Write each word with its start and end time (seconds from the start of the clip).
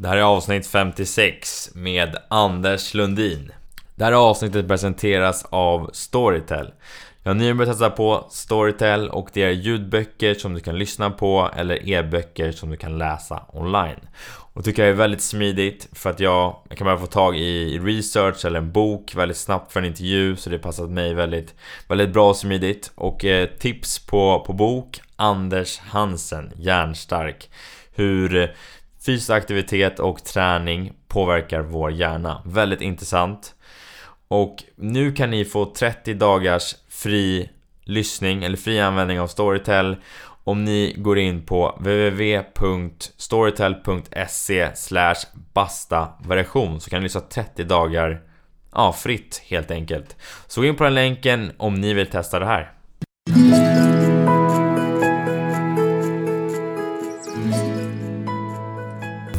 Det 0.00 0.08
här 0.08 0.16
är 0.16 0.22
avsnitt 0.22 0.66
56 0.66 1.70
med 1.74 2.16
Anders 2.28 2.94
Lundin. 2.94 3.52
Det 3.94 4.04
här 4.04 4.12
avsnittet 4.12 4.68
presenteras 4.68 5.46
av 5.50 5.90
Storytel. 5.92 6.72
Jag 7.22 7.30
har 7.30 7.34
nyligen 7.34 7.56
börjat 7.56 7.72
testa 7.72 7.90
på 7.90 8.26
Storytel 8.30 9.08
och 9.08 9.28
det 9.32 9.42
är 9.42 9.50
ljudböcker 9.50 10.34
som 10.34 10.54
du 10.54 10.60
kan 10.60 10.78
lyssna 10.78 11.10
på 11.10 11.50
eller 11.56 11.88
e-böcker 11.88 12.52
som 12.52 12.70
du 12.70 12.76
kan 12.76 12.98
läsa 12.98 13.42
online. 13.48 14.00
Och 14.54 14.64
tycker 14.64 14.82
jag 14.82 14.90
är 14.90 14.94
väldigt 14.94 15.22
smidigt 15.22 15.88
för 15.92 16.10
att 16.10 16.20
jag, 16.20 16.56
jag 16.68 16.78
kan 16.78 16.84
bara 16.84 16.98
få 16.98 17.06
tag 17.06 17.36
i 17.36 17.78
research 17.78 18.44
eller 18.44 18.58
en 18.58 18.72
bok 18.72 19.14
väldigt 19.14 19.36
snabbt 19.36 19.72
för 19.72 19.80
en 19.80 19.86
intervju 19.86 20.36
så 20.36 20.50
det 20.50 20.58
passar 20.58 20.86
mig 20.86 21.14
väldigt, 21.14 21.54
väldigt 21.88 22.12
bra 22.12 22.28
och 22.28 22.36
smidigt. 22.36 22.92
Och 22.94 23.24
eh, 23.24 23.48
tips 23.48 24.06
på, 24.06 24.44
på 24.46 24.52
bok 24.52 25.00
Anders 25.16 25.78
Hansen, 25.78 26.52
Järnstark. 26.56 27.50
Hur 27.94 28.54
fysisk 29.06 29.30
aktivitet 29.30 29.98
och 29.98 30.24
träning 30.24 30.92
påverkar 31.08 31.60
vår 31.60 31.90
hjärna. 31.90 32.42
Väldigt 32.44 32.80
intressant. 32.80 33.54
Och 34.28 34.56
nu 34.76 35.12
kan 35.12 35.30
ni 35.30 35.44
få 35.44 35.74
30 35.74 36.14
dagars 36.14 36.74
fri 36.88 37.50
lyssning 37.84 38.44
eller 38.44 38.56
fri 38.56 38.80
användning 38.80 39.20
av 39.20 39.26
Storytel 39.26 39.96
om 40.44 40.64
ni 40.64 40.94
går 40.98 41.18
in 41.18 41.46
på 41.46 41.78
www.storytel.se 41.78 44.70
basta 45.54 46.08
så 46.80 46.90
kan 46.90 47.00
ni 47.00 47.02
lyssna 47.02 47.20
30 47.20 47.64
dagar 47.64 48.22
ja, 48.72 48.92
fritt 48.92 49.42
helt 49.46 49.70
enkelt. 49.70 50.16
Så 50.46 50.60
gå 50.60 50.66
in 50.66 50.76
på 50.76 50.84
den 50.84 50.94
länken 50.94 51.52
om 51.56 51.74
ni 51.74 51.94
vill 51.94 52.06
testa 52.06 52.38
det 52.38 52.46
här. 52.46 52.72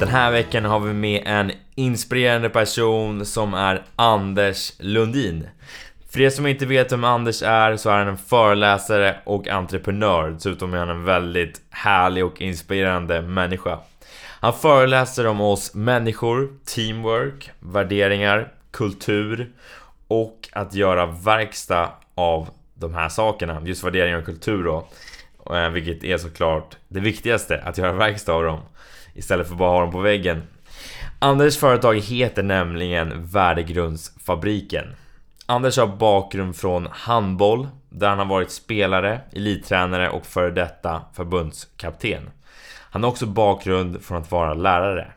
Den 0.00 0.08
här 0.08 0.30
veckan 0.30 0.64
har 0.64 0.80
vi 0.80 0.92
med 0.92 1.22
en 1.26 1.52
inspirerande 1.74 2.50
person 2.50 3.26
som 3.26 3.54
är 3.54 3.82
Anders 3.96 4.72
Lundin. 4.78 5.48
För 6.10 6.20
er 6.20 6.30
som 6.30 6.46
inte 6.46 6.66
vet 6.66 6.92
vem 6.92 7.04
Anders 7.04 7.42
är 7.42 7.76
så 7.76 7.90
är 7.90 7.98
han 7.98 8.08
en 8.08 8.18
föreläsare 8.18 9.16
och 9.24 9.48
entreprenör. 9.48 10.30
Dessutom 10.30 10.74
är 10.74 10.78
han 10.78 10.88
en 10.88 11.04
väldigt 11.04 11.60
härlig 11.70 12.24
och 12.24 12.42
inspirerande 12.42 13.22
människa. 13.22 13.78
Han 14.40 14.52
föreläser 14.52 15.26
om 15.26 15.40
oss 15.40 15.74
människor, 15.74 16.48
teamwork, 16.64 17.50
värderingar, 17.60 18.52
kultur 18.70 19.52
och 20.08 20.48
att 20.52 20.74
göra 20.74 21.06
verkstad 21.06 21.88
av 22.14 22.48
de 22.74 22.94
här 22.94 23.08
sakerna. 23.08 23.62
Just 23.64 23.84
värderingar 23.84 24.18
och 24.18 24.24
kultur 24.24 24.64
då. 24.64 24.88
Eh, 25.54 25.68
vilket 25.68 26.04
är 26.04 26.18
såklart 26.18 26.76
det 26.88 27.00
viktigaste, 27.00 27.62
att 27.64 27.78
göra 27.78 27.92
verkstad 27.92 28.32
av 28.32 28.42
dem. 28.42 28.60
Istället 29.14 29.46
för 29.46 29.54
att 29.54 29.58
bara 29.58 29.70
ha 29.70 29.80
dem 29.80 29.92
på 29.92 30.00
väggen. 30.00 30.42
Anders 31.18 31.56
företag 31.56 31.94
heter 31.94 32.42
nämligen 32.42 33.26
Värdegrundsfabriken. 33.26 34.84
Anders 35.46 35.78
har 35.78 35.86
bakgrund 35.86 36.56
från 36.56 36.88
handboll, 36.90 37.68
där 37.88 38.08
han 38.08 38.18
har 38.18 38.26
varit 38.26 38.50
spelare, 38.50 39.20
elittränare 39.32 40.10
och 40.10 40.26
före 40.26 40.50
detta 40.50 41.02
förbundskapten. 41.12 42.30
Han 42.90 43.02
har 43.02 43.10
också 43.10 43.26
bakgrund 43.26 44.02
från 44.02 44.18
att 44.22 44.30
vara 44.30 44.54
lärare. 44.54 45.12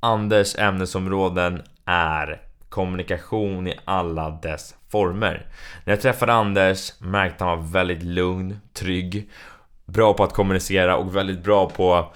Anders 0.00 0.58
ämnesområden 0.58 1.62
är 1.84 2.40
kommunikation 2.68 3.68
i 3.68 3.78
alla 3.84 4.30
dess 4.30 4.74
former. 4.90 5.46
När 5.84 5.92
jag 5.92 6.00
träffade 6.00 6.32
Anders 6.32 7.00
märkte 7.00 7.44
han 7.44 7.58
var 7.58 7.66
väldigt 7.66 8.02
lugn, 8.02 8.60
trygg, 8.72 9.30
bra 9.84 10.14
på 10.14 10.24
att 10.24 10.34
kommunicera 10.34 10.96
och 10.96 11.16
väldigt 11.16 11.44
bra 11.44 11.70
på, 11.70 12.12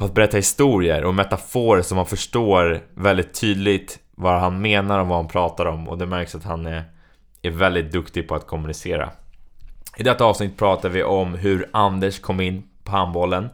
på 0.00 0.06
att 0.06 0.14
berätta 0.14 0.36
historier 0.36 1.04
och 1.04 1.14
metaforer 1.14 1.82
som 1.82 1.96
man 1.96 2.06
förstår 2.06 2.80
väldigt 2.94 3.40
tydligt 3.40 3.98
vad 4.14 4.40
han 4.40 4.62
menar 4.62 5.00
och 5.00 5.06
vad 5.06 5.16
han 5.16 5.28
pratar 5.28 5.66
om 5.66 5.88
och 5.88 5.98
det 5.98 6.06
märks 6.06 6.34
att 6.34 6.44
han 6.44 6.66
är, 6.66 6.84
är 7.42 7.50
väldigt 7.50 7.92
duktig 7.92 8.28
på 8.28 8.34
att 8.34 8.46
kommunicera. 8.46 9.10
I 9.96 10.02
detta 10.02 10.24
avsnitt 10.24 10.58
pratar 10.58 10.88
vi 10.88 11.02
om 11.02 11.34
hur 11.34 11.68
Anders 11.72 12.20
kom 12.20 12.40
in 12.40 12.62
på 12.84 12.92
handbollen, 12.92 13.48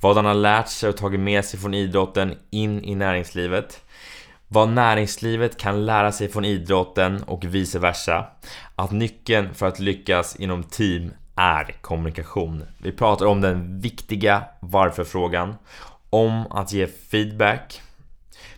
vad 0.00 0.16
han 0.16 0.24
har 0.24 0.34
lärt 0.34 0.68
sig 0.68 0.88
och 0.88 0.96
tagit 0.96 1.20
med 1.20 1.44
sig 1.44 1.60
från 1.60 1.74
idrotten 1.74 2.34
in 2.50 2.84
i 2.84 2.94
näringslivet, 2.94 3.82
vad 4.48 4.68
näringslivet 4.68 5.56
kan 5.56 5.86
lära 5.86 6.12
sig 6.12 6.28
från 6.28 6.44
idrotten 6.44 7.22
och 7.22 7.44
vice 7.44 7.78
versa, 7.78 8.26
att 8.76 8.90
nyckeln 8.90 9.54
för 9.54 9.66
att 9.66 9.78
lyckas 9.78 10.36
inom 10.36 10.62
team 10.62 11.10
är 11.38 11.74
kommunikation. 11.80 12.64
Vi 12.78 12.92
pratar 12.92 13.26
om 13.26 13.40
den 13.40 13.80
viktiga 13.80 14.44
varför-frågan, 14.60 15.54
om 16.10 16.46
att 16.50 16.72
ge 16.72 16.86
feedback, 16.86 17.82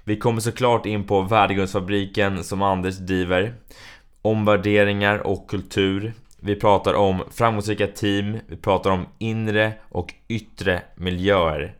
vi 0.04 0.16
kommer 0.16 0.40
såklart 0.40 0.86
in 0.86 1.06
på 1.06 1.22
Värdegrundsfabriken 1.22 2.44
som 2.44 2.62
Anders 2.62 2.98
driver, 2.98 3.54
om 4.22 4.44
värderingar 4.44 5.18
och 5.18 5.50
kultur. 5.50 6.12
Vi 6.40 6.56
pratar 6.56 6.94
om 6.94 7.22
framgångsrika 7.30 7.86
team, 7.86 8.38
vi 8.46 8.56
pratar 8.56 8.90
om 8.90 9.06
inre 9.18 9.72
och 9.88 10.14
yttre 10.28 10.82
miljöer. 10.94 11.74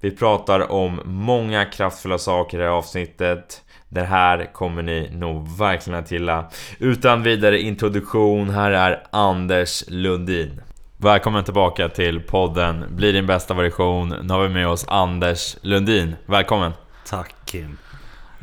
Vi 0.00 0.10
pratar 0.10 0.72
om 0.72 1.00
många 1.04 1.64
kraftfulla 1.64 2.18
saker 2.18 2.58
i 2.58 2.60
det 2.60 2.66
här 2.66 2.72
avsnittet. 2.76 3.64
Det 3.88 4.02
här 4.02 4.52
kommer 4.52 4.82
ni 4.82 5.10
nog 5.12 5.58
verkligen 5.58 5.98
att 5.98 6.10
gilla. 6.10 6.50
Utan 6.78 7.22
vidare 7.22 7.60
introduktion, 7.60 8.50
här 8.50 8.70
är 8.70 9.02
Anders 9.10 9.84
Lundin. 9.88 10.60
Välkommen 10.96 11.44
tillbaka 11.44 11.88
till 11.88 12.20
podden 12.20 12.84
Bli 12.90 13.12
din 13.12 13.26
bästa 13.26 13.54
version. 13.54 14.08
Nu 14.22 14.34
har 14.34 14.42
vi 14.42 14.48
med 14.48 14.68
oss 14.68 14.84
Anders 14.88 15.56
Lundin. 15.62 16.16
Välkommen! 16.26 16.72
Tack 17.06 17.34
Kim. 17.44 17.78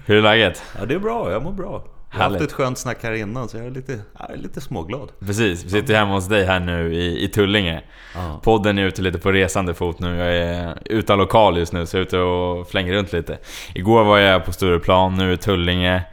Hur 0.05 0.17
är 0.17 0.21
läget? 0.21 0.63
Ja, 0.79 0.85
det 0.85 0.93
är 0.93 0.99
bra. 0.99 1.31
Jag 1.31 1.43
mår 1.43 1.51
bra. 1.51 1.83
Haft 2.23 2.41
ett 2.41 2.51
skönt 2.51 2.77
snack 2.77 3.03
här 3.03 3.13
innan 3.13 3.49
så 3.49 3.57
jag 3.57 3.65
är 3.65 3.71
lite, 3.71 3.99
jag 4.19 4.31
är 4.31 4.37
lite 4.37 4.61
småglad. 4.61 5.11
Precis, 5.19 5.65
vi 5.65 5.69
sitter 5.69 5.95
hemma 5.95 6.13
hos 6.13 6.27
dig 6.27 6.45
här 6.45 6.59
nu 6.59 6.93
i, 6.93 7.23
i 7.23 7.27
Tullinge. 7.27 7.83
Ah. 8.15 8.37
Podden 8.43 8.77
är 8.77 8.85
ute 8.85 9.01
lite 9.01 9.19
på 9.19 9.31
resande 9.31 9.73
fot 9.73 9.99
nu. 9.99 10.17
Jag 10.17 10.35
är 10.35 10.77
utan 10.85 11.17
lokal 11.17 11.57
just 11.57 11.73
nu 11.73 11.85
så 11.85 11.97
jag 11.97 12.01
är 12.01 12.05
ute 12.05 12.17
och 12.19 12.69
flänger 12.69 12.93
runt 12.93 13.13
lite. 13.13 13.37
Igår 13.75 14.03
var 14.03 14.17
jag 14.17 14.45
på 14.45 14.53
Stureplan, 14.53 15.15
nu 15.15 15.33
i 15.33 15.37
Tullinge. 15.37 16.03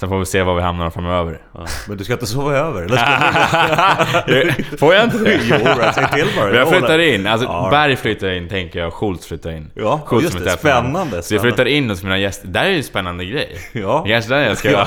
Sen 0.00 0.08
får 0.08 0.18
vi 0.18 0.26
se 0.26 0.42
var 0.42 0.54
vi 0.54 0.62
hamnar 0.62 0.90
framöver. 0.90 1.38
Ja, 1.54 1.66
men 1.88 1.96
du 1.96 2.04
ska 2.04 2.12
inte 2.12 2.26
sova 2.26 2.56
över? 2.56 2.88
Får 4.76 4.94
jag 4.94 5.04
inte 5.04 5.18
det? 5.18 5.40
jo, 5.48 5.58
säg 5.94 6.08
till 6.08 6.26
bara. 6.36 6.54
Jag 6.54 6.68
flyttar 6.68 6.98
in. 6.98 7.26
Alltså, 7.26 7.46
ja. 7.48 7.68
Berg 7.70 7.96
flyttar 7.96 8.28
in 8.28 8.48
tänker 8.48 8.78
jag, 8.78 8.92
Schultz 8.92 9.26
flyttar 9.26 9.50
in. 9.50 9.70
Ja, 9.74 10.00
Schultz 10.06 10.24
just 10.24 10.44
det. 10.44 10.50
Spännande. 10.50 11.22
Så 11.22 11.34
jag 11.34 11.42
flyttar 11.42 11.66
in 11.66 11.90
hos 11.90 12.02
mina 12.02 12.18
gäster. 12.18 12.48
Det 12.48 12.58
här 12.58 12.66
är 12.66 12.70
ju 12.70 12.76
en 12.76 12.82
spännande 12.82 13.24
grej. 13.24 13.56
Ja. 13.72 14.04
Kanske 14.08 14.34
där 14.34 14.40
jag 14.40 14.58
ska... 14.58 14.68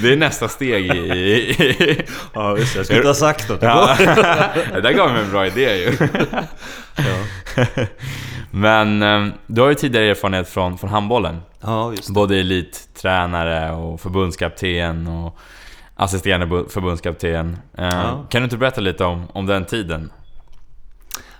det 0.00 0.12
är 0.12 0.16
nästa 0.16 0.48
steg 0.48 0.86
i... 0.96 2.04
ja, 2.34 2.58
just 2.58 2.72
det. 2.72 2.78
Jag 2.78 2.86
skulle 2.86 2.98
inte 2.98 3.08
ha 3.08 3.14
sagt 3.14 3.48
något. 3.48 3.62
Ja. 3.62 3.96
det 4.72 4.80
där 4.80 4.92
gav 4.92 5.12
mig 5.12 5.22
en 5.22 5.30
bra 5.30 5.46
idé 5.46 5.76
ju. 5.76 5.92
ja. 6.96 7.64
Men 8.58 9.02
ehm, 9.02 9.32
du 9.46 9.60
har 9.60 9.68
ju 9.68 9.74
tidigare 9.74 10.06
erfarenhet 10.06 10.48
från, 10.48 10.78
från 10.78 10.90
handbollen. 10.90 11.40
Ja, 11.60 11.90
just 11.90 12.06
det. 12.06 12.12
Både 12.12 12.36
elittränare 12.40 13.72
och 13.72 14.00
förbundskapten 14.00 15.06
och 15.06 15.38
assisterande 15.94 16.64
förbundskapten. 16.68 17.58
Ehm, 17.76 17.98
ja. 17.98 18.26
Kan 18.30 18.42
du 18.42 18.44
inte 18.44 18.56
berätta 18.56 18.80
lite 18.80 19.04
om, 19.04 19.26
om 19.32 19.46
den 19.46 19.64
tiden? 19.64 20.10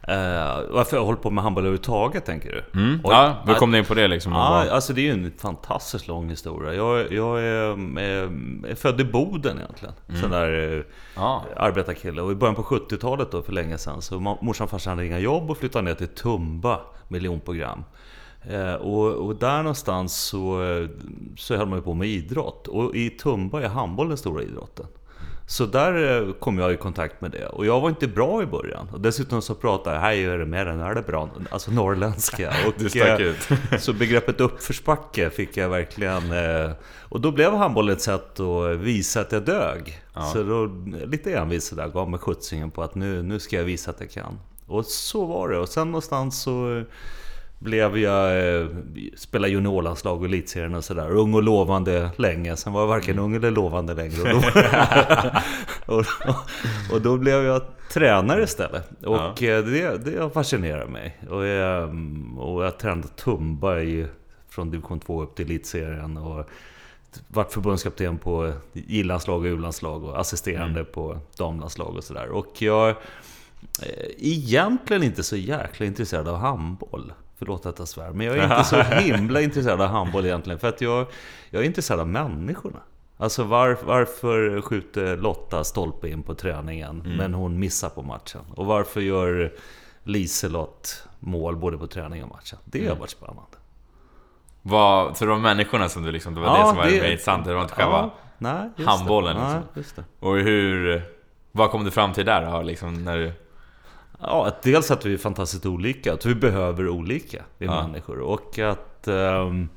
Uh, 0.09 0.15
varför 0.71 0.97
jag 0.97 1.05
håller 1.05 1.19
på 1.19 1.31
med 1.31 1.45
handboll 1.45 1.65
överhuvudtaget 1.65 2.25
tänker 2.25 2.65
du? 2.73 2.81
Mm. 2.81 3.01
ja, 3.05 3.37
hur 3.47 3.55
kom 3.55 3.71
du 3.71 3.79
in 3.79 3.85
på 3.85 3.95
det 3.95 4.09
liksom? 4.09 4.33
Ja, 4.33 4.71
alltså 4.71 4.93
det 4.93 5.01
är 5.01 5.03
ju 5.03 5.13
en 5.13 5.33
fantastiskt 5.39 6.09
lång 6.09 6.31
historia. 6.31 6.75
Jag, 6.75 7.13
jag 7.13 7.41
är, 7.41 7.99
är, 8.01 8.31
är 8.71 8.75
född 8.75 9.01
i 9.01 9.05
Boden 9.05 9.59
egentligen. 9.59 9.95
Mm. 10.09 10.21
Sån 10.21 10.31
där 10.31 10.85
ja. 11.17 11.45
arbetarkille. 11.57 12.23
Och 12.23 12.33
i 12.33 12.35
början 12.35 12.55
på 12.55 12.63
70-talet 12.63 13.31
då, 13.31 13.43
för 13.43 13.53
länge 13.53 13.79
sedan, 13.79 14.03
så 14.03 14.21
morsan 14.21 14.65
och 14.65 14.71
farsan 14.71 14.91
hade 14.91 15.07
inga 15.07 15.19
jobb 15.19 15.51
och 15.51 15.59
flyttade 15.59 15.85
ner 15.85 15.95
till 15.95 16.09
Tumba 16.09 16.81
miljonprogram. 17.09 17.85
Eh, 18.43 18.75
och, 18.75 19.27
och, 19.27 19.37
där 19.37 19.59
någonstans 19.59 20.17
så, 20.17 20.61
så 21.37 21.57
höll 21.57 21.69
man 21.69 21.79
ju 21.79 21.83
på 21.83 21.95
med 21.95 22.09
idrott. 22.09 22.69
Och 22.69 22.97
i 22.97 23.11
Tumba 23.11 23.63
är 23.63 23.69
handboll 23.69 24.09
den 24.09 24.19
stora 24.19 24.43
idrotten. 24.43 24.87
Så 25.51 25.67
där 25.67 26.27
eh, 26.29 26.33
kom 26.33 26.59
jag 26.59 26.73
i 26.73 26.77
kontakt 26.77 27.21
med 27.21 27.31
det. 27.31 27.47
Och 27.47 27.67
jag 27.67 27.81
var 27.81 27.89
inte 27.89 28.09
bra 28.09 28.43
i 28.43 28.47
början. 28.47 28.89
Och 28.93 29.01
dessutom 29.01 29.43
så 29.43 29.55
pratade 29.55 29.97
jag, 29.97 30.03
här 30.03 30.13
gör 30.13 30.39
det 30.39 30.47
mer 30.47 30.67
än 30.67 30.81
är 30.81 30.95
det 30.95 31.03
bra. 31.03 31.31
Alltså 31.51 31.71
norrländska. 31.71 32.53
Och, 32.67 32.75
du 32.79 32.89
stack 32.89 33.21
ut. 33.21 33.49
så 33.79 33.93
begreppet 33.93 34.41
uppförsbacke 34.41 35.31
fick 35.31 35.57
jag 35.57 35.69
verkligen... 35.69 36.23
Och 37.01 37.21
då 37.21 37.31
blev 37.31 37.55
handboll 37.55 37.91
ett 37.91 38.01
sätt 38.01 38.41
att 38.41 38.77
visa 38.77 39.21
att 39.21 39.33
jag 39.33 39.43
dög. 39.43 40.03
Ja. 40.15 40.23
Så 40.23 40.43
då, 40.43 40.71
lite 41.07 41.35
envis 41.35 41.65
sådär, 41.65 41.89
gav 41.89 42.11
mig 42.11 42.21
skjutsingen 42.21 42.71
på 42.71 42.83
att 42.83 42.95
nu, 42.95 43.23
nu 43.23 43.39
ska 43.39 43.57
jag 43.57 43.65
visa 43.65 43.91
att 43.91 44.01
jag 44.01 44.11
kan. 44.11 44.39
Och 44.67 44.85
så 44.85 45.27
var 45.27 45.49
det. 45.49 45.59
Och 45.59 45.69
sen 45.69 45.87
någonstans 45.87 46.43
så 46.43 46.85
blev 47.59 47.99
jag, 47.99 48.59
eh, 48.61 48.67
spelade 49.17 49.53
juniorlandslag 49.53 50.19
och 50.19 50.25
elitserien 50.25 50.75
och 50.75 50.85
sådär. 50.85 51.11
Ung 51.11 51.35
och 51.35 51.43
lovande 51.43 52.11
länge. 52.17 52.57
Sen 52.57 52.73
var 52.73 52.81
jag 52.81 52.89
varken 52.89 53.13
mm. 53.13 53.25
ung 53.25 53.35
eller 53.35 53.51
lovande 53.51 53.95
längre. 53.95 54.33
Och 54.35 54.43
då, 54.43 54.49
och, 55.97 56.05
och 56.93 57.01
då 57.01 57.17
blev 57.17 57.45
jag 57.45 57.63
tränare 57.93 58.43
istället. 58.43 58.91
Och 59.05 59.17
ja. 59.17 59.49
Eh, 59.49 59.65
det, 59.65 60.05
det 60.05 60.31
fascinerar 60.31 60.87
mig. 60.87 61.19
Och 61.31 61.47
jag, 61.47 61.89
och 62.39 62.65
jag 62.65 62.79
tränade 62.79 63.09
Tumba 63.09 63.81
i, 63.81 64.07
från 64.49 64.71
division 64.71 65.01
2 65.01 65.23
upp 65.23 65.37
till 65.37 65.45
elitserien. 65.45 66.17
Och 66.17 66.51
varit 67.29 67.53
förbundskapten 67.53 68.19
på 68.19 68.53
J-landslag 68.73 69.41
och 69.41 69.47
U-landslag 69.47 70.05
och 70.05 70.21
assisterande 70.21 70.81
mm. 70.81 70.93
på 70.93 71.19
damlandslag 71.37 71.97
och 71.97 72.05
sådär. 72.05 72.29
Och 72.29 72.63
jag 72.63 72.89
är 72.89 72.95
egentligen 74.19 75.03
inte 75.03 75.23
så 75.23 75.37
jäkla 75.37 75.87
intresserad 75.87 76.29
av 76.29 76.37
handboll. 76.37 77.13
Förlåt 77.39 77.67
att 77.67 77.79
jag 77.79 77.89
svär, 77.89 78.13
men 78.13 78.27
jag 78.27 78.37
är 78.37 78.43
inte 78.43 78.65
så 78.65 78.83
himla 79.01 79.41
intresserad 79.41 79.81
av 79.81 79.89
handboll 79.89 80.27
egentligen. 80.27 80.59
För 80.59 80.69
att 80.69 80.81
jag, 80.81 81.07
jag 81.51 81.63
är 81.63 81.67
intresserad 81.67 82.01
av 82.01 82.09
människorna. 82.09 82.79
Alltså 83.17 83.45
var, 83.45 83.79
varför 83.85 84.61
skjuter 84.61 85.17
Lotta 85.17 85.65
stolpe 85.65 86.09
in 86.09 86.23
på 86.23 86.35
träningen, 86.35 87.01
mm. 87.01 87.17
men 87.17 87.35
hon 87.35 87.59
missar 87.59 87.89
på 87.89 88.03
matchen? 88.03 88.41
Och 88.55 88.67
varför 88.67 89.01
gör 89.01 89.53
Liselott 90.03 91.05
mål 91.19 91.57
både 91.57 91.79
på 91.79 91.87
träning 91.87 92.23
och 92.23 92.29
matchen? 92.29 92.59
Det 92.65 92.79
har 92.79 92.87
mm. 92.87 92.99
varit 92.99 93.11
spännande. 93.11 93.43
Vad, 94.63 95.17
så 95.17 95.25
det 95.25 95.31
var 95.31 95.39
människorna 95.39 95.89
som 95.89 96.03
du 96.03 96.13
liksom, 96.13 96.35
det 96.35 96.41
var 96.41 96.47
ja, 96.47 96.59
det 96.63 96.69
som 96.69 96.77
var 96.77 96.85
det, 96.85 97.11
intressant? 97.11 97.45
Det 97.45 97.55
var 97.55 97.63
inte 97.63 97.75
själva 97.75 98.11
ja, 98.39 98.71
handbollen? 98.85 99.63
Liksom. 99.75 99.95
Nej, 99.97 100.31
och 100.31 100.37
hur... 100.37 101.03
Vad 101.53 101.71
kom 101.71 101.85
du 101.85 101.91
fram 101.91 102.13
till 102.13 102.27
där 102.27 102.53
då? 102.53 102.63
Liksom, 102.63 103.05
när 103.05 103.17
du... 103.19 103.33
Ja, 104.21 104.47
att 104.47 104.63
dels 104.63 104.91
att 104.91 105.07
vi 105.07 105.15
är 105.15 105.19
fantastiskt 105.19 105.67
olika, 105.67 106.13
att 106.13 106.27
vi 106.27 106.35
behöver 106.35 106.89
olika, 106.89 107.45
vi 107.59 107.67
ja. 107.67 107.87
människor. 107.87 108.19
Och 108.19 108.59
att... 108.59 109.09
Um, 109.09 109.69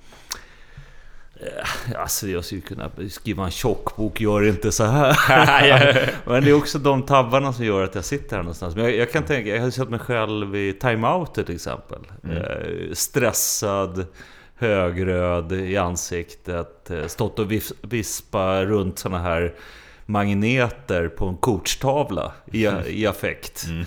Alltså 1.95 2.27
jag 2.27 2.45
skulle 2.45 2.61
kunna 2.61 2.91
skriva 3.09 3.45
en 3.45 3.51
tjock 3.51 3.95
bok, 3.95 4.21
gör 4.21 4.47
inte 4.47 4.71
så 4.71 4.83
här. 4.83 6.13
Men 6.29 6.43
det 6.43 6.49
är 6.49 6.53
också 6.53 6.79
de 6.79 7.03
tabbarna 7.03 7.53
som 7.53 7.65
gör 7.65 7.83
att 7.83 7.95
jag 7.95 8.05
sitter 8.05 8.35
här 8.35 8.43
någonstans. 8.43 8.75
Men 8.75 8.83
jag, 8.83 8.95
jag 8.95 9.11
kan 9.11 9.23
tänka, 9.23 9.55
jag 9.55 9.61
har 9.61 9.69
sett 9.69 9.89
mig 9.89 9.99
själv 9.99 10.55
i 10.55 10.73
time-out 10.73 11.33
till 11.33 11.55
exempel. 11.55 11.99
Mm. 12.23 12.37
Eh, 12.37 12.93
stressad, 12.93 14.05
högröd 14.55 15.51
i 15.51 15.77
ansiktet, 15.77 16.91
eh, 16.91 17.07
stått 17.07 17.39
och 17.39 17.51
vispa 17.81 18.65
runt 18.65 18.99
sådana 18.99 19.23
här 19.23 19.53
magneter 20.05 21.07
på 21.07 21.25
en 21.25 21.37
coachtavla 21.37 22.31
i, 22.51 22.67
i 22.87 23.07
affekt. 23.07 23.65
Mm. 23.67 23.85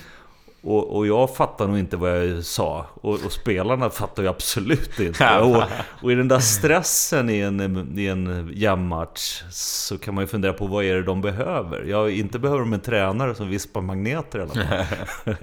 Och, 0.65 0.97
och, 0.97 1.07
jag 1.07 1.37
fattar 1.37 1.69
nog 1.69 1.79
inte 1.79 1.97
vad 1.97 2.27
jag 2.27 2.45
sa. 2.45 2.87
Och, 2.95 3.13
och 3.13 3.33
spelarna 3.33 3.91
fattar 3.91 4.23
ju 4.23 4.29
absolut 4.29 5.01
inte. 5.01 5.39
Och, 5.39 5.63
och, 6.03 6.13
i 6.13 6.15
den 6.15 6.29
där 6.29 6.39
stressen 6.39 7.31
i 7.31 7.39
en, 7.39 7.99
i 7.99 8.07
en 8.07 8.51
jämnmatch 8.55 9.43
så 9.51 9.99
kan 9.99 10.15
man 10.15 10.25
ju 10.25 10.29
fundera 10.29 10.53
på 10.53 10.67
vad 10.67 10.85
är 10.85 10.95
det 10.95 11.03
de 11.03 11.21
behöver? 11.21 11.85
Ja, 11.89 12.11
inte 12.11 12.39
behöver 12.39 12.61
de 12.61 12.73
en 12.73 12.81
tränare 12.81 13.35
som 13.35 13.49
vispar 13.49 13.81
magneter 13.81 14.39
i 14.39 14.43
alla 14.43 14.55
fall. 14.55 15.37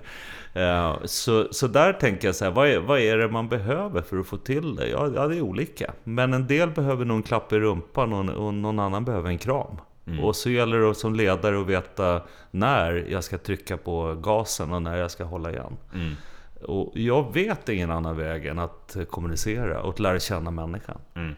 så, 1.08 1.48
så 1.52 1.68
där 1.68 1.94
tänker 1.94 2.28
jag 2.28 2.36
så 2.36 2.46
här, 2.46 2.52
vad 2.52 2.68
är, 2.68 2.80
vad 2.80 3.00
är 3.00 3.18
det 3.18 3.28
man 3.28 3.50
behöver 3.50 4.02
för 4.02 4.20
att 4.20 4.28
få 4.28 4.38
till 4.38 4.76
det? 4.76 4.88
Ja, 4.88 5.10
ja, 5.16 5.28
det 5.28 5.38
är 5.38 5.42
olika. 5.42 5.94
Men 6.04 6.34
en 6.34 6.48
del 6.48 6.70
behöver 6.70 7.06
nog 7.06 7.18
en 7.18 7.24
klapp 7.24 7.54
i 7.54 7.60
rumpan 7.60 8.14
och, 8.14 8.46
och 8.46 8.54
någon 8.54 8.80
annan 8.80 9.06
behöver 9.06 9.30
en 9.30 9.38
kram. 9.38 9.78
Mm. 10.12 10.24
Och 10.24 10.36
så 10.36 10.50
gäller 10.50 10.80
det 10.80 10.96
som 10.96 11.16
ledare 11.16 11.62
att 11.62 11.68
veta 11.68 12.22
när 12.52 13.06
jag 13.10 13.24
ska 13.24 13.38
trycka 13.38 13.78
på 13.78 14.16
gasen 14.16 14.74
och 14.74 14.82
när 14.82 14.98
jag 14.98 15.12
ska 15.12 15.24
hålla 15.24 15.52
igen. 15.52 15.78
Mm. 15.94 16.16
Och 16.62 16.92
jag 16.96 17.34
vet 17.34 17.70
ingen 17.70 17.92
annan 17.92 18.18
väg 18.18 18.46
än 18.46 18.60
att 18.60 18.98
kommunicera 19.10 19.82
och 19.82 19.90
att 19.90 20.00
lära 20.00 20.20
känna 20.20 20.52
människan. 20.52 20.98
Mm. 21.16 21.36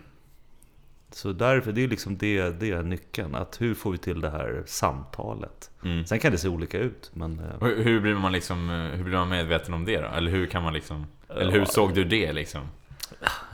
Så 1.12 1.31
därför, 1.31 1.72
det 1.72 1.84
är 1.84 1.88
liksom 1.88 2.18
det, 2.18 2.60
det 2.60 2.72
är 2.72 2.84
nyckeln. 2.84 3.36
Att 3.36 3.62
hur 3.62 3.74
får 3.74 3.92
vi 3.92 3.98
till 3.98 4.22
det 4.22 4.30
här 4.30 4.64
samtalet? 4.66 5.72
Mm. 5.84 6.06
Sen 6.06 6.20
kan 6.20 6.31
det 6.31 6.38
se 6.38 6.48
olika 6.48 6.80
ut. 6.80 7.12
Men, 7.14 7.40
eh, 7.40 7.68
hur, 7.68 7.84
hur, 7.84 8.02
blir 8.02 8.16
man 8.16 8.31
liksom, 8.31 8.70
hur 8.70 9.04
blir 9.04 9.18
man 9.18 9.30
medveten 9.30 9.74
om 9.74 9.86
det 9.86 10.02
då? 10.02 10.08
Eller 10.08 10.31
hur 10.31 10.46
kan 10.46 10.64
man 10.64 10.74
liksom... 10.74 11.06
Eller 11.30 11.52
hur 11.52 11.66
såg 11.66 11.94
du 11.94 12.04
det 12.04 12.34
liksom? 12.34 12.62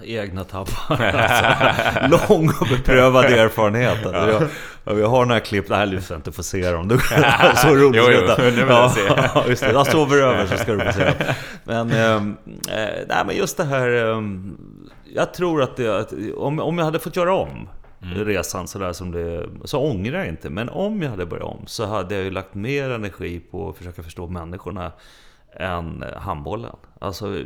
Egna 0.04 0.44
tabbar. 0.44 1.02
alltså, 1.02 2.28
lång 2.30 2.50
och 2.50 2.68
beprövad 2.68 3.26
erfarenhet. 3.26 4.06
Alltså, 4.06 4.48
jag, 4.84 5.00
jag 5.00 5.08
har 5.08 5.26
några 5.26 5.40
klipp, 5.40 5.68
det 5.68 5.76
här 5.76 5.86
lyssnar 5.86 6.16
jag 6.16 6.20
inte 6.20 6.32
få 6.32 6.44
se 6.44 6.72
dem. 6.72 6.90
så 7.56 7.76
roligt 7.76 8.02
jo, 8.06 8.12
jo, 8.28 8.34
nu 8.38 8.50
vill 8.50 8.60
jag 8.60 8.92
se. 8.92 9.02
Just 9.48 9.64
det. 9.64 9.72
Jag 9.72 9.88
sover 9.88 10.18
över 10.18 10.46
så 10.46 10.58
ska 10.58 10.74
du 10.74 10.86
få 10.86 10.92
se 10.92 11.14
Men, 11.64 11.92
ähm, 11.92 12.38
nej, 13.08 13.24
men 13.26 13.36
just 13.36 13.58
det 13.58 13.64
här... 13.64 14.12
Ähm, 14.12 14.58
jag 15.14 15.34
tror 15.34 15.62
att, 15.62 15.78
det, 15.78 16.00
att 16.00 16.14
om, 16.38 16.60
om 16.60 16.78
jag 16.78 16.86
hade 16.86 17.00
fått 17.00 17.16
göra 17.16 17.34
om 17.34 17.70
mm. 18.04 18.26
resan 18.26 18.68
sådär 18.68 18.94
som 18.94 19.12
det... 19.12 19.50
Så 19.64 19.80
ångrar 19.80 20.20
jag 20.20 20.28
inte. 20.28 20.50
Men 20.50 20.70
om 20.70 21.02
jag 21.02 21.10
hade 21.10 21.26
börjat 21.26 21.48
om 21.48 21.64
så 21.66 21.86
hade 21.86 22.16
jag 22.16 22.24
ju 22.24 22.32
lagt 22.32 22.56
mer 22.56 22.90
energi 22.90 23.40
på 23.40 23.70
att 23.70 23.78
försöka 23.78 24.04
förstå 24.04 24.28
människorna 24.28 24.92
än 25.56 26.04
handbollen. 26.18 26.76
Alltså 27.00 27.44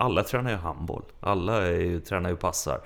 alla 0.00 0.22
tränar 0.22 0.50
ju 0.50 0.56
handboll. 0.56 1.02
Alla 1.20 1.66
är 1.66 1.80
ju, 1.80 2.00
tränar 2.00 2.30
ju 2.30 2.36
passar. 2.36 2.80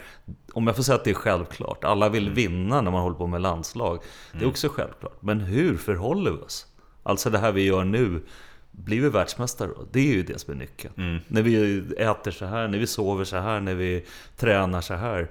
Om 0.53 0.67
jag 0.67 0.77
får 0.77 0.83
säga 0.83 0.97
att 0.97 1.05
det 1.05 1.11
är 1.11 1.15
självklart. 1.15 1.85
Alla 1.85 2.09
vill 2.09 2.23
mm. 2.23 2.35
vinna 2.35 2.81
när 2.81 2.91
man 2.91 3.03
håller 3.03 3.17
på 3.17 3.27
med 3.27 3.41
landslag. 3.41 3.99
Det 4.33 4.39
är 4.39 4.41
mm. 4.41 4.51
också 4.51 4.69
självklart. 4.69 5.23
Men 5.23 5.41
hur 5.41 5.77
förhåller 5.77 6.31
vi 6.31 6.39
oss? 6.39 6.67
Alltså 7.03 7.31
det 7.31 7.39
här 7.39 7.53
vi 7.53 7.63
gör 7.63 7.85
nu. 7.85 8.23
Blir 8.71 9.01
vi 9.01 9.09
världsmästare 9.09 9.69
då? 9.69 9.87
Det 9.93 10.01
är 10.01 10.15
ju 10.15 10.23
det 10.23 10.39
som 10.39 10.55
är 10.55 10.59
nyckeln. 10.59 10.95
Mm. 10.97 11.19
När 11.29 11.43
vi 11.43 11.79
äter 11.99 12.31
så 12.31 12.47
här, 12.47 12.69
när 12.69 12.79
vi 12.79 12.87
sover 12.87 13.25
så 13.25 13.37
här, 13.37 13.61
när 13.61 13.75
vi 13.75 14.07
tränar 14.37 14.81
så 14.81 14.95
här. 14.95 15.31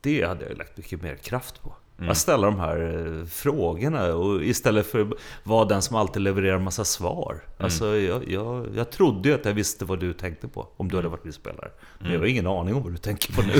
Det 0.00 0.22
hade 0.22 0.48
jag 0.48 0.58
lagt 0.58 0.76
mycket 0.76 1.02
mer 1.02 1.16
kraft 1.16 1.62
på. 1.62 1.74
Mm. 1.98 2.10
Att 2.10 2.16
ställa 2.16 2.46
de 2.46 2.60
här 2.60 3.06
eh, 3.20 3.26
frågorna 3.26 4.14
och 4.14 4.44
istället 4.44 4.86
för 4.86 5.00
att 5.00 5.08
vara 5.42 5.64
den 5.64 5.82
som 5.82 5.96
alltid 5.96 6.22
levererar 6.22 6.56
en 6.56 6.64
massa 6.64 6.84
svar. 6.84 7.32
Mm. 7.32 7.64
Alltså, 7.64 7.96
jag, 7.96 8.28
jag, 8.28 8.66
jag 8.76 8.90
trodde 8.90 9.28
ju 9.28 9.34
att 9.34 9.44
jag 9.44 9.52
visste 9.52 9.84
vad 9.84 10.00
du 10.00 10.12
tänkte 10.12 10.48
på 10.48 10.68
om 10.76 10.88
du 10.88 10.96
hade 10.96 11.08
varit 11.08 11.24
min 11.24 11.32
spelare. 11.32 11.70
Men 11.98 12.06
mm. 12.06 12.12
jag 12.12 12.20
har 12.20 12.26
ingen 12.26 12.46
aning 12.46 12.74
om 12.74 12.82
vad 12.82 12.92
du 12.92 12.98
tänker 12.98 13.32
på 13.32 13.42
nu. 13.42 13.52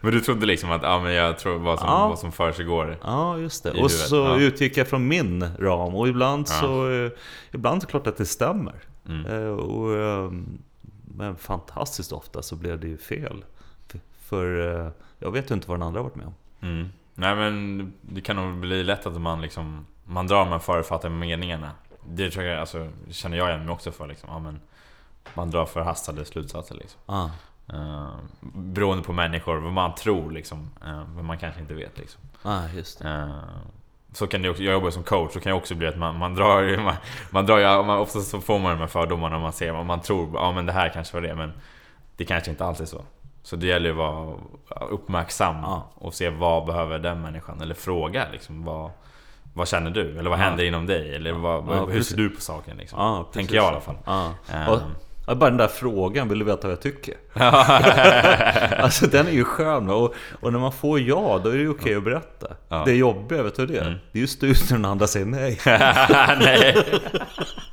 men 0.00 0.12
du 0.12 0.20
trodde 0.20 0.46
liksom 0.46 0.70
att 0.70 0.82
ja, 0.82 1.00
men 1.00 1.12
jag 1.12 1.38
tror 1.38 1.58
vad 1.58 1.78
som, 1.78 1.88
ja. 1.88 2.08
vad 2.08 2.18
som 2.18 2.32
för 2.32 2.52
sig 2.52 2.64
går 2.64 2.98
Ja, 3.02 3.38
just 3.38 3.62
det. 3.62 3.70
Och 3.70 3.76
huvudet. 3.76 3.98
så 3.98 4.16
ja. 4.16 4.38
utgick 4.38 4.76
jag 4.76 4.88
från 4.88 5.08
min 5.08 5.56
ram. 5.58 5.94
Och 5.94 6.08
ibland 6.08 6.46
ja. 6.48 6.60
så... 6.60 6.90
Eh, 6.90 7.10
ibland 7.52 7.76
är 7.76 7.86
det 7.86 7.90
klart 7.90 8.06
att 8.06 8.16
det 8.16 8.26
stämmer. 8.26 8.74
Mm. 9.08 9.26
Eh, 9.26 9.48
och, 9.48 10.32
men 11.16 11.36
fantastiskt 11.36 12.12
ofta 12.12 12.42
så 12.42 12.56
blev 12.56 12.80
det 12.80 12.88
ju 12.88 12.98
fel. 12.98 13.44
För 14.28 14.92
jag 15.22 15.30
vet 15.30 15.50
ju 15.50 15.54
inte 15.54 15.68
vad 15.68 15.78
den 15.78 15.86
andra 15.86 16.00
har 16.00 16.04
varit 16.04 16.16
med 16.16 16.26
om. 16.26 16.34
Mm. 16.60 16.88
Nej 17.14 17.36
men 17.36 17.92
det 18.00 18.20
kan 18.20 18.36
nog 18.36 18.54
bli 18.54 18.84
lätt 18.84 19.06
att 19.06 19.20
man 19.20 19.40
liksom 19.42 19.86
Man 20.04 20.26
drar 20.26 20.50
med 20.50 20.62
förutfattade 20.62 21.14
meningarna. 21.14 21.70
Det 22.08 22.30
tror 22.30 22.44
jag, 22.44 22.60
alltså, 22.60 22.90
känner 23.10 23.36
jag 23.36 23.48
igen 23.48 23.64
mig 23.64 23.72
också 23.72 23.92
för 23.92 24.06
liksom. 24.06 24.28
Ja, 24.32 24.38
men 24.38 24.60
man 25.34 25.50
drar 25.50 25.66
förhastade 25.66 26.24
slutsatser 26.24 26.74
liksom. 26.74 27.00
Ah. 27.06 27.28
Uh, 27.72 28.14
beroende 28.42 29.04
på 29.04 29.12
människor, 29.12 29.56
vad 29.56 29.72
man 29.72 29.94
tror 29.94 30.30
liksom. 30.30 30.70
Uh, 30.86 31.02
vad 31.14 31.24
man 31.24 31.38
kanske 31.38 31.60
inte 31.60 31.74
vet 31.74 31.98
liksom. 31.98 32.20
Ah, 32.42 32.68
just. 32.74 33.04
Uh, 33.04 33.42
så 34.12 34.26
kan 34.26 34.42
det 34.42 34.50
också, 34.50 34.62
jag 34.62 34.72
jobbar 34.72 34.90
som 34.90 35.02
coach, 35.02 35.32
så 35.32 35.40
kan 35.40 35.50
det 35.50 35.58
också 35.58 35.74
bli 35.74 35.86
att 35.86 35.98
man, 35.98 36.18
man 36.18 36.34
drar 36.34 36.82
man, 36.82 36.94
man 37.30 37.46
drar 37.46 37.58
ju, 37.58 37.84
man, 37.84 37.98
oftast 37.98 38.30
så 38.30 38.40
får 38.40 38.58
man 38.58 38.70
de 38.70 38.78
här 38.78 38.86
fördomarna 38.86 39.36
och 39.36 39.42
man 39.42 39.52
ser, 39.52 39.74
och 39.74 39.86
man 39.86 40.00
tror, 40.00 40.30
ja 40.34 40.52
men 40.52 40.66
det 40.66 40.72
här 40.72 40.88
kanske 40.88 41.16
var 41.16 41.22
det, 41.22 41.34
men 41.34 41.52
det 42.16 42.24
kanske 42.24 42.50
inte 42.50 42.64
alltid 42.64 42.82
är 42.82 42.86
så. 42.86 43.04
Så 43.42 43.56
det 43.56 43.66
gäller 43.66 43.86
ju 43.86 43.92
att 43.92 43.96
vara 43.96 44.36
uppmärksam 44.90 45.56
ja. 45.62 45.90
och 45.94 46.14
se 46.14 46.30
vad 46.30 46.66
behöver 46.66 46.98
den 46.98 47.20
människan? 47.20 47.60
Eller 47.60 47.74
fråga 47.74 48.26
liksom, 48.32 48.64
vad, 48.64 48.90
vad 49.54 49.68
känner 49.68 49.90
du? 49.90 50.18
Eller 50.18 50.30
vad 50.30 50.38
ja. 50.38 50.42
händer 50.42 50.64
inom 50.64 50.86
dig? 50.86 51.14
Eller 51.14 51.32
vad, 51.32 51.64
ja, 51.68 51.86
hur 51.86 52.02
ser 52.02 52.16
du 52.16 52.30
på 52.30 52.40
saken? 52.40 52.76
Liksom? 52.76 52.98
Ja, 52.98 53.28
Tänker 53.32 53.54
jag 53.54 53.64
i 53.64 53.68
alla 53.68 53.80
fall. 53.80 53.96
Um, 54.76 54.80
bara 55.26 55.50
den 55.50 55.56
där 55.56 55.68
frågan, 55.68 56.28
vill 56.28 56.38
du 56.38 56.44
veta 56.44 56.60
vad 56.62 56.72
jag 56.72 56.80
tycker? 56.82 57.14
alltså 58.82 59.06
den 59.06 59.26
är 59.26 59.32
ju 59.32 59.44
skön 59.44 59.90
och, 59.90 60.14
och 60.40 60.52
när 60.52 60.60
man 60.60 60.72
får 60.72 61.00
ja, 61.00 61.40
då 61.44 61.50
är 61.50 61.54
det 61.54 61.62
ju 61.62 61.70
okej 61.70 61.82
okay 61.82 61.94
att 61.94 62.04
berätta. 62.04 62.84
Det 62.84 62.94
jobbiga, 62.94 63.42
vet 63.42 63.56
du 63.56 63.66
det? 63.66 63.80
Mm. 63.80 63.94
Det 64.12 64.18
är 64.18 64.20
ju 64.42 64.48
just 64.48 64.70
när 64.70 64.78
den 64.78 64.84
andra 64.84 65.06
säger 65.06 65.26
nej. 65.26 65.60
nej. 66.38 66.76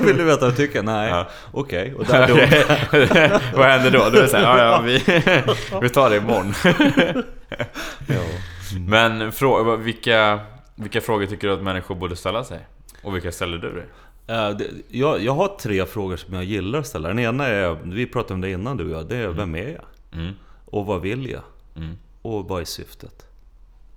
Vill 0.00 0.16
du 0.16 0.24
veta 0.24 0.40
vad 0.40 0.50
jag 0.50 0.56
tycker? 0.56 0.82
Nej. 0.82 1.10
Ja. 1.10 1.28
Okej, 1.52 1.94
okay. 1.94 2.18
vad 3.54 3.66
händer 3.66 3.90
då? 3.90 4.10
Du 4.10 4.18
är 4.18 4.26
såhär, 4.26 4.58
ja, 4.58 4.58
ja, 4.58 4.80
vi, 4.80 4.98
vi 5.82 5.88
tar 5.88 6.10
det 6.10 6.16
imorgon. 6.16 6.54
ja. 8.06 8.20
Men 8.88 9.32
frå, 9.32 9.76
vilka, 9.76 10.40
vilka 10.74 11.00
frågor 11.00 11.26
tycker 11.26 11.48
du 11.48 11.54
att 11.54 11.62
människor 11.62 11.94
borde 11.94 12.16
ställa 12.16 12.44
sig? 12.44 12.66
Och 13.02 13.14
vilka 13.14 13.32
ställer 13.32 13.58
du 13.58 13.72
dig? 13.72 13.86
Det, 14.26 14.64
jag, 14.88 15.20
jag 15.20 15.32
har 15.32 15.48
tre 15.48 15.86
frågor 15.86 16.16
som 16.16 16.34
jag 16.34 16.44
gillar 16.44 16.78
att 16.78 16.86
ställa. 16.86 17.08
Den 17.08 17.18
ena 17.18 17.46
är, 17.46 17.78
vi 17.84 18.06
pratade 18.06 18.34
om 18.34 18.40
det 18.40 18.50
innan 18.50 18.76
du 18.76 18.84
och 18.84 19.00
jag, 19.00 19.08
det 19.08 19.16
är 19.16 19.24
mm. 19.24 19.36
vem 19.36 19.54
är 19.54 19.68
jag? 19.68 19.84
Mm. 20.20 20.32
Och 20.64 20.86
vad 20.86 21.00
vill 21.00 21.30
jag? 21.30 21.42
Mm. 21.76 21.98
Och 22.22 22.48
vad 22.48 22.60
är 22.60 22.64
syftet? 22.64 23.25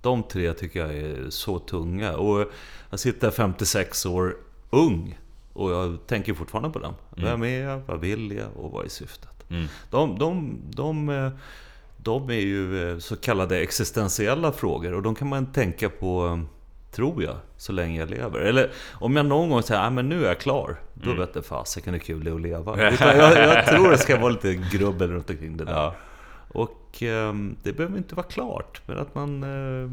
De 0.02 0.22
tre 0.22 0.52
tycker 0.52 0.80
jag 0.80 0.94
är 0.94 1.30
så 1.30 1.58
tunga. 1.58 2.16
Och 2.16 2.50
jag 2.90 3.00
sitter 3.00 3.30
56 3.30 4.06
år 4.06 4.36
ung 4.70 5.18
och 5.52 5.70
jag 5.70 6.06
tänker 6.06 6.34
fortfarande 6.34 6.70
på 6.70 6.78
dem. 6.78 6.94
Mm. 7.16 7.30
Vem 7.30 7.42
är 7.42 7.60
jag? 7.60 7.82
Vad 7.86 8.00
vill 8.00 8.32
jag? 8.32 8.56
Och 8.56 8.70
vad 8.70 8.84
är 8.84 8.88
syftet? 8.88 9.30
Mm. 9.50 9.66
De, 9.90 10.18
de, 10.18 10.58
de, 10.70 11.30
de, 11.96 12.30
är 12.30 12.34
ju 12.34 12.90
eh, 12.90 12.98
så 12.98 13.16
kallade 13.16 13.58
existentiella 13.58 14.52
frågor 14.52 14.94
och 14.94 15.02
de 15.02 15.14
kan 15.14 15.28
man 15.28 15.52
tänka 15.52 15.88
på, 15.88 16.40
tror 16.92 17.22
jag, 17.22 17.36
så 17.56 17.72
länge 17.72 18.00
jag 18.00 18.10
lever. 18.10 18.40
Eller 18.40 18.70
om 18.92 19.16
jag 19.16 19.26
någon 19.26 19.50
gång 19.50 19.62
säger 19.62 19.80
att 19.80 20.04
nu 20.04 20.24
är 20.24 20.28
jag 20.28 20.40
klar, 20.40 20.76
då 20.94 21.10
mm. 21.10 21.20
vet 21.20 21.34
jag 21.34 21.44
fasiken 21.44 21.94
hur 21.94 22.00
kul 22.00 22.24
det 22.24 22.30
är 22.30 22.34
att 22.34 22.40
leva. 22.40 22.82
jag, 22.82 22.92
jag, 23.36 23.66
tror 23.66 23.90
det 23.90 23.98
ska 23.98 24.20
vara 24.20 24.32
lite 24.32 24.54
grubbel 24.54 25.10
runt 25.10 25.30
omkring 25.30 25.56
det 25.56 25.64
där. 25.64 25.72
Ja. 25.72 25.94
Och 26.48 26.79
eh, 27.02 27.34
det 27.62 27.72
behöver 27.72 27.98
inte 27.98 28.14
vara 28.14 28.26
klart, 28.26 28.82
men 28.86 28.98
att 28.98 29.14
man, 29.14 29.42
eh, 29.42 29.90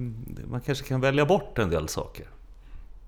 man 0.50 0.62
kanske 0.62 0.88
kan 0.88 1.01
välja 1.01 1.25
bort 1.25 1.58
en 1.58 1.70
del 1.70 1.88
saker. 1.88 2.27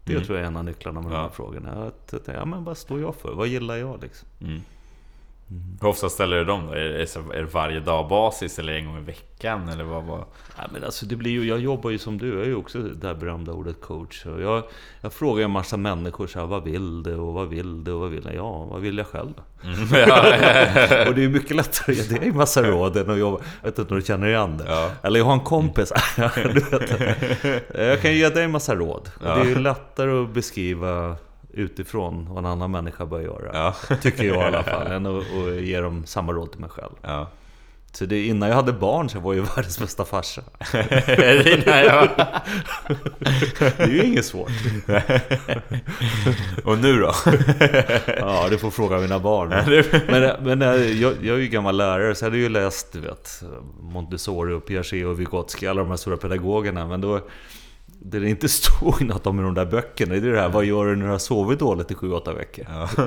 Det 0.04 0.14
mm. 0.14 0.26
tror 0.26 0.38
jag 0.38 0.44
är 0.44 0.48
en 0.48 0.58
av 0.58 0.66
nycklarna 0.66 1.02
med 1.02 1.12
ja. 1.12 1.16
de 1.16 1.22
här 1.22 1.30
frågorna. 1.30 1.72
Att, 1.72 2.14
att, 2.14 2.28
ja, 2.28 2.46
men 2.46 2.64
vad 2.64 2.78
står 2.78 3.02
jag 3.02 3.16
för? 3.16 3.34
Vad 3.34 3.48
gillar 3.48 3.76
jag 3.76 4.02
liksom? 4.02 4.28
Mm. 4.42 4.62
Mm. 5.52 5.78
Hur 5.82 5.88
ofta 5.88 6.10
ställer 6.10 6.38
du 6.38 6.46
dem 6.46 6.68
då? 6.68 6.74
Är 6.74 6.80
det, 6.80 7.16
är 7.16 7.42
det 7.42 7.54
varje 7.54 7.80
dag 7.80 8.08
basis 8.10 8.60
eller 8.60 8.74
en 8.74 8.86
gång 8.86 8.98
i 8.98 9.02
veckan? 9.02 9.70
Eller 9.70 9.84
vad, 9.84 10.04
vad? 10.04 10.24
Ja, 10.58 10.64
men 10.74 10.84
alltså 10.84 11.06
det 11.06 11.16
blir 11.16 11.32
ju, 11.32 11.48
jag 11.48 11.60
jobbar 11.60 11.90
ju 11.90 11.98
som 11.98 12.18
du, 12.18 12.28
jag 12.28 12.42
är 12.42 12.46
ju 12.46 12.56
också 12.56 12.80
det 12.80 12.96
där 12.96 13.16
berömda 13.16 13.52
ordet 13.52 13.82
coach. 13.82 14.26
Och 14.26 14.42
jag, 14.42 14.64
jag 15.02 15.14
frågar 15.14 15.46
en 15.46 15.52
massa 15.52 15.78
människor 15.78 16.28
så 16.28 16.40
här, 16.40 16.46
vad 16.46 16.64
vill 16.64 17.04
du 17.04 17.16
och 17.16 17.34
vad 17.34 17.48
vill 17.48 17.84
du 17.84 17.92
och 17.92 18.00
vad 18.00 18.10
vill 18.10 18.26
jag? 18.26 18.36
Ja, 18.36 18.64
vad 18.64 18.82
vill 18.82 18.98
jag 18.98 19.08
själv? 19.08 19.34
Mm. 19.64 19.80
och 21.08 21.16
det 21.16 21.24
är 21.24 21.30
mycket 21.30 21.56
lättare 21.56 22.00
att 22.00 22.12
ge 22.12 22.18
dig 22.18 22.32
massa 22.32 22.64
råd 22.64 22.98
än 22.98 23.10
att 23.10 23.18
jobba, 23.18 23.44
jag 23.62 23.70
vet 23.70 23.80
inte 23.80 23.94
om 23.94 24.00
du 24.00 24.06
känner 24.06 24.28
igen 24.28 24.58
det? 24.58 24.66
Ja. 24.68 24.92
Eller 25.04 25.20
jag 25.20 25.26
har 25.26 25.34
en 25.34 25.40
kompis, 25.40 25.94
jag 27.76 28.02
kan 28.02 28.14
ge 28.14 28.30
dig 28.30 28.44
en 28.44 28.52
massa 28.52 28.76
råd. 28.76 29.12
Och 29.20 29.26
det 29.26 29.42
är 29.42 29.46
ju 29.46 29.60
lättare 29.60 30.24
att 30.24 30.30
beskriva 30.30 31.16
utifrån 31.60 32.28
vad 32.30 32.38
en 32.38 32.46
annan 32.46 32.72
människa 32.72 33.06
bör 33.06 33.22
göra. 33.22 33.50
Ja. 33.54 33.96
Tycker 34.02 34.24
jag 34.24 34.36
i 34.36 34.56
alla 34.56 34.64
fall, 34.64 34.88
än 34.88 35.06
att, 35.06 35.16
att 35.16 35.62
ge 35.62 35.80
dem 35.80 36.06
samma 36.06 36.32
råd 36.32 36.52
till 36.52 36.62
mig 36.62 36.70
själv. 36.70 36.94
Ja. 37.02 37.28
Så 37.92 38.06
det, 38.06 38.26
innan 38.26 38.50
jag 38.50 38.56
hade 38.56 38.74
barn 38.74 39.10
så 39.10 39.20
var 39.20 39.34
jag 39.34 39.44
världens 39.56 39.80
bästa 39.80 40.06
farsa. 40.06 40.42
jag... 40.74 42.10
det 43.60 43.80
är 43.80 43.88
ju 43.88 44.04
inget 44.04 44.26
svårt. 44.26 44.52
Och 46.64 46.78
nu 46.78 47.00
då? 47.00 47.14
ja, 48.18 48.48
du 48.50 48.58
får 48.58 48.72
fråga 48.72 48.98
mina 48.98 49.20
barn. 49.20 49.50
Men, 50.08 50.44
men 50.44 50.62
eh, 50.62 51.02
jag, 51.02 51.14
jag 51.22 51.36
är 51.36 51.42
ju 51.42 51.48
gammal 51.48 51.78
lärare 51.78 52.16
så 52.16 52.26
jag 52.26 52.30
hade 52.30 52.42
ju 52.42 52.50
läst 52.50 52.94
du 52.94 53.00
vet, 53.00 53.44
Montessori 53.80 54.54
och 54.54 54.66
Piaget 54.66 55.06
och 55.06 55.20
Vygotsky, 55.20 55.68
alla 55.68 55.82
de 55.82 55.90
här 55.90 55.98
stora 55.98 56.18
pedagogerna. 56.18 56.88
Men 56.88 57.02
då 57.02 57.22
det 58.02 58.20
det 58.20 58.30
inte 58.30 58.50
stod 58.50 59.02
något 59.02 59.28
om 59.28 59.40
i 59.40 59.44
de 59.44 59.54
där 59.54 59.66
böckerna, 59.66 60.16
det 60.16 60.28
är 60.28 60.32
det 60.32 60.42
här 60.42 60.50
Vad 60.50 60.66
gör 60.66 60.86
du 60.86 60.96
när 60.96 61.06
du 61.06 61.12
har 61.12 61.18
sovit 61.18 61.60
dåligt 61.60 61.92
i 61.92 61.94
7-8 61.94 62.36
veckor? 62.36 62.66
Ja. 62.70 62.90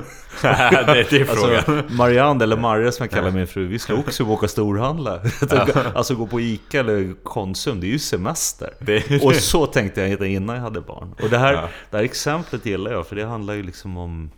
det, 0.43 1.13
är 1.13 1.25
frågan. 1.25 1.57
Alltså, 1.57 1.95
Marianne, 1.95 2.45
eller 2.45 2.57
Marja 2.57 2.93
som 2.93 3.05
jag 3.05 3.11
kallar 3.11 3.31
min 3.31 3.47
fru, 3.47 3.67
vi 3.67 3.79
ska 3.79 3.95
också 3.95 4.25
åka 4.25 4.49
storhandla. 4.49 5.21
Alltså 5.95 6.15
gå 6.15 6.27
på 6.27 6.41
ICA 6.41 6.81
eller 6.81 7.15
Konsum, 7.23 7.81
det 7.81 7.87
är 7.87 7.89
ju 7.89 7.99
semester. 7.99 8.75
Är 8.87 9.27
och 9.27 9.35
så 9.35 9.67
tänkte 9.67 10.01
jag 10.01 10.31
innan 10.31 10.57
jag 10.57 10.63
hade 10.63 10.81
barn. 10.81 11.15
Och 11.23 11.31
det 11.31 11.39
här, 11.39 11.53
ja. 11.53 11.69
det 11.91 11.97
här 11.97 12.05
exemplet 12.05 12.67
gillar 12.67 12.93
jag, 12.93 13.07
för 13.07 13.17
det 13.17 13.25
handlar 13.25 13.55
ju 13.55 13.63
liksom 13.63 13.97
om... 13.97 14.31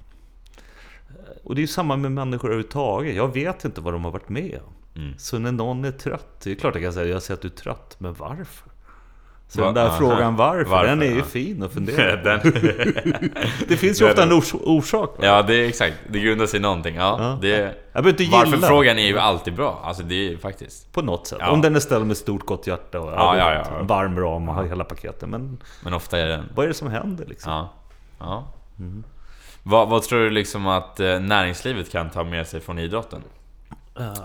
Och 1.44 1.54
det 1.54 1.58
är 1.58 1.62
ju 1.62 1.66
samma 1.66 1.96
med 1.96 2.12
människor 2.12 2.48
överhuvudtaget. 2.48 3.16
Jag 3.16 3.34
vet 3.34 3.64
inte 3.64 3.80
vad 3.80 3.94
de 3.94 4.04
har 4.04 4.12
varit 4.12 4.28
med 4.28 4.60
om. 4.66 5.02
Mm. 5.02 5.18
Så 5.18 5.38
när 5.38 5.52
någon 5.52 5.84
är 5.84 5.92
trött, 5.92 6.40
det 6.44 6.50
är 6.50 6.54
klart 6.54 6.74
jag 6.74 6.84
kan 6.84 6.92
säga 6.92 7.06
jag 7.06 7.22
ser 7.22 7.34
att 7.34 7.42
du 7.42 7.48
är 7.48 7.52
trött, 7.52 7.96
men 7.98 8.14
varför? 8.14 8.73
Så 9.48 9.60
Va? 9.60 9.66
den 9.66 9.74
där 9.74 9.86
Aha. 9.86 9.98
frågan 9.98 10.36
varför, 10.36 10.64
varför, 10.64 10.86
den 10.86 11.02
är 11.02 11.14
ju 11.14 11.22
fin 11.22 11.62
att 11.62 11.72
fundera 11.72 12.38
på. 12.38 12.48
det 13.68 13.76
finns 13.76 14.00
ju 14.00 14.08
ofta 14.08 14.22
en 14.22 14.32
ors 14.32 14.54
orsak. 14.54 15.10
Va? 15.18 15.26
Ja, 15.26 15.42
det 15.42 15.54
är 15.54 15.68
exakt. 15.68 15.96
Det 16.08 16.20
grundar 16.20 16.46
sig 16.46 16.58
i 16.58 16.62
någonting. 16.62 16.94
Ja, 16.94 17.16
ja. 17.20 17.38
Det, 17.40 17.74
varför-frågan 17.92 18.98
är 18.98 19.06
ju 19.06 19.18
alltid 19.18 19.54
bra. 19.54 19.80
Alltså 19.84 20.02
det 20.02 20.32
är 20.32 20.36
faktiskt... 20.36 20.92
På 20.92 21.02
något 21.02 21.26
sätt. 21.26 21.38
Ja. 21.40 21.50
Om 21.50 21.60
den 21.60 21.76
är 21.76 21.80
ställd 21.80 22.06
med 22.06 22.16
stort 22.16 22.46
gott 22.46 22.66
hjärta 22.66 23.00
och 23.00 23.12
ja, 23.12 23.36
ja, 23.38 23.52
ja. 23.52 23.82
varm 23.82 24.20
ram 24.20 24.48
och 24.48 24.68
hela 24.68 24.84
paketet. 24.84 25.28
Men, 25.28 25.58
Men 25.84 25.94
ofta 25.94 26.18
är 26.18 26.26
den... 26.26 26.44
Vad 26.54 26.64
är 26.64 26.68
det 26.68 26.74
som 26.74 26.90
händer 26.90 27.26
liksom? 27.26 27.52
Ja. 27.52 27.72
ja. 28.18 28.48
Mm. 28.78 29.04
Vad, 29.62 29.88
vad 29.88 30.02
tror 30.02 30.20
du 30.20 30.30
liksom 30.30 30.66
att 30.66 31.00
eh, 31.00 31.20
näringslivet 31.20 31.92
kan 31.92 32.10
ta 32.10 32.24
med 32.24 32.46
sig 32.46 32.60
från 32.60 32.78
idrotten? 32.78 33.22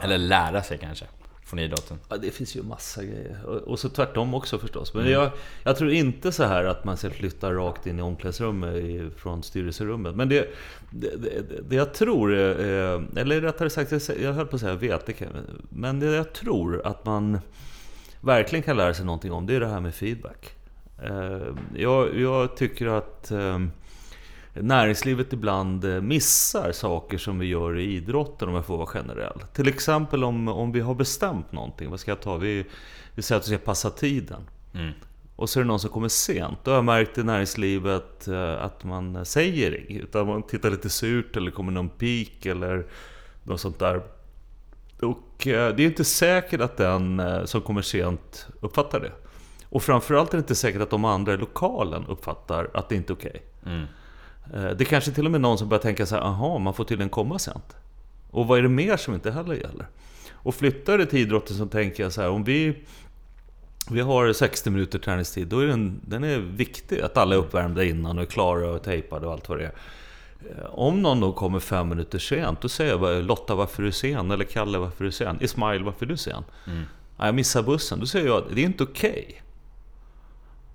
Eller 0.01 0.17
lära 0.17 0.63
sig 0.63 0.77
kanske? 0.77 1.05
Från 1.49 1.59
idrotten? 1.59 1.97
Ja, 2.09 2.17
det 2.17 2.31
finns 2.31 2.55
ju 2.55 2.63
massa 2.63 3.03
grejer. 3.03 3.45
Och, 3.45 3.79
så 3.79 3.89
tvärtom 3.89 4.33
också 4.33 4.59
förstås. 4.59 4.93
Men 4.93 5.01
mm. 5.01 5.13
jag, 5.13 5.31
jag, 5.63 5.77
tror 5.77 5.91
inte 5.91 6.31
så 6.31 6.43
här 6.43 6.65
att 6.65 6.83
man 6.83 6.97
ska 6.97 7.09
flytta 7.09 7.53
rakt 7.53 7.87
in 7.87 7.99
i 7.99 8.01
omklädningsrummet 8.01 9.13
från 9.17 9.43
styrelserummet. 9.43 10.15
Men 10.15 10.29
det, 10.29 10.47
det, 10.91 11.15
det, 11.15 11.61
det 11.69 11.75
jag 11.75 11.93
tror, 11.93 12.33
eh, 12.33 13.01
eller 13.15 13.41
rättare 13.41 13.69
sagt, 13.69 14.09
jag 14.21 14.33
höll 14.33 14.45
på 14.45 14.55
att 14.55 14.61
säga 14.61 14.75
vet, 14.75 15.05
det 15.05 15.13
kan, 15.13 15.27
men 15.69 15.99
det 15.99 16.15
jag 16.15 16.33
tror 16.33 16.87
att 16.87 17.05
man 17.05 17.39
verkligen 18.21 18.63
kan 18.63 18.77
lära 18.77 18.93
sig 18.93 19.05
någonting 19.05 19.31
om, 19.31 19.45
det 19.45 19.55
är 19.55 19.59
det 19.59 19.67
här 19.67 19.79
med 19.79 19.95
feedback. 19.95 20.55
Eh, 21.03 21.55
jag, 21.75 22.19
jag 22.19 22.55
tycker 22.57 22.87
att 22.87 23.31
eh, 23.31 23.59
näringslivet 24.61 25.33
ibland 25.33 25.85
eh, 25.85 26.01
missar 26.01 26.71
saker 26.71 27.17
som 27.17 27.39
vi 27.39 27.45
gör 27.45 27.77
i 27.77 27.95
idrotten 27.95 28.49
om 28.49 28.55
jag 28.55 28.65
får 28.65 28.77
vara 28.77 28.87
generell. 28.87 29.39
Till 29.53 29.67
exempel 29.67 30.23
om, 30.23 30.47
om 30.47 30.71
vi 30.71 30.79
har 30.79 30.95
bestämt 30.95 31.51
någonting, 31.51 31.89
vad 31.89 31.99
ska 31.99 32.11
jag 32.11 32.21
ta? 32.21 32.37
Vi, 32.37 32.65
vi 33.15 33.21
säger 33.21 33.39
att 33.39 33.47
vi 33.47 33.55
ska 33.55 33.65
passa 33.65 33.89
tiden. 33.89 34.41
Mm. 34.73 34.91
Och 35.35 35.49
så 35.49 35.59
är 35.59 35.63
det 35.63 35.67
någon 35.67 35.79
som 35.79 35.89
kommer 35.89 36.07
sent. 36.07 36.57
Då 36.63 36.71
har 36.71 36.75
jag 36.75 36.85
märkt 36.85 37.17
i 37.17 37.23
näringslivet 37.23 38.27
eh, 38.27 38.63
att 38.63 38.83
man 38.83 39.25
säger 39.25 39.89
inget. 39.89 40.03
Utan 40.03 40.27
man 40.27 40.43
tittar 40.43 40.69
lite 40.69 40.89
surt 40.89 41.37
eller 41.37 41.51
kommer 41.51 41.71
någon 41.71 41.89
pik 41.89 42.45
eller 42.45 42.85
något 43.43 43.61
sånt 43.61 43.79
där. 43.79 44.01
Och 45.01 45.47
eh, 45.47 45.75
det 45.75 45.83
är 45.83 45.87
inte 45.87 46.05
säkert 46.05 46.61
att 46.61 46.77
den 46.77 47.21
som 47.45 47.61
kommer 47.61 47.81
sent 47.81 48.47
uppfattar 48.61 48.99
det. 48.99 49.11
Och 49.69 49.83
framförallt 49.83 50.33
är 50.33 50.37
det 50.37 50.41
inte 50.41 50.55
säkert 50.55 50.81
att 50.81 50.89
de 50.89 51.05
andra 51.05 51.33
i 51.33 51.37
lokalen 51.37 52.05
uppfattar 52.07 52.69
att 52.73 52.89
det 52.89 52.95
inte 52.95 53.13
är 53.13 53.15
okej. 53.15 53.43
Okay. 53.61 53.73
Mm. 53.73 53.85
Eh, 54.53 54.69
det 54.69 54.86
kanske 54.86 55.12
till 55.12 55.25
och 55.25 55.31
med 55.31 55.41
någon 55.41 55.58
som 55.58 55.69
börjar 55.69 55.81
tänka 55.81 56.05
så 56.05 56.15
här, 56.15 56.22
aha, 56.22 56.58
man 56.58 56.74
får 56.74 56.84
tydligen 56.84 57.10
komma 57.10 57.39
sent. 57.39 57.75
Och 58.31 58.48
vad 58.48 58.60
är 58.60 58.63
det 58.63 58.69
mer 58.69 58.98
som 58.98 59.13
inte 59.13 59.31
heller 59.31 59.53
gäller? 59.53 59.88
Och 60.31 60.55
flyttar 60.55 60.98
det 60.98 61.05
till 61.05 61.19
idrotten 61.19 61.58
så 61.58 61.65
tänker 61.65 62.03
jag 62.03 62.13
så 62.13 62.22
här, 62.22 62.29
om 62.29 62.43
vi, 62.43 62.84
vi 63.91 64.01
har 64.01 64.34
60 64.34 64.69
minuter 64.69 65.00
träningstid, 65.00 65.48
då 65.48 65.60
är 65.60 65.67
den, 65.67 66.01
den 66.05 66.24
är 66.24 66.38
viktig. 66.38 67.00
Att 67.01 67.17
alla 67.17 67.36
är 67.36 67.39
uppvärmda 67.39 67.84
innan 67.84 68.17
och 68.17 68.24
är 68.24 68.27
klara 68.27 68.72
och 68.72 68.84
tejpade 68.84 69.27
och 69.27 69.34
allt 69.34 69.50
vad 69.50 69.58
det 69.58 69.65
är. 69.65 69.74
Eh, 70.50 70.65
om 70.65 71.01
någon 71.01 71.19
då 71.19 71.34
kommer 71.34 71.60
fem 71.60 71.89
minuter 71.89 72.19
sent, 72.19 72.62
då 72.62 72.69
säger 72.69 72.91
jag 72.91 73.00
bara 73.00 73.19
Lotta 73.19 73.55
varför 73.55 73.84
är 73.84 73.86
du 73.86 73.91
sen? 73.91 74.31
Eller 74.31 74.46
Kalle 74.46 74.77
varför 74.77 75.03
är 75.03 75.05
du 75.05 75.12
sen? 75.12 75.38
Ismail 75.41 75.84
varför 75.84 76.05
är 76.05 76.10
du 76.10 76.17
sen? 76.17 76.43
Mm. 76.67 76.84
jag 77.17 77.36
missar 77.36 77.63
bussen. 77.63 78.00
Då 78.00 78.05
säger 78.05 78.27
jag 78.27 78.43
det 78.53 78.62
är 78.62 78.65
inte 78.65 78.84
okej. 78.84 79.25
Okay. 79.27 79.41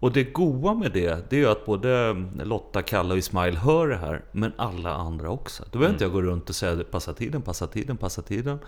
Och 0.00 0.12
det 0.12 0.24
goa 0.24 0.74
med 0.74 0.92
det, 0.92 1.30
det 1.30 1.36
är 1.36 1.40
ju 1.40 1.48
att 1.48 1.66
både 1.66 2.12
Lotta, 2.44 2.82
Kalle 2.82 3.12
och 3.12 3.18
Ismail 3.18 3.56
hör 3.56 3.88
det 3.88 3.96
här, 3.96 4.24
men 4.32 4.52
alla 4.56 4.94
andra 4.94 5.30
också. 5.30 5.64
Då 5.70 5.78
behöver 5.78 5.86
mm. 5.86 5.94
inte 5.94 6.04
jag 6.04 6.12
gå 6.12 6.22
runt 6.22 6.48
och 6.48 6.56
säga 6.56 6.84
passa 6.84 7.12
tiden, 7.12 7.42
passa 7.42 7.66
tiden, 7.66 7.96
passa 7.96 8.22
tiden. 8.22 8.58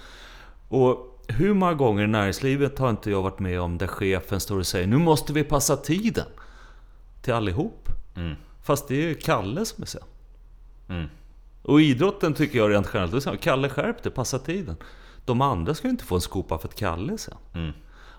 Och 0.68 1.22
hur 1.28 1.54
många 1.54 1.74
gånger 1.74 2.04
i 2.04 2.06
näringslivet 2.06 2.78
har 2.78 2.90
inte 2.90 3.10
jag 3.10 3.22
varit 3.22 3.38
med 3.38 3.60
om 3.60 3.78
där 3.78 3.86
chefen 3.86 4.40
står 4.40 4.58
och 4.58 4.66
säger 4.66 4.86
nu 4.86 4.98
måste 4.98 5.32
vi 5.32 5.44
passa 5.44 5.76
tiden 5.76 6.26
till 7.22 7.32
allihop. 7.32 7.88
Mm. 8.16 8.34
Fast 8.62 8.88
det 8.88 9.10
är 9.10 9.14
Kalle 9.14 9.64
som 9.64 9.82
är 9.82 9.86
sen. 9.86 10.02
Mm. 10.88 11.06
Och 11.62 11.80
idrotten 11.80 12.34
tycker 12.34 12.58
jag 12.58 12.70
rent 12.70 12.88
generellt, 12.94 13.40
Kalle 13.40 13.68
skärp 13.68 14.02
dig, 14.02 14.12
passa 14.12 14.38
tiden. 14.38 14.76
De 15.24 15.40
andra 15.40 15.74
ska 15.74 15.86
ju 15.86 15.90
inte 15.90 16.04
få 16.04 16.14
en 16.14 16.20
skopa 16.20 16.58
för 16.58 16.68
att 16.68 16.74
Kalle 16.74 17.12
är 17.12 17.16
sen. 17.16 17.34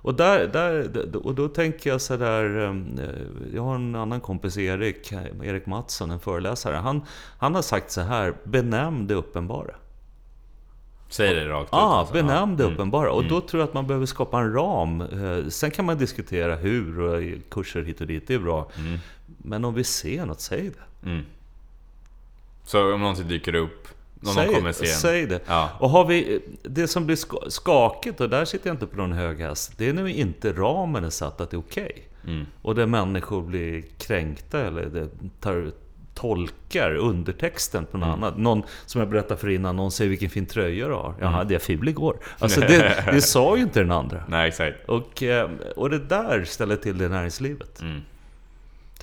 Mm. 0.07 0.13
Och, 0.13 0.15
där, 0.15 0.47
där, 0.47 1.25
och 1.25 1.35
då 1.35 1.47
tänker 1.47 1.89
jag 1.89 2.01
så 2.01 2.17
där, 2.17 2.65
eh, 2.65 2.75
jag 3.53 3.63
har 3.63 3.75
en 3.75 3.95
annan 3.95 4.21
kompis, 4.21 4.57
Erik, 4.57 5.11
Erik 5.43 5.65
Mattsson, 5.65 6.11
en 6.11 6.19
föreläsare. 6.19 6.75
Han, 6.75 7.01
han 7.37 7.55
har 7.55 7.61
sagt 7.61 7.91
så 7.91 8.01
här, 8.01 8.33
benämn 8.43 9.07
det 9.07 9.13
uppenbara. 9.13 9.75
Säg 11.09 11.33
det 11.33 11.49
rakt 11.49 11.67
ut? 11.67 11.69
Ja, 11.71 11.99
alltså. 11.99 12.13
benämn 12.13 12.57
det 12.57 12.63
mm. 12.63 12.73
uppenbara. 12.73 13.11
Och 13.11 13.19
mm. 13.19 13.29
då 13.29 13.41
tror 13.41 13.61
jag 13.61 13.67
att 13.67 13.73
man 13.73 13.87
behöver 13.87 14.05
skapa 14.05 14.39
en 14.39 14.53
ram. 14.53 15.01
Eh, 15.01 15.47
sen 15.49 15.71
kan 15.71 15.85
man 15.85 15.97
diskutera 15.97 16.55
hur 16.55 16.99
och 16.99 17.49
kurser 17.49 17.83
hit 17.83 18.01
och 18.01 18.07
dit, 18.07 18.27
det 18.27 18.33
är 18.33 18.39
bra. 18.39 18.71
Mm. 18.77 18.99
Men 19.37 19.65
om 19.65 19.73
vi 19.73 19.83
ser 19.83 20.25
något, 20.25 20.41
säg 20.41 20.69
det. 20.69 21.09
Mm. 21.09 21.25
Så 22.63 22.93
om 22.93 22.99
någonting 22.99 23.27
dyker 23.27 23.55
upp, 23.55 23.87
någon 24.19 24.33
säg, 24.33 24.47
kommer 24.53 24.71
se 24.71 24.85
en. 24.85 24.91
säg 24.95 25.25
det. 25.25 25.39
Ja. 25.47 25.69
Och 25.79 25.89
har 25.89 26.05
vi, 26.05 26.39
det 26.63 26.87
som 26.87 27.05
blir 27.05 27.15
ska- 27.15 27.49
skakigt, 27.49 28.21
och 28.21 28.29
där 28.29 28.45
sitter 28.45 28.67
jag 28.69 28.73
inte 28.73 28.87
på 28.87 28.97
någon 28.97 29.11
hög 29.11 29.39
häst, 29.39 29.73
det 29.77 29.89
är 29.89 29.93
när 29.93 30.07
inte 30.07 30.53
ramen 30.53 31.03
är 31.03 31.09
satt 31.09 31.41
att 31.41 31.49
det 31.51 31.55
är 31.55 31.59
okej. 31.59 32.07
Mm. 32.27 32.45
Och 32.61 32.75
där 32.75 32.85
människor 32.85 33.41
blir 33.41 33.83
kränkta 33.97 34.67
eller 34.67 34.85
det 34.85 35.09
tar, 35.39 35.71
tolkar 36.13 36.95
undertexten 36.95 37.85
på 37.85 37.97
något 37.97 38.07
annat. 38.07 38.37
Någon, 38.37 38.63
som 38.85 38.99
jag 38.99 39.09
berättade 39.09 39.39
för 39.39 39.49
innan, 39.49 39.75
någon 39.75 39.91
säger 39.91 40.09
vilken 40.09 40.29
fin 40.29 40.45
tröja 40.45 40.87
du 40.87 40.93
har. 40.93 41.15
Jag 41.19 41.27
hade 41.27 41.53
jag 41.53 41.61
ful 41.61 41.87
igår. 41.87 42.17
Alltså 42.39 42.61
det, 42.61 43.03
det 43.11 43.21
sa 43.21 43.57
ju 43.57 43.63
inte 43.63 43.79
den 43.79 43.91
andra. 43.91 44.23
Nej, 44.27 44.47
exakt. 44.47 44.89
Och, 44.89 45.23
eh, 45.23 45.49
och 45.75 45.89
det 45.89 45.99
där 45.99 46.43
ställer 46.43 46.75
till 46.75 46.97
det 46.97 47.05
i 47.05 47.09
näringslivet. 47.09 47.81
Mm. 47.81 48.01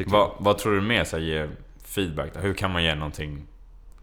Vad, 0.07 0.31
vad 0.39 0.59
tror 0.59 0.75
du 0.75 0.81
mer 0.81 1.05
så 1.05 1.17
här, 1.17 1.25
ger 1.25 1.51
feedback? 1.85 2.35
Då? 2.35 2.41
Hur 2.41 2.55
kan 2.55 2.71
man 2.71 2.85
ge 2.85 2.95
någonting 2.95 3.43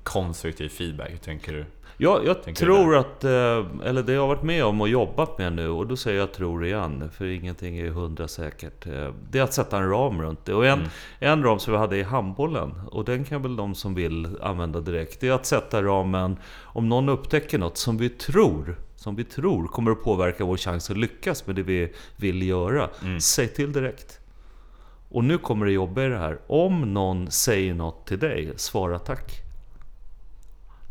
konstruktiv 0.03 0.70
feedback? 0.70 1.10
Hur 1.12 1.17
tänker 1.17 1.53
du? 1.53 1.65
Jag, 1.98 2.25
jag 2.25 2.43
Tänker 2.43 2.65
tror 2.65 2.96
att, 2.96 3.24
eh, 3.24 3.65
eller 3.86 4.03
det 4.03 4.13
jag 4.13 4.22
har 4.22 4.27
varit 4.27 4.43
med 4.43 4.65
om 4.65 4.81
och 4.81 4.89
jobbat 4.89 5.38
med 5.38 5.53
nu, 5.53 5.70
och 5.70 5.88
då 5.88 5.96
säger 5.98 6.20
jag 6.20 6.34
tror 6.34 6.65
igen, 6.65 7.10
för 7.13 7.25
ingenting 7.25 7.77
är 7.77 7.89
hundra 7.89 8.27
säkert. 8.27 8.88
eh, 8.88 9.13
Det 9.31 9.39
är 9.39 9.43
att 9.43 9.53
sätta 9.53 9.77
en 9.77 9.89
ram 9.89 10.22
runt 10.22 10.46
det. 10.46 10.53
Och 10.53 10.65
en, 10.65 10.79
Mm. 10.79 10.89
en 11.20 11.43
ram 11.43 11.60
som 11.60 11.74
vi 11.74 11.79
hade 11.79 11.98
i 11.98 12.03
handbollen, 12.03 12.74
och 12.91 13.05
den 13.05 13.24
kan 13.25 13.41
väl 13.41 13.55
de 13.55 13.75
som 13.75 13.96
vill 13.96 14.27
använda 14.41 14.79
direkt, 14.79 15.20
det 15.20 15.27
är 15.27 15.31
att 15.31 15.46
sätta 15.46 15.84
ramen 15.84 16.38
om 16.62 16.89
någon 16.89 17.10
upptäcker 17.10 17.58
något 17.58 17.77
som 17.77 17.98
vi 17.98 18.10
tror 18.10 18.75
som 18.96 19.15
vi 19.15 19.24
tror 19.24 19.67
kommer 19.67 19.91
att 19.91 20.03
påverka 20.03 20.46
vår 20.46 20.58
chans 20.58 20.89
att 20.89 20.98
lyckas 20.98 21.48
med 21.48 21.55
det 21.55 21.63
vi 21.63 21.93
vill 22.15 22.48
göra. 22.48 22.89
Mm. 23.03 23.20
Säg 23.22 23.48
till 23.48 23.72
direkt. 23.74 24.20
Och 25.10 25.24
nu 25.24 25.38
kommer 25.38 25.65
det 25.65 25.72
jobba 25.72 26.03
i 26.03 26.08
det 26.08 26.17
här. 26.17 26.39
Om 26.48 26.93
någon 26.93 27.31
säger 27.31 27.74
något 27.74 28.08
till 28.08 28.20
dig, 28.20 28.53
svara 28.55 29.00
tack. 29.00 29.31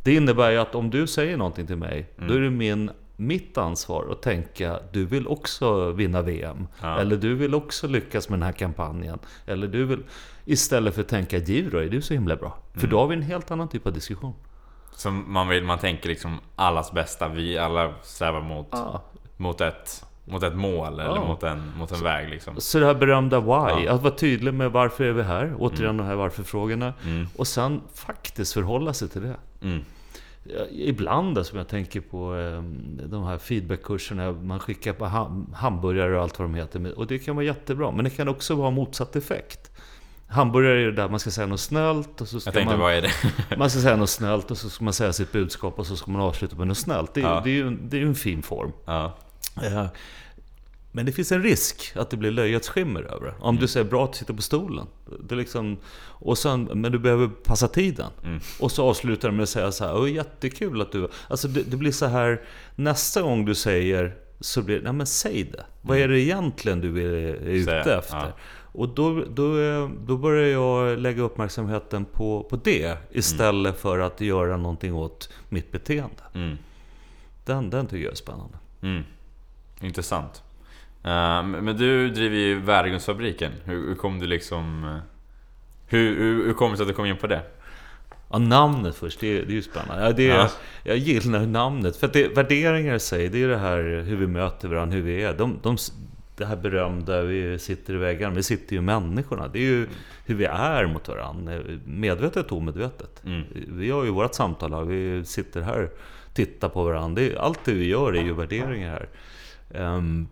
Det 0.02 0.14
innebär 0.14 0.50
ju 0.50 0.56
att 0.58 0.74
om 0.74 0.90
du 0.90 1.06
säger 1.06 1.36
någonting 1.36 1.66
till 1.66 1.76
mig, 1.76 2.06
Mm. 2.18 2.28
då 2.28 2.34
är 2.34 2.40
det 2.40 2.50
min, 2.50 2.90
mitt 3.16 3.58
ansvar 3.58 4.06
att 4.12 4.22
tänka 4.22 4.80
du 4.92 5.04
vill 5.06 5.26
också 5.28 5.90
vinna 5.92 6.22
VM. 6.22 6.66
Ja. 6.82 6.98
Eller 7.00 7.16
du 7.16 7.34
vill 7.34 7.54
också 7.54 7.88
lyckas 7.88 8.28
med 8.28 8.38
den 8.38 8.42
här 8.46 8.52
kampanjen. 8.52 9.18
Eller 9.46 9.66
du 9.68 9.84
vill... 9.84 10.02
Istället 10.44 10.94
för 10.94 11.00
att 11.02 11.08
tänka 11.08 11.38
då, 11.38 11.78
är 11.78 11.88
du 11.88 12.02
så 12.02 12.14
himla 12.14 12.36
bra? 12.36 12.58
För 12.72 12.78
Mm. 12.80 12.90
då 12.90 12.98
har 12.98 13.06
vi 13.06 13.14
en 13.16 13.22
helt 13.22 13.50
annan 13.50 13.68
typ 13.68 13.86
av 13.86 13.92
diskussion. 13.92 14.34
Som 14.94 15.32
man 15.32 15.48
vill, 15.48 15.64
man 15.64 15.78
tänker 15.78 16.08
liksom 16.08 16.38
allas 16.56 16.92
bästa. 16.92 17.28
Vi 17.28 17.58
alla 17.58 17.94
strävar 18.02 18.40
mot, 18.40 18.68
Ja. 18.70 19.02
mot, 19.36 19.60
ett, 19.60 20.04
mot 20.30 20.42
ett 20.42 20.56
mål 20.56 20.92
eller 21.00 21.04
Ja. 21.16 21.24
mot 21.24 21.42
en, 21.42 21.72
mot 21.78 21.92
en 21.92 22.02
väg 22.04 22.28
liksom. 22.30 22.54
Så 22.58 22.78
det 22.78 22.86
här 22.86 22.94
berömda 22.94 23.40
why, 23.40 23.46
Ja. 23.48 23.78
Mm. 23.80 23.94
att 23.94 24.02
vara 24.02 24.14
tydlig 24.14 24.54
med 24.54 24.72
varför 24.72 25.04
är 25.04 25.12
vi 25.12 25.22
här? 25.22 25.54
Återigen 25.58 25.96
de 25.96 26.06
här 26.06 26.14
varför-frågorna. 26.14 26.92
Mm. 27.04 27.26
Och 27.36 27.46
sen 27.46 27.80
faktiskt 27.94 28.52
förhålla 28.52 28.92
sig 28.92 29.08
till 29.08 29.22
det. 29.22 29.36
Mm. 29.62 29.80
Ibland 30.70 31.46
som 31.46 31.58
jag 31.58 31.68
tänker 31.68 32.00
på 32.00 32.36
eh, 32.36 32.62
de 33.08 33.24
här 33.24 33.38
feedbackkurserna 33.38 34.32
man 34.32 34.60
skickar 34.60 34.92
på 34.92 35.04
ham- 35.04 35.54
hamburgare 35.54 36.16
och 36.16 36.22
allt 36.22 36.38
vad 36.38 36.48
de 36.48 36.54
heter. 36.54 36.98
Och 36.98 37.06
det 37.06 37.18
kan 37.18 37.36
vara 37.36 37.44
jättebra, 37.46 37.90
men 37.90 38.04
det 38.04 38.10
kan 38.10 38.28
också 38.28 38.54
vara 38.54 38.70
motsatt 38.70 39.16
effekt. 39.16 39.70
Hamburgare 40.28 40.80
är 40.82 40.86
det 40.86 40.92
där 40.92 41.08
man 41.08 41.20
ska 41.20 41.30
säga 41.30 41.46
något 41.46 41.60
snällt 41.60 42.20
och 42.20 42.28
så 42.28 42.40
ska 42.40 42.50
tänkte, 42.52 42.76
man, 42.76 43.02
man 43.58 43.70
ska 43.70 43.80
säga 43.80 43.96
något 43.96 44.10
snällt 44.10 44.50
och 44.50 44.58
så 44.58 44.70
ska 44.70 44.84
man 44.84 44.92
säga 44.94 45.12
sitt 45.12 45.32
budskap 45.32 45.78
och 45.78 45.86
så 45.86 45.96
ska 45.96 46.10
man 46.10 46.20
avsluta 46.20 46.56
med 46.56 46.66
något 46.66 46.78
snällt. 46.78 47.14
Det 47.14 47.20
är, 47.20 47.24
Ja. 47.24 47.40
det 47.44 47.50
är 47.50 47.54
ju 47.54 47.66
en, 47.66 47.88
det 47.88 47.96
är 47.96 48.00
ju 48.00 48.06
en 48.08 48.14
fin 48.14 48.42
form. 48.42 48.72
ja. 48.84 49.16
Eh, 49.62 49.86
Men 50.92 51.06
det 51.06 51.12
finns 51.12 51.32
en 51.32 51.42
risk 51.42 51.92
att 51.96 52.10
det 52.10 52.16
blir 52.16 52.30
löjets 52.30 52.68
skimmer 52.68 53.02
över 53.02 53.26
det. 53.26 53.34
Om 53.40 53.56
du 53.56 53.68
säger 53.68 53.86
bra 53.86 54.04
att 54.04 54.12
du 54.12 54.18
sitter 54.18 54.34
på 54.34 54.42
stolen. 54.42 54.86
Det 55.28 55.34
är 55.34 55.36
liksom, 55.36 55.76
och 56.02 56.38
sen, 56.38 56.64
men 56.64 56.92
du 56.92 56.98
behöver 56.98 57.28
passa 57.28 57.68
tiden. 57.68 58.10
Mm. 58.24 58.40
Och 58.60 58.72
så 58.72 58.88
avslutar 58.88 59.28
du 59.28 59.34
med 59.34 59.42
att 59.42 59.48
säga 59.48 59.72
så 59.72 59.84
här, 59.84 60.06
jättekul 60.06 60.80
att 60.80 60.92
du... 60.92 61.08
Alltså 61.28 61.48
det, 61.48 61.62
det 61.62 61.76
blir 61.76 61.92
så 61.92 62.06
här, 62.06 62.40
nästa 62.74 63.22
gång 63.22 63.44
du 63.44 63.54
säger, 63.54 64.14
så 64.40 64.62
blir 64.62 64.76
det, 64.76 64.82
nej 64.84 64.92
men 64.92 65.06
säg 65.06 65.44
det. 65.44 65.64
Vad 65.82 65.98
är 65.98 66.08
det 66.08 66.20
egentligen 66.20 66.80
du 66.80 67.02
är, 67.02 67.34
är 67.34 67.46
ute 67.46 67.64
Säga, 67.82 67.98
efter? 67.98 68.16
ja. 68.16 68.32
Och 68.72 68.88
då, 68.88 69.24
då, 69.28 69.60
eh, 69.60 69.88
då 70.06 70.16
börjar 70.16 70.48
jag 70.48 70.98
lägga 70.98 71.22
uppmärksamheten 71.22 72.04
på, 72.04 72.42
på 72.50 72.56
det, 72.56 72.96
istället 73.10 73.80
för 73.80 73.98
att 73.98 74.20
göra 74.20 74.56
någonting 74.56 74.94
åt 74.94 75.30
mitt 75.48 75.72
beteende. 75.72 76.22
Mm. 76.34 76.58
Den, 77.44 77.70
den 77.70 77.86
tycker 77.86 78.04
jag 78.04 78.12
är 78.12 78.16
spännande. 78.16 78.58
Intressant. 79.80 80.42
Eh, 81.04 81.42
men 81.42 81.76
du 81.76 82.10
driver 82.10 82.36
ju 82.36 82.60
Värdegrundsfabriken. 82.60 83.52
Hur, 83.64 83.88
hur 83.88 83.94
kom 83.94 84.18
du 84.18 84.26
liksom... 84.26 84.84
eh, 84.84 84.96
Hur, 85.86 86.16
hur, 86.16 86.44
hur 86.46 86.52
kom 86.52 86.70
det 86.70 86.76
sig 86.76 86.84
att 86.84 86.88
du 86.88 86.94
kom 86.94 87.06
in 87.06 87.16
på 87.16 87.26
det? 87.26 87.42
Ja, 88.30 88.38
namnet 88.38 88.94
först, 88.96 89.20
det, 89.20 89.26
är- 89.38 89.42
det 89.46 89.52
är 89.52 89.54
ju 89.54 89.62
spännande. 89.62 90.04
Ja, 90.04 90.12
det, 90.12 90.24
Ja. 90.24 90.48
Jag 90.84 90.96
gillar 90.96 91.46
namnet. 91.46 91.96
För 91.96 92.06
att 92.06 92.12
det, 92.12 92.28
värderingar 92.36 92.94
i 92.94 93.00
sig, 93.00 93.28
det 93.28 93.42
är 93.42 93.48
det 93.48 93.56
här 93.58 94.02
hur 94.06 94.16
vi 94.16 94.26
möter 94.26 94.68
varandra, 94.68 94.94
hur 94.96 95.02
vi 95.02 95.22
är. 95.22 95.34
De, 95.34 95.58
de, 95.62 95.76
det 96.36 96.44
här 96.46 96.56
berömda, 96.56 97.22
vi 97.22 97.58
sitter 97.58 97.94
i 97.94 97.96
väggarna. 97.96 98.34
Vi 98.34 98.42
sitter 98.42 98.74
ju 98.76 98.80
människorna. 98.80 99.48
Det 99.48 99.58
är 99.58 99.62
ju 99.62 99.86
hur 100.26 100.34
vi 100.34 100.44
är 100.44 100.86
mot 100.86 101.08
varandra. 101.08 101.60
Medvetet 101.86 102.52
och 102.52 102.58
omedvetet. 102.58 103.22
Mm. 103.24 103.42
Vi 103.68 103.90
har 103.90 104.04
ju 104.04 104.10
vårt 104.10 104.34
samtal 104.34 104.72
här. 104.74 104.82
Vi 104.84 105.24
sitter 105.24 105.60
här 105.60 105.88
tittar 106.34 106.68
på 106.68 106.84
varandra. 106.84 107.22
Det 107.22 107.38
allt 107.38 107.64
det 107.64 107.72
vi 107.72 107.84
gör 107.86 108.12
är 108.12 108.22
ju 108.22 108.32
värderingar 108.34 108.90
här. 108.90 109.08
Ehm, 109.74 110.28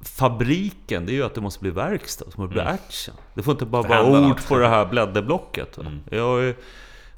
fabriken, 0.00 1.06
det 1.06 1.12
är 1.12 1.14
ju 1.14 1.22
att 1.24 1.34
det 1.34 1.40
måste 1.40 1.60
bli 1.60 1.70
verkstad, 1.70 2.24
det 2.24 2.38
måste 2.38 2.52
bli 2.52 2.60
action. 2.60 3.14
Det 3.34 3.42
får 3.42 3.52
inte 3.52 3.66
bara 3.66 3.82
Det 3.82 3.88
vara 3.88 4.04
ord 4.06 4.28
något. 4.28 4.48
på 4.48 4.58
det 4.58 4.68
här 4.68 4.86
blädderblocket. 4.86 5.78
Mm. 5.78 6.00
Jag 6.10 6.54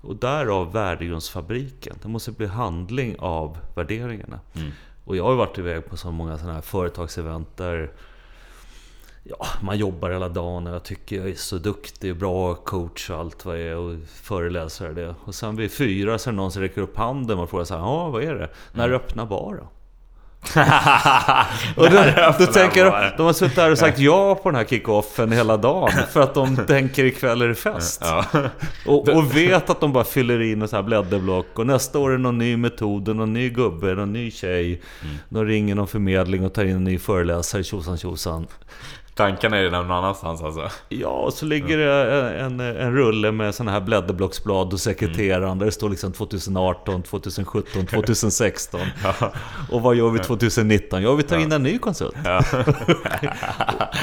och 0.01 0.16
därav 0.16 0.72
värdegrundsfabriken. 0.72 1.96
Det 2.03 2.09
måste 2.09 2.33
bli 2.33 2.46
handling 2.46 3.16
av 3.18 3.59
värderingarna. 3.74 4.40
Mm. 4.55 4.70
Och 5.05 5.16
jag 5.16 5.24
har 5.24 5.31
ju 5.31 5.37
varit 5.37 5.59
iväg 5.59 5.87
på 5.87 5.96
så 5.96 6.11
många 6.11 6.38
sådana 6.38 6.55
här 6.55 6.61
företagsevent 6.61 7.57
där 7.57 7.90
Ja, 9.31 9.46
man 9.62 9.79
jobbar 9.79 10.11
hela 10.11 10.29
dagen 10.29 10.66
och 10.66 10.74
jag 10.74 10.83
tycker 10.85 11.16
jag 11.16 11.29
är 11.29 11.35
så 11.35 11.59
duktig, 11.59 12.16
bra 12.16 12.55
coach 12.55 13.11
och 13.11 13.18
allt 13.18 13.44
vad 13.44 13.59
jag 13.61 13.66
är 13.66 13.77
och 13.77 13.96
föreläsare 14.09 14.92
det. 14.92 15.14
Och 15.24 15.35
sen 15.35 15.57
vid 15.57 15.72
fyra 15.72 16.18
så 16.18 16.31
är 16.31 16.33
det 16.33 16.37
någon 16.37 16.53
som 16.53 16.62
räcker 16.62 16.81
upp 16.81 16.96
handen 16.96 17.38
och 17.38 17.51
frågar 17.51 17.64
så 17.64 17.74
här, 17.74 17.81
ja 17.81 18.09
vad 18.09 18.22
är 18.22 18.35
det? 18.35 18.48
När 18.72 18.85
Mm. 18.88 18.96
öppnar 18.96 19.27
baren? 19.27 19.66
och 21.77 21.90
då, 21.90 22.05
då 22.38 22.46
tänker 22.46 22.85
de, 22.85 23.11
de 23.16 23.27
har 23.27 23.33
suttit 23.33 23.57
där 23.57 23.70
och 23.70 23.79
sagt 23.79 23.98
ja 23.98 24.35
på 24.35 24.51
den 24.51 24.57
här 24.57 24.64
kick-offen 24.64 25.33
hela 25.33 25.57
dagen 25.57 25.92
för 26.12 26.20
att 26.20 26.35
de 26.35 26.57
tänker 26.57 27.05
ikväll 27.05 27.42
är 27.42 27.48
det 27.48 27.55
fest. 27.55 28.01
Ja. 28.05 28.24
Och, 28.87 29.09
och 29.09 29.37
vet 29.37 29.70
att 29.70 29.81
de 29.81 29.92
bara 29.92 30.05
fyller 30.05 30.42
in 30.42 30.62
ett 30.62 30.70
så 30.70 30.77
här 30.77 30.83
blädderblock 30.83 31.59
och 31.59 31.66
nästa 31.66 31.98
år 31.98 32.11
är 32.11 32.12
det 32.12 32.22
någon 32.22 32.38
ny 32.38 32.57
metod, 32.57 33.16
någon 33.16 33.33
ny 33.33 33.51
gubbe, 33.51 33.94
någon 33.94 34.12
ny 34.12 34.31
tjej. 34.31 34.83
De 35.29 35.44
ringer 35.44 35.74
någon 35.74 35.88
förmedling 35.88 36.44
och 36.44 36.53
tar 36.53 36.64
in 36.64 36.77
en 36.77 36.85
ny 36.85 36.98
föreläsare, 36.98 37.64
tjosan 37.64 37.98
tjosan. 37.98 38.46
Tankarna 39.19 39.57
är 39.57 39.63
redan 39.63 39.89
någon 39.89 39.97
annanstans 39.97 40.43
alltså. 40.43 40.69
Ja, 40.89 41.09
och 41.09 41.33
så 41.33 41.47
ligger 41.47 41.79
det 41.79 42.39
en, 42.39 42.61
en 42.61 42.95
rulle 42.95 43.33
med 43.33 43.55
sådana 43.55 43.73
här 43.73 43.81
blädderblocksblad 43.81 44.73
och 44.73 44.81
sekreteraren 44.81 45.59
där 45.59 45.67
det 45.67 45.73
står 45.73 45.91
liksom 45.91 46.13
2018, 46.13 47.03
2017, 47.03 47.87
2016. 47.87 48.81
Och 49.71 49.83
vad 49.83 49.95
gör 49.95 50.11
vi 50.11 50.19
2019? 50.19 51.03
Ja, 51.03 51.15
vi 51.15 51.23
tar 51.23 51.39
in 51.39 51.53
en 51.53 51.63
ny 51.63 51.79
konsult. 51.79 52.17
Ja. 52.25 52.43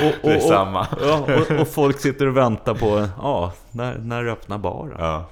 Och, 0.02 0.08
och, 0.08 0.16
Det 0.22 0.32
är 0.32 0.36
och, 0.38 0.44
samma. 0.44 0.88
Ja, 1.02 1.28
och, 1.36 1.60
och 1.62 1.68
folk 1.68 2.00
sitter 2.00 2.28
och 2.28 2.38
väntar 2.38 2.74
på, 2.74 3.08
ja, 3.18 3.54
när, 3.72 3.98
när 3.98 4.26
öppnar 4.26 4.58
baren? 4.58 4.96
Ja. 5.00 5.30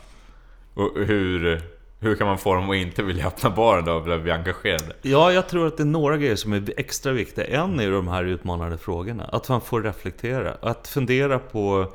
Och 0.73 0.91
hur, 0.95 1.61
hur 2.03 2.15
kan 2.15 2.27
man 2.27 2.37
få 2.37 2.53
dem 2.53 2.69
att 2.69 2.75
inte 2.75 3.03
vilja 3.03 3.27
öppna 3.27 3.49
baren 3.49 3.85
då 3.85 3.93
och 3.93 4.21
bli 4.21 4.31
engagerade? 4.31 4.93
Ja, 5.01 5.31
jag 5.31 5.49
tror 5.49 5.67
att 5.67 5.77
det 5.77 5.83
är 5.83 5.87
några 5.87 6.17
grejer 6.17 6.35
som 6.35 6.53
är 6.53 6.73
extra 6.77 7.11
viktiga. 7.11 7.45
En 7.45 7.79
är 7.79 7.91
de 7.91 8.07
här 8.07 8.23
utmanande 8.23 8.77
frågorna. 8.77 9.23
Att 9.23 9.49
man 9.49 9.61
får 9.61 9.81
reflektera. 9.81 10.57
Att 10.61 10.87
fundera 10.87 11.39
på 11.39 11.93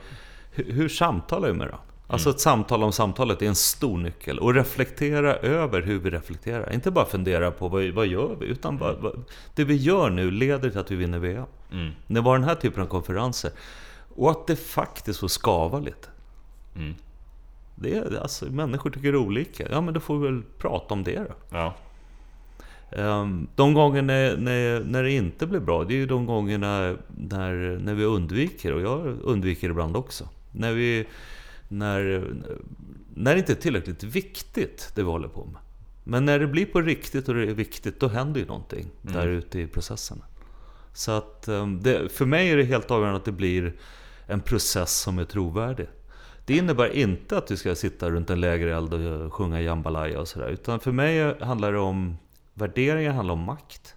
hur, 0.50 0.72
hur 0.72 0.88
samtalar 0.88 1.48
vi 1.48 1.54
med 1.54 1.66
varandra? 1.66 1.84
Alltså 2.10 2.30
ett 2.30 2.40
samtal 2.40 2.82
om 2.82 2.92
samtalet 2.92 3.42
är 3.42 3.46
en 3.46 3.54
stor 3.54 3.98
nyckel. 3.98 4.38
Och 4.38 4.54
reflektera 4.54 5.36
över 5.36 5.82
hur 5.82 5.98
vi 5.98 6.10
reflekterar. 6.10 6.72
Inte 6.72 6.90
bara 6.90 7.04
fundera 7.04 7.50
på 7.50 7.68
vad, 7.68 7.84
vad 7.84 8.06
gör 8.06 8.36
vi? 8.40 8.46
Utan 8.46 8.78
vad, 8.78 8.96
vad, 8.96 9.24
det 9.54 9.64
vi 9.64 9.76
gör 9.76 10.10
nu 10.10 10.30
leder 10.30 10.70
till 10.70 10.78
att 10.78 10.90
vi 10.90 10.96
vinner 10.96 11.18
VM. 11.18 11.44
Mm. 11.72 11.90
Det 12.06 12.20
var 12.20 12.38
den 12.38 12.48
här 12.48 12.54
typen 12.54 12.82
av 12.82 12.86
konferenser. 12.86 13.50
Och 14.16 14.30
att 14.30 14.46
det 14.46 14.56
faktiskt 14.56 15.20
får 15.20 15.28
skava 15.28 15.78
lite. 15.78 16.08
Mm. 16.76 16.94
Det 17.80 17.96
är, 17.96 18.22
alltså, 18.22 18.46
människor 18.46 18.90
tycker 18.90 19.16
olika. 19.16 19.68
Ja, 19.70 19.80
men 19.80 19.94
då 19.94 20.00
får 20.00 20.18
vi 20.18 20.26
väl 20.26 20.42
prata 20.58 20.94
om 20.94 21.04
det 21.04 21.18
då. 21.18 21.34
Ja. 21.50 21.74
Ehm, 22.90 23.48
De 23.54 23.74
gånger 23.74 24.02
när, 24.02 24.36
när, 24.36 24.80
när 24.80 25.02
det 25.02 25.12
inte 25.12 25.46
blir 25.46 25.60
bra, 25.60 25.84
det 25.84 25.94
är 25.94 25.98
ju 25.98 26.06
de 26.06 26.26
gångerna 26.26 26.96
när, 27.08 27.78
när 27.82 27.94
vi 27.94 28.04
undviker. 28.04 28.72
Och 28.72 28.80
jag 28.80 29.16
undviker 29.22 29.70
ibland 29.70 29.96
också. 29.96 30.28
När, 30.52 30.72
vi, 30.72 31.06
när, 31.68 32.32
när 33.14 33.32
det 33.34 33.38
inte 33.38 33.52
är 33.52 33.56
tillräckligt 33.56 34.04
viktigt, 34.04 34.92
det 34.94 35.02
vi 35.02 35.08
håller 35.08 35.28
på 35.28 35.44
med. 35.44 35.60
Men 36.04 36.24
när 36.24 36.38
det 36.38 36.46
blir 36.46 36.66
på 36.66 36.80
riktigt 36.80 37.28
och 37.28 37.34
det 37.34 37.42
är 37.42 37.54
viktigt, 37.54 38.00
då 38.00 38.08
händer 38.08 38.40
ju 38.40 38.46
någonting 38.46 38.86
där 39.02 39.26
ute 39.26 39.60
i 39.60 39.66
processerna. 39.66 40.24
Så 40.92 41.12
att 41.12 41.48
ehm, 41.48 41.82
det, 41.82 42.12
för 42.12 42.26
mig 42.26 42.50
är 42.50 42.56
det 42.56 42.64
helt 42.64 42.90
avgörande 42.90 43.18
att 43.18 43.24
det 43.24 43.32
blir 43.32 43.72
en 44.26 44.40
process 44.40 44.98
som 44.98 45.18
är 45.18 45.24
trovärdig. 45.24 45.86
Det 46.48 46.56
innebär 46.56 46.96
inte 46.96 47.38
att 47.38 47.50
vi 47.50 47.56
ska 47.56 47.74
sitta 47.74 48.10
runt 48.10 48.30
en 48.30 48.40
lägereld 48.40 48.94
och 48.94 49.32
sjunga 49.32 49.60
jambalaya 49.60 50.20
och 50.20 50.28
sådär. 50.28 50.48
Utan 50.48 50.80
för 50.80 50.92
mig 50.92 51.44
handlar 51.44 51.72
det 51.72 51.78
om... 51.78 52.18
Värderingar 52.54 53.12
handlar 53.12 53.34
om 53.34 53.40
makt. 53.40 53.94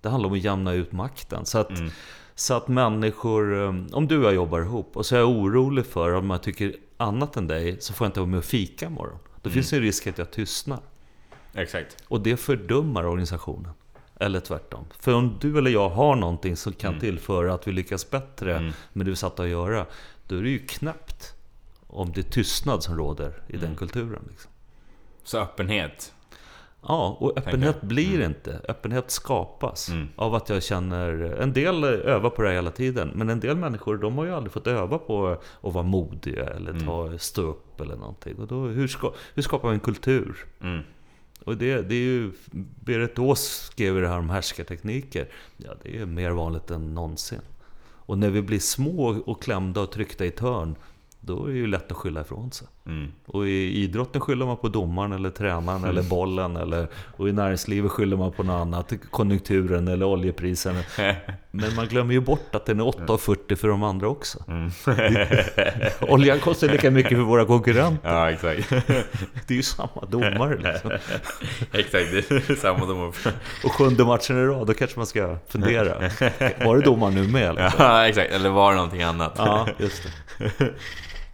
Det 0.00 0.08
handlar 0.08 0.28
om 0.28 0.34
att 0.34 0.44
jämna 0.44 0.72
ut 0.72 0.92
makten. 0.92 1.46
Så 1.46 1.58
att, 1.58 1.70
mm. 1.70 1.90
så 2.34 2.54
att 2.54 2.68
människor... 2.68 3.62
Eh, 3.62 3.74
om 3.92 4.06
du 4.08 4.18
och 4.18 4.24
jag 4.24 4.34
jobbar 4.34 4.60
ihop 4.60 4.96
och 4.96 5.06
så 5.06 5.14
är 5.14 5.18
jag 5.18 5.28
orolig 5.28 5.86
för 5.86 6.12
om 6.12 6.30
jag 6.30 6.42
tycker 6.42 6.76
annat 6.96 7.36
än 7.36 7.46
dig 7.46 7.76
så 7.80 7.92
får 7.92 8.04
jag 8.04 8.08
inte 8.08 8.20
vara 8.20 8.30
med 8.30 8.38
och 8.38 8.44
fika 8.44 8.86
imorgon. 8.86 9.18
Då 9.42 9.48
mm. 9.48 9.54
finns 9.54 9.70
det 9.70 9.76
en 9.76 9.82
risk 9.82 10.06
att 10.06 10.18
jag 10.18 10.30
tystnar. 10.30 10.80
Exakt. 11.54 11.96
Och 12.08 12.20
det 12.20 12.36
fördummar 12.36 13.06
organisationen. 13.06 13.72
Eller 14.20 14.40
tvärtom. 14.40 14.84
För 14.98 15.14
om 15.14 15.38
du 15.40 15.58
eller 15.58 15.70
jag 15.70 15.88
har 15.88 16.16
någonting 16.16 16.56
som 16.56 16.72
kan 16.72 16.90
mm. 16.90 17.00
tillföra 17.00 17.54
att 17.54 17.68
vi 17.68 17.72
lyckas 17.72 18.10
bättre 18.10 18.56
mm. 18.56 18.72
med 18.92 19.06
det 19.06 19.10
vi 19.10 19.16
satt 19.16 19.40
att 19.40 19.48
göra, 19.48 19.86
då 20.26 20.36
är 20.36 20.42
det 20.42 20.50
ju 20.50 20.58
knäppt 20.58 21.35
om 21.96 22.12
det 22.12 22.22
tystnad 22.22 22.82
som 22.82 22.96
råder 22.96 23.42
i 23.48 23.54
mm. 23.54 23.66
den 23.66 23.76
kulturen. 23.76 24.22
Liksom. 24.28 24.50
Så 25.24 25.38
öppenhet? 25.38 26.12
Ja, 26.82 27.16
och 27.20 27.38
öppenhet 27.38 27.82
blir 27.82 28.14
mm. 28.14 28.30
inte. 28.30 28.60
Öppenhet 28.68 29.10
skapas 29.10 29.88
mm. 29.88 30.08
av 30.16 30.34
att 30.34 30.48
jag 30.48 30.62
känner... 30.62 31.22
En 31.22 31.52
del 31.52 31.84
övar 31.84 32.30
på 32.30 32.42
det 32.42 32.48
här 32.48 32.54
hela 32.54 32.70
tiden, 32.70 33.10
men 33.14 33.30
en 33.30 33.40
del 33.40 33.56
människor 33.56 33.96
de 33.96 34.18
har 34.18 34.24
ju 34.24 34.34
aldrig 34.34 34.52
fått 34.52 34.66
öva 34.66 34.98
på 34.98 35.28
att 35.62 35.74
vara 35.74 35.84
modiga 35.84 36.44
eller 36.44 36.70
mm. 36.70 36.86
ta, 36.86 37.18
stå 37.18 37.42
upp 37.42 37.80
eller 37.80 37.96
någonting. 37.96 38.36
Och 38.36 38.46
då, 38.46 38.66
hur, 38.66 38.88
ska, 38.88 39.12
hur 39.34 39.42
skapar 39.42 39.68
vi 39.68 39.74
en 39.74 39.80
kultur? 39.80 40.44
Mm. 40.60 40.82
Och 41.44 41.56
det, 41.56 41.82
det 41.82 41.94
är 41.94 41.98
ju... 41.98 42.32
Berit 42.84 43.18
Ås 43.18 43.68
skrev 43.72 44.00
det 44.00 44.08
här 44.08 44.18
om 44.18 44.30
härskartekniker. 44.30 45.28
Ja, 45.56 45.70
det 45.82 45.98
är 45.98 46.06
mer 46.06 46.30
vanligt 46.30 46.70
än 46.70 46.94
någonsin. 46.94 47.40
Och 48.06 48.18
när 48.18 48.30
vi 48.30 48.42
blir 48.42 48.58
små 48.58 49.22
och 49.26 49.42
klämda 49.42 49.80
och 49.80 49.92
tryckta 49.92 50.24
i 50.24 50.30
törn, 50.30 50.76
då 51.26 51.46
är 51.46 51.52
det 51.52 51.58
ju 51.58 51.66
lätt 51.66 51.90
att 51.90 51.96
skylla 51.96 52.20
ifrån 52.20 52.52
sig. 52.52 52.68
Mm. 52.86 53.12
Och 53.26 53.48
i 53.48 53.82
idrotten 53.82 54.20
skyller 54.20 54.46
man 54.46 54.56
på 54.56 54.68
domaren 54.68 55.12
eller 55.12 55.30
tränaren 55.30 55.78
mm. 55.78 55.90
eller 55.90 56.02
bollen. 56.02 56.56
Eller, 56.56 56.88
och 57.16 57.28
i 57.28 57.32
näringslivet 57.32 57.90
skyller 57.90 58.16
man 58.16 58.32
på 58.32 58.42
något 58.42 58.60
annat, 58.60 58.92
konjunkturen 59.10 59.88
eller 59.88 60.06
oljeprisen. 60.06 60.76
Men 61.50 61.74
man 61.74 61.86
glömmer 61.86 62.12
ju 62.12 62.20
bort 62.20 62.54
att 62.54 62.66
den 62.66 62.80
är 62.80 62.84
8,40 62.84 63.54
för 63.54 63.68
de 63.68 63.82
andra 63.82 64.08
också. 64.08 64.44
Mm. 64.48 64.70
Oljan 66.00 66.40
kostar 66.40 66.68
lika 66.68 66.90
mycket 66.90 67.12
för 67.12 67.24
våra 67.24 67.44
konkurrenter. 67.44 68.14
Ja, 68.14 68.30
exakt. 68.30 68.70
Det 69.46 69.54
är 69.54 69.56
ju 69.56 69.62
samma 69.62 70.04
domare 70.08 70.56
liksom. 70.56 70.90
Exakt, 71.72 72.10
det 72.10 72.30
är 72.30 72.54
samma 72.54 72.86
domare. 72.86 73.12
Och 73.64 73.72
sjunde 73.72 74.04
matchen 74.04 74.36
i 74.36 74.44
rad, 74.46 74.66
då 74.66 74.74
kanske 74.74 74.98
man 74.98 75.06
ska 75.06 75.38
fundera. 75.48 75.98
Var 76.64 76.76
det 76.76 76.82
domaren 76.82 77.14
nu 77.14 77.28
med? 77.28 77.54
Liksom? 77.54 77.84
Ja, 77.84 78.08
exakt. 78.08 78.32
Eller 78.32 78.50
var 78.50 78.70
det 78.70 78.76
någonting 78.76 79.02
annat? 79.02 79.34
Ja, 79.36 79.68
just 79.78 80.02
det. 80.02 80.74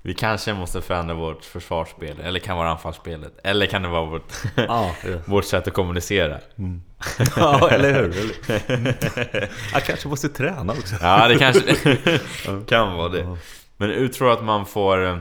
Vi 0.05 0.15
kanske 0.15 0.55
måste 0.55 0.81
förändra 0.81 1.15
vårt 1.15 1.45
försvarsspel, 1.45 2.21
eller 2.21 2.41
kan 2.41 2.57
vara 2.57 2.71
anfallsspelet. 2.71 3.39
Eller 3.45 3.67
kan 3.67 3.83
det 3.83 3.89
vara 3.89 4.05
vårt, 4.05 4.33
ah, 4.69 4.91
vårt 5.25 5.45
sätt 5.45 5.69
att 5.69 5.75
kommunicera. 5.75 6.39
Mm. 6.59 6.83
ja, 7.37 7.71
eller 7.71 7.95
hur? 7.95 8.35
Jag 9.73 9.85
kanske 9.85 10.09
måste 10.09 10.29
träna 10.29 10.73
också. 10.73 10.95
ja, 11.01 11.29
det 11.29 11.39
kanske 11.39 11.77
kan 12.67 12.93
vara 12.93 13.09
det. 13.09 13.37
Men 13.77 13.91
hur 13.91 14.09
tror 14.09 14.29
du 14.29 14.35
att 14.35 14.45
man 14.45 14.67
får 14.67 15.07
eh, 15.07 15.19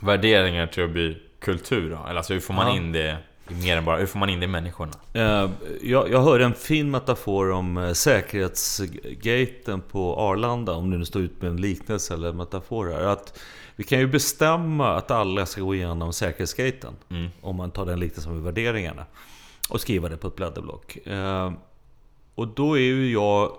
värderingar 0.00 0.66
till 0.66 0.84
att 0.84 0.90
bli 0.90 1.18
kultur 1.40 1.90
då? 1.90 2.06
Eller 2.06 2.16
alltså 2.16 2.32
hur 2.32 2.40
får 2.40 2.54
man 2.54 2.66
ja. 2.66 2.76
in 2.76 2.92
det 2.92 3.16
mer 3.46 3.76
än 3.76 3.84
bara, 3.84 3.96
hur 3.96 4.06
får 4.06 4.18
man 4.18 4.30
in 4.30 4.40
det 4.40 4.44
i 4.44 4.48
människorna? 4.48 4.92
Eh, 5.12 5.50
jag, 5.82 6.10
jag 6.10 6.22
hörde 6.22 6.44
en 6.44 6.54
fin 6.54 6.90
metafor 6.90 7.50
om 7.50 7.76
eh, 7.76 7.92
säkerhetsgaten 7.92 9.80
på 9.80 10.16
Arlanda, 10.16 10.72
om 10.72 10.90
du 10.90 10.98
nu 10.98 11.04
står 11.04 11.22
ut 11.22 11.42
med 11.42 11.50
en 11.50 11.56
liknelse 11.56 12.14
eller 12.14 12.32
metafor 12.32 12.90
här. 12.90 13.02
Att 13.02 13.38
vi 13.76 13.84
kan 13.84 13.98
ju 13.98 14.06
bestämma 14.06 14.94
att 14.94 15.10
alla 15.10 15.46
ska 15.46 15.60
gå 15.60 15.74
igenom 15.74 16.12
säkerhetsgaten. 16.12 16.94
Mm. 17.10 17.30
Om 17.40 17.56
man 17.56 17.70
tar 17.70 17.86
den 17.86 18.00
liknelsen 18.00 18.34
med 18.34 18.42
värderingarna. 18.42 19.06
Och 19.68 19.80
skriva 19.80 20.08
det 20.08 20.16
på 20.16 20.28
ett 20.28 20.36
blädderblock. 20.36 21.06
Eh, 21.06 21.52
och 22.34 22.48
då 22.48 22.78
är 22.78 22.80
ju 22.80 23.12
jag 23.12 23.52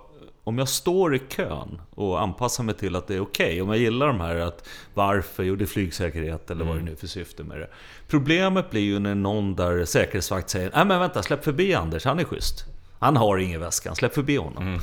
om 0.44 0.58
jag 0.58 0.70
står 0.70 1.16
i 1.16 1.20
kön 1.20 1.82
och 1.96 2.22
anpassar 2.22 2.64
mig 2.64 2.76
till 2.76 2.96
att 2.96 3.08
det 3.08 3.16
är 3.16 3.20
okej, 3.20 3.46
okay, 3.46 3.62
om 3.62 3.70
jag 3.70 3.78
gillar 3.78 4.08
de 4.08 4.20
här 4.20 4.36
att 4.36 4.70
varför, 4.94 5.44
jo 5.44 5.56
det 5.56 5.64
är 5.64 5.68
flygsäkerhet 5.68 6.52
eller 6.52 6.66
vad 6.66 6.76
det 6.76 6.80
mm. 6.80 6.86
nu 6.86 6.92
är 6.92 6.96
för 6.96 7.08
syfte 7.08 7.44
med 7.44 7.60
det. 7.60 7.70
Problemet 8.08 8.72
blir 8.72 8.82
ju 8.82 9.00
när 9.00 9.16
någon 9.16 9.56
där 9.56 9.86
säkerhetsvakt 9.86 10.50
säger 10.50 10.72
nej 10.76 10.86
men 10.86 11.00
vänta, 11.00 11.24
släpp 11.24 11.44
förbi 11.44 11.74
Anders, 11.74 12.06
han 12.06 12.20
är 12.20 12.24
schysst. 12.24 12.66
Han 13.00 13.18
har 13.18 13.38
ingen 13.38 13.62
väska, 13.62 13.96
släpp 13.96 14.14
förbi 14.14 14.36
honom. 14.36 14.64
Mm. 14.68 14.80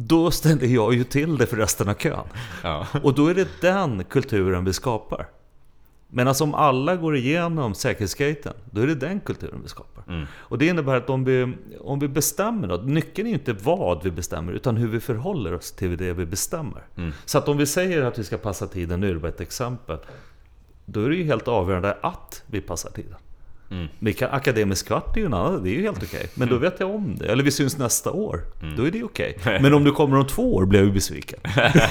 Då 0.00 0.30
ställer 0.30 0.66
jag 0.66 0.94
ju 0.94 1.04
till 1.04 1.38
det 1.38 1.46
för 1.46 1.56
resten 1.56 1.88
av 1.88 1.94
kön. 1.94 2.26
Ja. 2.62 2.86
Och 3.02 3.14
då 3.14 3.26
är 3.26 3.34
det 3.34 3.48
den 3.60 4.04
kulturen 4.04 4.64
vi 4.64 4.72
skapar. 4.72 5.26
Men 6.08 6.28
alltså 6.28 6.44
om 6.44 6.54
alla 6.54 6.96
går 6.96 7.16
igenom 7.16 7.74
säkerhetsgaten, 7.74 8.52
då 8.70 8.80
är 8.80 8.86
det 8.86 8.94
den 8.94 9.20
kulturen 9.20 9.60
vi 9.62 9.68
skapar. 9.68 10.04
Mm. 10.08 10.26
Och 10.32 10.58
det 10.58 10.66
innebär 10.66 10.96
att 10.96 11.10
om 11.10 11.24
vi, 11.24 11.54
om 11.80 11.98
vi 11.98 12.08
bestämmer 12.08 12.68
något, 12.68 12.84
nyckeln 12.84 13.26
är 13.26 13.30
ju 13.30 13.38
inte 13.38 13.52
vad 13.52 14.02
vi 14.04 14.10
bestämmer, 14.10 14.52
utan 14.52 14.76
hur 14.76 14.88
vi 14.88 15.00
förhåller 15.00 15.54
oss 15.54 15.72
till 15.72 15.96
det 15.96 16.12
vi 16.12 16.26
bestämmer. 16.26 16.82
Mm. 16.96 17.12
Så 17.24 17.38
att 17.38 17.48
om 17.48 17.56
vi 17.56 17.66
säger 17.66 18.02
att 18.02 18.18
vi 18.18 18.24
ska 18.24 18.38
passa 18.38 18.66
tiden, 18.66 19.00
nu 19.00 19.10
är 19.10 19.14
det 19.14 19.20
bara 19.20 19.28
ett 19.28 19.40
exempel, 19.40 19.98
då 20.84 21.04
är 21.04 21.10
det 21.10 21.16
ju 21.16 21.24
helt 21.24 21.48
avgörande 21.48 21.96
att 22.00 22.42
vi 22.46 22.60
passar 22.60 22.90
tiden. 22.90 23.16
Mm. 23.70 23.88
Men 23.98 24.14
akademisk 24.30 24.86
kvart 24.86 25.16
är 25.16 25.20
ju 25.20 25.26
en 25.26 25.34
annan, 25.34 25.62
det 25.62 25.70
är 25.70 25.74
ju 25.74 25.82
helt 25.82 26.02
okej. 26.02 26.08
Okay. 26.08 26.28
Men 26.34 26.48
då 26.48 26.56
vet 26.56 26.80
jag 26.80 26.94
om 26.94 27.16
det. 27.18 27.26
Eller 27.26 27.44
vi 27.44 27.50
syns 27.50 27.78
nästa 27.78 28.12
år. 28.12 28.44
Mm. 28.62 28.76
Då 28.76 28.86
är 28.86 28.90
det 28.90 29.02
okej. 29.02 29.36
Okay. 29.40 29.60
Men 29.62 29.74
om 29.74 29.84
du 29.84 29.92
kommer 29.92 30.16
om 30.16 30.26
två 30.26 30.54
år 30.54 30.66
blir 30.66 30.80
jag 30.80 30.86
ju 30.86 30.92
besviken. 30.92 31.38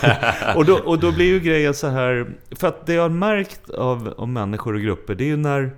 och, 0.56 0.66
då, 0.66 0.78
och 0.78 1.00
då 1.00 1.12
blir 1.12 1.26
ju 1.26 1.40
grejen 1.40 1.74
så 1.74 1.88
här... 1.88 2.28
För 2.52 2.68
att 2.68 2.86
det 2.86 2.94
jag 2.94 3.02
har 3.02 3.10
märkt 3.10 3.70
av, 3.70 4.13
av 4.18 4.28
människor 4.28 4.74
och 4.74 4.82
grupper, 4.82 5.16
det 5.16 5.24
är 5.24 5.28
ju 5.28 5.38
när, 5.38 5.72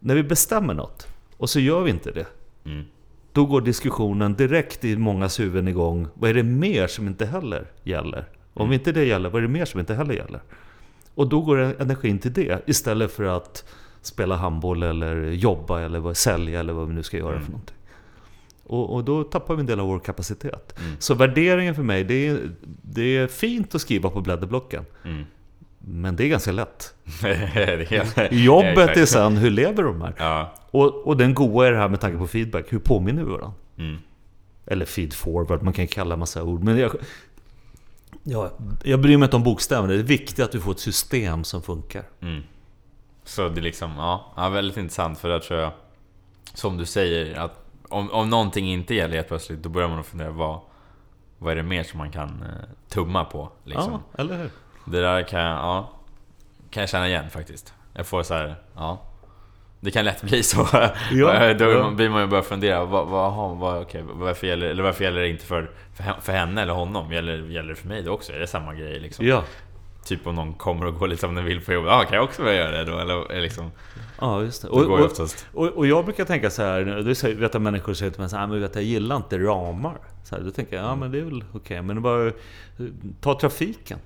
när 0.00 0.14
vi 0.14 0.22
bestämmer 0.22 0.74
något 0.74 1.06
och 1.36 1.50
så 1.50 1.60
gör 1.60 1.82
vi 1.82 1.90
inte 1.90 2.10
det. 2.10 2.26
Mm. 2.64 2.84
Då 3.32 3.46
går 3.46 3.60
diskussionen 3.60 4.34
direkt 4.34 4.84
i 4.84 4.96
mångas 4.96 5.40
huvuden 5.40 5.68
igång. 5.68 6.08
Vad 6.14 6.30
är 6.30 6.34
det 6.34 6.42
mer 6.42 6.86
som 6.86 7.06
inte 7.06 7.26
heller 7.26 7.66
gäller? 7.82 8.24
Om 8.54 8.62
mm. 8.62 8.72
inte 8.72 8.92
det 8.92 9.04
gäller, 9.04 9.30
vad 9.30 9.42
är 9.42 9.46
det 9.46 9.52
mer 9.52 9.64
som 9.64 9.80
inte 9.80 9.94
heller 9.94 10.14
gäller? 10.14 10.40
Och 11.14 11.28
då 11.28 11.40
går 11.40 11.58
energin 11.58 12.18
till 12.18 12.32
det 12.32 12.62
istället 12.66 13.12
för 13.12 13.24
att 13.24 13.64
spela 14.02 14.36
handboll 14.36 14.82
eller 14.82 15.30
jobba 15.30 15.80
eller 15.80 16.14
sälja 16.14 16.60
eller 16.60 16.72
vad 16.72 16.88
vi 16.88 16.94
nu 16.94 17.02
ska 17.02 17.16
göra 17.16 17.32
mm. 17.32 17.44
för 17.44 17.52
någonting. 17.52 17.76
Och, 18.64 18.94
och, 18.94 19.04
då 19.04 19.24
tappar 19.24 19.54
vi 19.54 19.60
en 19.60 19.66
del 19.66 19.80
av 19.80 19.86
vår 19.86 19.98
kapacitet. 19.98 20.78
Mm. 20.78 20.96
Så 20.98 21.14
värderingen 21.14 21.74
för 21.74 21.82
mig, 21.82 22.04
det 22.04 22.28
är, 22.28 22.50
det 22.82 23.16
är 23.16 23.26
fint 23.26 23.74
att 23.74 23.80
skriva 23.80 24.10
på 24.10 24.20
blädderblocken. 24.20 24.84
Mm. 25.04 25.24
Men 25.78 26.16
det 26.16 26.24
är 26.24 26.28
ganska 26.28 26.52
lätt. 26.52 26.94
Jobbet 28.30 28.96
är 28.96 29.06
sen, 29.06 29.36
hur 29.36 29.50
lever 29.50 29.82
de 29.82 30.00
här? 30.00 30.14
Ja. 30.18 30.54
Och, 30.70 31.06
och 31.06 31.16
den 31.16 31.34
goa 31.34 31.66
är 31.66 31.72
det 31.72 31.78
här 31.78 31.88
med 31.88 32.00
tanke 32.00 32.18
på 32.18 32.26
feedback, 32.26 32.72
hur 32.72 32.78
påminner 32.78 33.22
vi 33.22 33.30
varandra? 33.30 33.52
Mm. 33.78 33.96
Eller 34.66 34.84
feed 34.84 35.12
forward, 35.12 35.62
man 35.62 35.72
kan 35.72 35.86
kalla 35.86 36.16
massa 36.16 36.42
ord. 36.42 36.62
Men 36.64 36.78
jag, 36.78 36.92
ja, 38.22 38.50
jag 38.84 39.00
bryr 39.00 39.16
mig 39.16 39.26
inte 39.26 39.36
om 39.36 39.42
bokstäverna, 39.42 39.92
det 39.92 39.98
är 39.98 40.02
viktigt 40.02 40.40
att 40.40 40.54
vi 40.54 40.60
får 40.60 40.72
ett 40.72 40.80
system 40.80 41.44
som 41.44 41.62
funkar. 41.62 42.04
Mm. 42.20 42.42
Så 43.24 43.48
det 43.48 43.60
är 43.60 43.62
liksom, 43.62 43.92
ja, 43.96 44.32
ja, 44.36 44.48
väldigt 44.48 44.76
intressant 44.76 45.18
för 45.18 45.28
där 45.28 45.38
tror 45.38 45.60
jag, 45.60 45.72
som 46.54 46.76
du 46.76 46.84
säger, 46.86 47.38
att 47.38 47.58
om, 47.88 48.10
om 48.10 48.30
någonting 48.30 48.72
inte 48.72 48.94
gäller 48.94 49.14
helt 49.14 49.28
plötsligt, 49.28 49.62
då 49.62 49.68
börjar 49.68 49.88
man 49.88 50.04
fundera 50.04 50.30
vad, 50.30 50.60
vad 51.38 51.52
är 51.52 51.56
det 51.56 51.62
mer 51.62 51.82
som 51.82 51.98
man 51.98 52.10
kan 52.10 52.28
eh, 52.42 52.68
tumma 52.88 53.24
på? 53.24 53.50
Liksom. 53.64 53.92
Ja, 53.92 54.22
eller 54.22 54.38
hur? 54.38 54.50
Det 54.84 55.00
där 55.00 55.22
kan 55.22 55.40
jag, 55.40 55.58
ja, 55.58 55.90
kan 56.70 56.80
jag 56.80 56.90
känna 56.90 57.08
igen 57.08 57.30
faktiskt. 57.30 57.74
Jag 57.94 58.06
får 58.06 58.22
så 58.22 58.34
här, 58.34 58.54
ja. 58.74 59.02
Det 59.80 59.90
kan 59.90 60.04
lätt 60.04 60.22
bli 60.22 60.42
så. 60.42 60.68
Ja, 61.10 61.54
Då 61.58 61.64
ja. 61.64 61.90
blir 61.90 62.08
man 62.08 62.20
ju 62.20 62.26
börja 62.26 62.42
fundera, 62.42 62.84
vad, 62.84 63.06
vad, 63.08 63.56
vad, 63.56 63.82
okay, 63.82 64.02
varför, 64.06 64.46
gäller, 64.46 64.66
eller 64.66 64.82
varför 64.82 65.04
gäller 65.04 65.20
det 65.20 65.28
inte 65.28 65.44
för, 65.44 65.70
för 66.20 66.32
henne 66.32 66.62
eller 66.62 66.72
honom? 66.72 67.12
Gäller, 67.12 67.38
gäller 67.38 67.68
det 67.68 67.74
för 67.74 67.88
mig 67.88 68.02
då 68.02 68.12
också? 68.12 68.32
Är 68.32 68.38
det 68.38 68.46
samma 68.46 68.74
grej 68.74 69.00
liksom? 69.00 69.26
Ja, 69.26 69.44
Typ 70.04 70.26
om 70.26 70.34
någon 70.34 70.54
kommer 70.54 70.86
och 70.86 70.94
går 70.98 71.08
lite 71.08 71.20
som 71.20 71.34
den 71.34 71.44
vill 71.44 71.60
på 71.60 71.72
jobbet. 71.72 71.90
Ja, 71.90 72.04
kan 72.04 72.14
jag 72.16 72.24
också 72.24 72.42
börja 72.42 72.56
göra 72.56 72.84
det 72.84 72.90
då? 72.90 72.98
Eller 72.98 73.40
liksom... 73.40 73.70
Ja, 74.20 74.42
just 74.42 74.62
det. 74.62 74.68
Och, 74.68 74.82
och, 74.82 75.10
och, 75.52 75.68
och, 75.68 75.86
jag 75.86 76.04
brukar 76.04 76.24
tänka 76.24 76.50
så 76.50 76.62
här, 76.62 76.84
du 76.84 77.34
vet 77.34 77.54
att 77.54 77.62
människor 77.62 77.94
säger 77.94 78.12
till 78.12 78.20
mig 78.20 78.30
så 78.30 78.36
här, 78.36 78.46
men 78.46 78.60
vet, 78.60 78.74
jag 78.74 78.84
gillar 78.84 79.16
inte 79.16 79.38
ramar. 79.38 79.98
Så 80.24 80.36
här, 80.36 80.42
då 80.42 80.50
tänker 80.50 80.76
jag, 80.76 80.84
ja 80.84 80.96
men 80.96 81.10
det 81.10 81.18
är 81.18 81.22
väl 81.22 81.44
okej, 81.52 81.58
okay. 81.60 81.82
men 81.82 82.02
bara 82.02 82.32
ta 83.20 83.38
trafiken. 83.40 83.98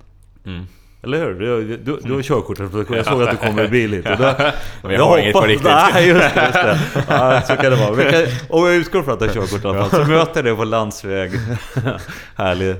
Mm. 0.45 0.65
Eller 1.01 1.19
hur? 1.19 1.33
Du, 1.39 1.77
du, 1.77 1.99
du 2.03 2.13
har 2.13 2.21
körkort, 2.21 2.59
jag 2.89 3.05
såg 3.05 3.23
att 3.23 3.31
du 3.31 3.37
kommer 3.37 3.63
i 3.63 3.67
bil 3.67 3.93
hit. 3.93 4.05
Och 4.11 4.17
då, 4.17 4.33
men 4.81 4.91
jag, 4.91 5.05
har 5.05 5.17
inget 5.17 5.33
på 5.33 5.41
riktigt. 5.41 5.67
Nej, 5.93 6.07
just 6.07 6.35
det. 6.35 6.43
Just 6.43 6.53
det. 6.53 7.05
Ja, 7.07 7.41
så 7.41 7.55
kan 7.55 7.71
det 7.71 7.75
vara. 7.75 8.11
Kan, 8.11 8.23
om 8.49 8.65
jag 8.65 8.75
utgår 8.75 9.03
från 9.03 9.13
att 9.13 9.19
du 9.19 9.27
har 9.27 9.33
körkort 9.33 9.63
i 9.63 9.67
alla 9.67 9.85
fall, 9.85 10.05
så 10.05 10.11
möter 10.11 10.35
jag 10.35 10.45
dig 10.45 10.55
på 10.55 10.63
landsväg. 10.63 11.31
Härlig 12.35 12.75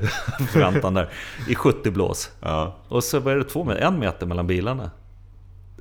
förväntan 0.51 0.93
där. 0.93 1.09
I 1.47 1.55
70 1.55 1.91
blås. 1.91 2.31
Ja. 2.39 2.75
Och 2.87 3.03
så 3.03 3.19
var 3.19 3.35
det 3.35 3.43
två 3.43 3.71
en 3.71 3.99
meter 3.99 4.25
mellan 4.25 4.47
bilarna. 4.47 4.91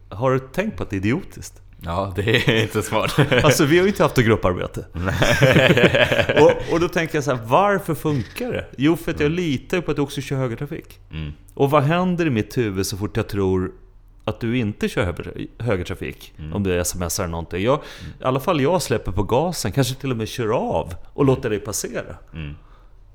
Har 0.09 0.33
du 0.33 0.39
tänkt 0.39 0.77
på 0.77 0.83
att 0.83 0.91
det 0.91 0.97
är 0.97 0.99
idiotiskt? 0.99 1.63
Ja, 1.87 2.13
det 2.17 2.49
är 2.49 2.63
inte 2.63 2.83
smart. 2.83 3.19
alltså 3.45 3.65
vi 3.65 3.77
har 3.79 3.85
ju 3.85 3.91
inte 3.91 4.03
haft 4.03 4.19
ett 4.19 4.27
grupparbete. 4.27 4.85
och, 6.41 6.73
och 6.73 6.81
då 6.81 6.89
tänker 6.89 7.15
jag 7.15 7.25
så 7.25 7.35
här, 7.35 7.41
varför 7.45 7.95
funkar 7.95 8.53
det? 8.53 8.67
Jo, 8.77 8.97
för 8.97 9.11
att 9.11 9.21
jag 9.21 9.31
litar 9.31 9.81
på 9.81 9.91
att 9.91 9.97
du 9.97 10.03
också 10.03 10.21
kör 10.21 10.37
högertrafik. 10.37 11.01
Mm. 11.11 11.33
Och 11.55 11.71
vad 11.71 11.83
händer 11.83 12.27
i 12.27 12.31
mitt 12.31 12.59
huvud 12.59 12.87
så 12.87 12.97
fort 12.97 13.17
jag 13.17 13.29
tror 13.29 13.73
att 14.25 14.41
du 14.41 14.59
inte 14.59 14.89
kör 14.89 15.15
högertrafik. 15.63 16.35
Mm. 16.39 16.53
Om 16.53 16.63
du 16.63 16.85
smsar 16.85 17.25
eller 17.25 17.31
någonting. 17.31 17.65
Jag, 17.65 17.75
mm. 17.75 18.13
I 18.21 18.25
alla 18.25 18.41
fall 18.41 18.61
jag 18.61 18.83
släpper 18.83 19.13
på 19.13 19.23
gasen, 19.23 19.73
kanske 19.73 19.95
till 19.95 20.11
och 20.11 20.17
med 20.17 20.29
kör 20.29 20.49
av 20.49 20.95
och 21.13 21.25
låter 21.25 21.51
dig 21.51 21.59
passera. 21.59 22.17
Mm. 22.33 22.55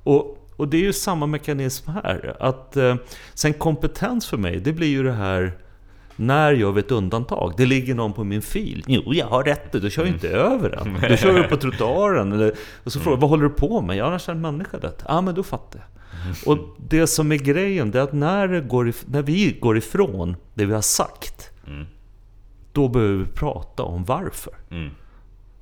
Och, 0.04 0.48
och 0.56 0.68
det 0.68 0.78
är 0.78 0.82
ju 0.82 0.94
samma 0.94 1.26
mekanism 1.26 1.92
här. 1.92 2.36
Att, 2.40 2.78
eh, 2.78 2.96
sen 3.34 3.54
kompetens 3.54 4.28
för 4.28 4.38
mig, 4.38 4.60
det 4.60 4.74
blir 4.74 4.88
ju 4.88 5.04
det 5.04 5.14
här 5.14 5.54
när 6.15 6.52
gör 6.52 6.71
vi 6.71 6.80
ett 6.80 6.91
undantag? 6.91 7.54
Det 7.58 7.65
ligger 7.65 7.95
någon 7.95 8.13
på 8.13 8.24
min 8.24 8.41
fil. 8.41 8.84
Jo, 8.88 9.13
jag 9.13 9.28
har 9.28 9.43
rätt. 9.43 9.71
Du 9.71 9.89
kör 9.89 10.06
ju 10.06 10.12
inte 10.12 10.30
mm. 10.30 10.52
över 10.52 10.69
den. 10.69 11.10
Du 11.10 11.17
kör 11.17 11.39
upp 11.39 11.50
på 11.50 11.58
trottoaren. 11.58 12.32
Eller, 12.32 12.54
och 12.84 12.91
så 12.91 13.00
frågar 13.00 13.17
mm. 13.17 13.21
vad 13.21 13.30
håller 13.30 13.43
du 13.43 13.50
på 13.50 13.82
med? 13.82 13.97
Jag 13.97 14.12
har 14.12 14.30
en 14.30 14.41
människa 14.41 14.78
det. 14.78 14.93
Ja, 14.97 15.04
ah, 15.06 15.21
men 15.21 15.36
då 15.36 15.43
fattar 15.43 15.80
jag. 15.80 16.02
Och 16.45 16.76
det 16.78 17.08
som 17.08 17.32
är 17.32 17.36
grejen, 17.38 17.91
det 17.91 18.00
är 18.00 18.04
att 18.04 18.13
när, 18.13 18.60
går, 18.62 18.93
när 19.06 19.21
vi 19.21 19.58
går 19.62 19.78
ifrån 19.78 20.36
det 20.54 20.65
vi 20.65 20.74
har 20.74 20.82
sagt, 20.82 21.52
mm. 21.67 21.86
då 22.71 22.88
behöver 22.88 23.17
vi 23.17 23.26
prata 23.26 23.84
om 23.84 24.04
varför. 24.04 24.54
Mm. 24.71 24.89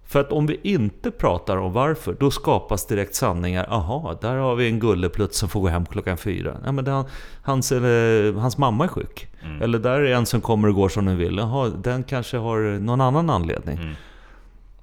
För 0.10 0.20
att 0.20 0.32
om 0.32 0.46
vi 0.46 0.60
inte 0.64 1.12
pratar 1.12 1.58
om 1.58 1.74
varför, 1.74 2.16
då 2.20 2.32
skapas 2.32 2.88
direkt 2.88 3.16
sanningar. 3.16 3.66
Aha, 3.70 4.18
där 4.22 4.36
har 4.36 4.56
vi 4.56 4.68
en 4.68 4.80
gulleplutt 4.80 5.34
som 5.34 5.50
får 5.50 5.62
gå 5.62 5.68
hem 5.68 5.86
klockan 5.86 6.18
fyra. 6.18 6.58
Ja, 6.66 6.72
men 6.72 6.86
det, 6.86 7.06
hans, 7.42 7.72
eller, 7.72 8.34
hans 8.34 8.58
mamma 8.58 8.84
är 8.84 8.88
sjuk. 8.88 9.28
Mm. 9.44 9.62
Eller 9.62 9.80
där 9.80 10.00
är 10.00 10.16
en 10.16 10.26
som 10.26 10.42
kommer 10.42 10.68
och 10.68 10.76
går 10.76 10.90
som 10.90 11.06
den 11.06 11.18
vill. 11.18 11.38
Jaha, 11.38 11.70
den 11.70 12.04
kanske 12.04 12.38
har 12.38 12.80
någon 12.80 13.02
annan 13.02 13.30
anledning. 13.30 13.78
Mm. 13.78 13.94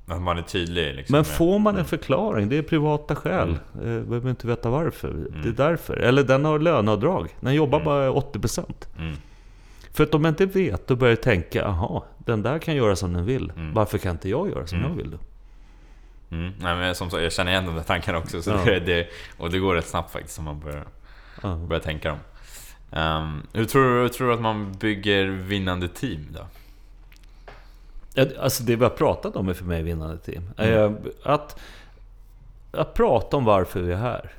Men 0.04 0.22
man 0.22 0.38
är 0.38 0.42
tydlig. 0.42 0.94
Liksom, 0.94 1.12
men 1.12 1.24
får 1.24 1.58
man 1.58 1.74
en 1.74 1.78
mm. 1.78 1.88
förklaring, 1.88 2.48
det 2.48 2.58
är 2.58 2.62
privata 2.62 3.16
skäl. 3.16 3.58
Mm. 3.74 3.98
Eh, 3.98 4.04
behöver 4.04 4.30
inte 4.30 4.46
veta 4.46 4.70
varför. 4.70 5.10
Mm. 5.10 5.42
Det 5.42 5.48
är 5.48 5.68
därför. 5.68 5.96
Eller 5.96 6.24
den 6.24 6.44
har 6.44 6.58
löneavdrag. 6.58 7.36
Den 7.40 7.54
jobbar 7.54 7.80
mm. 7.80 7.84
bara 7.84 8.10
80%. 8.10 8.64
Mm. 8.98 9.16
För 9.96 10.04
att 10.04 10.14
om 10.14 10.24
jag 10.24 10.32
inte 10.32 10.46
vet, 10.46 10.86
då 10.86 10.96
börjar 10.96 11.12
jag 11.12 11.22
tänka, 11.22 11.64
aha, 11.64 12.04
den 12.18 12.42
där 12.42 12.58
kan 12.58 12.76
göra 12.76 12.96
som 12.96 13.12
den 13.12 13.24
vill. 13.24 13.52
Mm. 13.56 13.74
Varför 13.74 13.98
kan 13.98 14.12
inte 14.12 14.28
jag 14.28 14.50
göra 14.50 14.66
som 14.66 14.80
jag 14.80 14.88
vill 14.88 15.10
då? 15.10 15.18
Mm. 16.36 16.52
Nej, 16.60 16.76
men 16.76 16.94
som 16.94 17.10
så, 17.10 17.20
jag 17.20 17.32
känner 17.32 17.52
igen 17.52 17.66
de 17.66 17.74
där 17.74 17.82
tankarna 17.82 18.18
också. 18.18 18.42
Så 18.42 18.50
ja. 18.50 18.64
det, 18.64 18.80
det, 18.80 19.08
och 19.38 19.50
det 19.50 19.58
går 19.58 19.74
rätt 19.74 19.86
snabbt 19.86 20.12
faktiskt 20.12 20.38
om 20.38 20.44
man 20.44 20.60
börjar, 20.60 20.84
ja. 21.42 21.56
börjar 21.56 21.82
tänka 21.82 22.08
dem. 22.08 22.18
Um, 22.90 23.46
hur, 23.52 23.64
tror 23.64 23.82
du, 23.82 24.00
hur 24.00 24.08
tror 24.08 24.28
du 24.28 24.34
att 24.34 24.40
man 24.40 24.72
bygger 24.72 25.26
vinnande 25.26 25.88
team 25.88 26.26
då? 26.30 26.46
Alltså 28.40 28.62
det 28.62 28.76
vi 28.76 28.82
har 28.82 28.90
pratat 28.90 29.36
om 29.36 29.48
är 29.48 29.54
för 29.54 29.64
mig 29.64 29.82
vinnande 29.82 30.18
team. 30.18 30.50
Mm. 30.56 30.96
Att, 31.22 31.60
att 32.70 32.94
prata 32.94 33.36
om 33.36 33.44
varför 33.44 33.80
vi 33.80 33.92
är 33.92 33.96
här. 33.96 34.32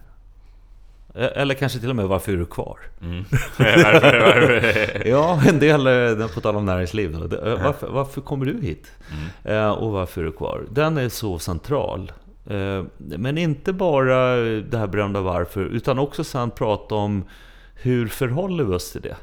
Eller 1.17 1.55
kanske 1.55 1.79
till 1.79 1.89
och 1.89 1.95
med 1.95 2.07
varför 2.07 2.31
är 2.31 2.37
du 2.37 2.45
kvar? 2.45 2.79
Mm. 3.01 3.25
ja, 5.05 5.41
en 5.47 5.59
del, 5.59 5.87
eh, 6.21 6.27
på 6.27 6.41
tal 6.41 6.55
om 6.55 6.65
näringsliv. 6.65 7.15
Eh, 7.15 7.63
varför, 7.63 7.87
varför 7.87 8.21
kommer 8.21 8.45
du 8.45 8.61
hit? 8.61 8.91
Mm. 9.43 9.73
Och 9.73 9.91
varför 9.91 10.21
är 10.21 10.25
du 10.25 10.31
kvar? 10.31 10.63
Den 10.71 10.97
är 10.97 11.09
så 11.09 11.39
central. 11.39 12.11
Men 12.97 13.37
inte 13.37 13.73
bara 13.73 14.35
det 14.61 14.77
här 14.77 14.87
berömda 14.87 15.21
varför, 15.21 15.65
utan 15.65 15.99
också 15.99 16.23
sen 16.23 16.51
prata 16.51 16.95
om 16.95 17.23
hur 17.75 18.07
förhåller 18.07 18.63
vi 18.63 18.75
oss 18.75 18.91
till 18.91 19.01
det? 19.01 19.15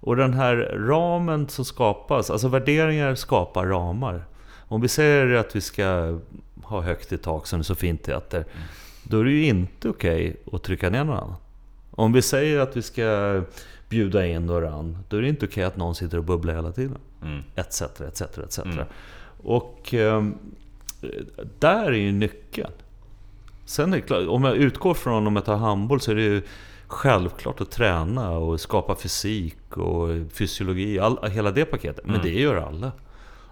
Och 0.00 0.16
den 0.16 0.34
här 0.34 0.56
ramen 0.88 1.48
som 1.48 1.64
skapas, 1.64 2.30
alltså 2.30 2.48
värderingar 2.48 3.14
skapar 3.14 3.66
ramar. 3.66 4.24
Om 4.68 4.80
vi 4.80 4.88
säger 4.88 5.34
att 5.34 5.56
vi 5.56 5.60
ska 5.60 6.18
ha 6.62 6.80
högt 6.80 7.12
i 7.12 7.18
tak 7.18 7.46
som 7.46 7.58
det 7.58 7.64
så 7.64 7.74
fint 7.74 8.08
heter, 8.08 8.38
mm. 8.38 8.66
Då 9.04 9.20
är 9.20 9.24
det 9.24 9.30
ju 9.30 9.46
inte 9.46 9.88
okej 9.88 10.28
okay 10.28 10.56
att 10.56 10.62
trycka 10.62 10.90
ner 10.90 11.04
någon 11.04 11.16
annan. 11.16 11.36
Om 11.90 12.12
vi 12.12 12.22
säger 12.22 12.58
att 12.58 12.76
vi 12.76 12.82
ska 12.82 13.42
bjuda 13.88 14.26
in 14.26 14.46
någon, 14.46 14.98
då 15.08 15.16
är 15.16 15.22
det 15.22 15.28
inte 15.28 15.46
okej 15.46 15.52
okay 15.52 15.64
att 15.64 15.76
någon 15.76 15.94
sitter 15.94 16.18
och 16.18 16.24
bubblar 16.24 16.54
hela 16.54 16.72
tiden. 16.72 16.98
Mm. 17.22 17.42
Etc, 17.54 17.82
etc, 17.82 18.22
etc. 18.38 18.58
Mm. 18.58 18.86
Och 19.42 19.94
eh, 19.94 20.24
där 21.58 21.86
är 21.86 21.92
ju 21.92 22.12
nyckeln. 22.12 22.72
Sen 23.64 23.92
är 23.92 23.96
det 23.96 24.02
klart, 24.02 24.28
om 24.28 24.44
jag 24.44 24.56
utgår 24.56 24.94
från 24.94 25.26
om 25.26 25.36
jag 25.36 25.44
tar 25.44 25.56
handboll 25.56 26.00
så 26.00 26.10
är 26.10 26.14
det 26.14 26.22
ju 26.22 26.42
självklart 26.86 27.60
att 27.60 27.70
träna 27.70 28.30
och 28.30 28.60
skapa 28.60 28.96
fysik 28.96 29.76
och 29.76 30.08
fysiologi, 30.32 30.98
all, 30.98 31.30
hela 31.30 31.50
det 31.50 31.64
paketet. 31.64 32.06
Men 32.06 32.14
mm. 32.14 32.26
det 32.26 32.40
gör 32.40 32.56
alla. 32.56 32.92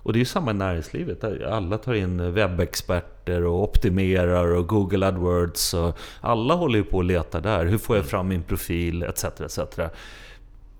Och 0.03 0.12
det 0.12 0.17
är 0.17 0.21
ju 0.21 0.25
samma 0.25 0.51
i 0.51 0.55
näringslivet. 0.55 1.25
Alla 1.45 1.79
tar 1.79 1.95
in 1.95 2.33
webbexperter 2.33 3.45
och 3.45 3.62
optimerar 3.62 4.55
och 4.55 4.69
Google 4.69 5.07
AdWords. 5.07 5.75
Och 5.75 5.99
alla 6.21 6.55
håller 6.55 6.79
ju 6.79 6.85
på 6.85 6.97
och 6.97 7.05
letar 7.05 7.41
där. 7.41 7.67
Hur 7.67 7.79
får 7.79 7.97
jag 7.97 8.03
mm. 8.03 8.11
fram 8.11 8.29
min 8.29 8.43
profil? 8.43 9.03
Etc. 9.03 9.25
etc. 9.25 9.59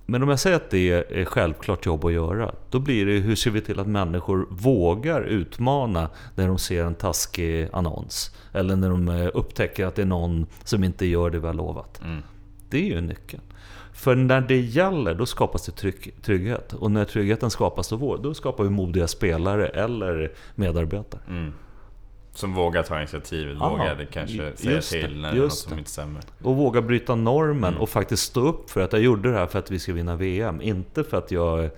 Men 0.07 0.23
om 0.23 0.29
jag 0.29 0.39
säger 0.39 0.57
att 0.57 0.71
det 0.71 0.91
är 0.91 1.25
självklart 1.25 1.87
jobb 1.87 2.05
att 2.05 2.13
göra, 2.13 2.55
då 2.71 2.79
blir 2.79 3.07
det 3.07 3.13
hur 3.13 3.35
ser 3.35 3.51
vi 3.51 3.61
till 3.61 3.81
att 3.81 3.87
människor 3.87 4.47
vågar 4.51 5.23
utmana 5.23 6.11
när 6.35 6.49
de 6.49 6.59
ser 6.59 6.85
en 6.85 6.95
taskig 6.95 7.69
annons? 7.73 8.37
Eller 8.53 8.77
när 8.77 8.91
de 8.91 9.09
eh, 9.09 9.31
upptäcker 9.35 9.87
att 9.87 9.95
det 9.95 10.03
är 10.03 10.07
någon 10.07 10.47
som 10.65 10.85
inte 10.85 11.07
gör 11.07 11.31
det 11.31 11.39
vi 11.39 11.47
har 11.47 11.55
lovat. 11.55 12.01
Mm. 12.05 12.23
Det 12.71 12.79
är 12.79 12.95
ju 12.95 13.01
nyckeln. 13.01 13.43
För 14.03 14.15
när 14.15 14.41
det 14.41 14.61
gäller, 14.61 15.15
då 15.15 15.27
skapas 15.27 15.67
det 15.67 15.73
trygg, 15.73 16.15
trygghet. 16.23 16.73
Och 16.73 16.91
när 16.91 17.05
tryggheten 17.05 17.51
skapas, 17.51 17.88
då, 17.88 18.17
då 18.17 18.35
skapar 18.35 18.65
vi 18.65 18.71
modiga 18.71 19.09
spelare 19.09 19.67
eller 19.69 20.33
medarbetare. 20.55 21.21
Mm. 21.29 21.53
Som 22.33 22.55
vågar 22.55 22.83
ta 22.83 22.99
initiativet, 22.99 23.57
vågar 23.57 24.07
kanske 24.12 24.57
säga 24.57 24.81
till 24.81 25.21
när 25.21 25.33
det 25.33 25.38
är 25.38 25.43
något 25.43 25.55
som 25.55 25.79
inte 25.79 25.91
stämmer. 25.91 26.23
Och 26.43 26.57
våga 26.57 26.83
bryta 26.83 27.15
normen 27.15 27.65
mm. 27.65 27.81
och 27.81 27.88
faktiskt 27.88 28.23
stå 28.23 28.41
upp 28.41 28.71
för 28.71 28.81
att 28.81 28.93
jag 28.93 29.03
gjorde 29.03 29.31
det 29.31 29.38
här 29.38 29.47
för 29.47 29.59
att 29.59 29.71
vi 29.71 29.79
ska 29.79 29.93
vinna 29.93 30.17
VM. 30.17 30.62
Inte 30.62 31.05
för 31.05 31.17
att 31.17 31.31
jag 31.31 31.71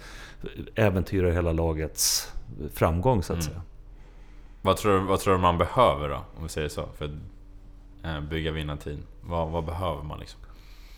äventyrar 0.75 1.31
hela 1.31 1.53
lagets 1.53 2.33
framgång 2.75 3.23
så 3.23 3.33
att 3.33 3.39
mm. 3.39 3.51
säga. 3.51 3.63
Vad 4.63 4.77
tror, 4.77 4.99
vad 4.99 5.21
tror 5.21 5.35
du 5.35 5.41
man 5.41 5.59
behöver 5.59 6.09
då, 6.09 6.25
om 6.37 6.43
vi 6.43 6.49
säger 6.49 6.69
så, 6.69 6.89
för 6.99 7.05
att 7.05 7.11
eh, 8.05 8.21
bygga 8.21 8.53
vinnarteam? 8.53 8.99
Vad, 9.21 9.51
vad 9.51 9.65
behöver 9.65 10.03
man 10.03 10.19
liksom? 10.19 10.41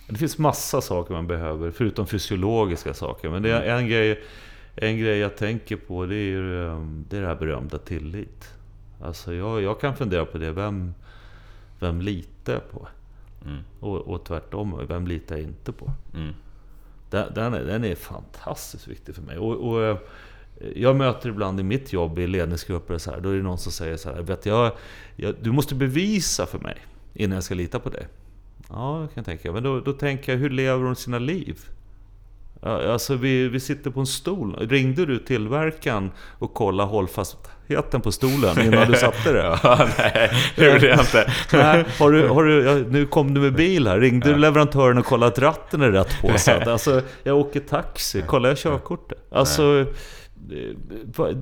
Det 0.09 0.17
finns 0.17 0.39
massa 0.39 0.81
saker 0.81 1.15
man 1.15 1.27
behöver, 1.27 1.71
förutom 1.71 2.07
fysiologiska 2.07 2.95
saker. 2.95 3.31
Men 3.31 3.43
det 3.43 3.51
är 3.51 3.79
en 3.79 3.89
grej, 3.89 4.23
en 4.75 4.99
grej 4.99 5.19
jag 5.19 5.37
tänker 5.37 5.77
på, 5.77 6.07
det 6.07 6.17
är, 6.17 6.41
um, 6.41 7.05
det, 7.09 7.17
är 7.17 7.21
det 7.21 7.27
här 7.27 7.35
berömda 7.35 7.79
tillit. 7.79 8.55
Alltså 9.01 9.35
jag, 9.35 9.63
jag 9.63 9.81
kan 9.81 9.97
fundera 9.97 10.27
på 10.27 10.39
det, 10.39 10.53
vem, 10.53 10.95
vem 11.79 12.01
litar 12.01 12.53
jag 12.53 12.71
på? 12.71 12.89
Mm. 13.45 13.59
Och, 13.81 13.97
och 13.97 14.25
tvärtom, 14.25 14.87
vem 14.89 15.07
litar 15.07 15.37
jag 15.37 15.45
inte 15.45 15.73
på? 15.73 15.93
Mm. 16.15 16.35
Den, 17.11 17.35
den, 17.35 17.55
är, 17.55 17.65
den 17.65 17.85
är 17.85 17.95
fantastiskt 17.95 18.89
viktig 18.89 19.15
för 19.15 19.23
mig. 19.23 19.39
Och, 19.39 19.71
och, 19.71 19.83
eh, 19.83 19.97
jag 20.75 20.97
möter 20.97 21.29
ibland 21.29 21.61
i 21.61 21.63
mitt 21.63 21.93
jobb 21.93 22.19
i 22.19 22.27
ledningsgrupper, 22.27 22.99
så 22.99 23.11
här, 23.11 23.21
då 23.21 23.29
är 23.29 23.37
det 23.37 23.43
någon 23.43 23.59
som 23.59 23.73
säger 23.73 23.97
så 23.97 24.13
här, 24.13 24.23
vet 24.23 24.47
jag, 24.47 24.73
jag, 25.17 25.35
du 25.41 25.53
måste 25.53 25.75
bevisa 25.75 26.47
för 26.47 26.59
mig 26.59 26.77
innan 27.15 27.35
jag 27.35 27.45
ska 27.45 27.55
lita 27.55 27.79
på 27.79 27.89
dig. 27.89 28.07
Ja, 28.69 28.99
det 29.03 29.15
kan 29.15 29.15
jag 29.15 29.25
tänka. 29.25 29.53
Men 29.53 29.63
då, 29.63 29.81
då 29.81 29.93
tänker 29.93 30.33
jag, 30.33 30.39
hur 30.39 30.51
lever 30.51 30.85
de 30.85 30.95
sina 30.95 31.19
liv? 31.19 31.59
Alltså 32.63 33.15
vi, 33.15 33.49
vi 33.49 33.61
sitter 33.61 33.91
på 33.91 34.01
en 34.01 34.07
stol. 34.07 34.57
Ringde 34.61 35.07
du 35.07 35.19
tillverkaren 35.19 36.11
och 36.39 36.55
kollade 36.55 36.91
hållfastheten 36.91 38.01
på 38.01 38.13
stolen 38.13 38.61
innan 38.61 38.91
du 38.91 38.97
satte 38.97 39.31
ja, 39.63 39.89
nej, 39.99 40.31
det 40.57 40.73
gjorde 40.73 40.87
jag 40.87 41.01
inte. 41.01 41.33
nej, 41.53 41.85
har 41.99 42.13
du, 42.13 42.29
har 42.29 42.45
du, 42.45 42.65
ja, 42.65 42.75
nu 42.75 43.07
kom 43.07 43.35
du 43.35 43.41
med 43.41 43.55
bil 43.55 43.87
här. 43.87 44.01
Ringde 44.01 44.29
du 44.29 44.37
leverantören 44.37 44.99
och 44.99 45.05
kollade 45.05 45.33
att 45.33 45.39
ratten 45.39 45.83
är 45.83 45.91
rätt 45.91 46.21
påsatt? 46.21 46.67
Alltså, 46.77 47.03
jag 47.23 47.37
åker 47.37 47.61
taxi. 47.61 48.23
Kollar 48.23 48.49
jag 48.49 48.59
körkortet? 48.59 49.19
Alltså, 49.31 49.63
nej. 49.63 49.87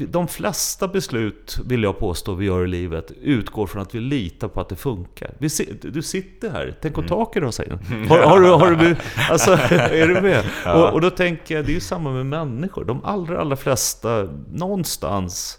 De 0.08 0.28
flesta 0.28 0.88
beslut, 0.88 1.58
vill 1.64 1.82
jag 1.82 1.98
påstå, 1.98 2.34
vi 2.34 2.46
gör 2.46 2.64
i 2.64 2.66
livet 2.66 3.12
utgår 3.22 3.66
från 3.66 3.82
att 3.82 3.94
vi 3.94 4.00
litar 4.00 4.48
på 4.48 4.60
att 4.60 4.68
det 4.68 4.76
funkar. 4.76 5.34
du 5.82 6.02
sitter 6.02 6.50
här, 6.50 6.78
tänk 6.80 6.98
om 6.98 7.06
taket 7.06 7.42
rasar 7.42 7.64
in. 7.64 8.06
Har, 8.08 8.18
har, 8.18 8.40
du, 8.40 8.48
har 8.48 8.70
du, 8.70 8.96
alltså, 9.30 9.50
är 9.50 10.08
du 10.08 10.20
med? 10.20 10.44
Ja. 10.64 10.74
Och, 10.74 10.94
och, 10.94 11.00
då 11.00 11.10
tänker 11.10 11.54
jag, 11.54 11.64
det 11.64 11.72
är 11.72 11.74
ju 11.74 11.80
samma 11.80 12.12
med 12.12 12.26
människor. 12.26 12.84
De 12.84 13.04
allra, 13.04 13.40
allra 13.40 13.56
flesta, 13.56 14.28
någonstans 14.52 15.58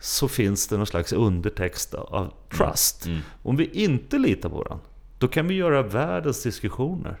så 0.00 0.28
finns 0.28 0.68
det 0.68 0.76
någon 0.76 0.86
slags 0.86 1.12
undertext 1.12 1.94
av 1.94 2.32
trust. 2.56 3.06
Mm. 3.06 3.16
Mm. 3.16 3.26
Om 3.42 3.56
vi 3.56 3.64
inte 3.64 4.18
litar 4.18 4.48
på 4.48 4.56
varandra, 4.56 4.84
då 5.18 5.28
kan 5.28 5.48
vi 5.48 5.54
göra 5.54 5.82
världens 5.82 6.42
diskussioner. 6.42 7.20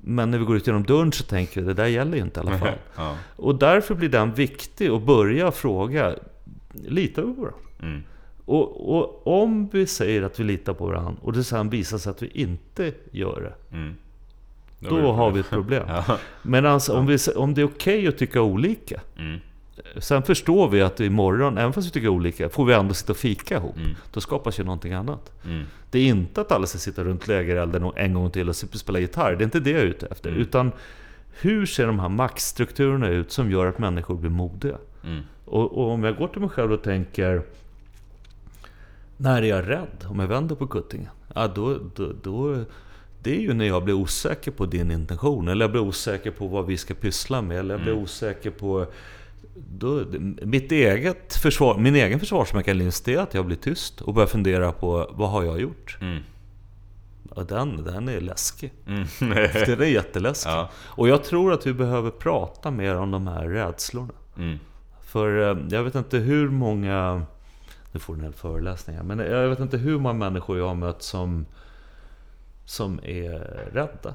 Men 0.00 0.30
när 0.30 0.38
vi 0.38 0.44
går 0.44 0.56
ut 0.56 0.66
genom 0.66 0.82
dörren 0.82 1.12
så 1.12 1.24
tänker 1.24 1.60
vi 1.60 1.66
det 1.66 1.74
där 1.74 1.86
gäller 1.86 2.16
ju 2.16 2.22
inte 2.22 2.40
i 2.40 2.42
alla 2.42 2.58
fall. 2.58 2.68
ja. 2.96 3.16
Och 3.36 3.54
därför 3.54 3.94
blir 3.94 4.08
den 4.08 4.34
viktig 4.34 4.88
att 4.88 5.02
börja 5.02 5.52
fråga, 5.52 6.14
litar 6.72 7.22
vi 7.22 7.34
på 7.34 7.40
varandra? 7.40 7.60
Mm. 7.82 8.02
Och, 8.44 8.96
och, 8.96 9.26
om 9.42 9.68
vi 9.72 9.86
säger 9.86 10.22
att 10.22 10.40
vi 10.40 10.44
litar 10.44 10.74
på 10.74 10.86
varandra 10.86 11.14
och 11.22 11.32
det 11.32 11.44
sen 11.44 11.70
visar 11.70 11.98
sig 11.98 12.10
att 12.10 12.22
vi 12.22 12.30
inte 12.34 12.92
gör 13.10 13.40
det. 13.40 13.76
Mm. 13.76 13.94
Då, 14.78 15.00
då 15.00 15.12
har 15.12 15.30
vi 15.30 15.40
ett 15.40 15.50
problem. 15.50 15.84
ja. 15.88 16.18
Men 16.42 16.66
alltså, 16.66 16.98
om, 16.98 17.06
vi, 17.06 17.18
om 17.36 17.54
det 17.54 17.60
är 17.60 17.64
okej 17.64 17.98
okay 17.98 18.08
att 18.08 18.18
tycka 18.18 18.42
olika. 18.42 19.00
Mm. 19.18 19.38
Sen 19.98 20.22
förstår 20.22 20.68
vi 20.68 20.82
att 20.82 21.00
imorgon, 21.00 21.58
även 21.58 21.72
fast 21.72 21.86
vi 21.86 21.90
tycker 21.90 22.08
olika, 22.08 22.48
får 22.48 22.64
vi 22.64 22.74
ändå 22.74 22.94
sitta 22.94 23.12
och 23.12 23.18
fika 23.18 23.56
ihop. 23.56 23.76
Mm. 23.76 23.96
Då 24.12 24.20
skapas 24.20 24.60
ju 24.60 24.64
någonting 24.64 24.92
annat. 24.92 25.32
Mm. 25.44 25.64
Det 25.90 25.98
är 25.98 26.06
inte 26.06 26.40
att 26.40 26.52
alla 26.52 26.66
ska 26.66 26.78
sitta 26.78 27.04
runt 27.04 27.28
lägerelden 27.28 27.92
en 27.96 28.14
gång 28.14 28.30
till 28.30 28.48
och 28.48 28.56
spela 28.56 28.98
gitarr. 28.98 29.36
Det 29.36 29.42
är 29.42 29.44
inte 29.44 29.60
det 29.60 29.70
jag 29.70 29.80
är 29.80 29.86
ute 29.86 30.06
efter. 30.06 30.30
Mm. 30.30 30.42
Utan 30.42 30.72
hur 31.40 31.66
ser 31.66 31.86
de 31.86 31.98
här 31.98 32.08
maktstrukturerna 32.08 33.08
ut 33.08 33.32
som 33.32 33.50
gör 33.50 33.66
att 33.66 33.78
människor 33.78 34.14
blir 34.14 34.30
modiga? 34.30 34.76
Mm. 35.04 35.22
Och, 35.44 35.78
och, 35.78 35.90
om 35.90 36.04
jag 36.04 36.16
går 36.16 36.28
till 36.28 36.40
mig 36.40 36.50
själv 36.50 36.72
och 36.72 36.82
tänker, 36.82 37.42
när 39.16 39.42
är 39.42 39.46
jag 39.46 39.68
rädd? 39.68 40.04
Om 40.08 40.20
jag 40.20 40.26
vänder 40.26 40.54
på 40.54 40.66
kuttingen? 40.66 41.10
Ja, 41.34 41.48
då, 41.48 41.78
då, 41.94 42.12
då, 42.22 42.64
det 43.22 43.36
är 43.36 43.40
ju 43.40 43.54
när 43.54 43.64
jag 43.64 43.84
blir 43.84 43.94
osäker 43.94 44.50
på 44.50 44.66
din 44.66 44.90
intention, 44.90 45.48
eller 45.48 45.64
jag 45.64 45.70
blir 45.70 45.82
osäker 45.82 46.30
på 46.30 46.46
vad 46.46 46.66
vi 46.66 46.76
ska 46.76 46.94
pyssla 46.94 47.42
med, 47.42 47.58
eller 47.58 47.74
jag 47.74 47.82
blir 47.82 47.92
mm. 47.92 48.04
osäker 48.04 48.50
på 48.50 48.86
då, 49.54 50.04
mitt 50.42 50.72
eget 50.72 51.34
försvar, 51.34 51.78
min 51.78 51.96
egen 51.96 52.20
försvarsmekanism 52.20 53.10
är 53.10 53.18
att 53.18 53.34
jag 53.34 53.46
blir 53.46 53.56
tyst 53.56 54.00
och 54.00 54.14
börjar 54.14 54.26
fundera 54.26 54.72
på 54.72 55.10
vad 55.10 55.30
har 55.30 55.44
jag 55.44 55.60
gjort? 55.60 55.98
Mm. 56.00 56.22
Och 57.30 57.46
den, 57.46 57.84
den 57.84 58.08
är 58.08 58.20
läskig. 58.20 58.72
Mm. 58.86 59.06
den 59.66 59.80
är 59.80 59.84
jätteläskig. 59.84 60.50
Ja. 60.50 60.70
Och 60.74 61.08
jag 61.08 61.24
tror 61.24 61.52
att 61.52 61.66
vi 61.66 61.72
behöver 61.72 62.10
prata 62.10 62.70
mer 62.70 62.96
om 62.96 63.10
de 63.10 63.26
här 63.26 63.48
rädslorna. 63.48 64.14
Mm. 64.36 64.58
För 65.00 65.50
eh, 65.50 65.58
jag 65.70 65.82
vet 65.82 65.94
inte 65.94 66.18
hur 66.18 66.48
många... 66.48 67.22
Nu 67.92 68.00
får 68.00 68.14
du 68.14 68.18
en 68.18 68.24
hel 68.24 68.32
föreläsning 68.32 68.96
här. 68.96 69.02
Men 69.02 69.18
jag 69.18 69.48
vet 69.48 69.60
inte 69.60 69.78
hur 69.78 69.98
många 69.98 70.14
människor 70.14 70.58
jag 70.58 70.66
har 70.66 70.74
mött 70.74 71.02
som, 71.02 71.46
som 72.64 73.00
är 73.02 73.38
rädda. 73.72 74.14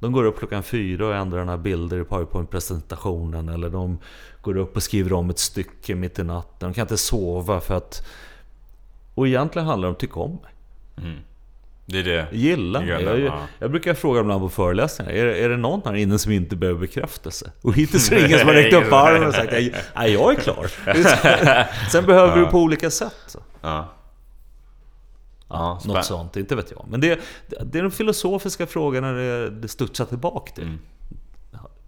De 0.00 0.12
går 0.12 0.24
upp 0.24 0.38
klockan 0.38 0.62
fyra 0.62 1.06
och 1.06 1.14
ändrar 1.14 1.44
några 1.44 1.58
bilder 1.58 2.00
i 2.00 2.04
PowerPoint-presentationen. 2.04 3.48
Eller 3.48 3.70
de 3.70 3.98
går 4.40 4.56
upp 4.56 4.76
och 4.76 4.82
skriver 4.82 5.12
om 5.12 5.30
ett 5.30 5.38
stycke 5.38 5.94
mitt 5.94 6.18
i 6.18 6.24
natten. 6.24 6.68
De 6.68 6.74
kan 6.74 6.82
inte 6.82 6.96
sova 6.96 7.60
för 7.60 7.74
att... 7.74 8.06
Och 9.14 9.28
egentligen 9.28 9.68
handlar 9.68 9.86
det 9.86 9.90
om 9.90 9.94
att 9.94 10.00
tycka 10.00 10.20
om 10.20 10.38
mig. 10.42 10.52
Mm. 10.96 11.18
Det 11.86 11.98
är 11.98 12.04
det. 12.04 12.26
Gilla 12.32 12.80
mig. 12.80 12.88
Jag, 12.88 13.20
jag, 13.20 13.32
jag, 13.58 13.70
brukar 13.70 13.94
fråga 13.94 14.20
ibland 14.20 14.40
på 14.40 14.48
föreläsningar. 14.48 15.12
Är, 15.12 15.26
är 15.26 15.48
det 15.48 15.56
någon 15.56 15.80
här 15.84 15.94
inne 15.94 16.18
som 16.18 16.32
inte 16.32 16.56
behöver 16.56 16.80
bekräftelse? 16.80 17.52
Och 17.62 17.74
hittills 17.74 18.12
är 18.12 18.16
det 18.16 18.26
ingen 18.26 18.38
som 18.38 18.48
har 18.48 18.54
räckt 18.54 18.74
upp 18.74 18.92
armen 18.92 19.28
och 19.28 19.34
sagt 19.34 19.52
Nej, 19.52 20.12
jag 20.12 20.32
är 20.32 20.40
klar. 20.40 20.70
Sen 21.90 22.06
behöver 22.06 22.36
ja. 22.36 22.44
du 22.44 22.50
på 22.50 22.58
olika 22.58 22.90
sätt. 22.90 23.36
Ja. 23.62 23.88
Ja, 25.50 25.80
något 25.84 26.04
sånt, 26.04 26.36
inte 26.36 26.56
vet 26.56 26.70
jag. 26.70 26.84
Men 26.88 27.00
det, 27.00 27.20
det 27.64 27.78
är 27.78 27.82
de 27.82 27.90
filosofiska 27.90 28.66
frågorna 28.66 29.12
det, 29.12 29.50
det 29.50 29.68
studsar 29.68 30.04
tillbaka 30.04 30.52
till. 30.52 30.64
Mm. 30.64 30.78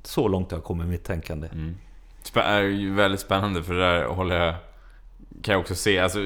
Så 0.03 0.29
långt 0.29 0.51
har 0.51 0.59
jag 0.59 0.65
kommit 0.65 0.87
i 0.87 0.91
mitt 0.91 1.05
tänkande. 1.05 1.49
Mm. 1.53 1.77
Det 2.35 2.41
är 2.41 2.63
ju 2.63 2.95
väldigt 2.95 3.21
spännande 3.21 3.63
för 3.63 3.75
det 3.75 3.81
där 3.81 4.05
håller 4.05 4.37
jag 4.37 4.55
kan 5.43 5.53
jag 5.53 5.61
också 5.61 5.75
se. 5.75 5.99
Alltså, 5.99 6.19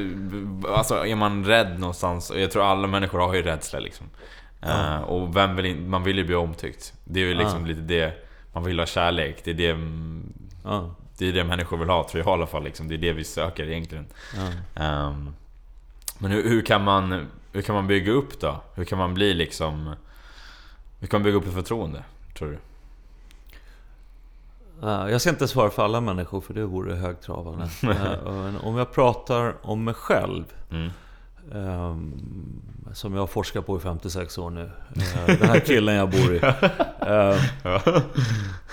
alltså 0.69 1.07
är 1.07 1.17
man 1.17 1.45
rädd 1.45 1.81
någonstans, 1.81 2.31
och 2.31 2.41
jag 2.41 2.51
tror 2.51 2.65
alla 2.65 2.87
människor 2.87 3.19
har 3.19 3.35
ju 3.35 3.43
rädsla 3.43 3.79
liksom. 3.79 4.07
Ja. 4.61 4.97
Uh, 4.97 5.03
och 5.03 5.37
vem 5.37 5.57
vill 5.57 5.67
in, 5.67 5.91
man 5.91 6.05
vill 6.05 6.19
ju 6.19 6.25
bli 6.25 6.35
omtyckt. 6.35 6.95
Det 7.05 7.21
är 7.21 7.25
ju 7.25 7.35
liksom 7.35 7.61
ja. 7.61 7.67
lite 7.67 7.81
det, 7.81 8.13
man 8.53 8.65
vill 8.65 8.79
ha 8.79 8.87
kärlek. 8.87 9.45
Det 9.45 9.51
är 9.51 9.55
det, 9.55 9.79
ja. 10.65 10.95
det 11.19 11.29
är 11.29 11.33
det 11.33 11.45
människor 11.45 11.77
vill 11.77 11.89
ha, 11.89 12.09
tror 12.09 12.25
jag 12.25 12.31
i 12.31 12.33
alla 12.33 12.47
fall. 12.47 12.65
Liksom. 12.65 12.89
Det 12.89 12.95
är 12.95 12.99
det 12.99 13.13
vi 13.13 13.25
söker 13.25 13.69
egentligen. 13.69 14.07
Um, 14.75 15.35
men 16.19 16.31
hur, 16.31 16.49
hur, 16.49 16.63
kan 16.63 16.85
man, 16.85 17.27
hur 17.53 17.63
kan 17.63 17.75
man 17.75 17.87
bygga 17.87 18.13
upp 18.13 18.41
då? 18.41 18.61
Hur 18.75 18.85
kan 18.85 18.99
man 18.99 19.15
bli 19.15 19.35
liksom... 19.35 19.95
Hur 21.01 21.07
kan 21.07 21.21
man 21.21 21.25
bygga 21.25 21.39
upp 21.39 21.47
ett 21.47 21.55
förtroende, 21.55 22.05
tror 22.39 22.49
du? 22.49 22.59
Jag 24.81 25.21
ska 25.21 25.31
inte 25.31 25.49
svara 25.49 25.71
för 25.71 25.85
alla 25.85 26.01
människor 26.01 26.41
för 26.41 26.55
det 26.55 26.65
vore 26.65 26.95
högtravande. 26.95 27.69
Eh, 27.83 28.67
om 28.67 28.77
jag 28.77 28.93
pratar 28.93 29.55
om 29.63 29.85
mig 29.85 29.95
själv. 29.95 30.45
Mm. 30.71 30.91
Ehm, 31.55 32.13
som 32.93 33.15
jag 33.15 33.21
har 33.21 33.27
forskat 33.27 33.67
på 33.67 33.77
i 33.77 33.81
56 33.81 34.39
år 34.39 34.51
nu. 34.51 34.71
Eh, 34.97 35.27
den 35.27 35.49
här 35.49 35.61
killen 35.61 35.95
jag 35.95 36.11
bor 36.11 36.35
i. 36.35 36.41
Ehm, 37.01 37.39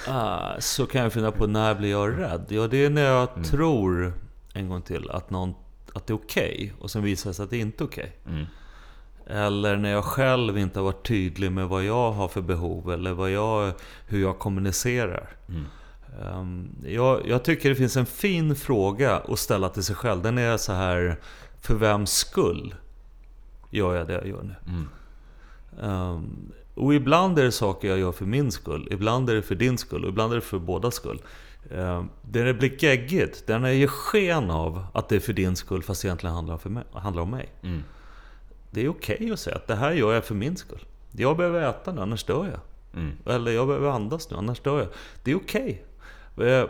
ah, 0.07 0.59
så 0.59 0.85
kan 0.85 1.01
jag 1.01 1.13
finna 1.13 1.31
på 1.31 1.47
när 1.47 1.75
blir 1.75 1.91
jag 1.91 2.19
rädd? 2.19 2.45
Ja, 2.47 2.67
det 2.67 2.85
är 2.85 2.89
när 2.89 3.01
jag 3.01 3.29
mm. 3.29 3.43
tror, 3.43 4.13
en 4.53 4.69
gång 4.69 4.81
till, 4.81 5.09
att, 5.09 5.29
någon, 5.29 5.53
att 5.93 6.07
det 6.07 6.13
är 6.13 6.15
okej. 6.15 6.53
Okay, 6.55 6.71
och 6.79 6.91
sen 6.91 7.03
visar 7.03 7.29
det 7.29 7.33
sig 7.33 7.43
att 7.43 7.49
det 7.49 7.57
inte 7.57 7.83
är 7.83 7.87
okej. 7.87 8.17
Okay. 8.23 8.33
Mm. 8.33 8.45
Eller 9.25 9.77
när 9.77 9.91
jag 9.91 10.03
själv 10.03 10.57
inte 10.57 10.79
har 10.79 10.83
varit 10.83 11.07
tydlig 11.07 11.51
med 11.51 11.67
vad 11.67 11.83
jag 11.83 12.11
har 12.11 12.27
för 12.27 12.41
behov 12.41 12.91
eller 12.91 13.13
vad 13.13 13.31
jag, 13.31 13.73
hur 14.07 14.21
jag 14.21 14.39
kommunicerar. 14.39 15.29
Mm. 15.49 15.65
Ehm, 16.21 16.69
jag, 16.85 17.27
jag, 17.27 17.43
tycker 17.43 17.69
det 17.69 17.75
finns 17.75 17.97
en 17.97 18.05
fin 18.05 18.55
fråga 18.55 19.17
att 19.17 19.39
ställa 19.39 19.69
till 19.69 19.83
sig 19.83 19.95
själv. 19.95 20.21
Den 20.21 20.37
är 20.37 20.57
så 20.57 20.73
här, 20.73 21.19
för 21.61 21.75
vems 21.75 22.11
skull 22.11 22.75
gör 23.69 23.95
jag 23.95 24.07
det 24.07 24.13
jag 24.13 24.27
gör 24.27 24.43
nu? 24.43 24.55
Mm. 24.67 24.89
Um, 25.91 26.51
och 26.75 26.93
ibland 26.93 27.39
är 27.39 27.43
det 27.43 27.51
saker 27.51 27.87
jag 27.87 27.99
gör 27.99 28.11
för 28.11 28.25
min 28.25 28.51
skull, 28.51 28.87
ibland 28.91 29.29
är 29.29 29.35
det 29.35 29.41
för 29.41 29.55
din 29.55 29.77
skull 29.77 30.03
och 30.03 30.09
ibland 30.09 30.31
är 30.31 30.35
det 30.35 30.41
för 30.41 30.59
bådas 30.59 30.95
skull. 30.95 31.21
Där 32.21 32.45
det 32.45 32.53
blir 32.53 32.83
geggigt, 32.83 33.47
det 33.47 33.73
ger 33.75 33.87
sken 33.87 34.51
av 34.51 34.85
att 34.93 35.09
det 35.09 35.15
är 35.15 35.19
för 35.19 35.33
din 35.33 35.55
skull 35.55 35.83
fast 35.83 36.05
egentligen 36.05 36.35
handlar, 36.35 36.57
för 36.57 36.69
mig, 36.69 36.83
handlar 36.93 37.23
om 37.23 37.29
mig. 37.29 37.49
Mm. 37.63 37.83
Det 38.71 38.81
är 38.85 38.89
okej 38.89 39.15
okay 39.15 39.31
att 39.31 39.39
säga 39.39 39.55
att 39.55 39.67
det 39.67 39.75
här 39.75 39.91
gör 39.91 40.13
jag 40.13 40.25
för 40.25 40.35
min 40.35 40.57
skull. 40.57 40.85
Jag 41.11 41.37
behöver 41.37 41.69
äta 41.69 41.91
nu, 41.91 42.01
annars 42.01 42.23
dör 42.23 42.45
jag. 42.45 42.59
Mm. 43.01 43.17
Eller 43.25 43.51
jag 43.51 43.67
behöver 43.67 43.89
andas 43.89 44.29
nu, 44.31 44.37
annars 44.37 44.59
dör 44.59 44.79
jag. 44.79 44.87
Det 45.23 45.31
är 45.31 45.35
okej. 45.35 45.85
Okay. 46.35 46.49
Eh, 46.49 46.67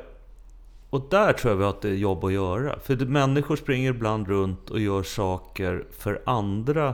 och 0.89 1.07
där 1.09 1.33
tror 1.33 1.51
jag 1.51 1.57
vi 1.57 1.63
har 1.63 1.91
ett 1.93 1.99
jobb 1.99 2.25
att 2.25 2.33
göra. 2.33 2.79
För 2.79 2.95
människor 2.95 3.55
springer 3.55 3.89
ibland 3.89 4.27
runt 4.27 4.69
och 4.69 4.79
gör 4.79 5.03
saker 5.03 5.85
för 5.91 6.21
andra 6.25 6.93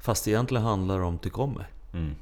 fast 0.00 0.24
det 0.24 0.30
egentligen 0.30 0.64
handlar 0.64 1.00
om 1.00 1.18
tyck 1.18 1.38
om 1.38 1.52
mig. 1.52 1.66
Mm. 1.92 2.14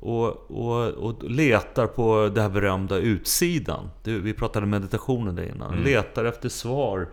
Och, 0.00 0.50
och, 0.50 0.88
och, 0.88 1.30
letar 1.30 1.86
på 1.86 2.30
det 2.34 2.42
här 2.42 2.48
berömda 2.48 2.96
utsidan. 2.96 3.90
Vi 4.04 4.32
pratade 4.32 4.66
meditationen 4.66 5.34
där 5.34 5.54
innan. 5.54 5.72
Mm. 5.72 5.84
Letar 5.84 6.24
efter 6.24 6.48
svar 6.48 7.08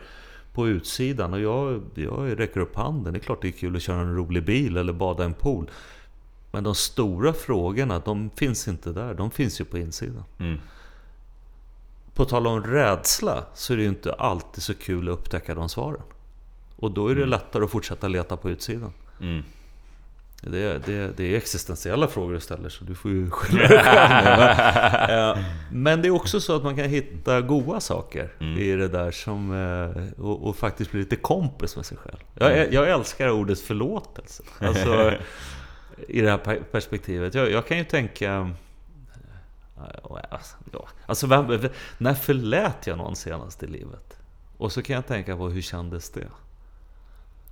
på 0.54 0.68
utsidan. 0.68 1.34
Och 1.34 1.40
jag, 1.40 1.82
jag 1.96 2.40
räcker 2.40 2.60
upp 2.60 2.76
handen. 2.76 3.14
Det 3.14 3.20
är 3.20 3.22
klart 3.22 3.42
det 3.42 3.48
är 3.48 3.52
kul 3.52 3.76
att 3.76 3.82
köra 3.82 4.00
en 4.00 4.16
rolig 4.16 4.46
bil 4.46 4.78
eller 4.78 4.94
bada 4.94 5.24
i 5.24 5.26
en 5.26 5.34
pool. 5.34 5.70
Men 6.52 6.64
de 6.64 6.76
stora 6.76 7.34
frågorna, 7.34 8.02
de 8.06 8.30
finns 8.36 8.68
inte 8.68 8.92
där. 8.92 9.14
De 9.14 9.32
finns 9.32 9.62
ju 9.62 9.66
på 9.66 9.78
insidan. 9.78 10.24
Mm 10.40 10.58
på 12.16 12.26
tal 12.26 12.48
om 12.48 12.64
rädsla 12.64 13.46
så 13.54 13.74
är 13.74 13.78
det 13.78 13.84
ju 13.84 13.90
inte 13.90 14.14
alltid 14.14 14.64
så 14.64 14.74
kul 14.74 15.10
att 15.10 15.14
upptäcka 15.14 15.56
de 15.56 15.70
svaren. 15.70 16.02
Och 16.76 16.92
då 16.92 17.08
är 17.08 17.16
det 17.16 17.22
mm. 17.22 17.30
lättare 17.30 17.64
att 17.64 17.72
fortsätta 17.72 18.08
leta 18.08 18.38
på 18.38 18.50
utsidan. 18.50 18.94
Mm. 19.22 19.44
Det, 20.52 20.86
det, 20.86 21.18
det, 21.18 21.34
är 21.34 21.38
existentiella 21.38 22.08
frågor 22.08 22.34
du 22.34 22.40
ställer 22.40 22.70
så 22.70 22.84
du 22.84 22.96
får 22.96 23.12
ju 23.12 23.30
skylla 23.32 23.68
dig 23.68 23.84
själv. 23.84 25.44
Men 25.72 26.02
det 26.02 26.08
är 26.08 26.12
också 26.12 26.40
så 26.40 26.56
att 26.56 26.64
man 26.64 26.76
kan 26.76 26.86
hitta 26.86 27.42
goda 27.42 27.80
saker 27.80 28.34
mm. 28.40 28.60
i 28.60 28.76
det 28.76 28.88
där 28.88 29.12
som, 29.12 29.54
eh, 29.54 30.24
och, 30.26 30.48
och, 30.48 30.56
faktiskt 30.56 30.92
bli 30.92 31.00
lite 31.00 31.16
kompis 31.16 31.76
med 31.76 31.86
sig 31.86 31.98
själv. 31.98 32.18
Jag, 32.34 32.58
mm. 32.58 32.74
jag 32.74 32.90
älskar 32.90 33.30
ordet 33.30 33.60
förlåtelse. 33.60 34.44
Alltså, 34.60 35.14
I 36.08 36.22
det 36.22 36.30
här 36.30 36.62
perspektivet. 36.72 37.34
Jag, 37.34 37.52
jag 37.52 37.68
kan 37.68 37.78
ju 37.78 37.84
tänka 37.84 38.52
Alltså, 41.06 41.28
vem, 41.28 41.70
när 41.98 42.14
förlät 42.14 42.88
jag 42.88 42.98
någon 42.98 43.16
senast 43.16 43.64
i 43.64 43.68
livet? 43.68 44.20
Och 44.58 44.72
så 44.72 44.82
kan 44.82 44.96
jag 44.96 45.08
tänka 45.08 45.38
på 45.38 45.50
hur 45.50 45.62
kändes 45.62 46.10
det? 46.10 46.28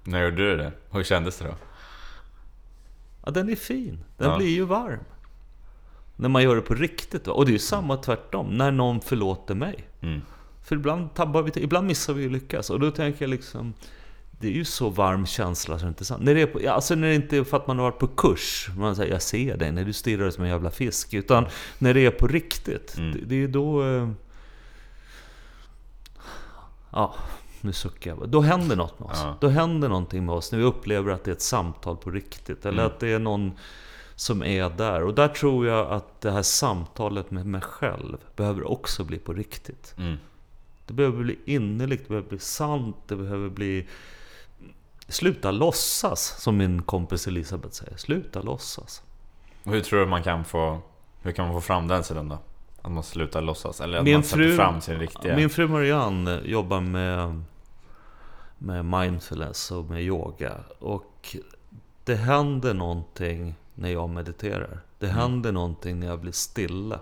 När 0.04 0.24
gjorde 0.24 0.38
du 0.38 0.58
det? 0.58 0.72
Hur 0.92 1.04
kändes 1.04 1.38
det 1.38 1.46
då? 1.46 1.56
Ja, 3.26 3.32
den 3.32 3.50
är 3.50 3.56
fin. 3.56 4.04
Den 4.18 4.30
ja. 4.30 4.38
blir 4.38 4.50
ju 4.50 4.66
varm. 4.66 5.00
När 6.16 6.30
man 6.30 6.44
gör 6.44 6.56
det 6.56 6.62
på 6.62 6.74
riktigt. 6.74 7.28
Och 7.28 7.46
det 7.46 7.52
är 7.52 7.54
ju 7.54 7.60
samma 7.60 7.98
tvärtom, 7.98 8.48
när 8.48 8.72
någon 8.72 9.02
förlåter 9.02 9.56
mig. 9.56 9.88
Mm. 10.02 10.22
För 10.64 10.76
ibland, 10.76 11.14
tabbar 11.14 11.42
vi, 11.42 11.52
ibland 11.64 11.88
missar 11.88 12.14
vi 12.14 12.24
ju 12.24 12.30
lyckas. 12.30 12.70
Och 12.70 12.80
då 12.80 12.92
tänker 12.92 13.22
jag 13.22 13.30
liksom 13.30 13.74
det 14.44 14.48
är 14.50 14.52
ju 14.52 14.66
så 14.66 14.90
varm 14.90 15.26
känsla 15.26 15.80
så 15.80 15.86
det 15.86 15.88
är 15.88 15.90
inte 15.90 16.06
sant. 16.06 16.24
När 16.24 16.36
det, 16.36 16.42
är 16.42 16.46
på, 16.46 16.70
alltså 16.70 16.96
när 16.96 17.08
det 17.08 17.16
inte 17.16 17.38
är 17.38 17.44
för 17.44 17.58
att 17.58 17.68
man 17.68 17.78
har 17.78 17.84
varit 17.84 18.00
på 18.00 18.08
kurs, 18.08 18.70
man 18.78 18.96
säger 18.96 19.12
jag 19.12 19.22
ser 19.22 19.58
dig 19.58 19.72
när 19.72 19.84
du 19.84 19.94
stirrar 19.94 20.30
som 20.30 20.44
en 20.44 20.50
jävla 20.50 20.72
fisk. 20.72 21.14
Utan 21.14 21.46
när 21.78 21.94
det 21.94 22.06
är 22.06 22.12
på 22.12 22.28
riktigt. 22.28 22.98
Mm. 22.98 23.12
Det, 23.12 23.20
det, 23.26 23.44
är 23.44 23.48
då... 23.48 23.84
Eh, 23.84 24.10
ja, 26.92 27.16
nu 27.64 27.74
suckar 27.74 28.12
jag. 28.12 28.30
Då 28.30 28.42
händer 28.42 28.76
något 28.76 29.00
med 29.00 29.10
oss. 29.10 29.20
Ja. 29.24 29.36
Då 29.40 29.48
händer 29.48 29.90
någonting 29.90 30.26
med 30.26 30.36
oss 30.36 30.52
när 30.52 30.60
vi 30.60 30.66
upplever 30.66 31.12
att 31.12 31.24
det 31.24 31.32
är 31.32 31.36
ett 31.36 31.42
samtal 31.42 31.98
på 31.98 32.12
riktigt. 32.12 32.66
Eller 32.66 32.84
mm. 32.84 32.94
att 32.94 33.00
det 33.00 33.12
är 33.12 33.20
någon 33.20 33.52
som 34.16 34.44
är 34.44 34.70
där. 34.70 35.04
Och 35.04 35.14
där 35.14 35.28
tror 35.28 35.68
jag 35.68 35.92
att 35.92 36.22
det 36.22 36.32
här 36.32 36.42
samtalet 36.42 37.32
med 37.32 37.46
mig 37.46 37.62
själv 37.62 38.18
behöver 38.36 38.72
också 38.72 39.04
bli 39.04 39.18
på 39.20 39.34
riktigt. 39.34 39.96
Mm. 39.98 40.18
Det 40.86 40.94
behöver 40.94 41.24
bli 41.24 41.40
innerligt, 41.46 42.04
det 42.04 42.10
behöver 42.10 42.30
bli 42.30 42.40
sant, 42.40 42.98
det 43.08 43.16
behöver 43.16 43.50
bli 43.50 43.88
Sluta 45.08 45.52
låtsas, 45.52 46.42
som 46.42 46.58
min 46.58 46.82
kompis 46.82 47.28
Elisabeth 47.28 47.74
säger. 47.74 47.98
Sluta 47.98 48.42
låtsas. 48.42 49.04
hur 49.64 49.82
tror 49.82 50.00
du 50.00 50.06
man 50.06 50.24
kan 50.24 50.46
få... 50.46 50.82
Hur 51.22 51.32
kan 51.32 51.46
man 51.46 51.56
få 51.56 51.62
fram 51.62 51.88
den 51.88 52.04
sidan 52.04 52.30
då? 52.30 52.38
Att 52.82 52.92
man 52.92 53.04
slutar 53.04 53.42
låtsas? 53.42 53.82
Eller 53.82 53.98
att 53.98 54.04
min 54.04 54.14
man 54.14 54.24
sätter 54.24 54.56
fram 54.56 54.82
sin 54.82 55.00
riktiga... 55.00 55.36
Min 55.36 55.50
fru 55.50 55.68
Marianne 55.68 56.42
jobbar 56.46 56.82
med, 56.82 57.44
med 58.64 58.86
mindfulness 58.86 59.72
och 59.72 59.86
med 59.86 60.04
yoga. 60.04 60.58
Och 60.80 61.36
det 62.04 62.16
händer 62.16 62.74
någonting 62.74 63.56
när 63.74 63.90
jag 63.90 64.10
mediterar. 64.10 64.82
Det 65.00 65.06
mm. 65.06 65.18
händer 65.18 65.52
någonting 65.52 66.00
när 66.00 66.08
jag 66.08 66.20
blir 66.20 66.32
stilla. 66.32 67.00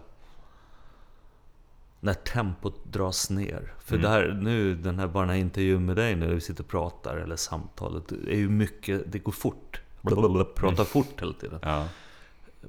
när 2.00 2.14
tempot 2.14 2.86
dras 2.86 3.30
ner. 3.30 3.74
För 3.80 3.96
mm. 3.96 4.04
det 4.04 4.10
här, 4.10 4.40
nu, 4.42 4.76
den 4.76 5.00
här, 5.00 5.08
bara 5.08 5.26
den 5.26 5.30
här 5.30 5.42
intervjun 5.42 5.86
med 5.86 5.96
dig 5.96 6.16
nu, 6.16 6.28
när 6.28 6.34
vi 6.34 6.42
sitter 6.42 6.64
och 6.64 6.70
pratar, 6.70 7.18
eller 7.18 7.36
samtalet, 7.36 8.04
det 8.08 8.34
är 8.34 8.38
ju 8.38 8.50
mycket, 8.50 9.12
det 9.12 9.20
går 9.20 9.32
fort. 9.32 9.82
Blablabla, 10.02 10.44
pratar 10.44 10.76
mm. 10.76 10.86
fort 10.86 11.22
hela 11.22 11.34
tiden. 11.34 11.60
Ja. 11.62 11.88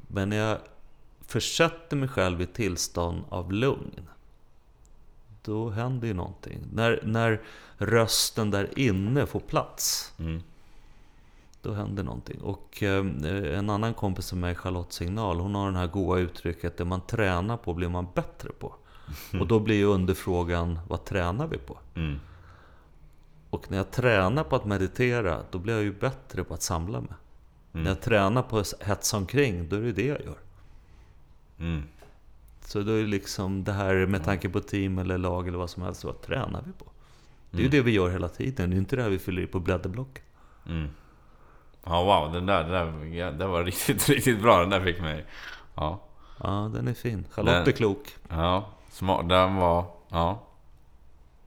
Men 0.09 0.29
när 0.29 0.37
jag 0.37 0.59
försätter 1.21 1.97
mig 1.97 2.09
själv 2.09 2.41
i 2.41 2.47
tillstånd 2.47 3.25
av 3.29 3.53
lugn, 3.53 4.09
då 5.43 5.71
händer 5.71 6.09
ju 6.09 6.15
någonting. 6.15 6.61
När, 6.73 7.01
när 7.03 7.43
rösten 7.77 8.51
där 8.51 8.79
inne 8.79 9.27
får 9.27 9.41
plats, 9.41 10.15
mm. 10.19 10.43
då 11.63 11.73
händer 11.73 12.03
någonting. 12.03 12.41
Och 12.41 12.83
eh, 12.83 13.07
en 13.59 13.71
annan 13.71 13.95
kompis 13.95 14.27
som 14.27 14.45
är 14.45 14.55
Charlotte 14.55 14.93
Signal, 14.93 15.41
hon 15.41 15.55
har 15.55 15.73
det 15.73 15.79
här 15.79 15.87
goa 15.87 16.19
uttrycket, 16.19 16.77
det 16.77 16.85
man 16.85 17.01
tränar 17.01 17.57
på 17.57 17.75
blir 17.75 17.89
man 17.89 18.07
bättre 18.15 18.51
på. 18.59 18.75
Och 19.41 19.47
då 19.47 19.61
blir 19.61 19.77
ju 19.77 19.85
underfrågan, 19.85 20.79
vad 20.89 21.05
tränar 21.05 21.47
vi 21.47 21.59
på? 21.59 21.79
Mm. 21.95 22.19
Och 23.51 23.71
när 23.71 23.77
jag 23.77 23.91
tränar 23.91 24.45
på 24.45 24.57
att 24.57 24.65
meditera, 24.65 25.41
då 25.51 25.59
blir 25.59 25.75
jag 25.75 25.83
ju 25.83 25.93
bättre 25.93 26.45
på 26.45 26.55
att 26.55 26.63
samla 26.63 27.01
mig. 27.01 27.13
Mm. 27.73 27.85
När 27.85 27.91
jag 27.91 28.01
tränar 28.01 28.43
på 28.43 28.59
att 28.59 28.75
hetsa 28.81 29.17
omkring, 29.17 29.69
då 29.69 29.77
är 29.77 29.81
det 29.81 29.93
det 29.93 30.07
jag 30.07 30.21
gör. 30.21 30.39
Mm. 31.59 31.83
Så 32.65 32.83
då 32.83 32.93
är 32.93 33.01
det 33.01 33.07
liksom 33.07 33.65
det 33.65 33.73
här 33.73 34.07
med 34.07 34.25
tanke 34.25 34.49
på 34.49 34.61
team 34.61 34.99
eller 34.99 35.19
lag 35.19 35.49
eller 35.49 35.59
vad 35.59 35.71
som 35.71 35.83
helst, 35.83 36.05
vad 36.05 36.21
tränar 36.21 36.63
vi 36.67 36.73
på? 36.73 36.85
Det 37.51 37.57
är 37.57 37.61
ju 37.61 37.67
mm. 37.67 37.71
det 37.71 37.83
vi 37.83 37.91
gör 37.91 38.11
hela 38.11 38.29
tiden, 38.29 38.71
det 38.71 38.77
är 38.77 38.79
inte 38.79 38.97
det 38.97 39.03
här 39.03 39.11
vi 39.11 39.19
fyller 39.19 39.43
i 39.43 39.47
på 39.47 39.61
blädderblock. 39.61 40.23
Mm. 40.67 40.89
Ja, 41.85 42.05
wow, 42.05 42.33
den 42.33 42.47
där, 42.47 42.63
den 42.65 42.73
där, 42.73 43.17
ja, 43.17 43.31
det 43.31 43.47
var 43.47 43.65
riktigt, 43.65 44.09
riktigt 44.09 44.43
bra. 44.43 44.61
Den 44.61 44.71
där 44.71 44.81
fick 44.81 45.01
mig... 45.01 45.27
Ja. 45.75 46.01
Ja, 46.43 46.71
den 46.75 46.89
är 46.89 46.95
fin. 46.95 47.27
Charlotte 47.31 47.55
den, 47.55 47.69
är 47.69 47.73
klok. 47.73 48.17
Ja, 48.29 48.69
smart. 48.91 49.29
Den 49.29 49.57
var... 49.57 49.85
Ja. 50.09 50.43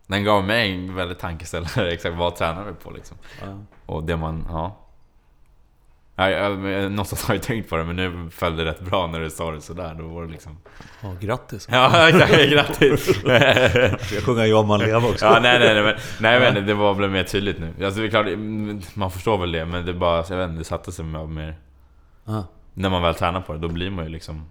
Den 0.07 0.23
gav 0.23 0.43
mig 0.43 0.71
en 0.71 0.95
väldigt 0.95 1.19
tankeställare. 1.19 1.91
Exakt 1.93 2.15
vad 2.17 2.35
tränar 2.35 2.65
vi 2.65 2.73
på 2.73 2.91
liksom? 2.91 3.17
Ja. 3.41 3.59
Och 3.85 4.03
det 4.03 4.17
man... 4.17 4.45
Ja. 4.49 4.77
Jag, 6.17 6.59
någonstans 6.91 7.23
har 7.23 7.35
jag 7.35 7.43
tänkt 7.43 7.69
på 7.69 7.77
det, 7.77 7.83
men 7.83 7.95
nu 7.95 8.29
föll 8.31 8.57
det 8.57 8.65
rätt 8.65 8.81
bra 8.81 9.07
när 9.07 9.19
du 9.19 9.29
sa 9.29 9.51
det 9.51 9.61
sådär. 9.61 9.95
Då 9.97 10.07
var 10.07 10.25
det 10.25 10.31
liksom... 10.31 10.57
Ja, 11.01 11.15
grattis! 11.19 11.67
Ja, 11.71 12.09
grattis! 12.49 13.23
Jag 13.25 14.23
sjunga 14.23 14.45
Ja 14.45 14.63
man 14.63 14.79
lever 14.79 15.09
också? 15.09 15.25
Ja, 15.25 15.39
nej, 15.41 15.59
nej, 15.59 15.73
nej, 15.73 15.83
men, 15.83 15.95
nej, 16.19 16.39
men 16.39 16.65
det 16.65 16.73
var 16.73 16.93
väl 16.93 17.09
mer 17.09 17.23
tydligt 17.23 17.59
nu. 17.59 17.85
Alltså, 17.85 17.99
det 18.01 18.07
är 18.07 18.09
klart, 18.09 18.25
man 18.93 19.11
förstår 19.11 19.37
väl 19.37 19.51
det, 19.51 19.65
men 19.65 19.85
det 19.85 19.93
bara, 19.93 20.25
jag 20.29 20.37
vet 20.37 20.49
inte, 20.49 20.59
det 20.59 20.63
satte 20.63 20.91
sig 20.91 21.05
mer... 21.05 21.55
Ah. 22.25 22.43
När 22.73 22.89
man 22.89 23.01
väl 23.01 23.15
tränar 23.15 23.41
på 23.41 23.53
det, 23.53 23.59
då 23.59 23.67
blir 23.67 23.89
man 23.89 24.05
ju 24.05 24.11
liksom... 24.11 24.49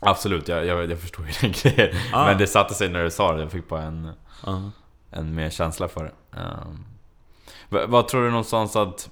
Absolut, 0.00 0.48
jag, 0.48 0.66
jag, 0.66 0.90
jag 0.90 1.00
förstår 1.00 1.26
ju 1.26 1.32
den 1.40 1.52
grejen. 1.52 1.96
Ah. 2.12 2.26
Men 2.26 2.38
det 2.38 2.46
satte 2.46 2.74
sig 2.74 2.88
när 2.88 3.04
du 3.04 3.10
sa 3.10 3.32
det, 3.32 3.42
jag 3.42 3.52
fick 3.52 3.68
bara 3.68 3.82
en, 3.82 4.10
ah. 4.44 4.58
en 5.10 5.34
mer 5.34 5.50
känsla 5.50 5.88
för 5.88 6.04
det. 6.04 6.40
Um, 6.40 6.84
vad 7.90 8.08
tror 8.08 8.24
du 8.24 8.30
någonstans 8.30 8.76
att 8.76 9.10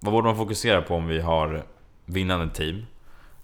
vad 0.00 0.12
borde 0.12 0.26
man 0.26 0.36
fokusera 0.36 0.82
på 0.82 0.94
om 0.94 1.06
vi 1.06 1.20
har 1.20 1.62
vinnande 2.04 2.54
team? 2.54 2.86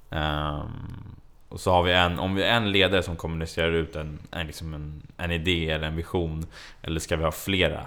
Um, 0.08 1.14
och 1.48 1.60
så 1.60 1.70
har 1.70 1.82
vi 1.82 1.92
en, 1.92 2.18
om 2.18 2.34
vi 2.34 2.42
är 2.42 2.56
en 2.56 2.72
ledare 2.72 3.02
som 3.02 3.16
kommunicerar 3.16 3.70
ut 3.70 3.96
en, 3.96 4.18
en, 4.30 4.46
liksom 4.46 4.74
en, 4.74 5.02
en 5.16 5.30
idé 5.30 5.70
eller 5.70 5.86
en 5.86 5.96
vision. 5.96 6.46
Eller 6.82 7.00
ska 7.00 7.16
vi 7.16 7.24
ha 7.24 7.32
flera 7.32 7.86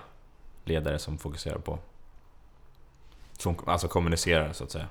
ledare 0.65 0.99
som 0.99 1.17
fokuserar 1.17 1.57
på? 1.57 1.79
Som 3.37 3.55
alltså 3.65 3.87
kommunicerar 3.87 4.53
så 4.53 4.63
att 4.63 4.71
säga. 4.71 4.87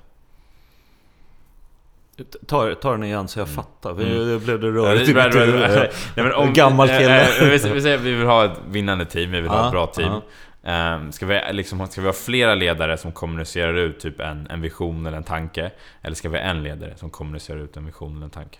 Ta, 2.47 2.75
ta 2.75 2.91
den 2.91 3.03
igen 3.03 3.27
så 3.27 3.39
jag 3.39 3.47
mm. 3.47 3.55
fattar. 3.55 3.91
Mm. 3.91 4.27
Det 4.27 4.39
blev 4.39 4.59
det 4.59 4.71
rörigt 4.71 5.09
ja, 5.09 5.29
det, 5.29 5.45
det, 5.45 5.91
det, 6.15 6.51
Gammal 6.53 6.87
kille. 6.87 7.21
Äh, 7.21 7.43
äh, 7.43 7.49
vi, 7.49 7.79
vi, 7.79 7.97
vi 7.97 8.13
vill 8.13 8.27
ha 8.27 8.45
ett 8.45 8.59
vinnande 8.67 9.05
team, 9.05 9.31
vi 9.31 9.41
vill 9.41 9.49
ha 9.49 9.65
ett 9.65 9.71
bra 9.71 9.87
team. 9.87 10.21
Um, 10.67 11.11
ska, 11.11 11.25
vi, 11.25 11.41
liksom, 11.51 11.87
ska 11.87 12.01
vi 12.01 12.07
ha 12.07 12.13
flera 12.13 12.55
ledare 12.55 12.97
som 12.97 13.11
kommunicerar 13.11 13.73
ut 13.73 13.99
typ 13.99 14.19
en, 14.19 14.47
en 14.47 14.61
vision 14.61 15.05
eller 15.05 15.17
en 15.17 15.23
tanke? 15.23 15.71
Eller 16.01 16.15
ska 16.15 16.29
vi 16.29 16.37
ha 16.37 16.43
en 16.43 16.63
ledare 16.63 16.97
som 16.97 17.09
kommunicerar 17.09 17.59
ut 17.59 17.77
en 17.77 17.85
vision 17.85 18.15
eller 18.15 18.25
en 18.25 18.29
tanke? 18.29 18.57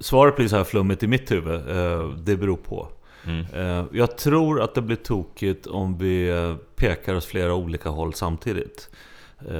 Svaret 0.00 0.36
blir 0.36 0.48
så 0.48 0.56
här 0.56 0.64
flummigt 0.64 1.02
i 1.02 1.06
mitt 1.06 1.30
huvud. 1.30 1.68
Uh, 1.68 2.08
det 2.16 2.36
beror 2.36 2.56
på. 2.56 2.88
Mm. 3.26 3.46
Uh, 3.54 3.86
jag 3.92 4.18
tror 4.18 4.60
att 4.62 4.74
det 4.74 4.82
blir 4.82 4.96
tokigt 4.96 5.66
om 5.66 5.98
vi 5.98 6.28
eh, 6.28 6.56
pekar 6.76 7.14
åt 7.14 7.24
flera 7.24 7.54
olika 7.54 7.88
håll 7.88 8.14
samtidigt. 8.14 8.90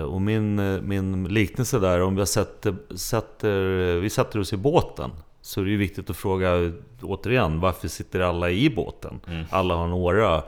Och 0.09 0.23
min, 0.23 0.57
min 0.89 1.25
liknelse 1.25 1.79
där, 1.79 2.03
om 2.03 2.17
vi 2.17 2.27
sätter, 2.27 2.75
sätter, 2.97 3.97
vi 4.01 4.11
sätter 4.11 4.39
oss 4.39 4.53
i 4.53 4.57
båten 4.57 5.11
så 5.41 5.61
är 5.61 5.65
det 5.65 5.77
viktigt 5.77 6.11
att 6.11 6.17
fråga 6.17 6.73
återigen, 7.03 7.61
varför 7.61 7.89
sitter 7.89 8.21
alla 8.21 8.51
i 8.51 8.71
båten? 8.71 9.21
Mm. 9.27 9.45
Alla 9.51 9.75
har 9.75 9.85
en 9.85 9.93
åra. 9.93 10.37
Eh, 10.37 10.43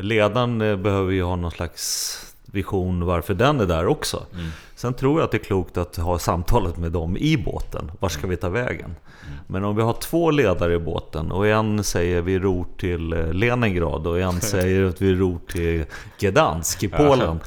ledaren 0.00 0.60
eh, 0.60 0.76
behöver 0.76 1.12
ju 1.12 1.22
ha 1.22 1.36
någon 1.36 1.50
slags 1.50 2.18
vision 2.46 3.04
varför 3.04 3.34
den 3.34 3.60
är 3.60 3.66
där 3.66 3.86
också. 3.86 4.22
Mm. 4.34 4.46
Sen 4.74 4.94
tror 4.94 5.20
jag 5.20 5.24
att 5.24 5.30
det 5.30 5.36
är 5.36 5.44
klokt 5.44 5.76
att 5.76 5.96
ha 5.96 6.18
samtalet 6.18 6.76
med 6.76 6.92
dem 6.92 7.16
i 7.16 7.36
båten. 7.36 7.90
Var 8.00 8.08
ska 8.08 8.26
vi 8.26 8.36
ta 8.36 8.48
vägen? 8.48 8.84
Mm. 8.84 9.38
Men 9.46 9.64
om 9.64 9.76
vi 9.76 9.82
har 9.82 9.92
två 9.92 10.30
ledare 10.30 10.74
i 10.74 10.78
båten 10.78 11.32
och 11.32 11.46
en 11.46 11.84
säger 11.84 12.22
vi 12.22 12.38
ror 12.38 12.66
till 12.76 13.12
eh, 13.12 13.32
Leningrad 13.32 14.06
och 14.06 14.20
en 14.20 14.40
säger 14.40 14.84
att 14.84 15.02
vi 15.02 15.14
ror 15.14 15.38
till 15.48 15.84
Gdansk 16.18 16.82
i 16.82 16.88
Polen. 16.88 17.40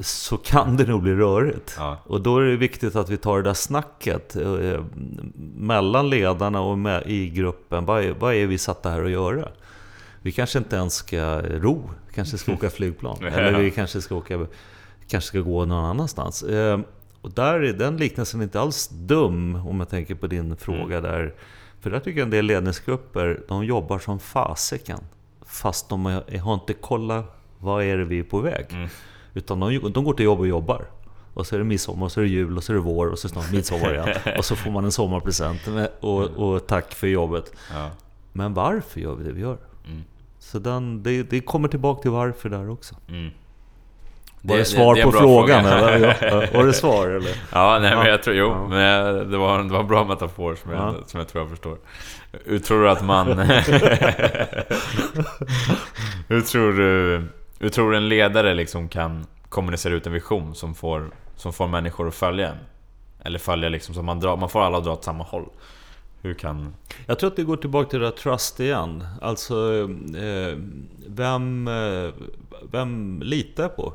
Så 0.00 0.36
kan 0.36 0.76
det 0.76 0.84
nog 0.84 1.02
bli 1.02 1.14
rörigt. 1.14 1.74
Ja. 1.78 1.98
Och 2.04 2.20
då 2.20 2.38
är 2.38 2.42
det 2.42 2.56
viktigt 2.56 2.96
att 2.96 3.08
vi 3.08 3.16
tar 3.16 3.36
det 3.36 3.42
där 3.42 3.54
snacket 3.54 4.36
mellan 5.56 6.10
ledarna 6.10 6.60
och 6.60 6.78
i 7.06 7.30
gruppen. 7.30 7.84
Vad 7.84 8.04
är, 8.04 8.14
vad 8.18 8.34
är 8.34 8.46
vi 8.46 8.58
satta 8.58 8.90
här 8.90 9.04
att 9.04 9.10
göra? 9.10 9.48
Vi 10.26 10.32
kanske 10.32 10.58
inte 10.58 10.76
ens 10.76 10.94
ska 10.94 11.40
ro, 11.42 11.90
vi 12.08 12.14
kanske 12.14 12.38
ska 12.38 12.52
åka 12.52 12.70
flygplan. 12.78 13.24
Eller 13.24 13.58
vi 13.58 13.70
kanske 13.70 14.00
ska 14.00 14.14
åka, 14.14 14.46
kanske 15.08 15.28
ska 15.28 15.40
gå 15.40 15.64
någon 15.64 15.84
annanstans. 15.84 16.42
Eh, 16.42 16.80
och 17.20 17.30
där 17.30 17.60
är 17.60 17.72
den 17.72 17.96
liknelsen 17.96 18.42
inte 18.42 18.60
alls 18.60 18.88
dum, 18.88 19.54
om 19.66 19.80
jag 19.80 19.88
tänker 19.88 20.14
på 20.14 20.26
din 20.26 20.56
fråga 20.56 20.98
mm. 20.98 21.02
där. 21.02 21.34
För 21.80 21.90
där 21.90 22.00
tycker 22.00 22.18
jag 22.18 22.24
en 22.24 22.30
del 22.30 22.46
ledningsgrupper, 22.46 23.40
de 23.48 23.64
jobbar 23.64 23.98
som 23.98 24.20
fasiken. 24.20 24.98
Fast 25.46 25.88
de 25.88 26.04
har 26.42 26.54
inte 26.54 26.72
kollat, 26.72 27.40
vad 27.58 27.84
är 27.84 27.96
det 27.96 28.04
vi 28.04 28.18
är 28.18 28.24
på 28.24 28.40
väg? 28.40 28.66
Mm. 28.70 28.88
Utan 29.34 29.60
de, 29.60 29.92
de 29.92 30.04
går 30.04 30.12
till 30.12 30.24
jobb 30.24 30.40
och 30.40 30.48
jobbar. 30.48 30.86
Och 31.34 31.46
så 31.46 31.54
är 31.54 31.58
det 31.58 31.64
midsommar, 31.64 32.06
och 32.06 32.12
så 32.12 32.20
är 32.20 32.24
det 32.24 32.30
jul, 32.30 32.56
och 32.56 32.64
så 32.64 32.72
är 32.72 32.74
det 32.74 32.82
vår, 32.82 33.06
och 33.06 33.18
så 33.18 33.26
är 33.26 33.28
det 33.28 33.32
snart 33.32 33.52
midsommar 33.52 33.94
igen. 33.94 34.16
och 34.38 34.44
så 34.44 34.56
får 34.56 34.70
man 34.70 34.84
en 34.84 34.92
sommarpresent 34.92 35.60
och, 36.00 36.22
och 36.22 36.66
tack 36.66 36.94
för 36.94 37.06
jobbet. 37.06 37.52
Ja. 37.72 37.90
Men 38.32 38.54
varför 38.54 39.00
gör 39.00 39.14
vi 39.14 39.24
det 39.24 39.32
vi 39.32 39.40
gör? 39.40 39.58
Mm. 39.86 40.02
Så 40.46 40.58
den, 40.58 41.02
det, 41.02 41.22
det 41.22 41.40
kommer 41.40 41.68
tillbaka 41.68 42.02
till 42.02 42.10
varför 42.10 42.48
där 42.48 42.70
också. 42.70 42.94
Mm. 43.08 43.30
Var 44.42 44.56
det, 44.56 44.60
det 44.60 44.64
svar 44.64 44.94
det, 44.94 45.00
det 45.00 45.04
på 45.04 45.12
frågan 45.12 45.64
fråga. 45.64 45.88
eller? 45.90 46.52
Var 46.56 46.66
det 46.66 46.72
svar 46.82 47.08
eller? 47.08 47.36
Ja, 47.52 47.78
nej 47.78 47.96
men 47.96 48.06
jag 48.06 48.22
tror, 48.22 48.36
jo, 48.36 48.48
ja. 48.48 48.68
men 48.68 49.30
det 49.30 49.36
var, 49.38 49.62
det 49.62 49.72
var 49.72 49.80
en 49.80 49.86
bra 49.86 50.04
metafor 50.04 50.54
som 50.54 50.70
jag, 50.72 50.80
ja. 50.80 50.94
som 51.06 51.20
jag 51.20 51.28
tror 51.28 51.42
jag 51.42 51.50
förstår. 51.50 51.78
Hur 52.44 52.58
tror 52.58 52.82
du 52.82 52.90
att 52.90 53.04
man... 53.04 53.26
hur 56.28 56.40
tror 56.40 56.72
du... 56.72 57.22
Hur 57.58 57.68
tror 57.68 57.90
du 57.90 57.96
en 57.96 58.08
ledare 58.08 58.54
liksom 58.54 58.88
kan 58.88 59.26
kommunicera 59.48 59.94
ut 59.94 60.06
en 60.06 60.12
vision 60.12 60.54
som 60.54 60.74
får, 60.74 61.10
som 61.36 61.52
får 61.52 61.68
människor 61.68 62.08
att 62.08 62.14
följa 62.14 62.48
en? 62.48 62.58
Eller 63.24 63.38
följa 63.38 63.68
liksom, 63.68 63.94
så 63.94 64.02
man, 64.02 64.20
drar, 64.20 64.36
man 64.36 64.48
får 64.48 64.62
alla 64.62 64.78
att 64.78 64.84
dra 64.84 64.92
åt 64.92 65.04
samma 65.04 65.24
håll. 65.24 65.48
Hur 66.22 66.34
kan... 66.34 66.74
Jag 67.06 67.18
tror 67.18 67.30
att 67.30 67.36
det 67.36 67.44
går 67.44 67.56
tillbaka 67.56 67.90
till 67.90 67.98
det 67.98 68.06
där 68.06 68.12
trust 68.12 68.60
igen. 68.60 69.04
Alltså, 69.20 69.88
eh, 70.16 70.58
vem, 71.06 71.68
eh, 71.68 72.10
vem 72.70 73.22
litar 73.24 73.62
jag 73.62 73.76
på? 73.76 73.92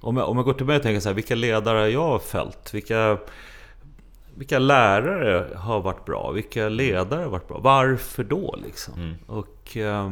Om 0.00 0.16
jag, 0.16 0.28
om 0.28 0.36
jag 0.36 0.44
går 0.44 0.52
till 0.52 0.66
mig 0.66 0.76
och 0.76 0.82
tänker 0.82 1.00
så 1.00 1.08
här, 1.08 1.14
vilka 1.14 1.34
ledare 1.34 1.90
jag 1.90 2.04
har 2.04 2.18
följt? 2.18 2.74
Vilka, 2.74 3.18
vilka 4.34 4.58
lärare 4.58 5.56
har 5.56 5.80
varit 5.80 6.04
bra? 6.04 6.30
Vilka 6.30 6.68
ledare 6.68 7.22
har 7.22 7.30
varit 7.30 7.48
bra? 7.48 7.58
Varför 7.58 8.24
då 8.24 8.58
liksom? 8.64 8.94
Mm. 8.94 9.14
Och 9.26 9.76
eh, 9.76 10.10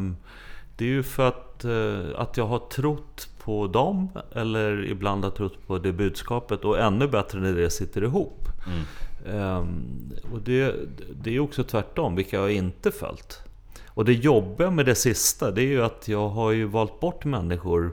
det 0.77 0.85
är 0.85 0.89
ju 0.89 1.03
för 1.03 1.29
att, 1.29 1.65
eh, 1.65 2.21
att 2.21 2.37
jag 2.37 2.47
har 2.47 2.59
trott 2.59 3.29
på 3.45 3.67
dem, 3.67 4.09
eller 4.35 4.85
ibland 4.85 5.25
har 5.25 5.31
trott 5.31 5.67
på 5.67 5.79
det 5.79 5.93
budskapet, 5.93 6.65
och 6.65 6.79
ännu 6.79 7.09
bättre 7.09 7.41
när 7.41 7.53
det 7.53 7.71
sitter 7.71 8.05
ihop. 8.05 8.49
Mm. 8.67 8.85
Um, 9.27 10.13
och 10.33 10.41
det, 10.41 10.75
det 11.23 11.37
är 11.37 11.41
också 11.41 11.65
tvärtom, 11.65 12.17
vilka 12.17 12.37
jag 12.37 12.53
inte 12.53 12.91
följt. 12.91 13.43
Och 13.89 14.05
det 14.05 14.13
jobbiga 14.13 14.71
med 14.71 14.87
det 14.87 14.95
sista, 14.95 15.51
det 15.51 15.63
är 15.63 15.67
ju 15.67 15.83
att 15.85 16.09
jag 16.09 16.29
har 16.29 16.51
ju 16.51 16.65
valt 16.65 17.01
bort 17.01 17.25
människor, 17.25 17.93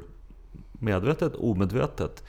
medvetet 0.71 1.35
omedvetet, 1.35 2.23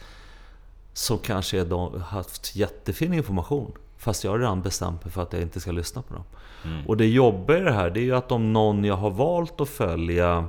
som 0.93 1.19
kanske 1.19 1.65
har 1.65 1.99
haft 1.99 2.57
jättefin 2.57 3.15
information. 3.15 3.73
Fast 3.99 4.25
jag 4.25 4.31
har 4.31 4.39
redan 4.39 4.63
bestämt 4.63 5.05
mig 5.05 5.13
för 5.13 5.23
att 5.23 5.33
jag 5.33 5.43
inte 5.43 5.61
ska 5.61 5.73
lyssna 5.73 6.03
på 6.03 6.15
dem. 6.15 6.25
Mm. 6.65 6.87
Och 6.87 6.97
det 6.97 7.07
jobbiga 7.07 7.59
i 7.59 7.63
det 7.63 7.73
här, 7.73 7.91
det 7.91 8.01
är 8.01 8.05
ju 8.05 8.17
att 8.17 8.33
om 8.33 8.53
någon 8.53 8.85
jag 8.85 8.97
har 8.97 9.11
valt 9.11 9.61
att 9.61 9.69
följa 9.69 10.49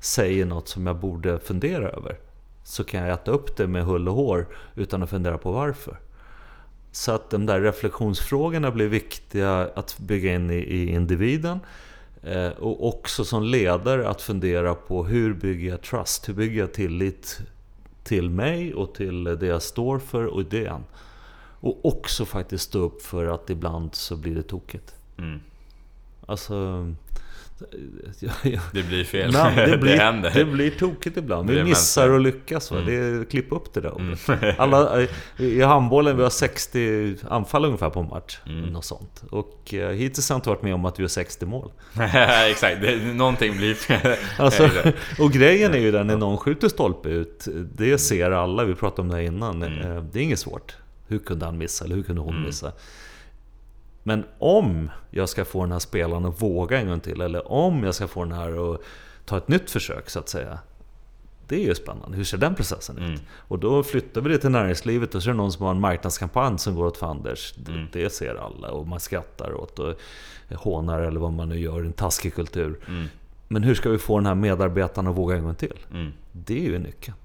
säger 0.00 0.46
något 0.46 0.68
som 0.68 0.86
jag 0.86 0.96
borde 0.96 1.38
fundera 1.38 1.88
över. 1.88 2.18
Så 2.64 2.84
kan 2.84 3.00
jag 3.00 3.10
äta 3.12 3.30
upp 3.30 3.56
det 3.56 3.66
med 3.66 3.84
hull 3.84 4.08
och 4.08 4.14
hår 4.14 4.46
utan 4.74 5.02
att 5.02 5.10
fundera 5.10 5.38
på 5.38 5.52
varför. 5.52 5.98
Så 6.92 7.12
att 7.12 7.30
de 7.30 7.46
där 7.46 7.60
reflektionsfrågorna 7.60 8.70
blir 8.70 8.88
viktiga 8.88 9.70
att 9.74 9.98
bygga 9.98 10.34
in 10.34 10.50
i, 10.50 10.54
i 10.54 10.90
individen. 10.90 11.60
Eh, 12.22 12.48
och 12.48 12.88
också 12.88 13.24
som 13.24 13.42
ledare 13.42 14.08
att 14.08 14.22
fundera 14.22 14.74
på 14.74 15.04
hur 15.04 15.34
bygger 15.34 15.70
jag 15.70 15.82
trust? 15.82 16.28
Hur 16.28 16.34
bygger 16.34 16.60
jag 16.60 16.72
tillit 16.72 17.40
till 18.04 18.30
mig 18.30 18.74
och 18.74 18.94
till 18.94 19.24
det 19.24 19.46
jag 19.46 19.62
står 19.62 19.98
för 19.98 20.24
och 20.24 20.40
idén? 20.40 20.84
Och 21.62 21.84
också 21.84 22.24
faktiskt 22.24 22.64
stå 22.64 22.78
upp 22.78 23.02
för 23.02 23.26
att 23.26 23.50
ibland 23.50 23.94
så 23.94 24.16
blir 24.16 24.34
det 24.34 24.42
tokigt. 24.42 24.94
Mm. 25.18 25.40
Alltså... 26.26 26.86
det 28.72 28.82
blir 28.82 29.04
fel. 29.04 29.32
Nej, 29.32 29.66
det, 29.70 29.78
blir, 29.78 29.92
det 29.92 30.02
händer. 30.02 30.30
Det 30.34 30.44
blir 30.44 30.70
tokigt 30.70 31.16
ibland. 31.16 31.50
Vi 31.50 31.64
missar 31.64 32.10
att 32.10 32.22
lyckas. 32.22 32.70
Va? 32.70 32.78
Mm. 32.78 33.18
Det 33.18 33.30
klipp 33.30 33.52
upp 33.52 33.74
det 33.74 33.80
där 33.80 33.96
mm. 33.98 34.54
Alla, 34.58 35.06
I 35.36 35.62
handbollen 35.62 36.16
vi 36.16 36.22
har 36.22 36.30
60 36.30 37.16
anfall 37.28 37.64
ungefär 37.64 37.90
på 37.90 38.00
en 38.00 38.08
match. 38.08 38.38
Mm. 38.46 38.60
Något 38.60 38.84
sånt. 38.84 39.22
Och 39.30 39.74
uh, 39.74 39.88
hittills 39.88 40.28
har 40.28 40.34
jag 40.34 40.38
inte 40.38 40.48
varit 40.48 40.62
med 40.62 40.74
om 40.74 40.84
att 40.84 40.98
vi 40.98 41.02
har 41.02 41.08
60 41.08 41.46
mål. 41.46 41.72
Exakt, 42.50 42.80
det, 42.80 43.14
någonting 43.14 43.56
blir 43.56 43.74
fel. 43.74 44.16
Alltså, 44.38 44.70
och 45.18 45.32
grejen 45.32 45.74
är 45.74 45.78
ju 45.78 45.92
den, 45.92 46.06
när 46.06 46.16
någon 46.16 46.38
skjuter 46.38 46.68
stolpe 46.68 47.08
ut, 47.08 47.48
det 47.74 47.98
ser 47.98 48.30
alla, 48.30 48.64
vi 48.64 48.74
pratade 48.74 49.02
om 49.02 49.08
det 49.08 49.24
innan. 49.24 49.62
Mm. 49.62 49.96
Eh, 49.96 50.02
det 50.02 50.18
är 50.18 50.22
inget 50.22 50.38
svårt. 50.38 50.76
Hur 51.08 51.18
kunde 51.18 51.44
han 51.44 51.58
missa? 51.58 51.84
Eller 51.84 51.96
hur 51.96 52.02
kunde 52.02 52.20
hon 52.20 52.34
mm. 52.34 52.46
missa? 52.46 52.72
Men 54.10 54.24
om 54.38 54.90
jag 55.10 55.28
ska 55.28 55.44
få 55.44 55.62
den 55.62 55.72
här 55.72 55.78
spelaren 55.78 56.24
att 56.24 56.42
våga 56.42 56.80
en 56.80 56.88
gång 56.88 57.00
till, 57.00 57.20
eller 57.20 57.52
om 57.52 57.84
jag 57.84 57.94
ska 57.94 58.08
få 58.08 58.24
den 58.24 58.32
här 58.32 58.74
att 58.74 58.80
ta 59.24 59.36
ett 59.36 59.48
nytt 59.48 59.70
försök 59.70 60.10
så 60.10 60.18
att 60.18 60.28
säga. 60.28 60.58
Det 61.48 61.56
är 61.56 61.66
ju 61.66 61.74
spännande. 61.74 62.16
Hur 62.16 62.24
ser 62.24 62.38
den 62.38 62.54
processen 62.54 62.98
ut? 62.98 63.04
Mm. 63.04 63.20
Och 63.30 63.58
då 63.58 63.82
flyttar 63.82 64.20
vi 64.20 64.28
det 64.28 64.38
till 64.38 64.50
näringslivet 64.50 65.14
och 65.14 65.22
så 65.22 65.30
är 65.30 65.32
det 65.32 65.36
någon 65.36 65.52
som 65.52 65.64
har 65.64 65.70
en 65.70 65.80
marknadskampanj 65.80 66.58
som 66.58 66.74
går 66.74 66.86
åt 66.86 66.96
fanders. 66.96 67.54
Mm. 67.68 67.86
Det, 67.92 68.10
ser 68.10 68.34
alla 68.34 68.70
och 68.70 68.86
man 68.86 69.00
skrattar 69.00 69.54
åt 69.54 69.78
och 69.78 69.94
hånar 70.54 71.00
eller 71.00 71.20
vad 71.20 71.32
man 71.32 71.48
nu 71.48 71.58
gör, 71.58 71.80
en 71.80 71.92
taskig 71.92 72.34
kultur. 72.34 72.78
Mm. 72.88 73.06
Men 73.48 73.62
hur 73.62 73.74
ska 73.74 73.90
vi 73.90 73.98
få 73.98 74.18
den 74.18 74.26
här 74.26 74.34
medarbetaren 74.34 75.06
att 75.06 75.16
våga 75.16 75.36
en 75.36 75.44
gång 75.44 75.54
till? 75.54 75.78
Mm. 75.92 76.12
Det 76.32 76.66
är 76.66 76.70
ju 76.70 76.78
nyckeln. 76.78 77.16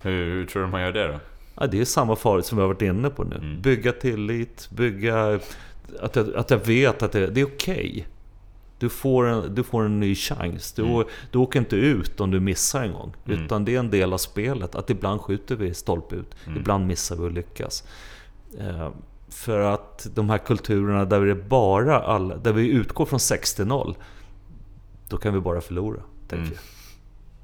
Hur, 0.00 0.24
hur 0.24 0.46
tror 0.46 0.62
du 0.62 0.68
man 0.68 0.80
gör 0.80 0.92
det 0.92 1.06
då? 1.06 1.20
Ja, 1.54 1.66
det 1.66 1.80
är 1.80 1.84
samma 1.84 2.16
farligt 2.16 2.46
som 2.46 2.58
vi 2.58 2.62
har 2.62 2.68
varit 2.68 2.82
inne 2.82 3.10
på 3.10 3.24
nu. 3.24 3.36
Mm. 3.36 3.62
Bygga 3.62 3.92
tillit, 3.92 4.68
bygga 4.70 5.40
att 6.00 6.16
jag, 6.16 6.34
att 6.34 6.50
jag 6.50 6.66
vet 6.66 7.02
att 7.02 7.12
det, 7.12 7.26
det 7.26 7.40
är 7.40 7.44
okej. 7.44 7.90
Okay. 7.90 8.04
Du, 8.78 8.88
får 8.88 9.26
en, 9.26 9.54
du 9.54 9.62
får 9.62 9.84
en 9.84 10.00
ny 10.00 10.14
chans. 10.14 10.72
Du, 10.72 10.82
mm. 10.82 11.06
du 11.30 11.38
åker 11.38 11.58
inte 11.58 11.76
ut 11.76 12.20
om 12.20 12.30
du 12.30 12.40
missar 12.40 12.82
en 12.82 12.92
gång. 12.92 13.14
Mm. 13.26 13.44
Utan 13.44 13.64
det 13.64 13.74
är 13.74 13.78
en 13.78 13.90
del 13.90 14.12
av 14.12 14.18
spelet. 14.18 14.74
Att 14.74 14.90
ibland 14.90 15.20
skjuter 15.20 15.56
vi 15.56 15.74
stolpe 15.74 16.16
ut. 16.16 16.34
Mm. 16.46 16.58
Ibland 16.58 16.86
missar 16.86 17.16
vi 17.16 17.22
och 17.22 17.32
lyckas. 17.32 17.84
Eh, 18.58 18.90
för 19.28 19.60
att 19.60 20.06
de 20.14 20.30
här 20.30 20.38
kulturerna 20.38 21.04
där 21.04 21.20
vi 21.20 21.34
bara 21.34 22.00
alla, 22.00 22.36
där 22.36 22.52
vi 22.52 22.68
utgår 22.68 23.06
från 23.06 23.18
60-0. 23.18 23.94
Då 25.08 25.16
kan 25.16 25.34
vi 25.34 25.40
bara 25.40 25.60
förlora, 25.60 26.00
tänker 26.28 26.44
mm. 26.44 26.54
jag. 26.54 26.60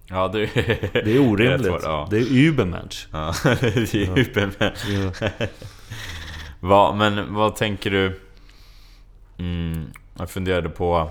Ja, 0.09 0.28
det, 0.28 0.47
det 0.92 1.16
är 1.16 1.30
orimligt. 1.30 1.62
Det 1.62 1.68
är, 1.68 1.80
ja. 1.82 2.09
det 2.11 2.16
är 2.16 2.32
Übermensch. 2.32 3.09
Ja, 3.12 3.34
det 3.44 3.94
är 3.94 4.18
Übermensch. 4.18 4.88
Ja. 4.88 5.30
Va, 6.61 6.94
men 6.94 7.34
vad 7.34 7.57
tänker 7.57 7.90
du? 7.90 8.20
Mm, 9.39 9.93
jag 10.18 10.30
funderade 10.30 10.68
på... 10.68 11.11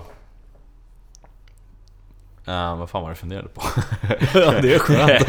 Uh, 2.48 2.76
vad 2.76 2.90
fan 2.90 3.02
var 3.02 3.08
det 3.08 3.10
jag 3.10 3.18
funderade 3.18 3.48
på? 3.48 3.62
ja, 4.34 4.60
det 4.62 4.74
är 4.74 4.78
skönt. 4.78 5.28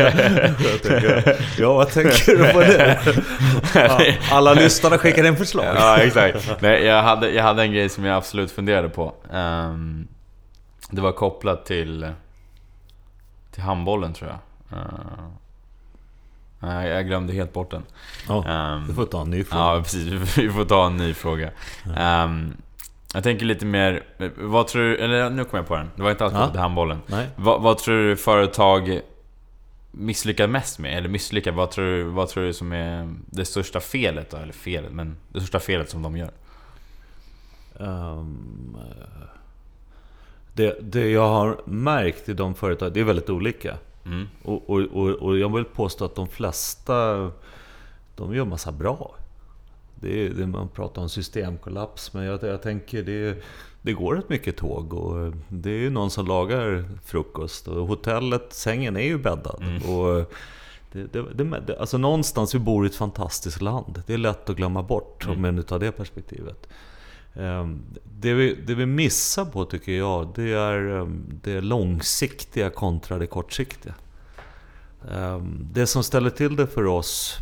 ja, 1.60 1.74
vad 1.74 1.90
tänker 1.90 2.38
du 2.38 2.54
på 2.54 2.60
det? 2.60 4.18
alla 4.32 4.54
lyssnare 4.54 4.98
skickar 4.98 5.26
in 5.26 5.38
förslag. 5.38 5.76
ja, 5.76 5.98
exakt. 5.98 6.62
Nej, 6.62 6.84
jag, 6.84 7.04
hade, 7.04 7.30
jag 7.30 7.44
hade 7.44 7.64
en 7.64 7.72
grej 7.72 7.90
som 7.90 8.06
jag 8.06 8.18
absolut 8.18 8.52
funderade 8.52 8.90
på. 8.90 9.14
Um, 9.32 10.08
det 10.90 11.02
var 11.02 11.12
kopplat 11.12 11.66
till, 11.66 12.12
till 13.52 13.64
handbollen 13.64 14.14
tror 14.14 14.30
jag. 14.30 14.40
Uh, 16.64 16.88
jag 16.88 17.08
glömde 17.08 17.34
helt 17.34 17.54
bort 17.54 17.72
den. 17.72 17.84
Ja, 18.28 18.74
um, 18.76 18.88
du 18.88 18.94
får 18.94 19.06
ta 19.06 19.22
en 19.22 19.30
ny 19.30 19.44
fråga. 19.44 19.64
Ja, 19.64 19.82
precis. 19.84 20.38
Vi 20.38 20.50
får 20.50 20.66
ta 20.66 20.86
en 20.86 20.98
ny 20.98 21.14
fråga. 21.14 21.52
Um, 22.24 22.58
jag 23.14 23.24
tänker 23.24 23.46
lite 23.46 23.66
mer, 23.66 24.04
vad 24.38 24.68
tror 24.68 24.84
du, 24.84 24.98
eller 24.98 25.30
nu 25.30 25.44
kom 25.44 25.58
jag 25.58 25.68
på 25.68 25.76
den. 25.76 25.92
Det 25.96 26.04
var 26.04 26.12
inte 26.12 26.26
alls 26.26 26.34
ja. 26.34 26.50
på 26.54 26.60
handbollen. 26.60 27.02
Vad, 27.36 27.62
vad 27.62 27.78
tror 27.78 27.96
du 27.96 28.16
företag 28.16 29.02
misslyckar 29.92 30.48
mest 30.48 30.80
med? 30.80 30.98
Eller 30.98 31.10
misslyckar, 31.10 31.52
vad 31.52 31.72
tror, 31.72 31.86
du, 31.86 32.04
vad 32.04 32.30
tror 32.30 32.44
du 32.44 32.54
som 32.54 32.72
är 32.72 33.14
det 33.26 33.46
största 33.46 33.80
felet 33.80 34.32
då? 34.32 34.38
Eller 34.38 34.54
felet, 34.54 34.92
men 34.92 35.18
det 35.30 35.40
största 35.40 35.60
felet 35.60 35.90
som 35.90 36.02
de 36.02 36.18
gör? 36.18 36.32
Um, 37.74 38.78
det, 40.54 40.78
det 40.82 41.10
jag 41.10 41.30
har 41.30 41.62
märkt 41.66 42.30
i 42.30 42.34
de 42.34 42.56
företag, 42.56 42.94
det 42.94 43.00
är 43.00 43.04
väldigt 43.04 43.30
olika. 43.30 43.78
Mm. 44.06 44.28
Och, 44.44 44.70
och, 44.70 44.82
och, 44.82 45.10
och, 45.10 45.38
jag 45.38 45.56
vill 45.56 45.66
påstå 45.66 46.06
att 46.06 46.16
de 46.16 46.28
flesta, 46.28 47.32
de 48.16 48.36
gör 48.36 48.46
massa 48.46 48.72
bra 48.72 49.16
det 50.02 50.26
är, 50.26 50.30
det 50.30 50.48
man 50.48 50.68
pratar 50.70 51.02
om 51.02 51.10
systemkollaps, 51.10 52.14
men 52.14 52.24
jag, 52.24 52.44
jag 52.44 52.62
tänker 52.62 53.04
det, 53.04 53.44
det 53.82 53.94
går 53.94 54.16
rätt 54.16 54.30
mycket 54.30 54.58
tåg 54.58 54.94
och 54.94 55.34
det 55.50 55.70
är 55.70 55.78
ju 55.78 55.90
någon 55.90 56.12
som 56.12 56.26
lagar 56.26 56.90
frukost 57.06 57.68
och 57.68 57.88
hotellet, 57.88 58.54
sängen 58.54 58.98
är 58.98 59.02
ju 59.06 59.18
bäddad. 59.18 59.64
Mm. 59.64 59.92
Och 59.92 60.32
det, 60.92 61.14
det, 61.14 61.60
det, 61.60 61.80
alltså 61.80 61.98
någonstans, 61.98 62.56
vi 62.56 62.60
bor 62.60 62.86
i 62.86 62.90
ett 62.90 62.96
fantastiskt 62.96 63.62
land. 63.62 64.04
Det 64.08 64.14
är 64.14 64.18
lätt 64.18 64.50
att 64.50 64.56
glömma 64.56 64.84
bort 64.84 65.24
mm. 65.24 65.36
om 65.36 65.42
man 65.42 65.56
nu 65.56 65.64
tar 65.64 65.80
det 65.80 65.92
perspektivet. 65.92 66.68
Ehm, 67.34 67.82
det 68.04 68.34
vi, 68.34 68.56
det 68.68 68.76
vi 68.76 68.86
missar 68.86 69.46
på 69.46 69.66
tycker 69.66 69.92
jag, 69.92 70.32
det 70.36 70.54
är 70.54 71.00
ehm, 71.02 71.40
det 71.44 71.62
långsiktiga 71.62 72.70
kontra 72.70 73.18
det 73.18 73.28
kortsiktiga. 73.28 73.94
Ehm, 75.12 75.68
det 75.72 75.88
som 75.88 76.04
ställer 76.04 76.30
till 76.30 76.56
det 76.56 76.68
för 76.68 76.86
oss 76.86 77.38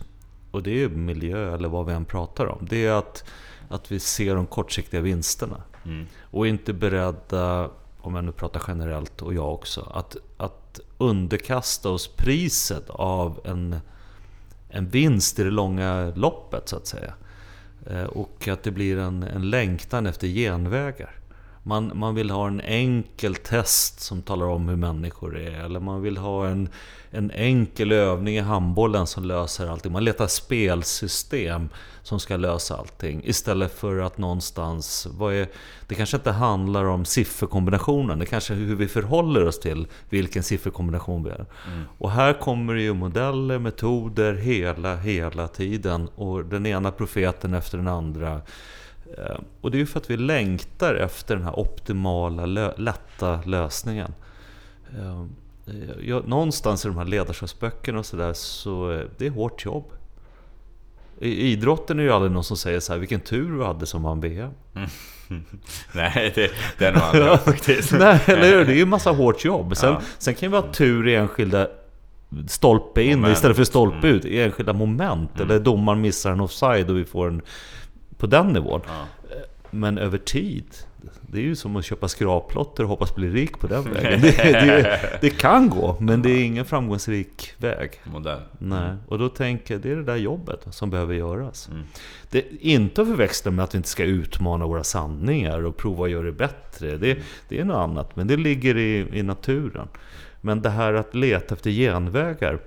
och 0.55 0.63
det 0.63 0.83
är 0.83 0.89
miljö 0.89 1.55
eller 1.55 1.69
vad 1.69 1.85
vi 1.85 1.93
än 1.93 2.05
pratar 2.05 2.45
om. 2.45 2.67
Det 2.69 2.85
är 2.85 2.91
att, 2.91 3.23
att 3.69 3.91
vi 3.91 3.99
ser 3.99 4.35
de 4.35 4.47
kortsiktiga 4.47 5.01
vinsterna. 5.01 5.61
Mm. 5.85 6.05
Och 6.21 6.45
är 6.45 6.49
inte 6.49 6.73
beredda, 6.73 7.69
om 8.01 8.15
jag 8.15 8.23
nu 8.23 8.31
pratar 8.31 8.61
generellt 8.67 9.21
och 9.21 9.33
jag 9.33 9.53
också, 9.53 9.91
att, 9.93 10.17
att 10.37 10.79
underkasta 10.97 11.89
oss 11.89 12.07
priset 12.07 12.89
av 12.89 13.39
en, 13.45 13.79
en 14.69 14.89
vinst 14.89 15.39
i 15.39 15.43
det 15.43 15.51
långa 15.51 16.13
loppet 16.15 16.69
så 16.69 16.75
att 16.75 16.87
säga. 16.87 17.13
Eh, 17.89 18.03
och 18.03 18.47
att 18.47 18.63
det 18.63 18.71
blir 18.71 18.97
en, 18.97 19.23
en 19.23 19.49
längtan 19.49 20.05
efter 20.05 20.27
genvägar. 20.27 21.15
Man, 21.67 21.91
man 21.95 22.15
vill 22.15 22.29
ha 22.29 22.47
en 22.47 22.61
enkel 22.61 23.35
test 23.35 23.99
som 23.99 24.21
talar 24.21 24.45
om 24.45 24.69
hur 24.69 24.75
människor 24.75 25.37
är. 25.37 25.65
Eller 25.65 25.79
man 25.79 26.01
vill 26.01 26.17
ha 26.17 26.47
en, 26.47 26.69
en 27.11 27.31
enkel 27.31 27.91
övning 27.91 28.35
i 28.35 28.39
handbollen 28.39 29.07
som 29.07 29.23
löser 29.25 29.67
allting. 29.67 29.91
Man 29.91 30.03
letar 30.03 30.27
spelsystem 30.27 31.69
som 32.03 32.19
ska 32.19 32.37
lösa 32.37 32.77
allting. 32.77 33.21
Istället 33.23 33.79
för 33.79 33.99
att 33.99 34.17
någonstans... 34.17 35.07
Vad 35.11 35.33
är, 35.33 35.47
det 35.87 35.95
kanske 35.95 36.17
inte 36.17 36.31
handlar 36.31 36.85
om 36.85 37.05
sifferkombinationen. 37.05 38.19
Det 38.19 38.25
kanske 38.25 38.53
är 38.53 38.57
hur 38.57 38.75
vi 38.75 38.87
förhåller 38.87 39.45
oss 39.45 39.59
till 39.59 39.87
vilken 40.09 40.43
sifferkombination 40.43 41.23
vi 41.23 41.29
är. 41.29 41.45
Mm. 41.67 41.83
Och 41.97 42.11
här 42.11 42.39
kommer 42.39 42.73
det 42.73 42.81
ju 42.81 42.93
modeller, 42.93 43.59
metoder 43.59 44.33
hela, 44.33 44.95
hela 44.95 45.47
tiden. 45.47 46.07
Och 46.15 46.45
den 46.45 46.65
ena 46.65 46.91
profeten 46.91 47.53
efter 47.53 47.77
den 47.77 47.87
andra. 47.87 48.41
Eh, 49.17 49.39
och 49.61 49.71
det 49.71 49.77
är 49.77 49.79
ju 49.79 49.85
för 49.85 49.99
att 49.99 50.09
vi 50.09 50.17
längtar 50.17 50.95
efter 50.95 51.35
den 51.35 51.43
här 51.43 51.59
optimala, 51.59 52.45
lätta 52.77 53.41
lösningen. 53.45 54.13
Eh, 54.97 55.25
jag, 56.01 56.27
någonstans 56.27 56.85
i 56.85 56.87
de 56.87 56.97
här 56.97 57.05
ledarskapsböckerna 57.05 57.99
och 57.99 58.05
sådär 58.05 58.33
så 58.33 58.91
eh, 58.91 59.01
det 59.17 59.25
är 59.25 59.31
hårt 59.31 59.65
jobb. 59.65 59.85
I 61.19 61.51
idrotten 61.51 61.99
är 61.99 62.03
det 62.03 62.07
ju 62.07 62.13
aldrig 62.13 62.31
någon 62.31 62.43
som 62.43 62.57
säger 62.57 62.79
så 62.79 62.93
här, 62.93 62.99
vilken 62.99 63.19
tur 63.19 63.57
du 63.57 63.63
hade 63.63 63.85
som 63.85 64.03
vann 64.03 64.21
VM. 64.21 64.51
Nej, 65.91 66.31
det, 66.35 66.51
det 66.77 66.85
är 66.85 66.93
nog 66.93 67.01
aldrig 67.01 67.39
faktiskt. 67.39 67.91
Nej, 67.99 68.19
eller 68.25 68.49
hur? 68.49 68.65
Det 68.65 68.71
är 68.71 68.75
ju 68.75 68.81
en 68.81 68.89
massa 68.89 69.11
hårt 69.11 69.45
jobb. 69.45 69.77
Sen, 69.77 69.89
ja. 69.89 70.01
sen 70.17 70.35
kan 70.35 70.51
vi 70.51 70.57
ha 70.57 70.71
tur 70.71 71.07
i 71.07 71.15
enskilda 71.15 71.67
stolpe 72.47 73.03
in 73.03 73.19
moment. 73.19 73.37
istället 73.37 73.57
för 73.57 73.63
stolpe 73.63 74.07
mm. 74.07 74.15
ut 74.15 74.25
i 74.25 74.41
enskilda 74.41 74.73
moment. 74.73 75.31
Mm. 75.35 75.49
Eller 75.49 75.59
domaren 75.59 76.01
missar 76.01 76.31
en 76.31 76.39
offside 76.39 76.89
och 76.89 76.97
vi 76.97 77.05
får 77.05 77.27
en 77.27 77.41
på 78.17 78.27
den 78.27 78.47
nivån. 78.47 78.81
Ja. 78.87 79.05
Men 79.71 79.97
över 79.97 80.17
tid, 80.17 80.65
det 81.21 81.37
är 81.37 81.43
ju 81.43 81.55
som 81.55 81.75
att 81.75 81.85
köpa 81.85 82.07
skraplotter 82.07 82.83
och 82.83 82.89
hoppas 82.89 83.15
bli 83.15 83.29
rik 83.29 83.59
på 83.59 83.67
den 83.67 83.83
vägen. 83.93 84.21
Det, 84.21 84.31
det, 84.37 84.99
det 85.21 85.29
kan 85.29 85.69
gå, 85.69 85.97
men 85.99 86.21
det 86.21 86.29
är 86.29 86.43
ingen 86.43 86.65
framgångsrik 86.65 87.53
väg. 87.57 88.01
Modell. 88.03 88.41
Nej, 88.57 88.95
och 89.07 89.19
då 89.19 89.29
tänker 89.29 89.73
jag, 89.73 89.81
det 89.81 89.91
är 89.91 89.95
det 89.95 90.03
där 90.03 90.15
jobbet 90.15 90.67
som 90.69 90.89
behöver 90.89 91.13
göras. 91.13 91.69
Mm. 91.69 91.83
Det 92.29 92.37
är 92.37 92.45
inte 92.61 93.01
att 93.01 93.07
förväxla 93.07 93.51
med 93.51 93.63
att 93.63 93.73
vi 93.73 93.77
inte 93.77 93.89
ska 93.89 94.03
utmana 94.03 94.67
våra 94.67 94.83
sanningar 94.83 95.65
och 95.65 95.77
prova 95.77 96.05
att 96.05 96.11
göra 96.11 96.25
det 96.25 96.31
bättre. 96.31 96.97
Det, 96.97 97.17
det 97.49 97.59
är 97.59 97.65
något 97.65 97.77
annat, 97.89 98.15
men 98.15 98.27
det 98.27 98.37
ligger 98.37 98.77
i, 98.77 99.07
i 99.13 99.23
naturen. 99.23 99.87
Men 100.41 100.61
det 100.61 100.69
här 100.69 100.93
att 100.93 101.15
leta 101.15 101.55
efter 101.55 101.71
genvägar, 101.71 102.59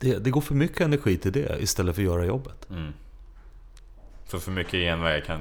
det, 0.00 0.18
det, 0.18 0.30
går 0.30 0.40
för 0.40 0.54
mycket 0.54 0.80
energi 0.80 1.16
till 1.16 1.32
det 1.32 1.56
istället 1.60 1.94
för 1.94 2.02
att 2.02 2.06
göra 2.06 2.24
jobbet. 2.24 2.66
Mm. 2.70 2.92
Så 4.30 4.38
för 4.38 4.50
mycket 4.50 4.72
genvägar 4.72 5.20
kan, 5.20 5.40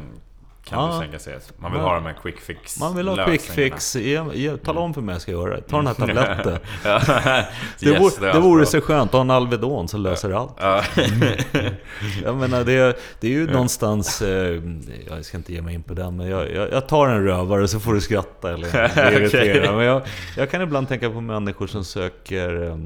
kan 0.63 0.79
ja. 0.79 0.93
du 0.93 1.01
tänka 1.01 1.19
sig? 1.19 1.39
Man 1.57 1.71
vill 1.71 1.81
man, 1.81 1.89
ha 1.89 1.95
de 1.95 2.05
här 2.05 2.15
quick 2.21 2.39
fix 2.39 2.79
Man 2.79 2.95
vill 2.95 3.07
ha 3.07 3.25
quick 3.25 3.41
fix. 3.41 3.97
tala 4.63 4.79
om 4.79 4.93
för 4.93 5.01
mig 5.01 5.15
jag 5.15 5.21
ska 5.21 5.31
göra. 5.31 5.61
Ta 5.61 5.77
den 5.77 5.87
här 5.87 5.93
tabletten. 6.05 6.59
ja. 6.83 7.01
det, 7.79 7.85
yes, 7.85 8.19
vore, 8.19 8.33
det 8.33 8.39
vore 8.39 8.65
så 8.65 8.81
skönt. 8.81 9.11
Ta 9.11 9.21
en 9.21 9.31
Alvedon 9.31 9.87
så 9.87 9.97
löser 9.97 10.29
det 10.29 10.37
allt. 10.37 10.53
Ja. 10.59 10.83
jag 12.23 12.35
menar, 12.35 12.63
det, 12.63 12.99
det 13.19 13.27
är 13.27 13.31
ju 13.31 13.47
någonstans... 13.47 14.21
Eh, 14.21 14.61
jag 15.09 15.25
ska 15.25 15.37
inte 15.37 15.53
ge 15.53 15.61
mig 15.61 15.75
in 15.75 15.83
på 15.83 15.93
den, 15.93 16.17
men 16.17 16.27
jag, 16.27 16.51
jag, 16.53 16.71
jag 16.71 16.87
tar 16.87 17.07
en 17.07 17.23
rövare 17.23 17.67
så 17.67 17.79
får 17.79 17.93
du 17.93 18.01
skratta 18.01 18.53
eller 18.53 19.13
irritera. 19.13 19.75
Men 19.75 19.85
jag, 19.85 20.01
jag 20.37 20.51
kan 20.51 20.61
ibland 20.61 20.87
tänka 20.87 21.09
på 21.09 21.21
människor 21.21 21.67
som 21.67 21.85
söker 21.85 22.67
eh, 22.67 22.77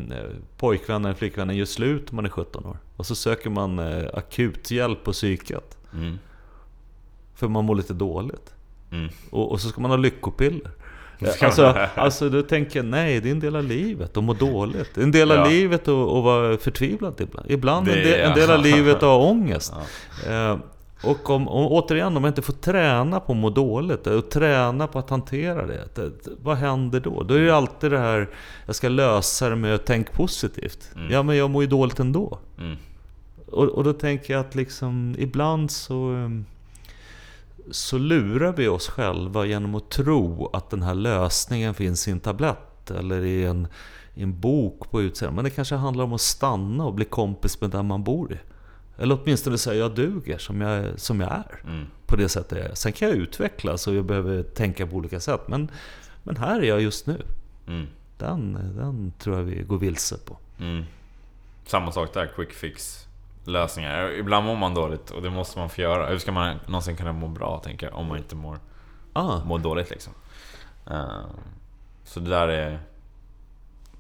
pojkvänner, 0.58 1.14
flickvänner 1.14 1.54
gör 1.54 1.66
slut 1.66 2.12
när 2.12 2.16
man 2.16 2.26
är 2.26 2.30
17 2.30 2.66
år. 2.66 2.78
Och 2.98 3.06
så 3.06 3.16
söker 3.16 3.50
man 3.50 3.80
eh, 3.80 4.06
akuthjälp 4.14 5.04
på 5.04 5.12
psyket. 5.12 5.78
Mm. 5.96 6.20
För 7.36 7.48
man 7.48 7.66
mår 7.66 7.76
lite 7.76 7.94
dåligt. 7.94 8.54
Mm. 8.92 9.10
Och, 9.30 9.52
och, 9.52 9.62
så 9.62 9.70
ska 9.70 9.82
man 9.82 9.92
ha 9.92 9.98
lyckopiller. 9.98 10.72
Alltså, 11.42 11.66
alltså 11.96 12.30
du 12.30 12.42
tänker 12.42 12.84
nej, 12.84 13.20
det 13.20 13.30
är 13.30 13.32
en 13.32 13.40
del 13.40 13.56
av 13.56 13.64
livet 13.64 14.18
att 14.18 14.24
må 14.24 14.34
dåligt. 14.34 14.96
Det 14.96 15.02
är 15.02 15.06
en 15.06 15.12
del 15.12 15.32
av 15.32 15.38
ja. 15.38 15.46
livet 15.46 15.82
att, 15.82 15.90
att 15.90 16.24
vara 16.24 16.58
förtvivlad 16.58 17.22
ibland. 17.22 17.52
Ibland 17.52 17.86
det, 17.86 17.94
en, 17.94 18.04
del, 18.04 18.30
en 18.30 18.36
del 18.36 18.52
av 18.52 18.60
livet 18.64 18.96
att 18.96 19.02
ha 19.02 19.18
ångest. 19.18 19.74
Ja. 20.26 20.52
Eh, 20.52 20.58
och 21.04 21.30
om, 21.30 21.48
om, 21.48 21.68
återigen, 21.68 22.16
om 22.16 22.22
man 22.22 22.30
inte 22.30 22.42
får 22.42 22.54
träna 22.54 23.20
på 23.20 23.32
att 23.32 23.38
må 23.38 23.50
dåligt 23.50 24.08
och 24.08 24.30
träna 24.30 24.88
på 24.88 25.00
att 25.00 25.10
hantera 25.10 25.68
det, 25.68 25.96
det, 25.96 26.12
vad 26.42 26.58
händer 26.58 27.00
då? 27.00 27.24
Då 27.24 27.34
är 27.34 27.40
det 27.40 27.56
alltid 27.56 27.92
det 27.92 28.00
här, 28.00 28.30
jag 28.66 28.76
ska 28.76 28.90
lösa 28.90 29.50
det 29.50 29.56
med 29.56 29.76
att 29.76 29.86
tänka 29.86 30.14
positivt. 30.14 30.90
Mm. 30.96 31.12
Ja, 31.12 31.24
men 31.24 31.38
jag 31.38 31.50
mår 31.50 31.64
ju 31.64 31.70
dåligt 31.70 32.00
ändå. 32.00 32.40
Mm. 32.60 32.78
Och, 33.54 33.66
och 33.66 33.84
då 33.84 33.94
tänker 33.94 34.34
jag 34.34 34.46
att 34.46 34.56
liksom, 34.56 35.16
ibland 35.18 35.72
så... 35.72 36.10
Um, 36.10 36.46
så 37.72 37.98
lurar 37.98 38.54
vi 38.54 38.68
oss 38.68 38.88
själva 38.88 39.46
genom 39.46 39.76
att 39.76 39.90
tro 39.90 40.50
att 40.54 40.70
den 40.70 40.82
här 40.82 40.96
lösningen 40.96 41.74
finns 41.74 42.08
i 42.08 42.12
en 42.12 42.20
tablett 42.20 42.92
eller 42.92 43.26
i 43.26 43.46
en, 43.46 43.68
i 44.14 44.24
en 44.24 44.40
bok 44.40 44.92
på 44.92 45.02
utsidan. 45.02 45.36
Men 45.36 45.44
det 45.44 45.50
kanske 45.50 45.76
handlar 45.76 46.04
om 46.04 46.14
att 46.14 46.22
stanna 46.22 46.86
och 46.86 46.94
bli 46.94 47.06
kompis 47.06 47.62
med 47.62 47.70
den 47.70 47.86
man 47.86 48.04
bor 48.04 48.34
i. 48.34 48.38
Eller 48.98 49.20
åtminstone 49.24 49.58
säga 49.58 49.80
jag 49.80 49.96
duger 49.96 50.38
som 50.38 50.62
jag, 50.62 51.00
som 51.00 51.22
jag 51.22 51.32
är. 51.32 51.62
Mm. 51.64 51.86
På 52.06 52.16
det 52.16 52.30
sättet 52.30 52.58
jag 52.58 52.68
är. 52.68 52.76
Sen 52.76 52.92
kan 52.92 53.08
jag 53.08 53.18
utvecklas 53.18 53.88
och 53.88 53.96
jag 53.96 54.06
behöver 54.06 54.44
tänka 54.44 54.88
på 54.88 54.96
olika 54.96 55.20
sätt. 55.20 55.42
Men, 55.48 55.72
men 56.24 56.38
här 56.38 56.62
är 56.62 56.68
jag 56.68 56.82
just 56.82 57.08
nu. 57.08 57.22
Mm. 57.68 57.88
Den, 58.18 58.54
den 58.54 59.14
tror 59.20 59.38
jag 59.38 59.44
vi 59.44 59.64
går 59.64 59.78
vilse 59.78 60.18
på. 60.18 60.38
Mm. 60.60 60.84
Samma 61.66 61.92
sak 61.92 62.14
där, 62.14 62.32
quick 62.36 62.54
fix 62.54 63.08
lösningar. 63.48 64.12
Ibland 64.12 64.46
mår 64.46 64.56
man 64.56 64.74
dåligt 64.74 65.10
och 65.10 65.22
det 65.22 65.30
måste 65.30 65.60
man 65.60 65.70
få 65.70 65.82
göra. 65.82 66.10
Hur 66.10 66.18
ska 66.18 66.32
man 66.32 66.60
någonsin 66.66 66.96
kunna 66.96 67.14
må 67.14 67.28
bra, 67.28 67.62
tänker 67.64 67.88
jag, 67.88 67.96
om 67.96 68.08
man 68.08 68.18
inte 68.18 68.36
mår, 68.36 68.60
ah. 69.14 69.44
mår 69.44 69.60
dåligt 69.60 69.90
liksom. 69.90 70.14
Uh, 70.92 71.26
så 72.04 72.20
det 72.20 72.30
där 72.30 72.48
är 72.48 72.80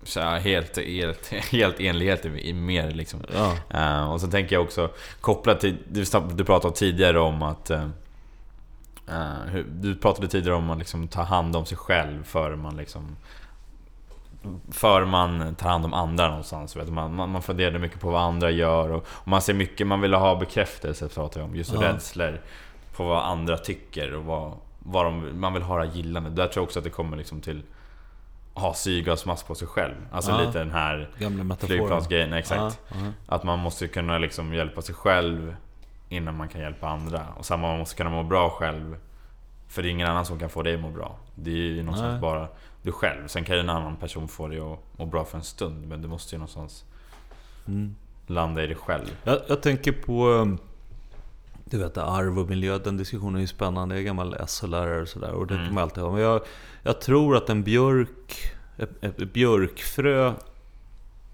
så 0.03 0.21
helt, 0.21 0.77
helt, 0.77 1.27
helt 1.51 1.79
enlighet 1.79 2.25
i 2.25 2.53
mer 2.53 2.91
liksom. 2.91 3.21
Ja. 3.33 3.57
Uh, 3.73 4.11
och 4.11 4.21
så 4.21 4.27
tänker 4.27 4.55
jag 4.55 4.63
också, 4.63 4.89
kopplat 5.21 5.59
till, 5.59 5.77
du, 5.87 6.05
du 6.33 6.45
pratade 6.45 6.75
tidigare 6.75 7.19
om 7.19 7.41
att 7.41 7.71
uh, 7.71 7.87
Du 9.65 9.95
pratade 9.95 10.27
tidigare 10.27 10.55
om 10.55 10.69
att 10.69 10.77
liksom 10.77 11.07
ta 11.07 11.21
hand 11.21 11.55
om 11.55 11.65
sig 11.65 11.77
själv 11.77 12.23
före 12.23 12.55
man 12.55 12.77
liksom 12.77 13.17
för 14.71 15.05
man 15.05 15.55
tar 15.55 15.69
hand 15.69 15.85
om 15.85 15.93
andra 15.93 16.27
någonstans. 16.27 16.75
Vet 16.75 16.89
man, 16.89 17.15
man, 17.15 17.29
man 17.29 17.41
funderar 17.41 17.79
mycket 17.79 17.99
på 17.99 18.11
vad 18.11 18.21
andra 18.21 18.51
gör 18.51 18.89
och, 18.89 19.05
och 19.07 19.27
man 19.27 19.41
ser 19.41 19.53
mycket, 19.53 19.87
man 19.87 20.01
vill 20.01 20.13
ha 20.13 20.35
bekräftelse 20.35 21.09
pratar 21.09 21.39
jag 21.39 21.49
om. 21.49 21.55
Just 21.55 21.73
ja. 21.73 21.81
rädslor 21.81 22.41
på 22.95 23.03
vad 23.03 23.23
andra 23.23 23.57
tycker 23.57 24.15
och 24.15 24.23
vad, 24.23 24.53
vad 24.79 25.05
de, 25.05 25.39
man 25.39 25.53
vill 25.53 25.63
höra 25.63 25.85
gillande. 25.85 26.29
Där 26.29 26.47
tror 26.47 26.61
jag 26.61 26.63
också 26.63 26.79
att 26.79 26.85
det 26.85 26.91
kommer 26.91 27.17
liksom 27.17 27.41
till 27.41 27.63
ha 28.53 28.73
syrgasmask 28.73 29.47
på 29.47 29.55
sig 29.55 29.67
själv. 29.67 29.95
Alltså 30.11 30.31
ja. 30.31 30.41
lite 30.41 30.59
den 30.59 30.71
här 30.71 31.09
flygplansgrejen. 31.59 32.33
Exakt. 32.33 32.79
Ja. 32.89 32.95
Att 33.25 33.43
man 33.43 33.59
måste 33.59 33.87
kunna 33.87 34.17
liksom 34.17 34.53
hjälpa 34.53 34.81
sig 34.81 34.95
själv 34.95 35.55
innan 36.09 36.37
man 36.37 36.49
kan 36.49 36.61
hjälpa 36.61 36.87
andra. 36.87 37.27
Och 37.37 37.45
samma, 37.45 37.67
man 37.67 37.79
måste 37.79 37.95
kunna 37.95 38.09
må 38.09 38.23
bra 38.23 38.49
själv. 38.49 38.97
För 39.67 39.81
det 39.81 39.87
är 39.87 39.91
ingen 39.91 40.07
annan 40.07 40.25
som 40.25 40.39
kan 40.39 40.49
få 40.49 40.61
dig 40.61 40.75
att 40.75 40.81
må 40.81 40.89
bra. 40.89 41.15
Det 41.35 41.51
är 41.51 41.55
ju 41.55 41.83
någonstans 41.83 42.11
Nej. 42.11 42.21
bara 42.21 42.47
du 42.83 42.91
själv. 42.91 43.27
Sen 43.27 43.43
kan 43.43 43.55
ju 43.55 43.59
en 43.59 43.69
annan 43.69 43.95
person 43.95 44.27
få 44.27 44.47
dig 44.47 44.59
att 44.59 44.79
må 44.97 45.05
bra 45.05 45.25
för 45.25 45.37
en 45.37 45.43
stund. 45.43 45.87
Men 45.87 46.01
du 46.01 46.07
måste 46.07 46.35
ju 46.35 46.39
någonstans 46.39 46.85
mm. 47.67 47.95
landa 48.27 48.63
i 48.63 48.67
dig 48.67 48.75
själv. 48.75 49.17
Jag, 49.23 49.39
jag 49.47 49.61
tänker 49.61 49.91
på... 49.91 50.27
Um, 50.27 50.57
du 51.65 51.77
vet, 51.77 51.97
arv 51.97 52.39
och 52.39 52.49
miljö, 52.49 52.77
den 52.77 52.97
diskussionen 52.97 53.35
är 53.35 53.39
ju 53.39 53.47
spännande. 53.47 53.95
Jag 53.95 54.01
är 54.01 54.05
gammal 54.05 54.35
SO-lärare 54.47 55.01
och 55.01 55.07
sådär. 55.07 55.31
Och 55.31 55.47
det 55.47 55.53
mm. 55.53 55.65
kan 55.65 55.73
man 55.73 55.83
alltid 55.83 56.03
ha. 56.03 56.11
Men 56.11 56.21
jag, 56.21 56.41
jag 56.83 57.01
tror 57.01 57.37
att 57.37 57.49
en 57.49 57.63
björk... 57.63 58.53
Ett, 58.77 59.03
ett 59.03 59.33
björkfrö 59.33 60.33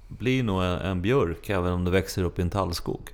blir 0.08 0.43
nog 0.43 0.64
en, 0.64 0.80
en 0.80 1.02
björk 1.02 1.50
även 1.50 1.74
om 1.74 1.86
det 1.86 1.91
växer 1.91 2.24
upp 2.24 2.39
i 2.39 2.41
en 2.41 2.50
tallskog. 2.50 3.10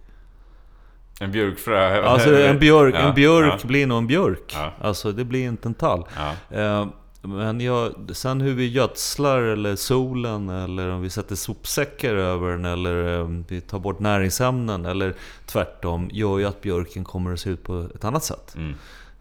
En 1.19 1.31
björkfrö? 1.31 2.03
Alltså 2.03 2.35
en 2.35 2.59
björk, 2.59 2.95
ja, 2.95 2.99
en 2.99 3.15
björk 3.15 3.59
ja. 3.63 3.67
blir 3.67 3.87
nog 3.87 3.97
en 3.97 4.07
björk. 4.07 4.53
Ja. 4.53 4.71
Alltså 4.81 5.11
det 5.11 5.25
blir 5.25 5.47
inte 5.47 5.69
en 5.69 5.73
tall. 5.73 6.05
Eh, 6.49 6.87
men 7.27 7.61
jag, 7.61 7.93
sen 8.13 8.41
hur 8.41 8.53
vi 8.53 8.67
gödslar 8.67 9.41
eller 9.41 9.75
solen 9.75 10.49
eller 10.49 10.89
om 10.89 11.01
vi 11.01 11.09
sätter 11.09 11.35
sopsäckar 11.35 12.15
över 12.15 12.51
den 12.51 12.65
eller 12.65 13.21
om 13.21 13.45
vi 13.47 13.61
tar 13.61 13.79
bort 13.79 13.99
näringsämnen 13.99 14.85
eller 14.85 15.15
tvärtom 15.45 16.09
gör 16.13 16.39
ju 16.39 16.45
att 16.45 16.61
björken 16.61 17.03
kommer 17.03 17.33
att 17.33 17.39
se 17.39 17.49
ut 17.49 17.63
på 17.63 17.87
ett 17.95 18.03
annat 18.05 18.23
sätt. 18.23 18.55
Mm. 18.55 18.75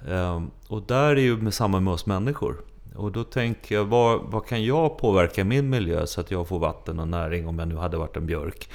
Um, 0.08 0.50
och 0.68 0.82
där 0.82 1.16
är 1.16 1.16
ju 1.16 1.36
med 1.36 1.54
samma 1.54 1.80
med 1.80 1.92
oss 1.92 2.06
människor. 2.06 2.56
Och 2.96 3.12
då 3.12 3.24
tänker 3.24 3.74
jag, 3.74 3.84
vad, 3.84 4.20
vad 4.22 4.46
kan 4.46 4.64
jag 4.64 4.98
påverka 4.98 5.44
min 5.44 5.68
miljö 5.70 6.06
så 6.06 6.20
att 6.20 6.30
jag 6.30 6.48
får 6.48 6.58
vatten 6.58 6.98
och 6.98 7.08
näring 7.08 7.48
om 7.48 7.58
jag 7.58 7.68
nu 7.68 7.76
hade 7.76 7.96
varit 7.96 8.16
en 8.16 8.26
björk? 8.26 8.68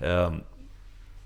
Mm. 0.00 0.26
Um, 0.26 0.40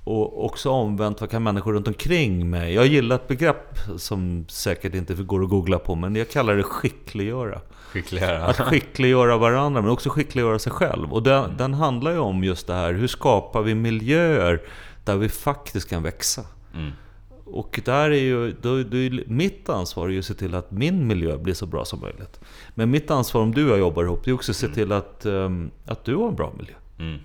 och 0.06 0.44
också 0.44 0.70
omvänt, 0.70 1.20
vad 1.20 1.30
kan 1.30 1.42
människor 1.42 1.72
runt 1.72 1.88
omkring 1.88 2.50
mig... 2.50 2.74
Jag 2.74 2.86
gillar 2.86 3.16
ett 3.16 3.28
begrepp 3.28 3.78
som 3.96 4.44
säkert 4.48 4.94
inte 4.94 5.14
går 5.14 5.42
att 5.42 5.50
googla 5.50 5.78
på, 5.78 5.94
men 5.94 6.16
jag 6.16 6.30
kallar 6.30 6.56
det 6.56 6.62
skickliggöra. 6.62 7.60
Skickliggöra. 7.88 8.44
Att 8.44 8.56
skickliggöra 8.56 9.36
varandra, 9.36 9.82
men 9.82 9.90
också 9.90 10.10
skickliggöra 10.10 10.58
sig 10.58 10.72
själv. 10.72 11.12
Och 11.12 11.22
den, 11.22 11.44
mm. 11.44 11.56
den 11.56 11.74
handlar 11.74 12.12
ju 12.12 12.18
om 12.18 12.44
just 12.44 12.66
det 12.66 12.74
här, 12.74 12.92
hur 12.92 13.06
skapar 13.06 13.62
vi 13.62 13.74
miljöer 13.74 14.60
där 15.04 15.16
vi 15.16 15.28
faktiskt 15.28 15.88
kan 15.88 16.02
växa? 16.02 16.42
Mm. 16.74 16.90
Och 17.44 17.80
där 17.84 18.10
är 18.10 18.22
ju, 18.22 18.52
då, 18.52 18.82
då 18.82 18.96
mitt 19.26 19.68
ansvar 19.68 20.08
är 20.08 20.12
ju 20.12 20.18
att 20.18 20.24
se 20.24 20.34
till 20.34 20.54
att 20.54 20.70
min 20.70 21.06
miljö 21.06 21.38
blir 21.38 21.54
så 21.54 21.66
bra 21.66 21.84
som 21.84 22.00
möjligt. 22.00 22.40
Men 22.74 22.90
mitt 22.90 23.10
ansvar 23.10 23.42
om 23.42 23.54
du 23.54 23.64
och 23.64 23.70
jag 23.70 23.78
jobbar 23.78 24.04
ihop, 24.04 24.24
det 24.24 24.30
är 24.30 24.34
också 24.34 24.52
att 24.52 24.56
se 24.56 24.66
mm. 24.66 24.74
till 24.74 24.92
att, 24.92 25.26
um, 25.26 25.70
att 25.84 26.04
du 26.04 26.16
har 26.16 26.28
en 26.28 26.34
bra 26.34 26.52
miljö. 26.58 26.74
Mm 26.98 27.18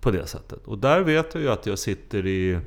på 0.00 0.10
det 0.10 0.26
sättet. 0.26 0.66
Och 0.66 0.78
där 0.78 1.00
vet 1.00 1.34
jag 1.34 1.42
ju 1.42 1.50
att 1.50 1.66
jag 1.66 1.78
sitter 1.78 2.26
i, 2.26 2.60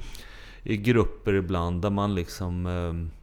i 0.63 0.77
grupper 0.77 1.33
ibland 1.33 1.81
där 1.81 1.89
man 1.89 2.15
liksom 2.15 2.65
eh, 2.65 3.21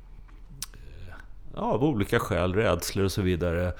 ja, 1.54 1.60
av 1.60 1.84
olika 1.84 2.18
skäl, 2.18 2.54
rädslor 2.54 3.04
och 3.04 3.12
så 3.12 3.22
vidare, 3.22 3.72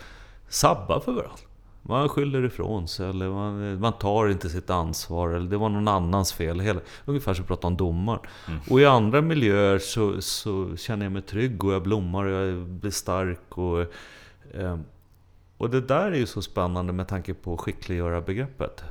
sabbar 0.48 1.00
för 1.00 1.12
varandra. 1.12 1.42
Man 1.82 2.08
skyller 2.08 2.44
ifrån 2.44 2.88
sig 2.88 3.08
eller 3.08 3.30
man, 3.30 3.80
man 3.80 3.92
tar 3.92 4.28
inte 4.28 4.48
sitt 4.48 4.70
ansvar 4.70 5.28
eller 5.30 5.50
det 5.50 5.56
var 5.56 5.68
någon 5.68 5.88
annans 5.88 6.32
fel. 6.32 6.60
Hela, 6.60 6.80
ungefär 7.04 7.34
som 7.34 7.42
att 7.42 7.48
prata 7.48 7.66
om 7.66 7.76
domaren. 7.76 8.20
Mm. 8.48 8.60
Och 8.70 8.80
i 8.80 8.86
andra 8.86 9.20
miljöer 9.20 9.78
så, 9.78 10.20
så 10.20 10.76
känner 10.76 11.06
jag 11.06 11.12
mig 11.12 11.22
trygg 11.22 11.64
och 11.64 11.72
jag 11.72 11.82
blommar 11.82 12.24
och 12.24 12.30
jag 12.32 12.66
blir 12.66 12.90
stark. 12.90 13.58
Och, 13.58 13.80
eh, 14.54 14.78
och 15.58 15.70
det 15.70 15.80
där 15.80 16.12
är 16.12 16.16
ju 16.16 16.26
så 16.26 16.42
spännande 16.42 16.92
med 16.92 17.08
tanke 17.08 17.34
på 17.34 17.56
skickliggöra 17.56 18.20
begreppet 18.20 18.84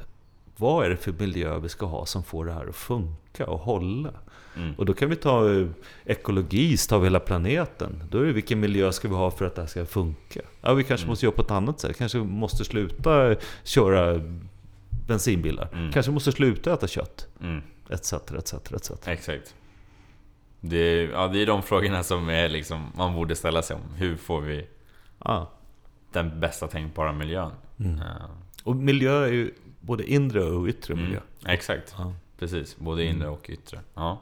vad 0.57 0.85
är 0.85 0.89
det 0.89 0.97
för 0.97 1.11
miljö 1.11 1.59
vi 1.59 1.69
ska 1.69 1.85
ha 1.85 2.05
som 2.05 2.23
får 2.23 2.45
det 2.45 2.53
här 2.53 2.67
att 2.67 2.75
funka 2.75 3.45
och 3.45 3.59
hålla? 3.59 4.13
Mm. 4.55 4.75
Och 4.77 4.85
då 4.85 4.93
kan 4.93 5.09
vi 5.09 5.15
ta 5.15 5.53
eh, 5.53 5.67
ekologi, 6.05 6.77
vi 6.91 7.03
hela 7.03 7.19
planeten. 7.19 8.03
Då 8.09 8.19
är 8.19 8.25
det 8.25 8.31
vilken 8.31 8.59
miljö 8.59 8.91
ska 8.91 9.07
vi 9.07 9.15
ha 9.15 9.31
för 9.31 9.45
att 9.45 9.55
det 9.55 9.61
här 9.61 9.67
ska 9.67 9.85
funka? 9.85 10.41
Ja, 10.61 10.73
vi 10.73 10.83
kanske 10.83 11.03
mm. 11.03 11.09
måste 11.09 11.25
göra 11.25 11.35
på 11.35 11.41
ett 11.41 11.51
annat 11.51 11.79
sätt. 11.79 11.97
Kanske 11.97 12.17
måste 12.17 12.65
sluta 12.65 13.35
köra 13.63 14.21
bensinbilar. 15.07 15.69
Mm. 15.73 15.91
Kanske 15.91 16.11
måste 16.11 16.31
sluta 16.31 16.73
äta 16.73 16.87
kött. 16.87 17.27
Mm. 17.41 17.61
Etc, 17.89 18.13
etc, 18.13 18.53
etc. 18.53 18.91
Exakt. 19.05 19.55
Det 20.61 20.77
är, 20.77 21.09
ja, 21.09 21.27
det 21.27 21.41
är 21.41 21.45
de 21.45 21.63
frågorna 21.63 22.03
som 22.03 22.29
är 22.29 22.49
liksom, 22.49 22.91
man 22.95 23.15
borde 23.15 23.35
ställa 23.35 23.61
sig 23.61 23.75
om. 23.75 23.81
Hur 23.95 24.15
får 24.15 24.41
vi 24.41 24.67
ah. 25.19 25.45
den 26.11 26.39
bästa 26.39 26.67
tänkbara 26.67 27.11
miljön? 27.11 27.51
Mm. 27.79 27.97
Ja. 27.97 28.29
Och 28.63 28.75
miljö 28.75 29.25
är 29.25 29.31
ju 29.31 29.53
både 29.87 30.11
inre 30.11 30.43
och 30.43 30.67
yttre 30.67 30.93
mm. 30.93 31.05
miljö. 31.05 31.19
Exakt, 31.45 31.95
ja. 31.97 32.13
precis. 32.39 32.77
Både 32.77 33.03
inre 33.03 33.27
mm. 33.27 33.33
och 33.33 33.49
yttre. 33.49 33.79
Ja. 33.93 34.21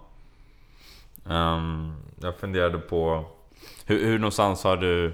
Um, 1.23 1.95
jag 2.19 2.37
funderade 2.37 2.77
på... 2.77 3.25
Hur, 3.85 4.05
hur 4.05 4.19
någonstans 4.19 4.63
har 4.63 4.77
du 4.77 5.13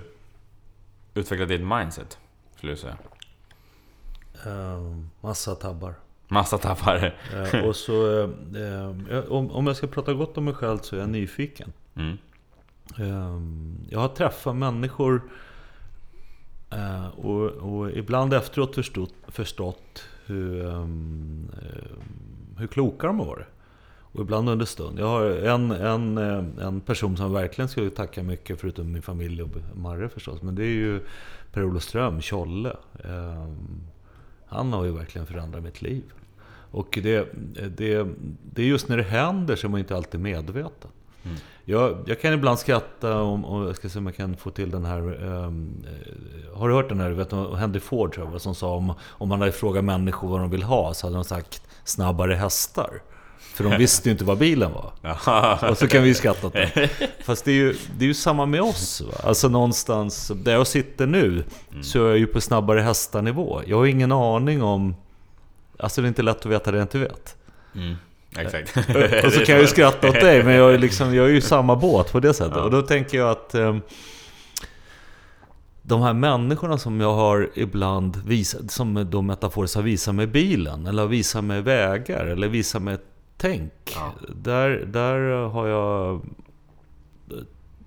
utvecklat 1.14 1.50
ditt 1.50 1.62
mindset? 1.62 2.20
Skulle 2.56 2.74
du 2.74 2.78
säga? 2.78 2.98
Um, 4.46 5.10
massa 5.22 5.56
tabbar. 5.56 5.96
Massa 6.28 6.58
tappar. 6.58 7.16
Eh, 7.34 7.66
och 7.68 7.76
så, 7.76 8.24
eh, 8.24 9.20
om, 9.30 9.52
om 9.52 9.68
jag 9.68 9.76
ska 9.76 9.88
prata 9.88 10.14
gott 10.14 10.38
om 10.38 10.46
mig 10.46 10.54
själv 10.54 10.78
så 10.78 10.96
är 10.96 11.00
jag 11.00 11.10
nyfiken. 11.10 11.74
Mm. 11.96 12.18
Eh, 13.00 13.42
jag 13.90 14.00
har 14.00 14.08
träffat 14.08 14.56
människor 14.56 15.22
eh, 16.70 17.08
och, 17.08 17.46
och, 17.46 17.92
ibland 17.92 18.34
efteråt 18.34 18.76
förstått, 18.76 19.14
förstått 19.28 20.04
hur, 20.26 20.66
um, 20.66 21.52
hur 22.58 22.68
kloka 22.68 23.08
de 23.08 23.20
har 23.20 23.26
varit. 23.26 23.48
Och 24.14 24.22
ibland 24.22 24.50
under 24.50 24.66
stund. 24.66 25.00
Jag 25.00 25.06
har 25.06 25.26
en, 25.26 25.72
en, 25.72 26.18
eh, 26.18 26.66
en 26.68 26.82
person 26.82 27.18
som 27.18 27.34
verkligen 27.34 27.70
skulle 27.70 27.90
tacka 27.90 28.24
mycket, 28.24 28.60
förutom 28.60 28.92
min 28.92 29.02
familj 29.02 29.44
och 29.44 29.50
Marre 29.76 30.10
förstås. 30.10 30.42
Men 30.42 30.56
det 30.56 30.64
är 30.64 30.74
ju 30.74 31.02
Per-Olof 31.52 31.84
Ström, 31.84 32.22
Tjolle. 32.22 32.76
Um, 33.04 33.82
han 34.46 34.74
har 34.74 34.86
ju 34.86 34.92
verkligen 34.92 35.28
förändrat 35.28 35.64
mitt 35.64 35.82
liv. 35.82 36.04
Och 36.72 37.00
det, 37.04 37.28
det, 37.78 38.08
det 38.54 38.62
är 38.62 38.68
just 38.68 38.90
när 38.90 38.98
det 38.98 39.04
händer 39.04 39.56
som 39.56 39.72
man 39.72 39.80
inte 39.80 39.96
alltid 39.96 40.20
är 40.20 40.24
medveten. 40.24 40.92
Mm. 41.24 41.38
Jag, 41.66 41.98
jag, 42.06 42.22
kan 42.22 42.34
ibland 42.34 42.60
skratta 42.60 43.22
om, 43.22 43.46
om, 43.46 43.66
jag 43.66 43.76
ska 43.76 43.90
se 43.90 44.00
om 44.00 44.06
jag 44.06 44.16
kan 44.16 44.38
få 44.38 44.52
till 44.52 44.72
den 44.72 44.86
här... 44.86 45.24
Um, 45.24 45.86
har 46.54 46.70
du 46.70 46.76
hört 46.76 46.90
den 46.90 47.00
här, 47.00 47.10
vet 47.10 47.30
du, 47.30 47.56
Henry 47.56 47.80
Ford 47.80 48.14
tror 48.14 48.32
jag, 48.32 48.42
som 48.42 48.56
sa 48.56 48.76
om, 48.76 48.94
om 49.04 49.30
man 49.30 49.40
hade 49.40 49.52
frågat 49.52 49.84
människor 49.84 50.30
vad 50.30 50.40
de 50.40 50.50
vill 50.50 50.64
ha 50.64 50.94
så 50.94 51.08
hade 51.08 51.16
de 51.16 51.24
sagt 51.24 51.62
snabbare 51.84 52.34
hästar. 52.34 53.02
För 53.54 53.64
de 53.64 53.78
visste 53.78 54.10
ju 54.10 54.12
inte 54.12 54.24
vad 54.24 54.38
bilen 54.38 54.72
var. 54.72 55.70
Och 55.72 55.78
så 55.78 55.88
kan 55.88 56.04
vi 56.04 56.14
skratta 56.14 56.48
åt 56.48 56.54
det. 56.54 56.90
Fast 57.24 57.46
det 57.46 57.52
är 57.52 57.56
ju, 57.56 57.76
det 57.98 58.06
är 58.06 58.08
ju 58.08 58.14
samma 58.14 58.46
med 58.46 58.62
oss. 58.62 59.02
Va? 59.02 59.14
Alltså 59.24 59.50
någonstans, 59.50 60.32
där 60.36 60.52
jag 60.54 60.68
sitter 60.68 61.08
nu, 61.08 61.44
mm. 61.72 61.84
så 61.84 62.06
är 62.06 62.10
jag 62.10 62.18
ju 62.18 62.28
på 62.28 62.42
snabbare 62.42 62.80
hästar-nivå. 62.80 63.62
Jag 63.66 63.78
har 63.78 63.86
ingen 63.86 64.12
aning 64.12 64.64
om... 64.64 64.96
Alltså 65.80 66.02
det 66.02 66.06
är 66.06 66.08
inte 66.08 66.22
lätt 66.22 66.40
att 66.40 66.46
veta 66.46 66.72
det 66.72 66.78
jag 66.78 66.84
inte 66.84 67.00
vet. 67.00 67.36
Mm. 67.76 67.96
Exakt. 68.38 68.78
och 69.26 69.34
så 69.34 69.46
kan 69.46 69.56
jag 69.56 69.62
ju 69.62 69.68
skratta 69.68 70.10
åt 70.10 70.14
dig, 70.14 70.44
men 70.44 70.54
jag 70.54 70.74
är, 70.74 70.78
liksom, 70.78 71.16
jag 71.16 71.26
är 71.26 71.30
ju 71.30 71.38
i 71.38 71.42
samma 71.42 71.76
båt 71.76 72.12
på 72.12 72.20
det 72.20 72.34
sättet. 72.34 72.58
Ja. 72.58 72.64
Och 72.64 72.72
då 72.72 72.82
tänker 72.82 73.18
jag 73.18 73.30
att... 73.30 73.56
Um, 73.56 73.82
de 75.84 76.02
här 76.02 76.14
människorna 76.14 76.78
som 76.78 77.02
jag 77.02 77.14
har 77.14 77.50
ibland 77.56 78.22
visat, 78.26 78.72
som 78.72 79.08
då 79.10 79.22
metaforiskt 79.22 79.76
har 79.76 79.84
visat 79.84 80.16
mig 80.16 80.28
bilen, 80.28 80.88
eller 80.88 81.08
visat 81.08 81.44
mig 81.44 81.62
vägar, 81.62 82.26
eller 82.26 82.48
visat 82.48 82.82
mig 82.82 82.98
tänk. 83.38 83.74
Ja. 83.96 84.14
Där, 84.36 84.70
där 84.70 85.20
har 85.48 85.68
jag 85.68 86.22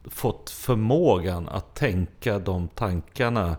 fått 0.05 0.51
förmågan 0.51 1.49
att 1.49 1.74
tänka 1.74 2.38
de 2.38 2.68
tankarna 2.68 3.57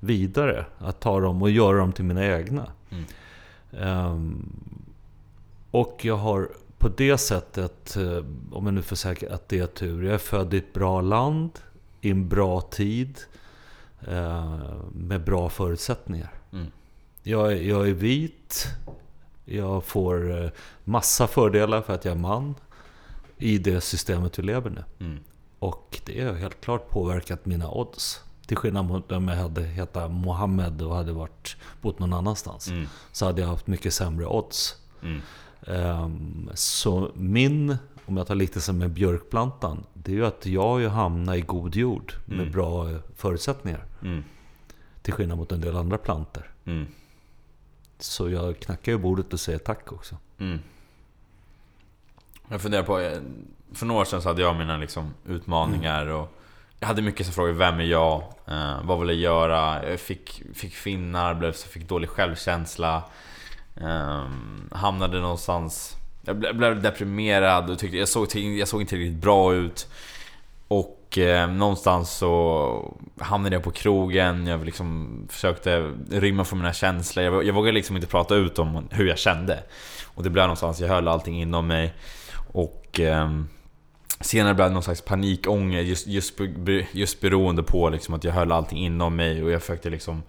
vidare. 0.00 0.64
Att 0.78 1.00
ta 1.00 1.20
dem 1.20 1.42
och 1.42 1.50
göra 1.50 1.78
dem 1.78 1.92
till 1.92 2.04
mina 2.04 2.26
egna. 2.26 2.66
Mm. 2.90 3.04
Um, 3.88 4.52
och 5.70 6.04
jag 6.04 6.16
har 6.16 6.48
på 6.78 6.88
det 6.88 7.18
sättet, 7.18 7.96
eh, 7.96 8.24
om 8.52 8.66
jag 8.66 8.74
nu 8.74 8.82
får 8.82 8.96
säga 8.96 9.34
att 9.34 9.48
det 9.48 9.58
är 9.58 9.66
tur, 9.66 10.04
jag 10.04 10.14
är 10.14 10.18
född 10.18 10.54
i 10.54 10.58
ett 10.58 10.72
bra 10.72 11.00
land, 11.00 11.50
i 12.00 12.10
en 12.10 12.28
bra 12.28 12.60
tid, 12.60 13.18
uh, 14.08 14.74
med 14.92 15.24
bra 15.24 15.48
förutsättningar. 15.48 16.32
Mm. 16.52 16.66
Jag, 17.22 17.62
jag 17.62 17.88
är 17.88 17.92
vit, 17.92 18.66
jag 19.44 19.84
får 19.84 20.44
eh, 20.44 20.50
massa 20.84 21.26
fördelar 21.26 21.82
för 21.82 21.92
att 21.92 22.04
jag 22.04 22.12
är 22.12 22.18
man 22.18 22.54
i 23.38 23.58
det 23.58 23.80
systemet 23.80 24.38
vi 24.38 24.42
lever 24.42 24.70
nu. 24.70 24.84
Mm. 25.00 25.18
Och 25.58 26.00
det 26.04 26.24
har 26.24 26.34
helt 26.34 26.60
klart 26.60 26.88
påverkat 26.88 27.46
mina 27.46 27.70
odds. 27.70 28.20
Till 28.46 28.56
skillnad 28.56 28.84
mot 28.84 29.12
om 29.12 29.28
jag 29.28 29.36
hade 29.36 29.62
hetat 29.62 30.10
Mohammed 30.10 30.82
och 30.82 30.96
hade 30.96 31.12
varit, 31.12 31.56
bott 31.80 31.98
någon 31.98 32.12
annanstans. 32.12 32.68
Mm. 32.68 32.86
Så 33.12 33.26
hade 33.26 33.40
jag 33.40 33.48
haft 33.48 33.66
mycket 33.66 33.94
sämre 33.94 34.26
odds. 34.26 34.76
Mm. 35.02 35.20
Um, 35.66 36.50
så 36.54 37.10
min, 37.14 37.76
om 38.04 38.16
jag 38.16 38.26
tar 38.26 38.34
lite 38.34 38.60
som 38.60 38.78
med 38.78 38.90
björkplantan, 38.90 39.84
det 39.94 40.12
är 40.12 40.16
ju 40.16 40.26
att 40.26 40.46
jag 40.46 40.88
hamnar 40.88 41.34
i 41.34 41.40
god 41.40 41.76
jord 41.76 42.12
med 42.24 42.40
mm. 42.40 42.52
bra 42.52 42.88
förutsättningar. 43.16 43.84
Mm. 44.02 44.24
Till 45.02 45.12
skillnad 45.12 45.38
mot 45.38 45.52
en 45.52 45.60
del 45.60 45.76
andra 45.76 45.98
plantor. 45.98 46.50
Mm. 46.64 46.86
Så 47.98 48.30
jag 48.30 48.60
knackar 48.60 48.92
ju 48.92 48.98
bordet 48.98 49.32
och 49.32 49.40
säger 49.40 49.58
tack 49.58 49.92
också. 49.92 50.16
Mm. 50.38 50.58
Jag 52.48 52.60
funderar 52.60 52.82
på, 52.82 52.98
eh, 52.98 53.18
för 53.72 53.86
några 53.86 54.00
år 54.00 54.04
sedan 54.04 54.22
så 54.22 54.28
hade 54.28 54.42
jag 54.42 54.56
mina 54.56 54.76
liksom 54.76 55.14
utmaningar 55.26 56.02
mm. 56.02 56.14
och 56.14 56.36
jag 56.80 56.88
hade 56.88 57.02
mycket 57.02 57.26
som 57.26 57.32
frågor, 57.34 57.52
vem 57.52 57.80
är 57.80 57.84
jag? 57.84 58.22
Eh, 58.46 58.84
vad 58.84 59.00
vill 59.00 59.08
jag 59.08 59.18
göra? 59.18 59.90
Jag 59.90 60.00
fick, 60.00 60.42
fick 60.54 60.74
finnar, 60.74 61.34
blev, 61.34 61.52
fick 61.52 61.88
dålig 61.88 62.10
självkänsla. 62.10 63.02
Um, 63.74 64.68
hamnade 64.72 65.20
någonstans... 65.20 65.96
Jag 66.22 66.36
blev, 66.36 66.56
blev 66.56 66.82
deprimerad 66.82 67.70
och 67.70 67.78
tyckte 67.78 67.96
jag 67.96 68.08
såg, 68.08 68.34
jag 68.34 68.68
såg 68.68 68.80
inte 68.80 68.96
riktigt 68.96 69.22
bra 69.22 69.54
ut. 69.54 69.88
Och 70.68 71.18
eh, 71.18 71.50
någonstans 71.50 72.10
så 72.10 72.96
hamnade 73.20 73.56
jag 73.56 73.62
på 73.62 73.70
krogen, 73.70 74.46
jag 74.46 74.64
liksom 74.64 75.18
försökte 75.30 75.92
rymma 76.10 76.44
från 76.44 76.58
mina 76.58 76.72
känslor. 76.72 77.24
Jag, 77.24 77.44
jag 77.44 77.54
vågade 77.54 77.72
liksom 77.72 77.96
inte 77.96 78.08
prata 78.08 78.34
ut 78.34 78.58
om 78.58 78.88
hur 78.90 79.06
jag 79.06 79.18
kände. 79.18 79.62
Och 80.14 80.22
det 80.22 80.30
blev 80.30 80.44
någonstans, 80.44 80.80
jag 80.80 80.88
höll 80.88 81.08
allting 81.08 81.40
inom 81.42 81.66
mig. 81.66 81.94
Och 82.52 83.00
eh, 83.00 83.30
senare 84.20 84.54
blev 84.54 84.68
det 84.68 84.74
någon 84.74 84.82
slags 84.82 85.00
panikångest 85.00 85.88
just, 85.88 86.06
just, 86.06 86.40
just 86.92 87.20
beroende 87.20 87.62
på 87.62 87.88
liksom 87.88 88.14
att 88.14 88.24
jag 88.24 88.32
höll 88.32 88.52
allting 88.52 88.78
inom 88.78 89.16
mig 89.16 89.42
och 89.42 89.50
jag 89.50 89.60
försökte 89.60 89.90
liksom 89.90 90.22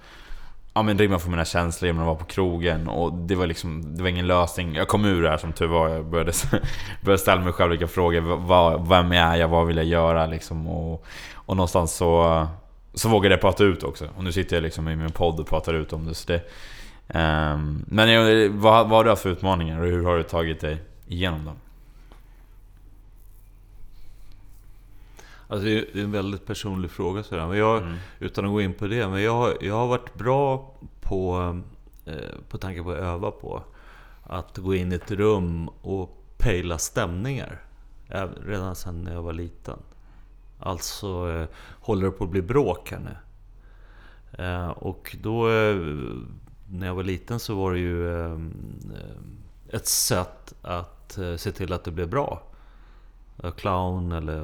ja, 0.73 0.83
men 0.83 0.97
rymma 0.97 1.19
från 1.19 1.31
mina 1.31 1.45
känslor 1.45 1.87
genom 1.87 2.01
att 2.01 2.07
vara 2.07 2.15
på 2.15 2.25
krogen 2.25 2.87
och 2.87 3.13
det 3.13 3.35
var 3.35 3.47
liksom, 3.47 3.97
det 3.97 4.03
var 4.03 4.09
ingen 4.09 4.27
lösning. 4.27 4.75
Jag 4.75 4.87
kom 4.87 5.05
ur 5.05 5.21
det 5.21 5.29
här 5.29 5.37
som 5.37 5.53
tur 5.53 5.67
var. 5.67 5.89
Jag 5.89 6.05
började, 6.05 6.31
började 7.01 7.21
ställa 7.21 7.41
mig 7.41 7.53
själv 7.53 7.69
vilka 7.69 7.87
frågor. 7.87 8.21
Vad, 8.21 8.87
vem 8.87 9.11
är 9.11 9.35
jag? 9.35 9.47
Vad 9.47 9.67
vill 9.67 9.77
jag 9.77 9.85
göra? 9.85 10.27
Liksom, 10.27 10.67
och, 10.67 11.05
och 11.33 11.55
någonstans 11.55 11.95
så, 11.95 12.47
så 12.93 13.09
vågade 13.09 13.35
jag 13.35 13.41
prata 13.41 13.63
ut 13.63 13.83
också. 13.83 14.07
Och 14.17 14.23
nu 14.23 14.31
sitter 14.31 14.55
jag 14.55 14.63
liksom 14.63 14.87
i 14.87 14.95
min 14.95 15.11
podd 15.11 15.39
och 15.39 15.47
pratar 15.47 15.73
ut 15.73 15.93
om 15.93 16.05
det. 16.05 16.13
Så 16.13 16.27
det 16.27 16.41
um, 17.19 17.85
men 17.87 18.59
vad, 18.59 18.89
vad 18.89 18.97
har 18.97 19.03
du 19.03 19.09
haft 19.09 19.21
för 19.21 19.29
utmaningar 19.29 19.79
och 19.79 19.87
hur 19.87 20.03
har 20.05 20.17
du 20.17 20.23
tagit 20.23 20.61
dig 20.61 20.77
igenom 21.07 21.45
dem? 21.45 21.55
Alltså 25.51 25.65
det 25.65 25.95
är 25.99 26.03
en 26.03 26.11
väldigt 26.11 26.45
personlig 26.45 26.91
fråga 26.91 27.23
sådär. 27.23 27.47
Men 27.47 27.57
jag, 27.57 27.81
mm. 27.81 27.97
Utan 28.19 28.45
att 28.45 28.51
gå 28.51 28.61
in 28.61 28.73
på 28.73 28.87
det. 28.87 29.07
Men 29.07 29.21
jag, 29.21 29.53
jag 29.61 29.75
har 29.75 29.87
varit 29.87 30.13
bra 30.13 30.73
på, 31.01 31.61
eh, 32.05 32.15
på 32.49 32.57
tanke 32.57 32.83
på 32.83 32.91
att 32.91 32.97
öva 32.97 33.31
på, 33.31 33.63
att 34.23 34.57
gå 34.57 34.75
in 34.75 34.91
i 34.91 34.95
ett 34.95 35.11
rum 35.11 35.67
och 35.67 36.23
pejla 36.37 36.77
stämningar. 36.77 37.61
Redan 38.45 38.75
sedan 38.75 39.03
när 39.03 39.13
jag 39.13 39.21
var 39.21 39.33
liten. 39.33 39.79
Alltså, 40.59 41.31
eh, 41.31 41.47
håller 41.79 42.05
det 42.05 42.11
på 42.11 42.23
att 42.23 42.29
bli 42.29 42.41
bråk 42.41 42.91
här 42.91 42.99
nu? 42.99 43.15
Eh, 44.43 44.69
och 44.69 45.15
då, 45.21 45.49
eh, 45.49 45.75
när 46.69 46.87
jag 46.87 46.95
var 46.95 47.03
liten 47.03 47.39
så 47.39 47.55
var 47.55 47.73
det 47.73 47.79
ju 47.79 48.23
eh, 48.23 48.39
ett 49.69 49.87
sätt 49.87 50.53
att 50.61 51.17
eh, 51.17 51.35
se 51.35 51.51
till 51.51 51.73
att 51.73 51.83
det 51.83 51.91
blev 51.91 52.09
bra 52.09 52.50
clown 53.57 54.11
eller 54.11 54.39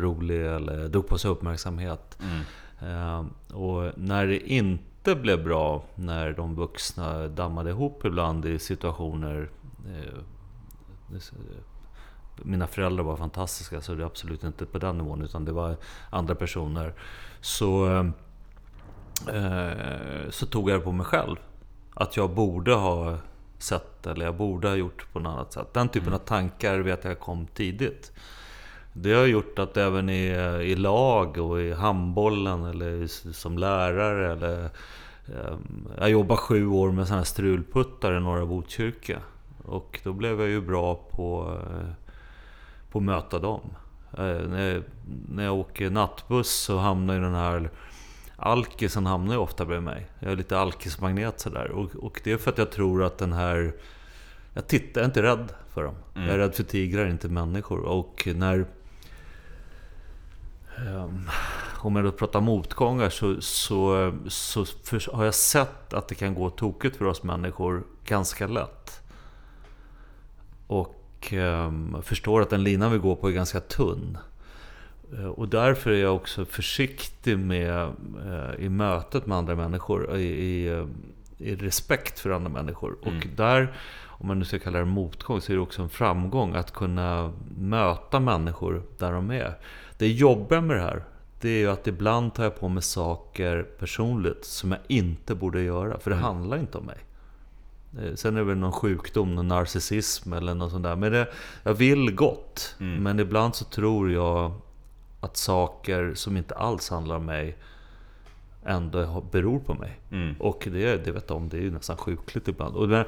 rolig 0.00 0.46
eller 0.46 0.88
drog 0.88 1.08
på 1.08 1.18
sig 1.18 1.30
uppmärksamhet. 1.30 2.18
Mm. 2.22 2.42
Uh, 2.82 3.26
och 3.56 3.98
när 3.98 4.26
det 4.26 4.38
inte 4.52 5.14
blev 5.14 5.44
bra, 5.44 5.84
när 5.94 6.32
de 6.32 6.54
vuxna 6.54 7.28
dammade 7.28 7.70
ihop 7.70 8.04
ibland 8.04 8.44
i 8.44 8.58
situationer 8.58 9.50
uh, 9.86 11.18
mina 12.42 12.66
föräldrar 12.66 13.04
var 13.04 13.16
fantastiska, 13.16 13.80
så 13.80 13.94
det 13.94 14.02
är 14.02 14.06
absolut 14.06 14.44
inte 14.44 14.66
på 14.66 14.78
den 14.78 14.98
nivån, 14.98 15.22
utan 15.22 15.44
det 15.44 15.52
var 15.52 15.76
andra 16.10 16.34
personer. 16.34 16.94
Så, 17.40 18.10
så 20.30 20.46
tog 20.46 20.70
jag 20.70 20.80
det 20.80 20.84
på 20.84 20.92
mig 20.92 21.06
själv. 21.06 21.36
Att 21.94 22.16
jag 22.16 22.30
borde 22.30 22.74
ha 22.74 23.18
sätt 23.62 24.06
eller 24.06 24.24
jag 24.24 24.36
borde 24.36 24.68
ha 24.68 24.74
gjort 24.74 25.12
på 25.12 25.20
något 25.20 25.30
annat 25.30 25.52
sätt. 25.52 25.74
Den 25.74 25.88
typen 25.88 26.08
mm. 26.08 26.20
av 26.20 26.24
tankar 26.24 26.78
vet 26.78 27.04
jag 27.04 27.20
kom 27.20 27.46
tidigt. 27.46 28.12
Det 28.92 29.12
har 29.12 29.26
gjort 29.26 29.58
att 29.58 29.76
även 29.76 30.10
i, 30.10 30.26
i 30.62 30.76
lag 30.76 31.38
och 31.38 31.60
i 31.60 31.72
handbollen 31.72 32.64
eller 32.64 33.06
som 33.32 33.58
lärare 33.58 34.32
eller 34.32 34.70
ehm, 35.26 35.88
jag 35.98 36.10
jobbade 36.10 36.40
sju 36.40 36.66
år 36.66 36.92
med 36.92 37.06
sådana 37.06 37.20
här 37.20 37.24
strulputtar 37.24 38.16
i 38.16 38.20
norra 38.20 38.46
Botkyrka. 38.46 39.18
Och 39.64 40.00
då 40.04 40.12
blev 40.12 40.40
jag 40.40 40.48
ju 40.48 40.60
bra 40.60 40.94
på, 40.94 41.58
eh, 41.60 41.88
på 42.90 42.98
att 42.98 43.04
möta 43.04 43.38
dem. 43.38 43.60
Eh, 44.12 44.48
när 44.48 44.72
jag, 44.72 44.82
när 45.28 45.44
jag 45.44 45.54
åker 45.54 45.90
nattbuss 45.90 46.50
så 46.50 46.78
hamnar 46.78 47.14
ju 47.14 47.20
den 47.20 47.34
här 47.34 47.70
alkisen 48.36 49.06
hamnar 49.06 49.34
ju 49.34 49.38
ofta 49.38 49.64
bredvid 49.64 49.84
mig. 49.84 50.06
Jag 50.18 50.32
är 50.32 50.36
lite 50.36 50.58
alkismagnet 50.58 51.40
sådär. 51.40 51.70
Och, 51.70 51.94
och 51.94 52.20
det 52.24 52.32
är 52.32 52.36
för 52.36 52.50
att 52.50 52.58
jag 52.58 52.72
tror 52.72 53.04
att 53.04 53.18
den 53.18 53.32
här... 53.32 53.74
Jag 54.54 54.66
tittar, 54.66 55.00
jag 55.00 55.04
är 55.04 55.08
inte 55.08 55.22
rädd 55.22 55.52
för 55.74 55.84
dem. 55.84 55.94
Mm. 56.14 56.26
Jag 56.26 56.34
är 56.34 56.38
rädd 56.38 56.54
för 56.54 56.62
tigrar, 56.62 57.06
inte 57.06 57.28
människor. 57.28 57.78
Och 57.78 58.28
när... 58.34 58.66
Um, 60.88 61.28
om 61.78 61.96
jag 61.96 62.04
då 62.04 62.12
pratar 62.12 62.40
motgångar 62.40 63.08
så, 63.08 63.40
så, 63.40 64.12
så 64.28 64.64
för, 64.64 65.16
har 65.16 65.24
jag 65.24 65.34
sett 65.34 65.94
att 65.94 66.08
det 66.08 66.14
kan 66.14 66.34
gå 66.34 66.50
tokigt 66.50 66.96
för 66.96 67.04
oss 67.04 67.22
människor 67.22 67.84
ganska 68.04 68.46
lätt. 68.46 69.00
Och 70.66 71.32
eh, 71.32 71.72
förstår 72.02 72.42
att 72.42 72.50
den 72.50 72.62
linan 72.62 72.92
vi 72.92 72.98
går 72.98 73.16
på 73.16 73.28
är 73.28 73.32
ganska 73.32 73.60
tunn. 73.60 74.18
Eh, 75.12 75.26
och 75.26 75.48
därför 75.48 75.90
är 75.90 76.02
jag 76.02 76.14
också 76.14 76.44
försiktig 76.44 77.38
med, 77.38 77.80
eh, 78.26 78.64
i 78.64 78.68
mötet 78.68 79.26
med 79.26 79.38
andra 79.38 79.54
människor, 79.54 80.16
i, 80.16 80.22
i, 80.22 80.68
eh, 80.68 80.86
i 81.38 81.56
respekt 81.56 82.18
för 82.18 82.30
andra 82.30 82.48
människor. 82.48 82.96
Mm. 83.02 83.16
Och 83.18 83.26
där, 83.36 83.72
om 84.04 84.26
man 84.26 84.38
nu 84.38 84.44
ska 84.44 84.58
kalla 84.58 84.78
det 84.78 84.84
motgång, 84.84 85.40
så 85.40 85.52
är 85.52 85.56
det 85.56 85.62
också 85.62 85.82
en 85.82 85.88
framgång 85.88 86.54
att 86.54 86.72
kunna 86.72 87.32
möta 87.58 88.20
människor 88.20 88.82
där 88.98 89.12
de 89.12 89.30
är. 89.30 89.54
Det 89.98 90.08
jobbiga 90.08 90.60
med 90.60 90.76
det 90.76 90.82
här, 90.82 91.04
det 91.40 91.48
är 91.48 91.58
ju 91.58 91.70
att 91.70 91.86
ibland 91.86 92.34
tar 92.34 92.44
jag 92.44 92.60
på 92.60 92.68
mig 92.68 92.82
saker 92.82 93.62
personligt 93.62 94.44
som 94.44 94.72
jag 94.72 94.80
inte 94.86 95.34
borde 95.34 95.62
göra, 95.62 95.98
för 95.98 96.10
det 96.10 96.16
mm. 96.16 96.24
handlar 96.24 96.58
inte 96.58 96.78
om 96.78 96.84
mig. 96.84 96.98
Sen 98.14 98.34
är 98.34 98.38
det 98.38 98.44
väl 98.44 98.56
någon 98.56 98.72
sjukdom, 98.72 99.34
någon 99.34 99.48
narcissism 99.48 100.32
eller 100.32 100.54
något 100.54 100.70
sånt 100.70 100.82
där. 100.82 100.96
Men 100.96 101.12
det, 101.12 101.28
jag 101.62 101.74
vill 101.74 102.14
gott. 102.14 102.76
Mm. 102.80 103.02
Men 103.02 103.20
ibland 103.20 103.54
så 103.54 103.64
tror 103.64 104.12
jag 104.12 104.52
att 105.26 105.36
saker 105.36 106.14
som 106.14 106.36
inte 106.36 106.54
alls 106.54 106.90
handlar 106.90 107.16
om 107.16 107.24
mig 107.24 107.56
ändå 108.64 109.20
beror 109.30 109.58
på 109.58 109.74
mig. 109.74 110.00
Mm. 110.10 110.34
Och 110.38 110.68
det, 110.72 111.04
det 111.04 111.12
vet 111.12 111.30
om, 111.30 111.48
det 111.48 111.56
är 111.56 111.62
ju 111.62 111.70
nästan 111.70 111.96
sjukligt 111.96 112.48
ibland. 112.48 112.76
Och 112.76 112.88
den, 112.88 113.04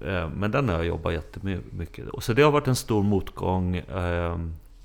eh, 0.00 0.28
men 0.28 0.50
den 0.50 0.68
har 0.68 0.76
jag 0.76 0.86
jobbat 0.86 1.12
jättemycket. 1.12 2.08
Och 2.08 2.22
så 2.22 2.32
det 2.32 2.42
har 2.42 2.50
varit 2.50 2.68
en 2.68 2.76
stor 2.76 3.02
motgång. 3.02 3.76
Eh, 3.76 4.38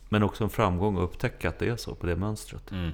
men 0.10 0.24
också 0.24 0.44
en 0.44 0.50
framgång 0.50 0.98
att 0.98 1.04
upptäcka 1.04 1.50
att 1.50 1.60
det 1.60 1.68
är 1.68 1.76
så 1.76 1.96
på 1.96 2.06
det 2.06 2.16
mönstret. 2.16 2.72
Mm. 2.72 2.92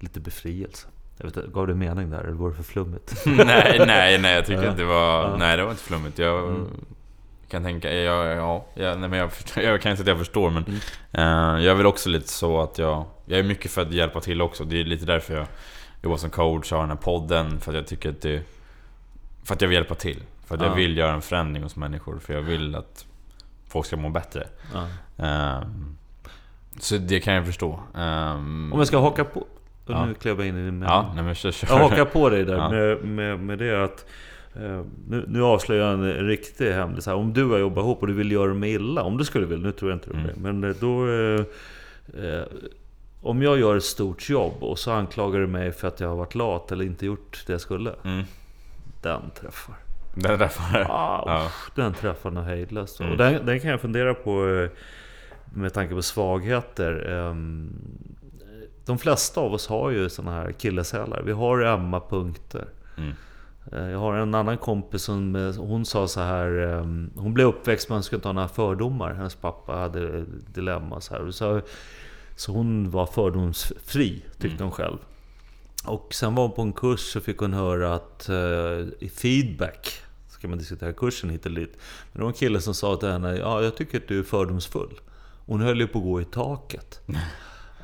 Lite 0.00 0.20
befrielse. 0.20 0.88
Jag 1.16 1.24
vet 1.24 1.52
gav 1.52 1.66
det 1.66 1.74
mening 1.74 2.10
där 2.10 2.20
eller 2.20 2.32
var 2.32 2.48
det 2.48 2.54
för 2.54 2.62
flummigt? 2.62 3.22
nej, 3.26 3.82
nej, 3.86 4.18
nej, 4.18 4.34
jag 4.34 4.46
tycker 4.46 4.66
att 4.66 4.76
det 4.76 4.84
var... 4.84 5.36
Nej, 5.36 5.56
det 5.56 5.62
var 5.62 5.70
inte 5.70 5.82
flummigt. 5.82 6.18
Jag, 6.18 6.48
mm 6.48 6.66
kan 7.50 7.62
tänka, 7.62 7.94
ja, 7.94 8.24
ja, 8.24 8.64
ja 8.74 8.94
nej, 8.94 9.08
men 9.08 9.18
jag, 9.18 9.32
förstår, 9.32 9.62
jag 9.62 9.80
kan 9.80 9.92
inte 9.92 10.02
säga 10.02 10.12
att 10.12 10.18
jag 10.18 10.26
förstår 10.26 10.50
men 10.50 10.64
mm. 10.64 10.78
uh, 11.18 11.64
Jag 11.64 11.72
är 11.72 11.74
väl 11.74 11.86
också 11.86 12.08
lite 12.08 12.28
så 12.28 12.60
att 12.60 12.78
jag 12.78 13.04
Jag 13.26 13.38
är 13.38 13.42
mycket 13.42 13.70
för 13.70 13.82
att 13.82 13.92
hjälpa 13.92 14.20
till 14.20 14.42
också, 14.42 14.64
det 14.64 14.80
är 14.80 14.84
lite 14.84 15.04
därför 15.04 15.34
jag 15.34 15.46
jobbar 16.02 16.16
som 16.16 16.30
coach 16.30 16.72
och 16.72 16.78
har 16.78 16.86
den 16.86 16.96
här 16.96 17.04
podden 17.04 17.60
För 17.60 17.72
att 17.72 17.76
jag 17.76 17.86
tycker 17.86 18.10
att 18.10 18.20
det 18.22 18.42
För 19.44 19.54
att 19.54 19.60
jag 19.60 19.68
vill 19.68 19.74
hjälpa 19.74 19.94
till 19.94 20.22
För 20.46 20.54
att 20.54 20.60
ja. 20.60 20.66
jag 20.66 20.74
vill 20.74 20.96
göra 20.96 21.12
en 21.12 21.22
förändring 21.22 21.62
hos 21.62 21.76
människor, 21.76 22.18
för 22.18 22.34
jag 22.34 22.42
vill 22.42 22.74
att 22.74 23.06
Folk 23.68 23.86
ska 23.86 23.96
må 23.96 24.08
bättre 24.08 24.46
ja. 24.74 24.86
uh, 25.24 25.66
Så 26.78 26.96
det 26.96 27.20
kan 27.20 27.34
jag 27.34 27.46
förstå 27.46 27.80
um, 27.94 28.72
Om 28.72 28.78
jag 28.78 28.86
ska 28.86 28.98
haka 28.98 29.24
på 29.24 29.46
och 29.86 30.06
Nu 30.06 30.14
klev 30.14 30.38
jag 30.38 30.48
in 30.48 30.56
i 30.56 30.64
din 30.64 30.82
Ja, 30.82 31.12
nej, 31.14 31.24
men 31.24 31.34
kör, 31.34 31.50
kör. 31.52 31.68
Jag 31.68 31.78
hakar 31.78 32.04
på 32.04 32.28
dig 32.28 32.44
där 32.44 32.70
med, 32.70 33.04
med, 33.04 33.40
med 33.40 33.58
det 33.58 33.84
att 33.84 34.04
Eh, 34.04 34.39
nu, 34.54 35.24
nu 35.28 35.42
avslöjar 35.42 35.86
jag 35.86 35.92
en 35.92 36.26
riktig 36.26 36.72
hemlis 36.72 37.06
här. 37.06 37.14
Om 37.14 37.32
du 37.32 37.44
och 37.44 37.52
jag 37.52 37.60
jobbar 37.60 37.82
ihop 37.82 38.00
och 38.00 38.06
du 38.06 38.12
vill 38.12 38.32
göra 38.32 38.54
mig 38.54 38.72
illa, 38.72 39.02
om 39.02 39.18
du 39.18 39.24
skulle 39.24 39.46
vilja, 39.46 39.66
nu 39.66 39.72
tror 39.72 39.90
jag 39.90 39.96
inte 39.96 40.10
du 40.10 40.16
mm. 40.16 40.26
det. 40.26 40.40
Men 40.40 40.64
eh, 40.64 40.76
då... 40.80 41.08
Eh, 41.08 41.44
eh, 42.24 42.44
om 43.22 43.42
jag 43.42 43.58
gör 43.58 43.76
ett 43.76 43.84
stort 43.84 44.28
jobb 44.28 44.54
och 44.60 44.78
så 44.78 44.90
anklagar 44.90 45.40
du 45.40 45.46
mig 45.46 45.72
för 45.72 45.88
att 45.88 46.00
jag 46.00 46.08
har 46.08 46.16
varit 46.16 46.34
lat 46.34 46.72
eller 46.72 46.84
inte 46.84 47.06
gjort 47.06 47.44
det 47.46 47.52
jag 47.52 47.60
skulle. 47.60 47.94
Mm. 48.04 48.24
Den 49.02 49.20
träffar. 49.40 49.74
Den 50.14 50.38
träffar? 50.38 50.86
Ah, 50.90 51.22
ja. 51.26 51.50
Den 51.74 51.94
träffar 51.94 52.30
något 52.30 52.44
hejdlöst. 52.44 53.00
Mm. 53.00 53.12
Och 53.12 53.18
den, 53.18 53.46
den, 53.46 53.60
kan 53.60 53.70
jag 53.70 53.80
fundera 53.80 54.14
på 54.14 54.68
med 55.54 55.72
tanke 55.72 55.94
på 55.94 56.02
svagheter. 56.02 57.12
Ehm, 57.12 57.72
de 58.86 58.98
flesta 58.98 59.40
av 59.40 59.54
oss 59.54 59.68
har 59.68 59.90
ju 59.90 60.08
såna 60.08 60.32
här 60.32 60.52
killeshälar. 60.52 61.22
Vi 61.22 61.32
har 61.32 61.62
ömma 61.62 62.00
punkter. 62.00 62.64
Mm. 62.96 63.12
Eh, 63.72 63.90
jag 63.90 63.98
har 63.98 64.14
en 64.14 64.34
annan 64.34 64.58
kompis 64.58 65.02
som 65.02 65.36
eh, 65.36 65.54
hon 65.56 65.84
sa 65.84 66.08
så 66.08 66.20
här. 66.20 66.50
Ehm, 66.50 67.10
hon 67.16 67.34
blev 67.34 67.46
uppväxt 67.46 67.88
med 67.88 67.98
att 67.98 68.04
skulle 68.04 68.16
inte 68.16 68.28
ha 68.28 68.32
några 68.32 68.48
fördomar. 68.48 69.14
Hennes 69.14 69.34
pappa 69.34 69.72
hade 69.72 70.24
dilemma. 70.54 71.00
Så, 71.00 71.14
här. 71.14 71.30
så, 71.30 71.60
så 72.36 72.52
hon 72.52 72.90
var 72.90 73.06
fördomsfri, 73.06 74.24
tyckte 74.32 74.48
mm. 74.48 74.62
hon 74.62 74.72
själv. 74.72 74.98
Och 75.84 76.14
sen 76.14 76.34
var 76.34 76.42
hon 76.42 76.52
på 76.52 76.62
en 76.62 76.72
kurs 76.72 77.00
så 77.00 77.20
fick 77.20 77.38
hon 77.38 77.52
höra 77.52 77.94
att 77.94 78.26
uh, 78.30 78.88
i 78.98 79.10
feedback, 79.14 80.02
ska 80.28 80.48
man 80.48 80.58
diskutera 80.58 80.92
kursen 80.92 81.30
hit 81.30 81.46
och 81.46 81.52
dit. 81.52 81.78
Men 82.12 82.18
det 82.18 82.20
var 82.20 82.28
en 82.28 82.34
kille 82.34 82.60
som 82.60 82.74
sa 82.74 82.96
till 82.96 83.08
henne, 83.08 83.36
ja 83.36 83.62
jag 83.62 83.76
tycker 83.76 83.98
att 83.98 84.08
du 84.08 84.18
är 84.18 84.22
fördomsfull. 84.22 85.00
Hon 85.46 85.60
höll 85.60 85.80
ju 85.80 85.86
på 85.86 85.98
att 85.98 86.04
gå 86.04 86.20
i 86.20 86.24
taket. 86.24 87.00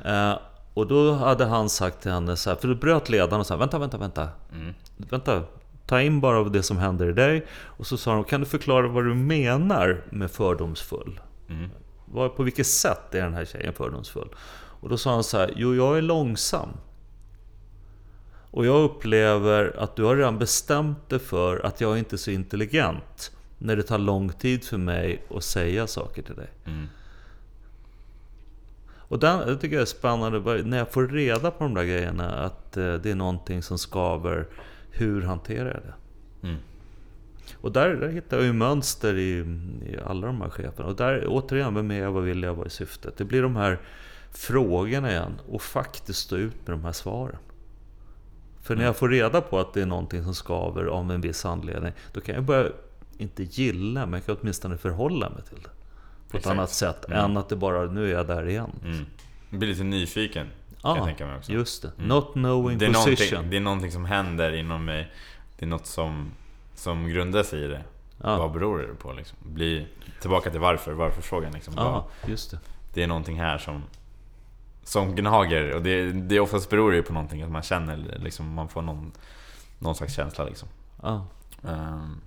uh, 0.05 0.37
och 0.73 0.87
då 0.87 1.13
hade 1.13 1.45
han 1.45 1.69
sagt 1.69 2.01
till 2.01 2.11
henne 2.11 2.37
så 2.37 2.49
här, 2.49 2.57
för 2.57 2.67
då 2.67 2.75
bröt 2.75 3.09
ledaren 3.09 3.39
och 3.39 3.47
sa 3.47 3.55
vänta, 3.55 3.79
vänta, 3.79 3.97
vänta. 3.97 4.29
Mm. 4.53 4.73
Vänta, 4.97 5.43
Ta 5.87 6.01
in 6.01 6.21
bara 6.21 6.37
av 6.37 6.51
det 6.51 6.63
som 6.63 6.77
händer 6.77 7.09
i 7.09 7.13
dig. 7.13 7.45
Och 7.51 7.87
så 7.87 7.97
sa 7.97 8.13
de, 8.13 8.23
kan 8.23 8.39
du 8.39 8.45
förklara 8.45 8.87
vad 8.87 9.05
du 9.05 9.13
menar 9.13 10.03
med 10.09 10.31
fördomsfull? 10.31 11.19
Mm. 11.49 11.69
På 12.35 12.43
vilket 12.43 12.67
sätt 12.67 13.15
är 13.15 13.23
den 13.23 13.33
här 13.33 13.45
tjejen 13.45 13.73
fördomsfull? 13.73 14.29
Och 14.79 14.89
då 14.89 14.97
sa 14.97 15.13
han 15.13 15.23
så 15.23 15.37
här, 15.37 15.53
jo 15.55 15.75
jag 15.75 15.97
är 15.97 16.01
långsam. 16.01 16.69
Och 18.51 18.65
jag 18.65 18.83
upplever 18.83 19.75
att 19.77 19.95
du 19.95 20.03
har 20.03 20.15
redan 20.15 20.39
bestämt 20.39 21.09
dig 21.09 21.19
för 21.19 21.65
att 21.65 21.81
jag 21.81 21.97
inte 21.97 22.15
är 22.15 22.17
så 22.17 22.31
intelligent. 22.31 23.31
När 23.57 23.75
det 23.75 23.83
tar 23.83 23.97
lång 23.97 24.29
tid 24.29 24.63
för 24.63 24.77
mig 24.77 25.23
att 25.35 25.43
säga 25.43 25.87
saker 25.87 26.21
till 26.21 26.35
dig. 26.35 26.49
Mm. 26.65 26.87
Och 29.09 29.19
den, 29.19 29.47
det 29.47 29.57
tycker 29.57 29.75
jag 29.75 29.81
är 29.81 29.85
spännande, 29.85 30.63
när 30.63 30.77
jag 30.77 30.91
får 30.91 31.07
reda 31.07 31.51
på 31.51 31.63
de 31.63 31.73
där 31.73 31.83
grejerna, 31.83 32.29
att 32.29 32.77
eh, 32.77 32.93
det 32.93 33.11
är 33.11 33.15
någonting 33.15 33.63
som 33.63 33.77
skaver 33.77 34.47
hur 34.97 35.21
hanterar 35.21 35.65
jag 35.73 35.81
det? 35.83 35.93
Mm. 36.47 36.59
Och 37.55 37.71
där, 37.71 37.89
där 37.89 38.09
hittar 38.09 38.37
jag 38.37 38.45
ju 38.45 38.53
mönster 38.53 39.17
i, 39.17 39.39
i 39.85 39.97
alla 40.05 40.27
de 40.27 40.41
här 40.41 40.49
cheferna. 40.49 40.89
Och 40.89 40.95
där 40.95 41.25
återigen, 41.27 41.75
vem 41.75 41.91
är 41.91 41.99
jag, 41.99 42.11
vad 42.11 42.23
vill 42.23 42.43
jag, 42.43 42.53
vad 42.53 42.65
är 42.65 42.69
syftet? 42.69 43.17
Det 43.17 43.25
blir 43.25 43.41
de 43.41 43.55
här 43.55 43.79
frågorna 44.31 45.11
igen 45.11 45.41
och 45.49 45.61
faktiskt 45.61 46.19
stå 46.19 46.35
ut 46.35 46.67
med 46.67 46.77
de 46.77 46.85
här 46.85 46.91
svaren. 46.91 47.37
För 48.61 48.75
när 48.75 48.81
mm. 48.81 48.85
jag 48.85 48.97
får 48.97 49.09
reda 49.09 49.41
på 49.41 49.59
att 49.59 49.73
det 49.73 49.81
är 49.81 49.85
någonting 49.85 50.23
som 50.23 50.35
skaver 50.35 50.83
av 50.83 51.11
en 51.11 51.21
viss 51.21 51.45
anledning, 51.45 51.93
då 52.13 52.21
kan 52.21 52.35
jag 52.35 52.43
börja, 52.43 52.71
inte 53.17 53.43
gilla, 53.43 54.05
men 54.05 54.13
jag 54.13 54.25
kan 54.25 54.37
åtminstone 54.41 54.77
förhålla 54.77 55.29
mig 55.29 55.43
till 55.43 55.61
det. 55.63 55.69
På 56.29 56.37
ett 56.37 56.41
Exakt. 56.41 56.53
annat 56.53 56.69
sätt 56.69 57.05
mm. 57.05 57.19
än 57.19 57.37
att 57.37 57.49
det 57.49 57.55
bara, 57.55 57.85
nu 57.85 58.05
är 58.05 58.13
jag 58.13 58.27
där 58.27 58.49
igen. 58.49 58.71
Mm. 58.83 59.05
Blir 59.49 59.69
lite 59.69 59.83
nyfiken. 59.83 60.47
Kan 60.81 60.95
jag 60.95 61.05
tänka 61.05 61.25
mig 61.25 61.37
också. 61.37 61.51
just 61.51 61.81
det. 61.81 61.91
Mm. 61.97 62.07
Not 62.07 62.33
knowing 62.33 62.77
det 62.77 62.85
är 62.85 62.93
position. 62.93 63.49
Det 63.49 63.57
är 63.57 63.61
någonting 63.61 63.91
som 63.91 64.05
händer 64.05 64.55
inom 64.55 64.85
mig. 64.85 65.11
Det 65.59 65.65
är 65.65 65.69
något 65.69 65.85
som, 65.85 66.31
som 66.75 67.09
grundar 67.09 67.43
sig 67.43 67.63
i 67.63 67.67
det. 67.67 67.83
Ja. 68.23 68.37
Vad 68.37 68.51
beror 68.51 68.79
det 68.79 68.95
på? 68.95 69.13
Liksom? 69.13 69.37
Bli 69.41 69.87
tillbaka 70.21 70.49
till 70.49 70.59
varför, 70.59 70.93
varför-frågan. 70.93 71.51
Liksom. 71.51 71.73
Ja, 71.77 72.07
just 72.27 72.51
det. 72.51 72.59
det 72.93 73.03
är 73.03 73.07
någonting 73.07 73.39
här 73.39 73.57
som, 73.57 73.83
som 74.83 75.15
gnager. 75.15 75.75
Och 75.75 75.81
det, 75.81 76.11
det 76.11 76.39
oftast 76.39 76.69
beror 76.69 76.91
det 76.91 77.01
på 77.01 77.13
någonting, 77.13 77.41
att 77.41 77.51
man 77.51 77.61
känner, 77.61 77.97
liksom, 78.19 78.53
man 78.53 78.67
får 78.69 78.81
någon, 78.81 79.11
någon 79.79 79.95
slags 79.95 80.15
känsla. 80.15 80.43
Liksom. 80.43 80.67
Ja. 81.01 81.25
Um, 81.61 82.21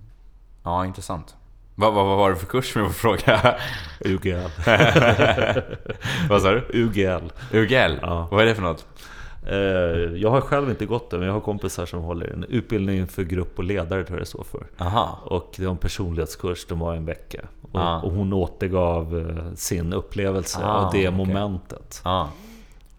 ja, 0.63 0.85
intressant. 0.85 1.35
Vad, 1.75 1.93
vad, 1.93 2.05
vad 2.05 2.17
var 2.17 2.29
det 2.29 2.35
för 2.35 2.45
kurs 2.45 2.75
med 2.75 2.85
att 2.85 2.95
fråga? 2.95 3.55
UGL. 3.99 4.49
vad 6.29 6.41
sa 6.41 6.51
du? 6.51 6.65
UGL. 6.73 7.31
UGL? 7.51 7.99
Ja. 8.01 8.27
Vad 8.31 8.41
är 8.41 8.45
det 8.45 8.55
för 8.55 8.61
något? 8.61 8.85
Eh, 9.47 9.57
jag 10.21 10.29
har 10.29 10.41
själv 10.41 10.69
inte 10.69 10.85
gått 10.85 11.09
det, 11.09 11.17
men 11.17 11.27
jag 11.27 11.33
har 11.33 11.41
kompisar 11.41 11.85
som 11.85 12.01
håller 12.01 12.27
en 12.27 12.43
utbildning 12.43 13.07
för 13.07 13.23
grupp 13.23 13.57
och 13.57 13.63
ledare, 13.63 14.03
tror 14.03 14.17
jag 14.17 14.21
det 14.21 14.29
står 14.29 14.43
för. 14.43 14.67
Aha. 14.77 15.19
Och 15.23 15.53
det 15.57 15.65
var 15.65 15.71
en 15.71 15.77
personlighetskurs, 15.77 16.65
de 16.65 16.79
var 16.79 16.95
en 16.95 17.05
vecka. 17.05 17.41
Och, 17.71 18.03
och 18.03 18.11
hon 18.11 18.33
återgav 18.33 19.19
eh, 19.19 19.53
sin 19.55 19.93
upplevelse 19.93 20.59
ah, 20.63 20.73
av 20.73 20.91
det 20.91 21.07
okay. 21.09 21.11
momentet. 21.11 22.01
Ah. 22.03 22.27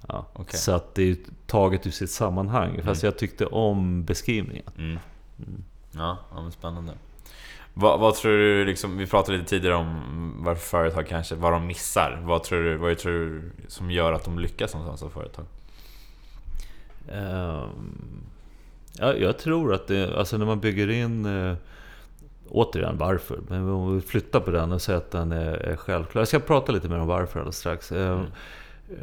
Ja. 0.09 0.27
Okay. 0.35 0.59
Så 0.59 0.73
att 0.73 0.95
det 0.95 1.11
är 1.11 1.17
taget 1.47 1.87
ur 1.87 1.91
sitt 1.91 2.11
sammanhang. 2.11 2.71
Mm. 2.71 2.85
Fast 2.85 3.03
jag 3.03 3.19
tyckte 3.19 3.47
om 3.47 4.05
beskrivningen. 4.05 4.65
Mm. 4.79 4.99
Mm. 5.39 5.65
Ja, 5.91 6.19
ja, 6.35 6.51
spännande. 6.51 6.93
Vad, 7.75 8.01
vad, 8.01 8.15
tror 8.15 8.33
du, 8.33 8.65
liksom, 8.65 8.99
vi 8.99 9.07
pratade 9.07 9.39
lite 9.39 9.51
tidigare 9.51 9.77
om 9.77 10.35
varför 10.45 10.63
företag 10.63 11.07
kanske, 11.09 11.35
vad 11.35 11.53
de 11.53 11.67
missar. 11.67 12.21
Vad 12.25 12.43
tror 12.43 12.63
du, 12.63 12.77
vad 12.77 12.99
tror 12.99 13.13
du 13.13 13.51
som 13.69 13.91
gör 13.91 14.13
att 14.13 14.25
de 14.25 14.39
lyckas 14.39 14.75
någonstans 14.75 15.01
som 15.01 15.11
företag? 15.11 15.45
Um, 17.09 18.23
ja, 18.99 19.15
jag 19.15 19.39
tror 19.39 19.75
att 19.75 19.87
det, 19.87 20.19
alltså 20.19 20.39
när 20.39 20.47
man 20.47 20.61
bygger 20.61 20.91
in 20.91 21.27
uh, 21.27 21.57
Återigen 22.49 22.99
varför, 22.99 23.41
men 23.49 23.69
om 23.69 23.95
vi 23.95 24.01
flyttar 24.01 24.41
på 24.41 24.51
den 24.51 24.73
och 24.73 24.83
säger 24.83 24.99
att 24.99 25.11
den 25.11 25.33
är, 25.33 25.55
är 25.55 25.77
självklar. 25.77 26.21
Jag 26.21 26.29
ska 26.29 26.39
prata 26.39 26.73
lite 26.73 26.89
mer 26.89 26.99
om 26.99 27.07
varför 27.07 27.41
alldeles 27.41 27.57
strax. 27.57 27.93
Ehm, 27.93 27.99
mm. 27.99 28.27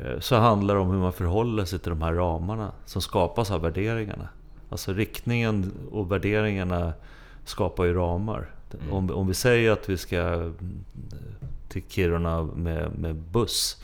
Uh, 0.05 0.19
så 0.19 0.35
handlar 0.35 0.75
det 0.75 0.81
om 0.81 0.89
hur 0.89 0.99
man 0.99 1.13
förhåller 1.13 1.65
sig 1.65 1.79
till 1.79 1.89
de 1.89 2.01
här 2.01 2.13
ramarna 2.13 2.71
som 2.85 3.01
skapas 3.01 3.51
av 3.51 3.61
värderingarna. 3.61 4.29
Alltså 4.69 4.93
riktningen 4.93 5.71
och 5.91 6.11
värderingarna 6.11 6.93
skapar 7.45 7.85
ju 7.85 7.93
ramar. 7.93 8.49
Mm. 8.73 8.93
Om, 8.93 9.11
om 9.11 9.27
vi 9.27 9.33
säger 9.33 9.71
att 9.71 9.89
vi 9.89 9.97
ska 9.97 10.51
till 11.69 11.83
Kiruna 11.87 12.43
med, 12.43 12.91
med 12.99 13.15
buss, 13.15 13.83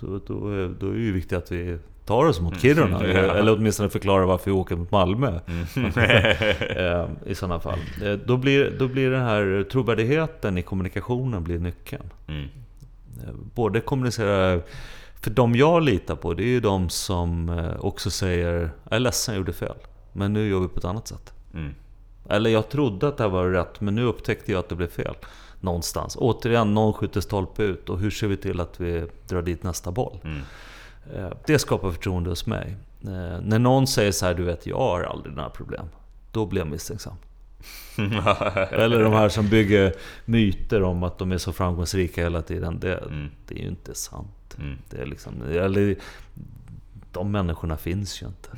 då, 0.00 0.20
då, 0.26 0.68
då 0.80 0.88
är 0.88 0.94
det 0.94 1.00
ju 1.00 1.12
viktigt 1.12 1.38
att 1.38 1.52
vi 1.52 1.78
tar 2.04 2.24
oss 2.26 2.40
mot 2.40 2.60
Kiruna. 2.60 3.00
Eller 3.04 3.56
åtminstone 3.56 3.88
förklara 3.88 4.26
varför 4.26 4.50
vi 4.50 4.56
åker 4.56 4.76
mot 4.76 4.90
Malmö. 4.90 5.40
Mm. 5.46 5.88
I 7.26 7.34
sådana 7.34 7.60
fall. 7.60 7.78
Då 8.24 8.36
blir, 8.36 8.70
då 8.78 8.88
blir 8.88 9.10
den 9.10 9.22
här 9.22 9.66
trovärdigheten 9.70 10.58
i 10.58 10.62
kommunikationen 10.62 11.44
blir 11.44 11.58
nyckeln. 11.58 12.10
Mm. 12.28 12.48
Både 13.54 13.80
kommunicera... 13.80 14.60
För 15.20 15.30
de 15.30 15.56
jag 15.56 15.82
litar 15.82 16.16
på, 16.16 16.34
det 16.34 16.42
är 16.42 16.48
ju 16.48 16.60
de 16.60 16.88
som 16.88 17.60
också 17.80 18.10
säger 18.10 18.70
Jag 18.84 18.96
är 18.96 18.98
ledsen, 18.98 19.34
jag 19.34 19.40
gjorde 19.40 19.52
fel. 19.52 19.76
Men 20.12 20.32
nu 20.32 20.48
gör 20.48 20.60
vi 20.60 20.68
på 20.68 20.78
ett 20.78 20.84
annat 20.84 21.08
sätt. 21.08 21.32
Eller 22.28 22.50
jag 22.50 22.68
trodde 22.68 23.08
att 23.08 23.16
det 23.16 23.28
var 23.28 23.48
rätt, 23.48 23.80
men 23.80 23.94
nu 23.94 24.02
upptäckte 24.02 24.52
jag 24.52 24.58
att 24.58 24.68
det 24.68 24.74
blev 24.74 24.88
fel. 24.88 25.14
Någonstans. 25.60 26.16
Återigen, 26.20 26.74
någon 26.74 26.92
skjuter 26.92 27.20
stolpe 27.20 27.62
ut 27.62 27.88
och 27.88 27.98
hur 27.98 28.10
ser 28.10 28.26
vi 28.26 28.36
till 28.36 28.60
att 28.60 28.80
vi 28.80 29.06
drar 29.28 29.42
dit 29.42 29.62
nästa 29.62 29.90
boll? 29.90 30.18
Mm. 30.24 30.42
Eh, 31.14 31.32
det 31.46 31.58
skapar 31.58 31.90
förtroende 31.90 32.30
hos 32.30 32.46
mig. 32.46 32.76
Eh, 33.02 33.40
när 33.42 33.58
någon 33.58 33.86
säger 33.86 34.12
så 34.12 34.26
här, 34.26 34.34
du 34.34 34.42
vet, 34.42 34.66
jag 34.66 34.78
har 34.78 35.02
aldrig 35.02 35.36
några 35.36 35.50
problem. 35.50 35.86
Då 36.32 36.46
blir 36.46 36.60
jag 36.60 36.68
misstänksam. 36.68 37.14
Eller 38.70 39.02
de 39.02 39.12
här 39.12 39.28
som 39.28 39.48
bygger 39.48 39.92
myter 40.24 40.82
om 40.82 41.02
att 41.02 41.18
de 41.18 41.32
är 41.32 41.38
så 41.38 41.52
framgångsrika 41.52 42.22
hela 42.22 42.42
tiden. 42.42 42.80
Det, 42.80 42.96
mm. 42.96 43.30
det 43.46 43.54
är 43.54 43.62
ju 43.62 43.68
inte 43.68 43.94
sant. 43.94 44.56
Mm. 44.58 44.78
Det 44.90 44.96
är 44.96 45.06
liksom, 45.06 45.42
eller, 45.50 45.96
de 47.12 47.30
människorna 47.30 47.76
finns 47.76 48.22
ju 48.22 48.26
inte. 48.26 48.48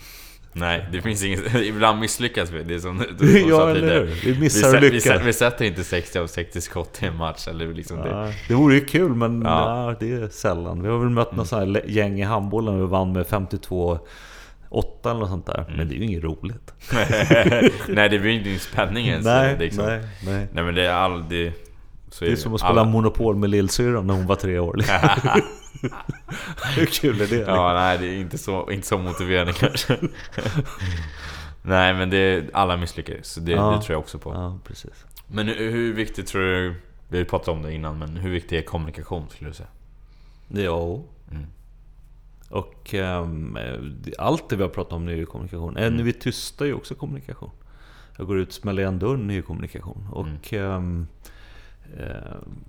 Nej, 0.53 0.89
det 0.93 1.03
finns 1.03 1.25
inget... 1.25 1.55
Ibland 1.65 2.01
misslyckas 2.01 2.51
vi. 2.51 2.63
Det 2.63 2.75
är 2.75 2.79
som 2.79 2.99
du 3.19 3.49
Ja, 3.49 3.71
eller 3.71 4.01
hur? 4.01 4.07
Vi 4.25 4.41
missar 4.41 4.81
vi, 4.81 4.91
vi, 4.91 5.01
vi, 5.25 5.33
sätter 5.33 5.65
inte 5.65 5.85
60 5.85 6.19
av 6.19 6.27
60 6.27 6.61
skott 6.61 6.99
i 7.03 7.07
en 7.07 7.17
match. 7.17 7.49
Eller 7.49 7.75
liksom 7.75 7.99
ja, 7.99 8.05
det. 8.05 8.35
det 8.49 8.55
vore 8.55 8.75
ju 8.75 8.85
kul, 8.85 9.15
men 9.15 9.43
ja. 9.43 9.89
ja. 9.91 9.97
det 10.01 10.13
är 10.13 10.29
sällan. 10.29 10.83
Vi 10.83 10.89
har 10.89 10.99
väl 10.99 11.09
mött 11.09 11.29
mm. 11.29 11.37
något 11.37 11.49
sånt 11.49 11.77
här 11.77 11.91
gäng 11.91 12.21
i 12.21 12.23
handbollen 12.23 12.75
och 12.75 12.81
vi 12.81 12.87
vann 12.87 13.13
med 13.13 13.27
52 13.27 13.99
8 14.71 15.11
eller 15.11 15.21
något 15.21 15.29
sånt 15.29 15.47
där. 15.47 15.65
Mm. 15.65 15.77
Men 15.77 15.89
det 15.89 15.95
är 15.95 15.97
ju 15.97 16.05
inget 16.05 16.25
roligt. 16.25 16.73
nej, 17.89 18.09
det 18.09 18.19
blir 18.19 18.31
ju 18.31 18.41
ingen 18.41 18.59
spänning 18.59 19.07
ens. 19.07 19.25
Nej, 19.25 19.57
liksom. 19.59 19.85
nej, 19.87 20.01
nej. 20.27 20.47
Nej, 20.53 20.65
men 20.65 20.75
det 20.75 20.87
är 20.87 20.93
aldrig... 20.93 21.53
Så 22.11 22.25
det 22.25 22.29
är, 22.29 22.31
det 22.31 22.37
som 22.37 22.55
att 22.55 22.61
spela 22.61 22.81
alla... 22.81 22.85
Monopol 22.85 23.37
med 23.37 23.51
lillsyrran 23.51 24.07
när 24.07 24.15
hon 24.15 24.27
var 24.27 24.37
tre 24.37 24.59
år. 24.59 24.81
Hur 26.77 26.87
kul 26.87 27.21
är 27.21 27.27
det? 27.27 27.37
Ja, 27.37 27.73
nej, 27.73 27.99
det 27.99 28.07
är 28.07 28.17
inte 28.17 28.39
så, 28.39 28.71
inte 28.71 28.87
så 28.87 28.99
motiverande 28.99 29.53
kanske. 29.53 29.99
nej, 31.63 31.95
men 31.95 32.11
det, 32.11 32.51
alla 32.53 32.77
misslyckas. 32.77 33.35
Det, 33.35 33.53
ja. 33.53 33.71
det 33.71 33.83
tror 33.83 33.95
jag 33.95 34.01
också 34.01 34.19
på. 34.19 34.33
Ja, 34.33 34.59
precis. 34.65 35.05
Men 35.27 35.49
hur 35.49 35.93
viktigt 35.93 36.27
tror 36.27 36.43
du... 36.43 36.75
Vi 37.09 37.17
har 37.17 37.19
ju 37.19 37.25
pratat 37.25 37.49
om 37.49 37.63
det 37.63 37.73
innan, 37.73 37.99
men 37.99 38.17
hur 38.17 38.31
viktig 38.31 38.59
är 38.59 38.63
kommunikation 38.63 39.29
skulle 39.31 39.51
du 39.51 39.55
säga? 39.55 39.69
Ja. 40.49 41.03
Mm. 41.31 41.47
Och 42.51 42.95
um, 42.95 43.59
allt 44.19 44.49
det 44.49 44.57
vi 44.57 44.63
har 44.63 44.71
pratat 44.71 44.93
om 44.93 45.05
nu 45.05 45.13
är 45.13 45.17
ju 45.17 45.27
kommunikation. 45.27 45.77
Mm. 45.77 45.97
När 45.97 46.05
vi 46.05 46.11
är 46.11 46.21
tysta 46.21 46.65
är 46.65 46.69
ju 46.69 46.75
också 46.75 46.95
kommunikation. 46.95 47.51
Jag 48.17 48.27
går 48.27 48.39
ut 48.39 48.49
och 48.49 48.55
smäller 48.55 48.83
igen 48.83 48.99
dörren 48.99 49.31
är 49.31 49.35
ju 49.35 49.43
kommunikation. 49.43 50.09
Och 50.13 50.53
mm. 50.53 50.73
um, 50.73 51.07
um, 51.99 52.65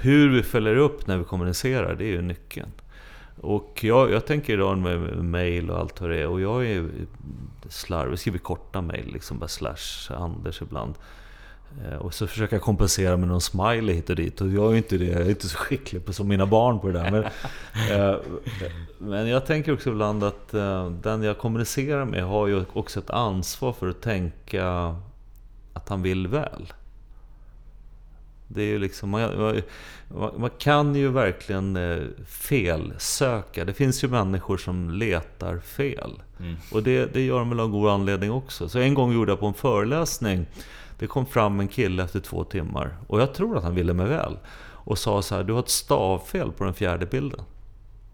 hur 0.00 0.28
vi 0.28 0.42
följer 0.42 0.76
upp 0.76 1.06
när 1.06 1.18
vi 1.18 1.24
kommunicerar, 1.24 1.94
det 1.94 2.04
är 2.04 2.08
ju 2.08 2.22
nyckeln. 2.22 2.70
Och 3.40 3.84
jag, 3.84 4.10
jag 4.10 4.26
tänker 4.26 4.52
idag 4.52 4.78
med, 4.78 5.24
mail 5.24 5.70
och 5.70 5.78
allt 5.78 6.00
vad 6.00 6.10
det 6.10 6.16
är. 6.16 6.26
Och 6.26 6.40
jag 6.40 6.66
är 6.66 6.88
slarvig, 7.68 8.12
jag 8.12 8.18
skriver 8.18 8.38
korta 8.38 8.80
mail, 8.80 9.12
liksom 9.12 9.38
bara 9.38 9.48
slash 9.48 10.12
Anders 10.16 10.62
ibland. 10.62 10.94
Eh, 11.84 11.96
och 11.96 12.14
så 12.14 12.26
försöker 12.26 12.56
jag 12.56 12.62
kompensera 12.62 13.16
med 13.16 13.28
någon 13.28 13.40
smiley 13.40 13.94
hit 13.94 14.10
och 14.10 14.16
dit. 14.16 14.40
Och 14.40 14.48
jag 14.48 14.72
är 14.72 14.76
inte 14.76 14.98
det, 14.98 15.04
jag 15.04 15.20
är 15.20 15.28
inte 15.30 15.48
så 15.48 15.58
skicklig 15.58 16.04
på, 16.04 16.12
som 16.12 16.28
mina 16.28 16.46
barn 16.46 16.80
på 16.80 16.86
det 16.86 16.92
där. 16.92 17.10
Men, 17.10 17.24
eh, 17.90 18.16
men 18.98 19.28
jag 19.28 19.46
tänker 19.46 19.72
också 19.72 19.90
ibland 19.90 20.24
att 20.24 20.54
eh, 20.54 20.90
den 20.90 21.22
jag 21.22 21.38
kommunicerar 21.38 22.04
med 22.04 22.24
har 22.24 22.46
ju 22.46 22.64
också 22.72 23.00
ett 23.00 23.10
ansvar 23.10 23.72
för 23.72 23.88
att 23.88 24.00
tänka 24.02 24.94
att 25.72 25.88
han 25.88 26.02
vill 26.02 26.26
väl. 26.26 26.72
Det 28.48 28.62
är 28.62 28.66
ju 28.66 28.78
liksom, 28.78 29.10
man, 29.10 29.62
man, 30.36 30.50
kan 30.58 30.94
ju 30.94 31.08
verkligen 31.08 31.76
eh, 31.76 31.98
felsöka. 32.26 33.64
Det 33.64 33.72
finns 33.72 34.04
ju 34.04 34.08
människor 34.08 34.56
som 34.56 34.90
letar 34.90 35.58
fel. 35.58 36.22
Mm. 36.40 36.56
Och 36.72 36.82
det, 36.82 37.06
det 37.12 37.20
gör 37.20 37.38
de 37.38 37.50
väl 37.50 37.60
av 37.60 37.68
god 37.68 37.90
anledning 37.90 38.32
också. 38.32 38.68
Så 38.68 38.78
en 38.78 38.94
gång 38.94 39.12
gjorde 39.12 39.32
jag 39.32 39.40
på 39.40 39.46
en 39.46 39.54
föreläsning, 39.54 40.46
det 40.98 41.06
kom 41.06 41.26
fram 41.26 41.60
en 41.60 41.68
kille 41.68 42.02
efter 42.02 42.20
två 42.20 42.44
timmar. 42.44 42.96
Och 43.06 43.20
jag 43.20 43.34
tror 43.34 43.56
att 43.56 43.64
han 43.64 43.74
ville 43.74 43.92
mig 43.92 44.06
väl. 44.06 44.38
Och 44.88 44.98
sa 44.98 45.22
så 45.22 45.34
här, 45.34 45.44
du 45.44 45.52
har 45.52 45.60
ett 45.60 45.68
stavfel 45.68 46.52
på 46.52 46.64
den 46.64 46.74
fjärde 46.74 47.06
bilden. 47.06 47.40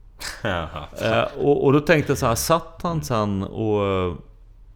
eh, 0.45 1.23
och, 1.39 1.65
och, 1.65 1.73
då 1.73 1.81
tänkte 1.81 2.11
jag 2.11 2.19
så 2.19 2.27
här, 2.27 2.35
satt 2.35 2.81
han 2.83 3.03
sen 3.03 3.43
och 3.43 4.17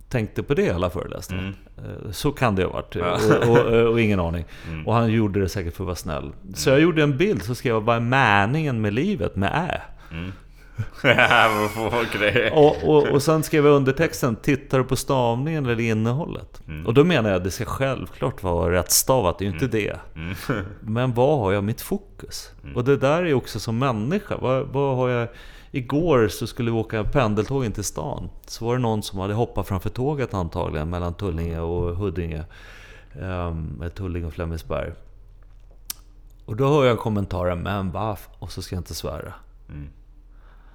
tänkte 0.08 0.42
på 0.42 0.54
det 0.54 0.62
hela 0.62 0.90
föreläsningen. 0.90 1.44
Mm. 1.44 1.56
Eh, 1.84 2.10
så 2.10 2.32
kan 2.32 2.54
det 2.54 2.64
ha 2.64 2.72
varit. 2.72 2.96
Och, 2.96 3.48
och, 3.48 3.90
och, 3.90 4.00
ingen 4.00 4.20
aning. 4.20 4.44
Mm. 4.68 4.86
Och 4.86 4.94
han 4.94 5.12
gjorde 5.12 5.40
det 5.40 5.48
säkert 5.48 5.76
för 5.76 5.84
att 5.84 5.86
vara 5.86 5.96
snäll. 5.96 6.32
Så 6.54 6.70
jag 6.70 6.80
gjorde 6.80 7.02
en 7.02 7.16
bild, 7.16 7.42
så 7.42 7.54
skrev 7.54 7.74
jag 7.74 7.84
bara 7.84 8.00
meningen 8.00 8.80
med 8.80 8.94
livet 8.94 9.36
med 9.36 9.50
ä. 9.54 9.80
Mm. 10.12 10.32
och, 12.52 12.84
och, 12.84 13.08
och 13.08 13.22
sen 13.22 13.42
skrev 13.42 13.66
jag 13.66 13.74
undertexten, 13.74 14.36
tittar 14.36 14.78
du 14.78 14.84
på 14.84 14.96
stavningen 14.96 15.66
eller 15.66 15.80
innehållet? 15.80 16.62
Mm. 16.68 16.86
Och 16.86 16.94
då 16.94 17.04
menar 17.04 17.30
jag 17.30 17.36
att 17.36 17.44
det 17.44 17.50
ska 17.50 17.64
självklart 17.64 18.42
vara 18.42 18.72
rättstavat, 18.72 19.38
det 19.38 19.44
är 19.44 19.46
ju 19.46 19.52
inte 19.52 19.78
mm. 19.78 19.96
det. 20.14 20.20
Mm. 20.20 20.64
Men 20.80 21.14
vad 21.14 21.38
har 21.38 21.52
jag 21.52 21.64
mitt 21.64 21.80
fokus? 21.80 22.50
Mm. 22.62 22.76
Och 22.76 22.84
det 22.84 22.96
där 22.96 23.24
är 23.24 23.34
också 23.34 23.60
som 23.60 23.78
människa, 23.78 24.36
vad, 24.36 24.66
vad 24.66 24.96
har 24.96 25.08
jag 25.08 25.28
Igår 25.78 26.28
så 26.28 26.46
skulle 26.46 26.70
vi 26.70 26.76
åka 26.76 27.04
pendeltåg 27.04 27.64
in 27.64 27.72
till 27.72 27.84
stan. 27.84 28.30
Så 28.46 28.66
var 28.66 28.74
det 28.74 28.80
någon 28.80 29.02
som 29.02 29.18
hade 29.18 29.34
hoppat 29.34 29.68
framför 29.68 29.90
tåget 29.90 30.34
antagligen 30.34 30.90
mellan 30.90 31.14
Tullinge 31.14 31.60
och 31.60 31.96
Huddinge. 31.96 32.44
Um, 33.20 33.84
Tullinge 33.94 34.26
och 34.26 34.32
Flemingsberg. 34.32 34.92
Och 36.44 36.56
då 36.56 36.68
hör 36.68 36.84
jag 36.84 36.98
kommentaren 36.98 37.62
'Men 37.62 37.90
va?' 37.90 38.16
och 38.38 38.52
så 38.52 38.62
ska 38.62 38.76
jag 38.76 38.80
inte 38.80 38.94
svära. 38.94 39.34
Mm. 39.68 39.88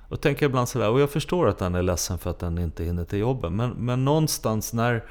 Och 0.10 0.22
tänker 0.22 0.45
ibland 0.45 0.70
sådär, 0.70 0.89
och 0.89 0.99
jag 0.99 1.10
förstår 1.10 1.47
att 1.47 1.58
den 1.58 1.76
är 1.76 1.82
ledsen 1.82 2.18
för 2.18 2.30
att 2.30 2.39
den 2.39 2.58
inte 2.58 2.84
hinner 2.84 3.06
till 3.06 3.20
jobbet. 3.20 3.51
Men, 3.51 3.70
men 3.70 4.06
någonstans 4.06 4.74
när, 4.74 5.04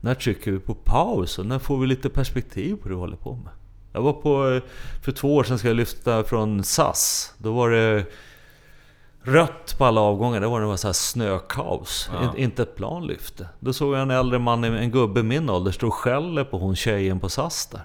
när 0.00 0.14
trycker 0.14 0.50
vi 0.52 0.58
på 0.58 0.74
paus 0.74 1.38
och 1.38 1.46
när 1.46 1.58
får 1.58 1.78
vi 1.78 1.86
lite 1.86 2.08
perspektiv 2.08 2.76
på 2.76 2.88
det 2.88 2.94
vi 2.94 3.00
håller 3.00 3.16
på 3.16 3.34
med? 3.34 3.52
Jag 3.92 4.02
var 4.02 4.12
på, 4.12 4.60
för 5.02 5.12
två 5.12 5.36
år 5.36 5.44
sedan 5.44 5.58
ska 5.58 5.68
jag 5.68 5.76
lyfta 5.76 6.24
från 6.24 6.64
SAS. 6.64 7.34
Då 7.38 7.52
var 7.52 7.70
det 7.70 8.06
rött 9.24 9.78
på 9.78 9.84
alla 9.84 10.00
avgångar. 10.00 10.40
Det 10.40 10.46
var 10.46 10.60
det 10.60 10.66
var 10.66 10.76
så 10.76 10.88
här 10.88 10.92
snökaos. 10.92 12.10
Ja. 12.12 12.34
Inte 12.36 12.62
ett 12.62 12.76
plan 12.76 13.06
lyfte. 13.06 13.48
Då 13.60 13.72
såg 13.72 13.94
jag 13.94 14.02
en 14.02 14.10
äldre 14.10 14.38
man, 14.38 14.64
en 14.64 14.90
gubbe 14.90 15.20
i 15.20 15.22
min 15.22 15.50
ålder, 15.50 15.72
stå 15.72 15.86
och 15.86 15.94
skäller 15.94 16.44
på 16.44 16.58
hon 16.58 16.76
tjejen 16.76 17.20
på 17.20 17.28
SAS 17.28 17.66
där. 17.66 17.84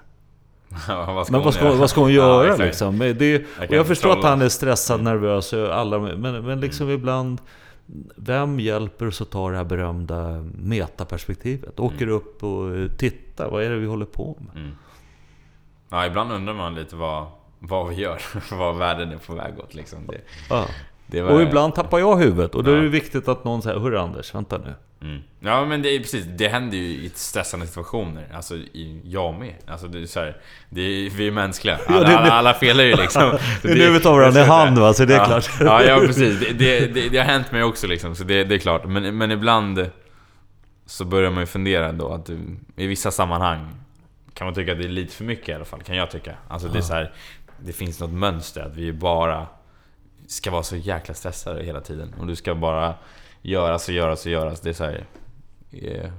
Ja, 0.88 1.12
vad 1.12 1.30
men 1.30 1.42
vad 1.42 1.54
ska, 1.54 1.72
vad 1.72 1.90
ska 1.90 2.00
hon 2.00 2.12
göra 2.12 2.46
ja, 2.46 2.56
liksom? 2.56 2.98
Det, 2.98 3.44
och 3.58 3.74
jag 3.74 3.86
förstår 3.86 4.18
att 4.18 4.24
han 4.24 4.42
är 4.42 4.48
stressad, 4.48 5.02
nervös, 5.02 5.52
alla, 5.52 5.98
men, 5.98 6.44
men 6.44 6.60
liksom 6.60 6.86
mm. 6.86 6.98
ibland... 6.98 7.40
Vem 8.16 8.60
hjälper 8.60 9.06
oss 9.06 9.20
att 9.20 9.30
ta 9.30 9.50
det 9.50 9.56
här 9.56 9.64
berömda 9.64 10.46
metaperspektivet? 10.54 11.80
Åker 11.80 12.02
mm. 12.02 12.14
upp 12.14 12.44
och 12.44 12.98
tittar, 12.98 13.50
vad 13.50 13.62
är 13.62 13.70
det 13.70 13.76
vi 13.76 13.86
håller 13.86 14.06
på 14.06 14.38
med? 14.40 14.62
Mm. 14.62 14.76
Ja, 15.88 16.06
ibland 16.06 16.32
undrar 16.32 16.54
man 16.54 16.74
lite 16.74 16.96
vad, 16.96 17.26
vad 17.58 17.88
vi 17.88 17.94
gör, 17.94 18.20
vad 18.56 18.76
världen 18.76 19.12
är 19.12 19.16
på 19.16 19.34
väg 19.34 19.58
åt 19.58 19.74
liksom. 19.74 20.06
Det, 20.06 20.20
ja. 20.48 20.66
Var... 21.12 21.30
Och 21.30 21.42
ibland 21.42 21.74
tappar 21.74 21.98
jag 21.98 22.16
huvudet 22.16 22.54
och 22.54 22.64
då 22.64 22.70
ja. 22.70 22.76
är 22.76 22.82
det 22.82 22.88
viktigt 22.88 23.28
att 23.28 23.44
någon 23.44 23.62
säger 23.62 23.78
Hörru 23.78 23.98
Anders, 23.98 24.34
vänta 24.34 24.58
nu. 24.58 24.74
Mm. 25.02 25.22
Ja 25.40 25.64
men 25.64 25.82
det 25.82 25.88
är 25.88 25.98
precis, 25.98 26.24
det 26.24 26.48
händer 26.48 26.76
ju 26.76 26.84
i 26.84 27.10
stressande 27.14 27.66
situationer. 27.66 28.26
Alltså 28.34 28.54
i, 28.54 29.00
jag 29.04 29.34
med. 29.34 29.54
Alltså 29.66 29.86
det 29.86 30.02
är 30.02 30.06
så 30.06 30.20
här, 30.20 30.36
det 30.70 30.80
är, 30.80 31.10
vi 31.10 31.26
är 31.26 31.30
mänskliga. 31.30 31.78
Alla, 31.86 32.18
alla, 32.18 32.32
alla 32.32 32.54
felar 32.54 32.84
ju 32.84 32.96
liksom. 32.96 33.38
det 33.62 33.70
är 33.70 33.76
nu 33.76 33.90
vi 33.90 34.00
tar 34.00 34.18
varandra 34.18 34.40
i 34.40 34.44
hand 34.46 34.78
va, 34.78 34.94
så 34.94 35.04
det 35.04 35.14
är 35.14 35.18
ja, 35.18 35.24
klart. 35.24 35.50
Ja, 35.60 35.82
ja 35.82 36.00
precis. 36.06 36.40
Det, 36.40 36.52
det, 36.52 36.86
det, 36.86 37.08
det, 37.08 37.18
har 37.18 37.24
hänt 37.24 37.52
mig 37.52 37.62
också 37.62 37.86
liksom, 37.86 38.14
så 38.14 38.24
det, 38.24 38.44
det 38.44 38.54
är 38.54 38.58
klart. 38.58 38.84
Men, 38.84 39.18
men 39.18 39.30
ibland 39.30 39.90
så 40.86 41.04
börjar 41.04 41.30
man 41.30 41.40
ju 41.40 41.46
fundera 41.46 41.92
då 41.92 42.08
att 42.08 42.30
i 42.76 42.86
vissa 42.86 43.10
sammanhang 43.10 43.68
kan 44.34 44.46
man 44.46 44.54
tycka 44.54 44.72
att 44.72 44.78
det 44.78 44.84
är 44.84 44.88
lite 44.88 45.14
för 45.14 45.24
mycket 45.24 45.48
i 45.48 45.52
alla 45.52 45.64
fall, 45.64 45.82
kan 45.82 45.96
jag 45.96 46.10
tycka. 46.10 46.34
Alltså 46.48 46.68
det 46.68 46.78
är 46.78 46.82
så 46.82 46.92
här, 46.92 47.12
det 47.58 47.72
finns 47.72 48.00
något 48.00 48.12
mönster 48.12 48.62
att 48.62 48.76
vi 48.76 48.92
bara 48.92 49.46
ska 50.30 50.50
vara 50.50 50.62
så 50.62 50.76
jäkla 50.76 51.14
stressade 51.14 51.62
hela 51.62 51.80
tiden. 51.80 52.14
Och 52.18 52.26
du 52.26 52.36
ska 52.36 52.54
bara 52.54 52.94
göras 53.42 53.88
och 53.88 53.94
göras 53.94 54.26
och 54.26 54.32
göras. 54.32 54.60
Det 54.60 54.68
är 54.68 54.72
så 54.74 54.84
här, 54.84 55.04
är, 55.70 56.12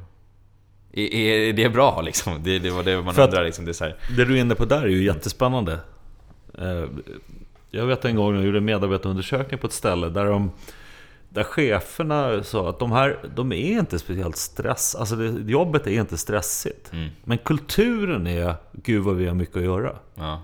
är, 0.93 1.49
är 1.49 1.53
det 1.53 1.69
bra 1.69 2.01
liksom? 2.01 2.43
Det, 2.43 2.59
det 2.59 2.69
var 2.69 2.83
det 2.83 3.01
man 3.01 3.13
För 3.13 3.23
undrar 3.23 3.43
liksom. 3.43 3.65
Det, 3.65 3.71
är 3.71 3.73
så 3.73 3.83
här. 3.83 3.97
det 4.17 4.25
du 4.25 4.37
är 4.37 4.41
inne 4.41 4.55
på 4.55 4.65
där 4.65 4.81
är 4.81 4.87
ju 4.87 5.03
jättespännande. 5.03 5.79
Eh, 6.57 6.85
jag 7.69 7.85
vet 7.85 8.05
en 8.05 8.15
gång 8.15 8.31
när 8.31 8.39
jag 8.39 8.45
gjorde 8.45 8.57
en 8.57 8.65
medarbetarundersökning 8.65 9.59
på 9.59 9.67
ett 9.67 9.73
ställe 9.73 10.09
där 10.09 10.25
de 10.25 10.51
där 11.29 11.43
cheferna 11.43 12.43
sa 12.43 12.69
att 12.69 12.79
de 12.79 12.91
här, 12.91 13.29
de 13.35 13.51
är 13.51 13.79
inte 13.79 13.99
speciellt 13.99 14.37
stress, 14.37 14.95
alltså 14.95 15.15
det, 15.15 15.51
jobbet 15.51 15.87
är 15.87 15.91
inte 15.91 16.17
stressigt. 16.17 16.93
Mm. 16.93 17.09
Men 17.23 17.37
kulturen 17.37 18.27
är, 18.27 18.55
gud 18.71 19.03
vad 19.03 19.15
vi 19.15 19.27
har 19.27 19.35
mycket 19.35 19.57
att 19.57 19.63
göra. 19.63 19.95
Ja. 20.15 20.41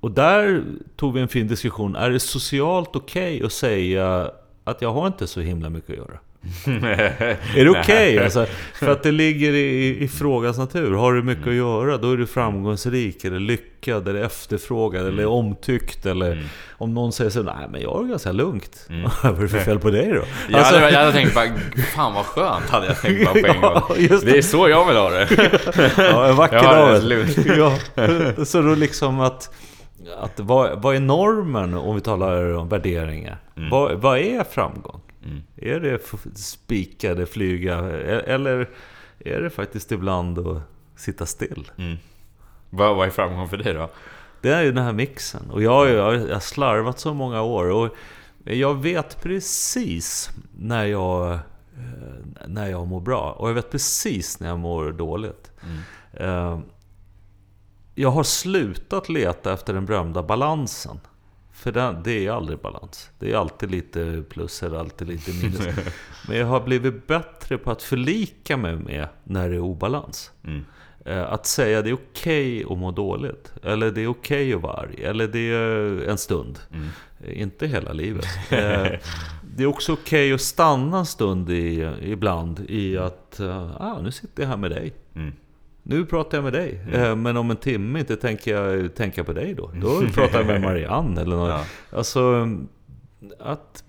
Och 0.00 0.10
där 0.10 0.62
tog 0.96 1.14
vi 1.14 1.20
en 1.20 1.28
fin 1.28 1.48
diskussion. 1.48 1.96
Är 1.96 2.10
det 2.10 2.20
socialt 2.20 2.96
okej 2.96 3.36
okay 3.36 3.46
att 3.46 3.52
säga 3.52 4.30
att 4.64 4.82
jag 4.82 4.92
har 4.92 5.06
inte 5.06 5.26
så 5.26 5.40
himla 5.40 5.70
mycket 5.70 5.90
att 5.90 5.96
göra? 5.96 6.18
är 7.56 7.64
det 7.64 7.70
okej? 7.70 7.80
Okay? 7.80 8.18
Alltså, 8.18 8.46
för 8.74 8.88
att 8.92 9.02
det 9.02 9.12
ligger 9.12 9.52
i, 9.52 10.04
i 10.04 10.08
frågans 10.08 10.58
natur. 10.58 10.94
Har 10.94 11.12
du 11.12 11.22
mycket 11.22 11.46
mm. 11.46 11.54
att 11.54 11.56
göra, 11.56 11.96
då 11.96 12.12
är 12.12 12.16
du 12.16 12.26
framgångsrik, 12.26 13.24
eller 13.24 13.40
lyckad, 13.40 14.08
eller 14.08 14.22
efterfrågad, 14.22 15.02
mm. 15.02 15.14
eller 15.14 15.26
omtyckt. 15.26 16.06
Eller 16.06 16.32
mm. 16.32 16.44
om 16.70 16.94
någon 16.94 17.12
säger 17.12 17.30
så 17.30 17.42
nej 17.42 17.68
men 17.72 17.80
jag 17.80 18.04
är 18.04 18.08
ganska 18.08 18.32
lugnt. 18.32 18.86
Mm. 18.88 19.02
Vad 19.22 19.38
är 19.38 19.42
det 19.42 19.48
för 19.48 19.58
fel 19.58 19.78
på 19.78 19.90
dig 19.90 20.06
då? 20.06 20.14
Jag, 20.48 20.58
alltså, 20.58 20.74
hade, 20.74 20.90
jag 20.90 20.98
hade 21.00 21.12
tänkt 21.12 21.34
bara, 21.34 21.46
fan 21.94 22.14
vad 22.14 22.26
skönt, 22.26 22.70
hade 22.70 22.86
jag 22.86 23.00
tänkt 23.00 23.24
bara 23.24 23.40
på 23.40 23.46
en 23.46 23.60
gång. 23.60 23.82
Ja, 24.10 24.18
det. 24.22 24.38
är 24.38 24.42
så 24.42 24.68
jag 24.68 24.86
vill 24.86 24.96
ha 24.96 25.10
det. 25.10 25.28
ja, 25.96 26.28
en 26.28 26.36
vacker 26.36 26.62
dag. 26.62 27.78
ja, 28.38 28.44
så 28.44 28.62
då 28.62 28.74
liksom 28.74 29.20
att 29.20 29.50
att 30.18 30.40
vad, 30.40 30.82
vad 30.82 30.96
är 30.96 31.00
normen 31.00 31.74
om 31.74 31.94
vi 31.94 32.00
talar 32.00 32.52
om 32.52 32.68
värderingar? 32.68 33.38
Mm. 33.56 33.70
Vad, 33.70 34.00
vad 34.00 34.18
är 34.18 34.44
framgång? 34.44 35.00
Mm. 35.24 35.42
Är 35.56 35.80
det 35.80 35.98
spika 36.38 37.10
eller 37.10 37.26
flyga? 37.26 37.78
Eller 37.78 38.68
är 39.18 39.40
det 39.40 39.50
faktiskt 39.50 39.92
ibland 39.92 40.38
att 40.38 40.62
sitta 40.96 41.26
still? 41.26 41.70
Mm. 41.78 41.96
Vad, 42.70 42.96
vad 42.96 43.06
är 43.06 43.10
framgång 43.10 43.48
för 43.48 43.56
dig 43.56 43.74
då? 43.74 43.90
Det 44.40 44.50
är 44.50 44.62
ju 44.62 44.72
den 44.72 44.84
här 44.84 44.92
mixen. 44.92 45.50
Och 45.50 45.62
jag 45.62 45.70
har 45.70 45.86
jag, 45.86 46.42
slarvat 46.42 46.98
så 46.98 47.14
många 47.14 47.42
år. 47.42 47.70
Och 47.70 47.96
jag 48.44 48.82
vet 48.82 49.22
precis 49.22 50.30
när 50.58 50.84
jag, 50.84 51.32
eh, 51.32 51.40
när 52.46 52.66
jag 52.66 52.86
mår 52.86 53.00
bra. 53.00 53.32
Och 53.32 53.48
jag 53.48 53.54
vet 53.54 53.70
precis 53.70 54.40
när 54.40 54.48
jag 54.48 54.58
mår 54.58 54.92
dåligt. 54.92 55.50
Mm. 55.62 56.62
Jag 57.98 58.10
har 58.10 58.22
slutat 58.22 59.08
leta 59.08 59.52
efter 59.52 59.74
den 59.74 59.86
berömda 59.86 60.22
balansen. 60.22 61.00
För 61.52 61.72
det, 61.72 62.00
det 62.04 62.26
är 62.26 62.30
aldrig 62.30 62.58
balans. 62.58 63.10
Det 63.18 63.32
är 63.32 63.36
alltid 63.36 63.70
lite 63.70 64.24
plus 64.28 64.62
eller 64.62 64.78
alltid 64.78 65.08
lite 65.08 65.32
minus. 65.32 65.68
Men 66.28 66.36
jag 66.36 66.46
har 66.46 66.60
blivit 66.60 67.06
bättre 67.06 67.58
på 67.58 67.70
att 67.70 67.82
förlika 67.82 68.56
mig 68.56 68.76
med 68.76 69.08
när 69.24 69.48
det 69.48 69.54
är 69.54 69.60
obalans. 69.60 70.30
Mm. 70.44 70.64
Eh, 71.04 71.32
att 71.32 71.46
säga 71.46 71.82
det 71.82 71.90
är 71.90 71.94
okej 71.94 72.64
okay 72.64 72.72
att 72.72 72.78
må 72.78 72.90
dåligt. 72.90 73.52
Eller 73.62 73.90
det 73.90 74.00
är 74.00 74.06
okej 74.06 74.46
okay 74.48 74.54
att 74.54 74.62
vara 74.62 74.76
arg. 74.76 75.04
Eller 75.04 75.28
det 75.28 75.52
är 75.52 76.08
en 76.08 76.18
stund. 76.18 76.58
Mm. 76.72 76.88
Eh, 77.20 77.42
inte 77.42 77.66
hela 77.66 77.92
livet. 77.92 78.26
Eh, 78.50 78.98
det 79.56 79.62
är 79.62 79.66
också 79.66 79.92
okej 79.92 80.02
okay 80.02 80.32
att 80.32 80.40
stanna 80.40 80.98
en 80.98 81.06
stund 81.06 81.50
i, 81.50 81.92
ibland 82.02 82.60
i 82.68 82.98
att 82.98 83.40
ah, 83.78 83.98
nu 84.02 84.12
sitter 84.12 84.42
jag 84.42 84.50
här 84.50 84.56
med 84.56 84.70
dig. 84.70 84.94
Mm 85.14 85.32
nu 85.88 86.06
pratar 86.06 86.38
jag 86.38 86.44
med 86.44 86.52
dig. 86.52 86.80
Mm. 86.88 87.02
Eh, 87.02 87.16
men 87.16 87.36
om 87.36 87.50
en 87.50 87.56
timme 87.56 87.98
inte 87.98 88.16
tänker 88.16 88.54
jag 88.54 88.94
tänka 88.94 89.24
på 89.24 89.32
dig 89.32 89.54
då. 89.54 89.70
Då 89.80 90.00
pratar 90.14 90.38
jag 90.38 90.46
med 90.46 90.60
Marianne 90.60 91.20
eller 91.20 91.36
något. 91.36 91.50
Ja. 91.50 91.64
Alltså, 91.98 92.48
att, 93.40 93.84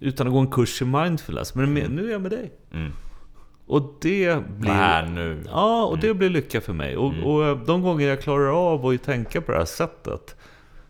utan 0.00 0.26
att 0.26 0.32
gå 0.32 0.38
en 0.38 0.50
kurs 0.50 0.82
i 0.82 0.84
mindfulness. 0.84 1.54
Men 1.54 1.64
mm. 1.64 1.92
nu 1.92 2.08
är 2.08 2.12
jag 2.12 2.20
med 2.20 2.30
dig. 2.30 2.52
Mm. 2.72 2.92
Och 3.66 3.98
det 4.00 4.46
blir... 4.58 4.70
Här 4.70 5.06
nu. 5.06 5.42
Ja, 5.46 5.84
och 5.84 5.98
det 5.98 6.06
mm. 6.06 6.18
blir 6.18 6.30
lycka 6.30 6.60
för 6.60 6.72
mig. 6.72 6.96
Och, 6.96 7.12
mm. 7.12 7.24
och, 7.24 7.58
de 7.66 7.82
gånger 7.82 8.06
jag 8.08 8.22
klarar 8.22 8.72
av 8.72 8.86
att 8.86 9.02
tänka 9.02 9.40
på 9.40 9.52
det 9.52 9.58
här 9.58 9.64
sättet 9.64 10.36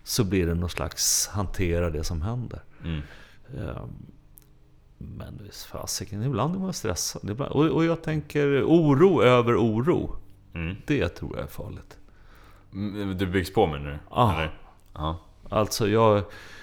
så 0.03 0.25
blir 0.25 0.47
det 0.47 0.55
någon 0.55 0.71
slags 0.71 1.29
hantera 1.29 1.91
det 1.91 2.05
som 2.05 2.23
händer. 2.23 2.61
Mm. 2.85 3.01
Men 4.99 5.40
visst 5.44 5.64
fasiken, 5.64 6.22
ibland 6.22 6.55
är 6.55 6.61
man 6.61 6.72
stressad. 6.72 7.30
Ibland, 7.30 7.53
och, 7.53 7.64
och 7.64 7.84
jag 7.84 8.03
tänker 8.03 8.62
oro 8.64 9.22
över 9.22 9.57
oro. 9.57 10.16
Mm. 10.55 10.76
Det 10.86 11.09
tror 11.09 11.36
jag 11.36 11.44
är 11.44 11.51
farligt. 11.51 11.97
Mm, 12.72 13.18
du 13.18 13.26
byggs 13.26 13.53
på 13.53 13.66
med 13.66 13.80
nu? 13.80 13.99
Ah. 14.11 14.44
Ja. 14.94 15.20
Alltså 15.49 15.88
jag, 15.88 16.22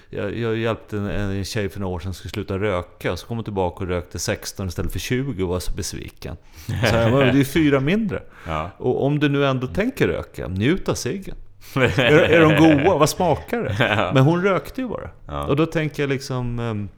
jag, 0.09 0.37
jag 0.37 0.57
hjälpte 0.57 0.97
en, 0.97 1.07
en 1.09 1.45
tjej 1.45 1.69
för 1.69 1.79
några 1.79 1.95
år 1.95 1.99
sedan 1.99 2.13
som 2.13 2.19
skulle 2.19 2.31
sluta 2.31 2.59
röka. 2.59 3.17
Så 3.17 3.27
kom 3.27 3.37
hon 3.37 3.43
tillbaka 3.43 3.83
och 3.83 3.89
rökte 3.89 4.19
16 4.19 4.67
istället 4.67 4.91
för 4.91 4.99
20 4.99 5.43
och 5.43 5.49
var 5.49 5.59
så 5.59 5.71
besviken. 5.71 6.37
Så 6.65 6.95
jag, 6.95 7.11
det 7.11 7.39
är 7.39 7.43
fyra 7.43 7.79
mindre. 7.79 8.23
Ja. 8.47 8.69
Och 8.77 9.05
om 9.05 9.19
du 9.19 9.29
nu 9.29 9.45
ändå 9.45 9.67
tänker 9.67 10.07
röka, 10.07 10.47
njut 10.47 10.89
av 10.89 10.93
ciggen. 10.93 11.35
är, 11.75 12.09
är 12.09 12.39
de 12.41 12.55
goda? 12.55 12.97
Vad 12.97 13.09
smakar 13.09 13.63
det? 13.63 13.75
Ja. 13.79 14.11
Men 14.13 14.23
hon 14.23 14.43
rökte 14.43 14.81
ju 14.81 14.87
bara. 14.87 15.09
Ja. 15.27 15.43
Och 15.43 15.55
då 15.55 15.65
tänker 15.65 16.03
jag 16.03 16.09
liksom... 16.09 16.89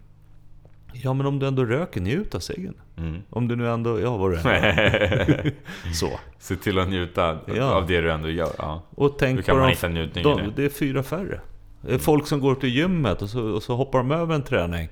Ja, 1.04 1.14
men 1.14 1.26
om 1.26 1.40
du 1.40 1.48
ändå 1.48 1.66
röker, 1.66 2.02
njut 2.02 2.36
av 2.36 2.40
ciggen. 2.40 2.74
Mm. 2.98 3.22
Om 3.30 3.48
du 3.48 3.56
nu 3.56 3.70
ändå, 3.70 4.00
ja 4.00 4.18
vad 4.18 4.32
du 4.32 4.38
Så. 5.94 6.20
Se 6.40 6.56
till 6.56 6.80
att 6.80 6.90
njuta 6.90 7.40
ja. 7.56 7.64
av 7.64 7.88
det 7.88 8.02
du 8.02 8.12
ändå 8.12 8.30
gör. 8.30 8.52
Ja. 8.58 8.84
Och 8.90 9.16
tänk 9.20 9.38
Hur 9.38 9.44
kan 9.44 9.58
man 9.58 9.70
hitta 9.70 9.88
njutningen 9.88 10.38
de, 10.38 10.54
Det 10.56 10.66
är 10.66 10.70
fyra 10.70 11.04
färre. 11.04 11.40
Det 11.82 11.94
är 11.94 11.98
folk 11.98 12.28
som 12.28 12.40
går 12.40 12.56
till 12.56 12.70
gymmet 12.70 13.22
och 13.22 13.30
så, 13.30 13.42
och 13.42 13.64
så 13.64 13.76
hoppar 13.76 14.00
de 14.00 14.12
över 14.12 14.36
en 14.36 14.44
träning. 14.44 14.90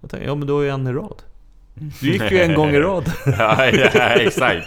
Jag 0.00 0.10
tänker, 0.10 0.26
ja 0.26 0.34
men 0.34 0.48
då 0.48 0.60
är 0.60 0.70
en 0.70 0.86
i 0.86 0.92
rad. 0.92 1.22
Du 1.74 2.12
gick 2.12 2.30
ju 2.30 2.40
en 2.40 2.54
gång 2.54 2.70
i 2.70 2.78
rad. 2.78 3.12
ja, 3.26 3.66
ja, 3.66 4.00
exakt. 4.00 4.66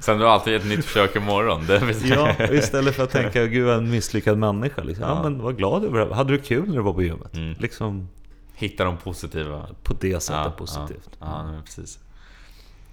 Sen 0.00 0.18
du 0.18 0.24
har 0.24 0.32
alltid 0.32 0.54
ett 0.54 0.66
nytt 0.66 0.84
försök 0.84 1.16
imorgon. 1.16 1.66
ja, 2.04 2.52
istället 2.52 2.94
för 2.96 3.02
att 3.02 3.10
tänka, 3.10 3.46
gud 3.46 3.68
en 3.68 3.90
misslyckad 3.90 4.38
människa. 4.38 4.82
Liksom. 4.82 5.04
Ja. 5.08 5.14
ja. 5.16 5.22
men 5.22 5.42
var 5.42 5.52
glad 5.52 5.84
över 5.84 5.98
det. 5.98 6.14
Hade 6.14 6.32
du 6.32 6.38
kul 6.38 6.68
när 6.68 6.76
du 6.76 6.82
var 6.82 6.92
på 6.92 7.02
gymmet? 7.02 7.34
Mm. 7.34 7.54
Liksom, 7.58 8.08
Hitta 8.54 8.84
de 8.84 8.96
positiva. 8.96 9.66
På 9.82 9.94
det 10.00 10.20
sättet 10.20 10.44
ja, 10.44 10.50
positivt. 10.50 11.10
Ja, 11.20 11.52
ja 11.54 11.62
precis. 11.64 11.98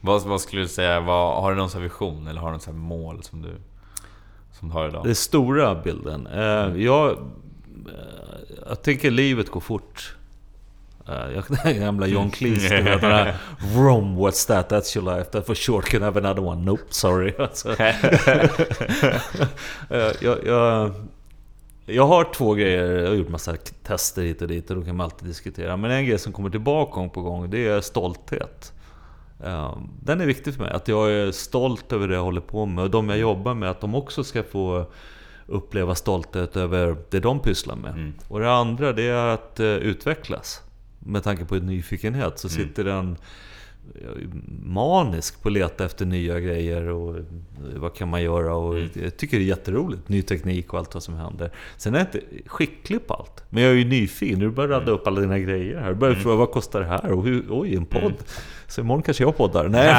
Vad, 0.01 0.21
vad, 0.23 0.41
skulle 0.41 0.61
du 0.61 0.67
säga, 0.67 0.99
vad, 0.99 1.41
har 1.41 1.51
du 1.51 1.57
någon 1.57 1.81
vision 1.81 2.27
eller 2.27 2.41
har 2.41 2.51
du 2.51 2.57
någon 2.67 2.79
mål 2.79 3.23
som 3.23 3.41
du, 3.41 3.49
som 4.59 4.67
du 4.67 4.73
har 4.73 4.87
idag? 4.87 5.05
Den 5.05 5.15
stora 5.15 5.75
bilden? 5.75 6.27
Eh, 6.27 6.63
mm. 6.63 6.81
jag, 6.81 7.11
eh, 7.11 7.17
jag 8.67 8.81
tänker 8.81 9.11
livet 9.11 9.49
går 9.49 9.59
fort. 9.59 10.15
Uh, 11.09 11.33
jag, 11.33 11.43
den 11.63 11.79
gamla 11.79 12.07
John 12.07 12.31
Cleese, 12.31 12.69
du 12.69 12.83
vet 12.83 13.01
den 13.01 13.11
här 13.11 13.35
Rome, 13.75 14.17
what's 14.17 14.47
that? 14.47 14.71
That's 14.71 14.97
your 14.97 15.17
life. 15.17 15.31
That 15.31 15.45
for 15.45 15.55
sure 15.55 15.81
can 15.81 16.01
have 16.01 16.19
another 16.19 16.43
one. 16.43 16.65
Nope, 16.65 16.83
sorry. 16.89 17.33
Alltså. 17.39 17.69
uh, 17.69 17.77
jag, 20.21 20.45
jag, 20.45 20.93
jag 21.91 22.07
har 22.07 22.33
två 22.33 22.53
grejer, 22.53 22.99
jag 22.99 23.07
har 23.07 23.15
gjort 23.15 23.29
massa 23.29 23.55
tester 23.83 24.21
hit 24.21 24.41
och 24.41 24.47
dit 24.47 24.69
och 24.69 24.75
då 24.75 24.81
kan 24.81 24.95
man 24.95 25.03
alltid 25.03 25.27
diskutera. 25.27 25.77
Men 25.77 25.91
en 25.91 26.05
grej 26.05 26.19
som 26.19 26.33
kommer 26.33 26.49
tillbaka 26.49 26.91
gång 26.95 27.09
på 27.09 27.21
gång, 27.21 27.49
det 27.49 27.67
är 27.67 27.81
stolthet. 27.81 28.73
Ehm, 29.43 29.89
den 30.01 30.21
är 30.21 30.25
viktig 30.25 30.53
för 30.53 30.63
mig, 30.63 30.71
att 30.71 30.87
jag 30.87 31.11
är 31.11 31.31
stolt 31.31 31.93
över 31.93 32.07
det 32.07 32.15
jag 32.15 32.23
håller 32.23 32.41
på 32.41 32.65
med. 32.65 32.83
Och 32.83 32.89
de 32.89 33.09
jag 33.09 33.17
jobbar 33.17 33.53
med, 33.53 33.69
att 33.69 33.81
de 33.81 33.95
också 33.95 34.23
ska 34.23 34.43
få 34.43 34.85
uppleva 35.47 35.95
stolthet 35.95 36.57
över 36.57 36.97
det 37.09 37.19
de 37.19 37.39
pysslar 37.39 37.75
med. 37.75 37.91
Mm. 37.91 38.13
Och 38.27 38.39
det 38.39 38.53
andra, 38.53 38.93
det 38.93 39.03
är 39.03 39.27
att 39.27 39.59
eh, 39.59 39.65
utvecklas. 39.65 40.61
Med 40.99 41.23
tanke 41.23 41.45
på 41.45 41.55
nyfikenhet 41.55 42.39
så 42.39 42.47
mm. 42.47 42.67
sitter 42.67 42.85
mm. 42.85 42.95
den 42.95 43.17
manisk 44.63 45.41
på 45.41 45.49
att 45.49 45.53
leta 45.53 45.85
efter 45.85 46.05
nya 46.05 46.39
grejer 46.39 46.87
och 46.87 47.15
vad 47.75 47.95
kan 47.95 48.07
man 48.07 48.23
göra 48.23 48.55
och 48.55 48.77
mm. 48.77 48.89
jag 48.93 49.17
tycker 49.17 49.37
det 49.37 49.43
är 49.43 49.47
jätteroligt. 49.47 50.09
Ny 50.09 50.21
teknik 50.21 50.73
och 50.73 50.79
allt 50.79 50.93
vad 50.93 51.03
som 51.03 51.13
händer. 51.13 51.51
Sen 51.77 51.95
är 51.95 51.99
jag 51.99 52.07
inte 52.07 52.21
skicklig 52.45 53.07
på 53.07 53.13
allt. 53.13 53.43
Men 53.49 53.63
jag 53.63 53.71
är 53.71 53.75
ju 53.75 53.85
nyfiken. 53.85 54.39
Du 54.39 54.49
börjar 54.49 54.69
radda 54.69 54.83
mm. 54.83 54.95
upp 54.95 55.07
alla 55.07 55.21
dina 55.21 55.39
grejer 55.39 55.77
här. 55.79 55.89
Du 55.89 55.95
börjar 55.95 56.13
mm. 56.13 56.23
fråga 56.23 56.35
vad 56.35 56.51
kostar 56.51 56.79
det 56.79 56.85
här? 56.85 57.11
Och 57.11 57.23
hur, 57.23 57.43
oj, 57.49 57.75
en 57.75 57.85
podd. 57.85 58.03
Mm. 58.03 58.15
Så 58.67 58.81
imorgon 58.81 59.03
kanske 59.03 59.23
jag 59.23 59.37
poddar. 59.37 59.67
Nej, 59.69 59.95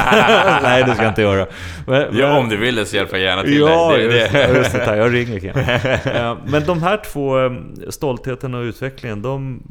nej 0.63 0.83
det 0.83 0.93
ska 0.93 1.03
jag 1.03 1.11
inte 1.11 1.21
göra. 1.21 1.47
Men, 1.87 2.17
ja, 2.17 2.37
om 2.37 2.49
du 2.49 2.57
vill 2.57 2.85
så 2.85 2.95
hjälper 2.95 3.17
jag 3.17 3.25
gärna 3.25 3.43
till 3.43 3.59
ja, 3.59 3.91
dig. 3.91 4.07
Det, 4.07 4.29
det. 4.31 4.57
Just 4.57 4.71
det, 4.71 4.97
jag 4.97 5.13
ringer 5.13 5.37
igen. 5.37 6.37
Men 6.45 6.65
de 6.65 6.83
här 6.83 7.01
två, 7.05 7.37
um, 7.37 7.75
stoltheten 7.89 8.53
och 8.53 8.61
utvecklingen, 8.61 9.21
de, 9.21 9.63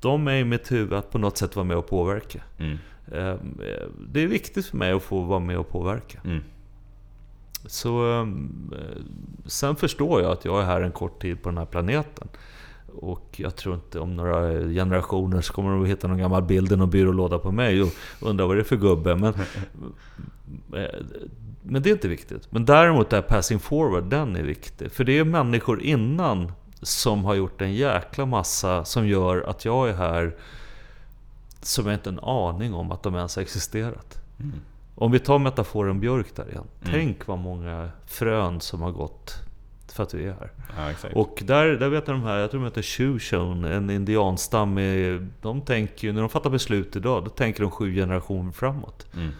de 0.00 0.28
är 0.28 0.36
i 0.36 0.44
mitt 0.44 0.72
huvud 0.72 0.92
att 0.92 1.10
på 1.12 1.18
något 1.18 1.38
sätt 1.38 1.56
vara 1.56 1.66
med 1.66 1.76
och 1.76 1.88
påverka. 1.88 2.38
Mm. 2.58 2.78
Ehm, 3.12 3.60
det 4.08 4.22
är 4.22 4.26
viktigt 4.26 4.66
för 4.66 4.76
mig 4.76 4.92
att 4.92 5.02
få 5.02 5.20
vara 5.20 5.38
med 5.38 5.58
och 5.58 5.68
påverka. 5.68 6.20
Mm. 6.24 6.40
Så 7.66 8.12
ehm, 8.12 8.74
Sen 9.48 9.76
förstår 9.76 10.22
jag 10.22 10.32
att 10.32 10.44
jag 10.44 10.60
är 10.60 10.64
här 10.64 10.80
en 10.80 10.92
kort 10.92 11.22
tid 11.22 11.42
på 11.42 11.48
den 11.48 11.58
här 11.58 11.66
planeten. 11.66 12.28
Och 12.96 13.34
jag 13.36 13.56
tror 13.56 13.74
inte 13.74 14.00
om 14.00 14.16
några 14.16 14.50
generationer 14.62 15.40
så 15.40 15.52
kommer 15.52 15.70
de 15.70 15.82
att 15.82 15.88
hitta 15.88 16.08
någon 16.08 16.18
gammal 16.18 16.42
bild 16.42 16.72
i 16.72 16.76
någon 16.76 16.90
byrålåda 16.90 17.38
på 17.38 17.52
mig 17.52 17.82
och 17.82 17.88
undra 18.20 18.46
vad 18.46 18.56
det 18.56 18.60
är 18.60 18.64
för 18.64 18.76
gubbe. 18.76 19.16
Men, 19.16 19.34
eh, 20.74 21.00
men 21.62 21.82
det 21.82 21.90
är 21.90 21.92
inte 21.92 22.08
viktigt. 22.08 22.52
Men 22.52 22.64
däremot 22.64 23.12
är 23.12 23.22
passing 23.22 23.58
forward, 23.58 24.04
den 24.04 24.36
är 24.36 24.42
viktig. 24.42 24.92
För 24.92 25.04
det 25.04 25.18
är 25.18 25.24
människor 25.24 25.82
innan 25.82 26.52
som 26.82 27.24
har 27.24 27.34
gjort 27.34 27.62
en 27.62 27.74
jäkla 27.74 28.26
massa 28.26 28.84
som 28.84 29.08
gör 29.08 29.44
att 29.50 29.64
jag 29.64 29.88
är 29.88 29.94
här 29.94 30.36
som 31.60 31.86
jag 31.86 31.94
inte 31.94 32.10
har 32.10 32.14
en 32.14 32.54
aning 32.54 32.74
om 32.74 32.92
att 32.92 33.02
de 33.02 33.14
ens 33.14 33.36
har 33.36 33.42
existerat. 33.42 34.20
Mm. 34.40 34.60
Om 34.94 35.12
vi 35.12 35.18
tar 35.18 35.38
metaforen 35.38 36.00
björk 36.00 36.36
där 36.36 36.48
igen. 36.48 36.64
Mm. 36.82 36.92
Tänk 36.92 37.26
vad 37.26 37.38
många 37.38 37.90
frön 38.06 38.60
som 38.60 38.82
har 38.82 38.90
gått 38.90 39.34
för 39.92 40.02
att 40.02 40.14
vi 40.14 40.24
är 40.24 40.32
här. 40.32 40.50
Ja, 41.02 41.08
och 41.14 41.42
där, 41.46 41.66
där 41.66 41.88
vet 41.88 42.08
jag 42.08 42.16
de 42.16 42.22
här, 42.22 42.36
jag 42.38 42.50
tror 42.50 42.60
de 42.60 42.64
heter 42.64 42.82
Shoshone, 42.82 43.74
en 43.74 43.90
indianstam. 43.90 44.74
De 45.40 45.60
tänker 45.60 46.12
när 46.12 46.20
de 46.20 46.30
fattar 46.30 46.50
beslut 46.50 46.96
idag, 46.96 47.24
då 47.24 47.30
tänker 47.30 47.62
de 47.62 47.70
sju 47.70 47.94
generationer 47.94 48.52
framåt. 48.52 49.06
Mm. 49.14 49.30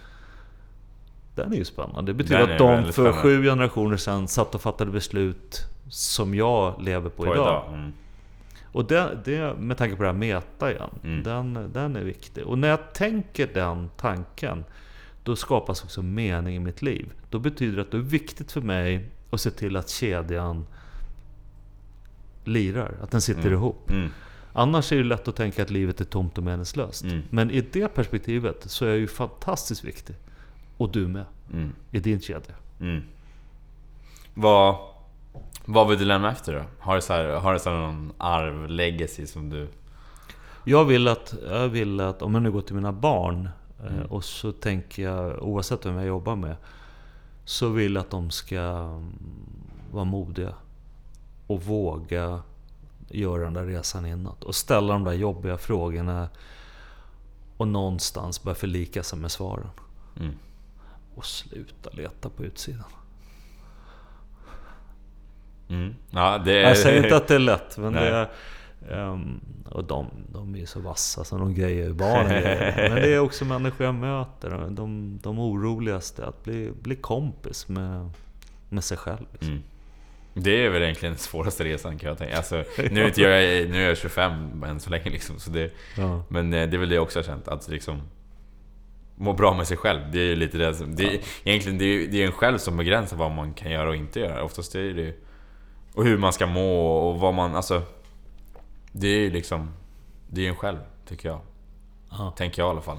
Den 1.34 1.52
är 1.52 1.56
ju 1.56 1.64
spännande. 1.64 2.12
Det 2.12 2.16
betyder 2.16 2.52
att 2.52 2.58
de 2.58 2.84
för 2.84 2.92
spännande. 2.92 3.22
sju 3.22 3.44
generationer 3.44 3.96
sedan 3.96 4.28
satt 4.28 4.54
och 4.54 4.60
fattade 4.60 4.90
beslut 4.90 5.66
som 5.88 6.34
jag 6.34 6.82
lever 6.82 7.10
på, 7.10 7.22
på 7.22 7.34
idag. 7.34 7.34
idag. 7.34 7.64
Mm. 7.74 7.92
Och 8.72 8.86
det, 8.86 9.18
det, 9.24 9.54
med 9.58 9.76
tanke 9.76 9.96
på 9.96 10.02
det 10.02 10.08
här 10.08 10.16
meta 10.16 10.72
igen, 10.72 10.90
mm. 11.04 11.22
den, 11.22 11.70
den 11.72 11.96
är 11.96 12.04
viktig. 12.04 12.44
Och 12.44 12.58
när 12.58 12.68
jag 12.68 12.92
tänker 12.92 13.46
den 13.54 13.90
tanken, 13.96 14.64
då 15.22 15.36
skapas 15.36 15.84
också 15.84 16.02
mening 16.02 16.56
i 16.56 16.58
mitt 16.58 16.82
liv. 16.82 17.12
Då 17.30 17.38
betyder 17.38 17.76
det 17.76 17.82
att 17.82 17.90
det 17.90 17.96
är 17.96 18.02
viktigt 18.02 18.52
för 18.52 18.60
mig 18.60 19.08
att 19.30 19.40
se 19.40 19.50
till 19.50 19.76
att 19.76 19.88
kedjan 19.88 20.66
lirar, 22.44 22.94
att 23.02 23.10
den 23.10 23.20
sitter 23.20 23.40
mm. 23.40 23.52
ihop. 23.52 23.90
Mm. 23.90 24.10
Annars 24.52 24.92
är 24.92 24.96
det 24.96 25.04
lätt 25.04 25.28
att 25.28 25.36
tänka 25.36 25.62
att 25.62 25.70
livet 25.70 26.00
är 26.00 26.04
tomt 26.04 26.38
och 26.38 26.44
meningslöst. 26.44 27.04
Mm. 27.04 27.22
Men 27.30 27.50
i 27.50 27.60
det 27.60 27.88
perspektivet 27.88 28.70
så 28.70 28.84
är 28.84 28.88
jag 28.88 28.98
ju 28.98 29.06
fantastiskt 29.06 29.84
viktig. 29.84 30.16
Och 30.76 30.92
du 30.92 31.08
med. 31.08 31.24
Mm. 31.52 31.72
I 31.90 32.00
din 32.00 32.20
kedja. 32.20 32.54
Mm. 32.80 33.02
Vad, 34.34 34.76
vad 35.64 35.88
vill 35.88 35.98
du 35.98 36.04
lämna 36.04 36.32
efter 36.32 36.54
då? 36.54 36.62
Har 36.78 36.94
du, 36.94 37.00
så 37.00 37.12
här, 37.12 37.24
har 37.24 37.52
du 37.52 37.58
så 37.58 37.70
någon 37.70 38.12
arv, 38.18 38.68
legacy 38.68 39.26
som 39.26 39.50
du... 39.50 39.68
Jag 40.64 40.84
vill 40.84 41.08
att, 41.08 41.34
jag 41.48 41.68
vill 41.68 42.00
att 42.00 42.22
om 42.22 42.34
jag 42.34 42.42
nu 42.42 42.52
går 42.52 42.60
till 42.60 42.74
mina 42.74 42.92
barn 42.92 43.48
eh, 43.80 43.96
mm. 43.96 44.06
och 44.06 44.24
så 44.24 44.52
tänker 44.52 45.02
jag, 45.02 45.42
oavsett 45.42 45.86
vem 45.86 45.96
jag 45.96 46.06
jobbar 46.06 46.36
med, 46.36 46.56
så 47.44 47.68
vill 47.68 47.94
jag 47.94 48.02
att 48.02 48.10
de 48.10 48.30
ska 48.30 48.60
mm, 48.60 49.12
vara 49.92 50.04
modiga. 50.04 50.52
Och 51.46 51.62
våga 51.62 52.42
göra 53.08 53.44
den 53.44 53.54
där 53.54 53.64
resan 53.64 54.06
inåt. 54.06 54.44
Och 54.44 54.54
ställa 54.54 54.92
de 54.92 55.04
där 55.04 55.12
jobbiga 55.12 55.58
frågorna. 55.58 56.28
Och 57.56 57.68
någonstans 57.68 58.42
börja 58.42 58.54
förlika 58.54 59.02
sig 59.02 59.18
med 59.18 59.30
svaren. 59.30 59.70
Mm. 60.20 60.34
Och 61.14 61.26
sluta 61.26 61.90
leta 61.90 62.28
på 62.28 62.44
utsidan. 62.44 62.84
Mm. 65.68 65.94
Ja, 66.10 66.38
det. 66.44 66.60
Jag 66.60 66.76
säger 66.76 67.02
inte 67.02 67.16
att 67.16 67.28
det 67.28 67.34
är 67.34 67.38
lätt, 67.38 67.78
men 67.78 67.92
det 67.92 68.00
är... 68.00 68.28
Um, 68.90 69.40
och 69.70 69.84
de, 69.84 70.10
de 70.32 70.54
är 70.54 70.58
ju 70.58 70.66
så 70.66 70.80
vassa 70.80 71.24
så 71.24 71.38
de 71.38 71.54
grejer 71.54 71.86
ju 71.86 71.92
barnen 71.92 72.42
Men 72.76 72.94
det 72.94 73.14
är 73.14 73.18
också 73.18 73.44
människor 73.44 73.86
jag 73.86 73.94
möter. 73.94 74.66
De, 74.70 75.18
de 75.22 75.38
oroligaste, 75.38 76.26
att 76.26 76.44
bli, 76.44 76.72
bli 76.82 76.96
kompis 76.96 77.68
med, 77.68 78.10
med 78.68 78.84
sig 78.84 78.96
själv. 78.96 79.26
Liksom. 79.32 79.48
Mm. 79.48 79.62
Det 80.34 80.64
är 80.64 80.70
väl 80.70 80.82
egentligen 80.82 81.12
den 81.12 81.18
svåraste 81.18 81.64
resan 81.64 81.98
kan 81.98 82.08
jag 82.08 82.18
tänka. 82.18 82.36
Alltså, 82.36 82.64
nu, 82.90 83.02
är 83.02 83.20
jag, 83.20 83.70
nu 83.70 83.84
är 83.84 83.88
jag 83.88 83.98
25 83.98 84.64
än 84.64 84.80
så 84.80 84.90
länge 84.90 85.10
liksom, 85.10 85.38
så 85.38 85.50
det, 85.50 85.72
ja. 85.96 86.24
Men 86.28 86.54
eh, 86.54 86.68
det 86.68 86.76
är 86.76 86.78
väl 86.78 86.88
det 86.88 86.94
jag 86.94 87.04
också 87.04 87.18
har 87.18 87.24
känt. 87.24 87.48
Att 87.48 87.68
liksom 87.68 88.02
må 89.16 89.32
bra 89.32 89.54
med 89.54 89.66
sig 89.66 89.76
själv. 89.76 90.00
Det 90.12 90.18
är 90.18 90.24
ju 90.24 90.36
lite 90.36 90.58
det 90.58 90.74
som... 90.74 90.94
Det 90.94 91.02
ja. 91.02 91.20
Egentligen 91.44 91.78
det 91.78 91.84
är, 91.84 92.08
det 92.08 92.22
är 92.22 92.26
en 92.26 92.32
själv 92.32 92.58
som 92.58 92.76
begränsar 92.76 93.16
vad 93.16 93.30
man 93.30 93.54
kan 93.54 93.70
göra 93.70 93.88
och 93.88 93.96
inte 93.96 94.20
göra. 94.20 94.42
Oftast 94.42 94.74
är 94.74 94.94
det 94.94 95.27
Och 95.98 96.04
hur 96.04 96.18
man 96.18 96.32
ska 96.32 96.46
må 96.46 96.96
och 96.96 97.20
vad 97.20 97.34
man... 97.34 97.56
Alltså... 97.56 97.82
Det 98.92 99.08
är 99.08 99.20
ju 99.20 99.30
liksom... 99.30 99.70
Det 100.30 100.44
är 100.46 100.48
en 100.48 100.56
själv, 100.56 100.78
tycker 101.08 101.28
jag. 101.28 101.40
Ja. 102.10 102.34
Tänker 102.36 102.62
jag 102.62 102.68
i 102.68 102.70
alla 102.70 102.80
fall. 102.80 102.96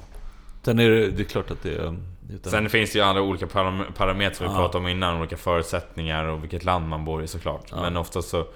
Sen 0.63 0.79
är 0.79 0.89
det, 0.89 1.11
det 1.11 1.21
är 1.21 1.25
klart 1.25 1.51
att 1.51 1.63
det 1.63 1.75
är... 1.75 1.97
Utan... 2.29 2.51
Sen 2.51 2.69
finns 2.69 2.91
det 2.91 2.99
ju 2.99 3.05
andra 3.05 3.21
olika 3.21 3.47
parametrar 3.47 4.33
som 4.33 4.47
vi 4.47 4.53
pratade 4.53 4.77
om 4.77 4.87
innan. 4.87 5.19
Olika 5.19 5.37
förutsättningar 5.37 6.25
och 6.25 6.43
vilket 6.43 6.63
land 6.63 6.89
man 6.89 7.05
bor 7.05 7.23
i 7.23 7.27
såklart. 7.27 7.67
Ja. 7.71 7.81
Men 7.81 7.97
oftast 7.97 8.29
så... 8.29 8.47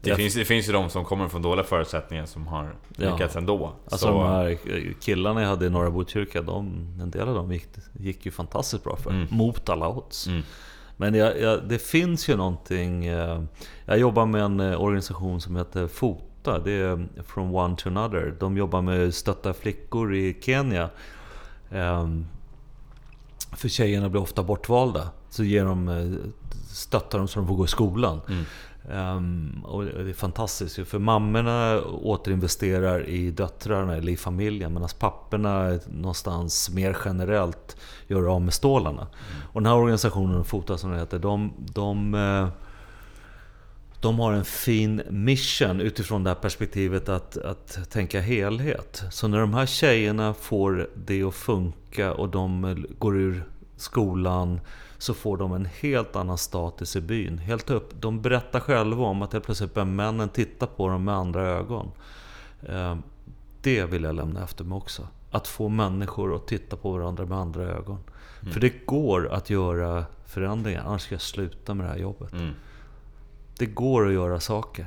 Det, 0.00 0.14
finns, 0.14 0.34
det 0.34 0.44
finns 0.44 0.68
ju 0.68 0.72
de 0.72 0.90
som 0.90 1.04
kommer 1.04 1.28
från 1.28 1.42
dåliga 1.42 1.64
förutsättningar 1.64 2.26
som 2.26 2.46
har 2.46 2.74
lyckats 2.88 3.34
ja. 3.34 3.40
ändå. 3.40 3.72
Alltså 3.84 4.06
så... 4.06 4.12
de 4.12 4.28
här 4.28 4.58
killarna 5.00 5.42
jag 5.42 5.48
hade 5.48 5.66
i 5.66 5.70
Norra 5.70 5.90
Botkyrka, 5.90 6.42
de, 6.42 6.66
en 7.02 7.10
del 7.10 7.28
av 7.28 7.34
dem 7.34 7.52
gick, 7.52 7.66
gick 7.92 8.26
ju 8.26 8.32
fantastiskt 8.32 8.84
bra 8.84 8.96
för. 8.96 9.10
Mm. 9.10 9.26
Mot 9.30 9.68
alla 9.68 9.88
odds. 9.88 10.26
Mm. 10.26 10.42
Men 11.00 11.14
jag, 11.14 11.40
jag, 11.40 11.68
det 11.68 11.78
finns 11.78 12.28
ju 12.28 12.36
någonting... 12.36 13.06
Eh, 13.06 13.42
jag 13.86 13.98
jobbar 13.98 14.26
med 14.26 14.42
en 14.42 14.60
eh, 14.60 14.82
organisation 14.82 15.40
som 15.40 15.56
heter 15.56 15.86
FOTA. 15.86 16.58
Det 16.58 16.72
är 16.72 16.92
eh, 16.92 17.22
From 17.26 17.54
One 17.54 17.76
to 17.76 17.88
Another. 17.88 18.34
De 18.40 18.56
jobbar 18.56 18.82
med 18.82 19.08
att 19.08 19.14
stötta 19.14 19.54
flickor 19.54 20.14
i 20.14 20.36
Kenya. 20.40 20.90
Ehm, 21.70 22.26
för 23.52 23.68
tjejerna 23.68 24.08
blir 24.08 24.20
ofta 24.20 24.42
bortvalda. 24.42 25.10
Så 25.30 25.44
ger 25.44 25.64
de, 25.64 26.16
stöttar 26.68 27.18
de 27.18 27.28
så 27.28 27.38
de 27.38 27.48
får 27.48 27.54
gå 27.54 27.64
i 27.64 27.68
skolan. 27.68 28.20
Mm. 28.28 28.44
Um, 28.90 29.64
och 29.64 29.84
det 29.84 30.10
är 30.10 30.12
fantastiskt. 30.12 30.88
För 30.88 30.98
mammorna 30.98 31.82
återinvesterar 31.82 33.08
i 33.08 33.30
döttrarna 33.30 33.96
eller 33.96 34.12
i 34.12 34.16
familjen. 34.16 34.74
Medan 34.74 34.88
papporna 34.98 35.78
någonstans 35.88 36.70
mer 36.70 36.96
generellt 37.04 37.76
gör 38.06 38.34
av 38.34 38.42
med 38.42 38.54
stålarna. 38.54 39.00
Mm. 39.00 39.42
Och 39.52 39.62
den 39.62 39.72
här 39.72 39.78
organisationen, 39.78 40.44
FOTA 40.44 40.78
som 40.78 40.90
den 40.90 40.98
heter, 40.98 41.18
de, 41.18 41.52
de, 41.58 42.14
eh, 42.14 42.48
de 44.00 44.18
har 44.18 44.32
en 44.32 44.44
fin 44.44 45.02
mission 45.10 45.80
utifrån 45.80 46.24
det 46.24 46.30
här 46.30 46.34
perspektivet 46.34 47.08
att, 47.08 47.36
att 47.36 47.90
tänka 47.90 48.20
helhet. 48.20 49.02
Så 49.10 49.28
när 49.28 49.38
de 49.40 49.54
här 49.54 49.66
tjejerna 49.66 50.34
får 50.34 50.90
det 50.94 51.22
att 51.22 51.34
funka 51.34 52.12
och 52.12 52.28
de 52.28 52.84
går 52.98 53.16
ur 53.16 53.44
skolan 53.76 54.60
så 54.98 55.14
får 55.14 55.36
de 55.36 55.52
en 55.52 55.64
helt 55.64 56.16
annan 56.16 56.38
status 56.38 56.96
i 56.96 57.00
byn. 57.00 57.38
Helt 57.38 57.70
upp. 57.70 58.00
De 58.00 58.22
berättar 58.22 58.60
själva 58.60 59.04
om 59.04 59.22
att 59.22 59.32
helt 59.32 59.44
plötsligt 59.44 59.74
börjar 59.74 59.86
männen 59.86 60.28
titta 60.28 60.66
på 60.66 60.88
dem 60.88 61.04
med 61.04 61.14
andra 61.14 61.42
ögon. 61.42 61.90
Eh, 62.62 62.96
det 63.62 63.84
vill 63.84 64.02
jag 64.02 64.14
lämna 64.14 64.44
efter 64.44 64.64
mig 64.64 64.76
också. 64.76 65.08
Att 65.30 65.48
få 65.48 65.68
människor 65.68 66.36
att 66.36 66.46
titta 66.46 66.76
på 66.76 66.92
varandra 66.92 67.26
med 67.26 67.38
andra 67.38 67.62
ögon. 67.62 67.98
Mm. 68.40 68.52
För 68.52 68.60
det 68.60 68.86
går 68.86 69.32
att 69.32 69.50
göra 69.50 70.04
förändringar, 70.26 70.84
annars 70.86 71.02
ska 71.02 71.14
jag 71.14 71.22
sluta 71.22 71.74
med 71.74 71.86
det 71.86 71.90
här 71.90 71.98
jobbet. 71.98 72.32
Mm. 72.32 72.50
Det 73.58 73.66
går 73.66 74.06
att 74.06 74.12
göra 74.12 74.40
saker. 74.40 74.86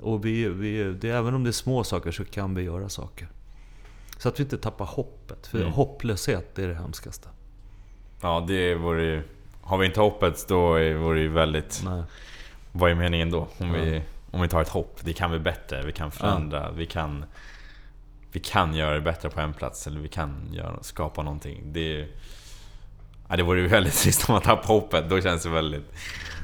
Och 0.00 0.24
vi, 0.24 0.48
vi, 0.48 0.92
det, 0.92 1.10
även 1.10 1.34
om 1.34 1.44
det 1.44 1.50
är 1.50 1.52
små 1.52 1.84
saker 1.84 2.10
så 2.12 2.24
kan 2.24 2.54
vi 2.54 2.62
göra 2.62 2.88
saker. 2.88 3.28
Så 4.18 4.28
att 4.28 4.40
vi 4.40 4.42
inte 4.42 4.58
tappar 4.58 4.84
hoppet. 4.84 5.46
För 5.46 5.60
mm. 5.60 5.72
hopplöshet, 5.72 6.58
är 6.58 6.68
det 6.68 6.74
hemskaste. 6.74 7.28
Ja, 8.20 8.44
det 8.48 8.74
vore 8.74 9.04
ju... 9.04 9.22
Har 9.66 9.78
vi 9.78 9.86
inte 9.86 10.00
hoppet 10.00 10.48
då 10.48 10.68
vore 10.72 11.14
det 11.14 11.20
ju 11.20 11.28
väldigt... 11.28 11.82
Nej. 11.84 12.02
Vad 12.72 12.90
är 12.90 12.94
meningen 12.94 13.30
då? 13.30 13.48
Om, 13.58 13.74
ja. 13.74 13.82
vi, 13.82 14.02
om 14.30 14.40
vi 14.40 14.48
tar 14.48 14.60
ett 14.60 14.68
hopp. 14.68 14.98
Det 15.00 15.12
kan 15.12 15.30
vi 15.30 15.38
bättre, 15.38 15.82
vi 15.86 15.92
kan 15.92 16.10
förändra, 16.10 16.62
ja. 16.62 16.70
vi 16.76 16.86
kan... 16.86 17.24
Vi 18.32 18.40
kan 18.40 18.74
göra 18.74 18.94
det 18.94 19.00
bättre 19.00 19.30
på 19.30 19.40
en 19.40 19.52
plats, 19.52 19.86
eller 19.86 20.00
vi 20.00 20.08
kan 20.08 20.48
göra, 20.52 20.82
skapa 20.82 21.22
någonting. 21.22 21.72
Det, 21.72 22.06
ja, 23.28 23.36
det 23.36 23.42
vore 23.42 23.60
ju 23.60 23.66
väldigt 23.66 23.94
trist 24.02 24.28
om 24.28 24.32
man 24.32 24.42
tappar 24.42 24.66
hoppet. 24.66 25.08
Då 25.08 25.20
känns 25.20 25.42
det 25.42 25.48
väldigt... 25.48 25.92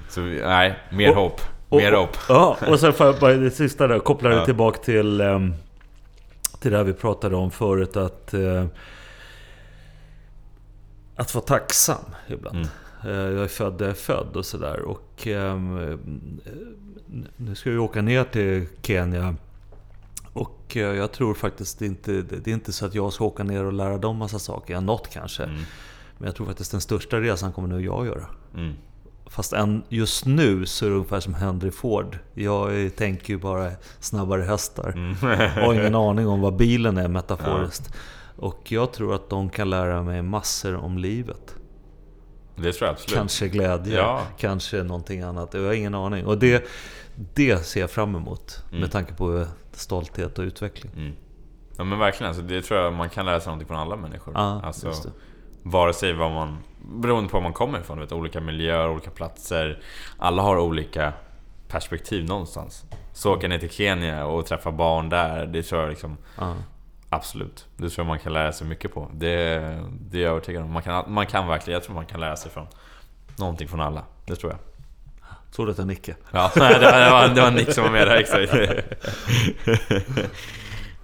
Så 0.09 0.20
nej, 0.20 0.78
mer 0.90 1.10
och, 1.10 1.16
hopp. 1.16 1.40
Mer 1.70 1.94
och, 1.94 2.01
hopp. 2.01 2.16
Ja, 2.28 2.56
och 2.66 2.80
sen 2.80 2.92
får 2.92 3.06
jag 3.06 3.18
bara 3.18 3.34
det 3.34 3.51
sista 3.51 3.86
där, 3.86 3.98
koppla 3.98 4.28
det 4.28 4.36
ja. 4.36 4.44
tillbaka 4.44 4.78
till... 4.78 5.20
Um, 5.20 5.55
till 6.60 6.70
det 6.70 6.76
här 6.76 6.84
vi 6.84 6.92
pratade 6.92 7.36
om 7.36 7.51
förut 7.51 7.97
att... 7.97 8.34
Uh, 8.34 8.66
att 11.16 11.34
vara 11.34 11.44
tacksam 11.44 12.05
ibland. 12.28 12.56
Mm. 12.56 12.68
Uh, 13.05 13.10
jag 13.10 13.44
är 13.44 13.48
född 13.48 13.78
där 13.78 13.85
jag 13.85 13.90
är 13.90 13.94
född 13.94 14.36
och 14.36 14.47
sådär. 14.47 14.81
Och 14.81 15.27
um, 15.27 16.01
nu 17.36 17.55
ska 17.55 17.70
vi 17.70 17.78
åka 17.78 18.02
ner 18.02 18.24
till 18.24 18.66
Kenya. 18.82 19.35
Och 20.32 20.72
uh, 20.77 20.82
jag 20.82 21.12
tror 21.12 21.35
faktiskt 21.35 21.82
inte... 21.82 22.22
Det 22.22 22.47
är 22.47 22.55
inte 22.55 22.72
så 22.72 22.86
att 22.86 22.94
jag 22.94 23.12
ska 23.12 23.24
åka 23.24 23.43
ner 23.43 23.64
och 23.64 23.72
lära 23.72 23.98
dem 23.98 24.16
massa 24.16 24.39
saker. 24.39 24.74
Ja, 24.74 24.81
något 24.81 25.10
kanske. 25.12 25.43
Mm. 25.43 25.62
Men 26.18 26.27
jag 26.27 26.36
tror 26.36 26.47
faktiskt 26.47 26.70
den 26.70 26.81
största 26.81 27.20
resan 27.20 27.52
kommer 27.52 27.68
nog 27.68 27.82
jag 27.82 28.06
göra. 28.06 28.27
Mm. 28.55 28.74
Fast 29.27 29.52
än 29.52 29.82
just 29.89 30.27
nu 30.27 30.66
så 30.66 30.86
är 30.86 30.90
det 30.90 30.97
ungefär 30.97 31.20
som 31.20 31.35
Henry 31.35 31.70
Ford. 31.70 32.18
Jag 32.35 32.97
tänker 32.97 33.32
ju 33.32 33.39
bara 33.39 33.70
snabbare 34.01 34.43
hästar. 34.43 34.93
Mm. 34.93 35.14
har 35.64 35.74
ingen 35.74 35.94
aning 35.94 36.28
om 36.28 36.40
vad 36.40 36.56
bilen 36.56 36.98
är 36.98 37.09
metaforiskt. 37.09 37.90
Ja. 37.93 38.01
Och 38.47 38.72
jag 38.72 38.93
tror 38.93 39.14
att 39.14 39.31
de 39.31 39.51
kan 39.51 39.70
lära 39.70 40.02
mig 40.02 40.22
massor 40.22 40.74
om 40.77 40.98
livet. 40.98 41.55
Det 42.62 42.72
tror 42.72 42.86
jag 42.86 42.92
absolut. 42.94 43.16
Kanske 43.16 43.48
glädje, 43.48 43.96
ja. 43.96 44.22
kanske 44.38 44.82
någonting 44.82 45.22
annat. 45.22 45.54
Jag 45.54 45.62
har 45.62 45.72
ingen 45.72 45.94
aning. 45.94 46.26
Och 46.26 46.38
det, 46.38 46.68
det 47.34 47.58
ser 47.58 47.80
jag 47.80 47.90
fram 47.90 48.14
emot. 48.14 48.62
Mm. 48.68 48.80
Med 48.80 48.92
tanke 48.92 49.14
på 49.14 49.46
stolthet 49.72 50.38
och 50.38 50.42
utveckling. 50.42 50.92
Mm. 50.96 51.12
Ja 51.76 51.84
men 51.84 51.98
verkligen, 51.98 52.28
alltså, 52.28 52.42
det 52.42 52.62
tror 52.62 52.80
jag 52.80 52.92
man 52.92 53.08
kan 53.08 53.26
lära 53.26 53.40
sig 53.40 53.46
någonting 53.46 53.68
från 53.68 53.78
alla 53.78 53.96
människor. 53.96 54.34
Ja, 54.36 54.60
alltså, 54.64 54.92
Vare 55.62 55.94
sig 55.94 56.12
vad 56.12 56.30
man... 56.30 56.58
Beroende 56.94 57.30
på 57.30 57.36
var 57.36 57.42
man 57.42 57.52
kommer 57.52 57.80
ifrån. 57.80 58.00
Vet, 58.00 58.12
olika 58.12 58.40
miljöer, 58.40 58.90
olika 58.90 59.10
platser. 59.10 59.82
Alla 60.18 60.42
har 60.42 60.58
olika 60.58 61.12
perspektiv 61.68 62.24
någonstans. 62.24 62.84
Så 63.12 63.34
åka 63.34 63.48
ner 63.48 63.58
till 63.58 63.70
Kenya 63.70 64.26
och 64.26 64.46
träffa 64.46 64.72
barn 64.72 65.08
där, 65.08 65.46
det 65.46 65.62
tror 65.62 65.80
jag 65.80 65.90
liksom... 65.90 66.16
Ja. 66.36 66.54
Absolut. 67.12 67.66
Det 67.76 67.90
tror 67.90 68.04
jag 68.04 68.06
man 68.06 68.18
kan 68.18 68.32
lära 68.32 68.52
sig 68.52 68.66
mycket 68.66 68.94
på. 68.94 69.10
Det, 69.14 69.28
det 70.10 70.18
är 70.18 70.22
jag 70.22 70.30
övertygad 70.30 70.62
om. 70.62 70.72
Man 70.72 70.82
kan, 70.82 71.12
man 71.12 71.26
kan 71.26 71.48
verkligen, 71.48 71.74
jag 71.74 71.84
tror 71.84 71.94
man 71.94 72.06
kan 72.06 72.20
lära 72.20 72.36
sig 72.36 72.50
från 72.50 72.66
någonting 73.36 73.68
från 73.68 73.80
alla. 73.80 74.04
Det 74.26 74.36
tror 74.36 74.52
jag. 74.52 74.60
Tror 75.52 75.66
du 75.66 75.70
att 75.70 75.76
det 75.76 75.82
är 75.82 75.86
Nicke? 75.86 76.16
Ja, 76.32 76.50
det 76.54 77.10
var, 77.10 77.34
det 77.34 77.40
var 77.40 77.50
Nick 77.50 77.72
som 77.72 77.84
var 77.84 77.90
med 77.90 78.06
där, 78.06 78.16
exakt. 78.16 78.54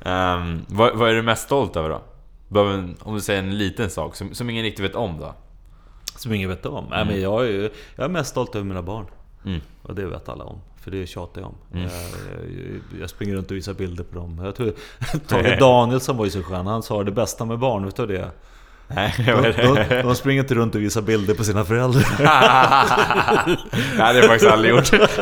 um, 0.01 0.65
vad, 0.77 0.97
vad 0.97 1.11
är 1.11 1.15
du 1.15 1.23
mest 1.23 1.43
stolt 1.43 1.77
över 1.77 1.89
då? 1.89 2.03
Om 3.01 3.15
du 3.15 3.21
säger 3.21 3.43
en 3.43 3.59
liten 3.59 3.91
sak 3.91 4.17
som, 4.17 4.35
som 4.35 4.51
ingen 4.51 4.63
riktigt 4.65 4.85
vet 4.85 4.95
om 4.95 5.19
då? 5.19 5.35
Som 6.17 6.33
ingen 6.33 6.49
vet 6.49 6.67
om? 6.67 6.87
Mm. 6.87 6.91
Nej, 6.91 7.05
men 7.05 7.23
jag, 7.23 7.47
är, 7.47 7.71
jag 7.97 8.05
är 8.05 8.09
mest 8.09 8.31
stolt 8.31 8.55
över 8.55 8.65
mina 8.65 8.83
barn. 8.83 9.07
Mm. 9.47 9.61
Och 9.83 9.95
det 9.95 10.07
vet 10.07 10.29
alla 10.29 10.45
om, 10.45 10.61
för 10.81 10.91
det 10.91 11.07
tjatar 11.07 11.41
jag 11.41 11.49
om. 11.49 11.57
Mm. 11.73 11.91
Jag, 12.93 13.01
jag, 13.01 13.11
springer 13.11 13.35
runt 13.35 13.51
och 13.51 13.57
visar 13.57 13.75
bilder 13.75 14.05
på 14.05 14.19
dem. 14.19 14.41
Jag 14.45 14.55
tror 14.55 14.73
Tage 15.27 15.59
Danielsson 15.59 16.17
var 16.17 16.25
ju 16.25 16.31
så 16.31 16.43
skön, 16.43 16.67
han 16.67 16.83
sa 16.83 17.05
det 17.05 17.13
bästa 17.13 17.45
med 17.45 17.59
barn, 17.59 17.85
vet 17.85 17.97
du 17.97 18.07
det? 18.07 18.31
Nej, 18.89 19.15
de, 19.27 19.53
de, 19.53 20.03
de 20.03 20.15
springer 20.15 20.43
inte 20.43 20.55
runt 20.55 20.75
och 20.75 20.81
visar 20.81 21.03
bilder 21.03 21.35
på 21.35 21.45
sina 21.45 21.65
föräldrar. 21.65 22.05
Nej, 22.19 23.57
det 23.97 24.03
har 24.03 24.15
jag 24.15 24.25
faktiskt 24.25 24.53
aldrig 24.53 24.75
gjort. 24.75 24.93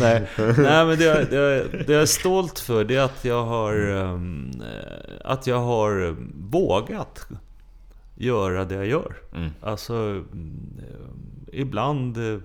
Nej. 0.00 0.28
Nej, 0.38 0.86
men 0.86 0.98
det, 0.98 1.30
det, 1.30 1.68
det 1.86 1.92
jag 1.92 2.02
är 2.02 2.06
stolt 2.06 2.58
för 2.58 2.84
det 2.84 2.96
är 2.96 3.00
att 3.00 3.24
jag 3.24 3.44
har, 3.44 3.90
um, 3.90 4.50
att 5.24 5.46
jag 5.46 5.60
har 5.60 6.16
vågat 6.50 7.26
göra 8.14 8.64
det 8.64 8.74
jag 8.74 8.86
gör. 8.86 9.14
Mm. 9.34 9.50
Alltså, 9.62 9.94
um, 9.94 10.80
ibland 11.52 12.18
uh, 12.18 12.40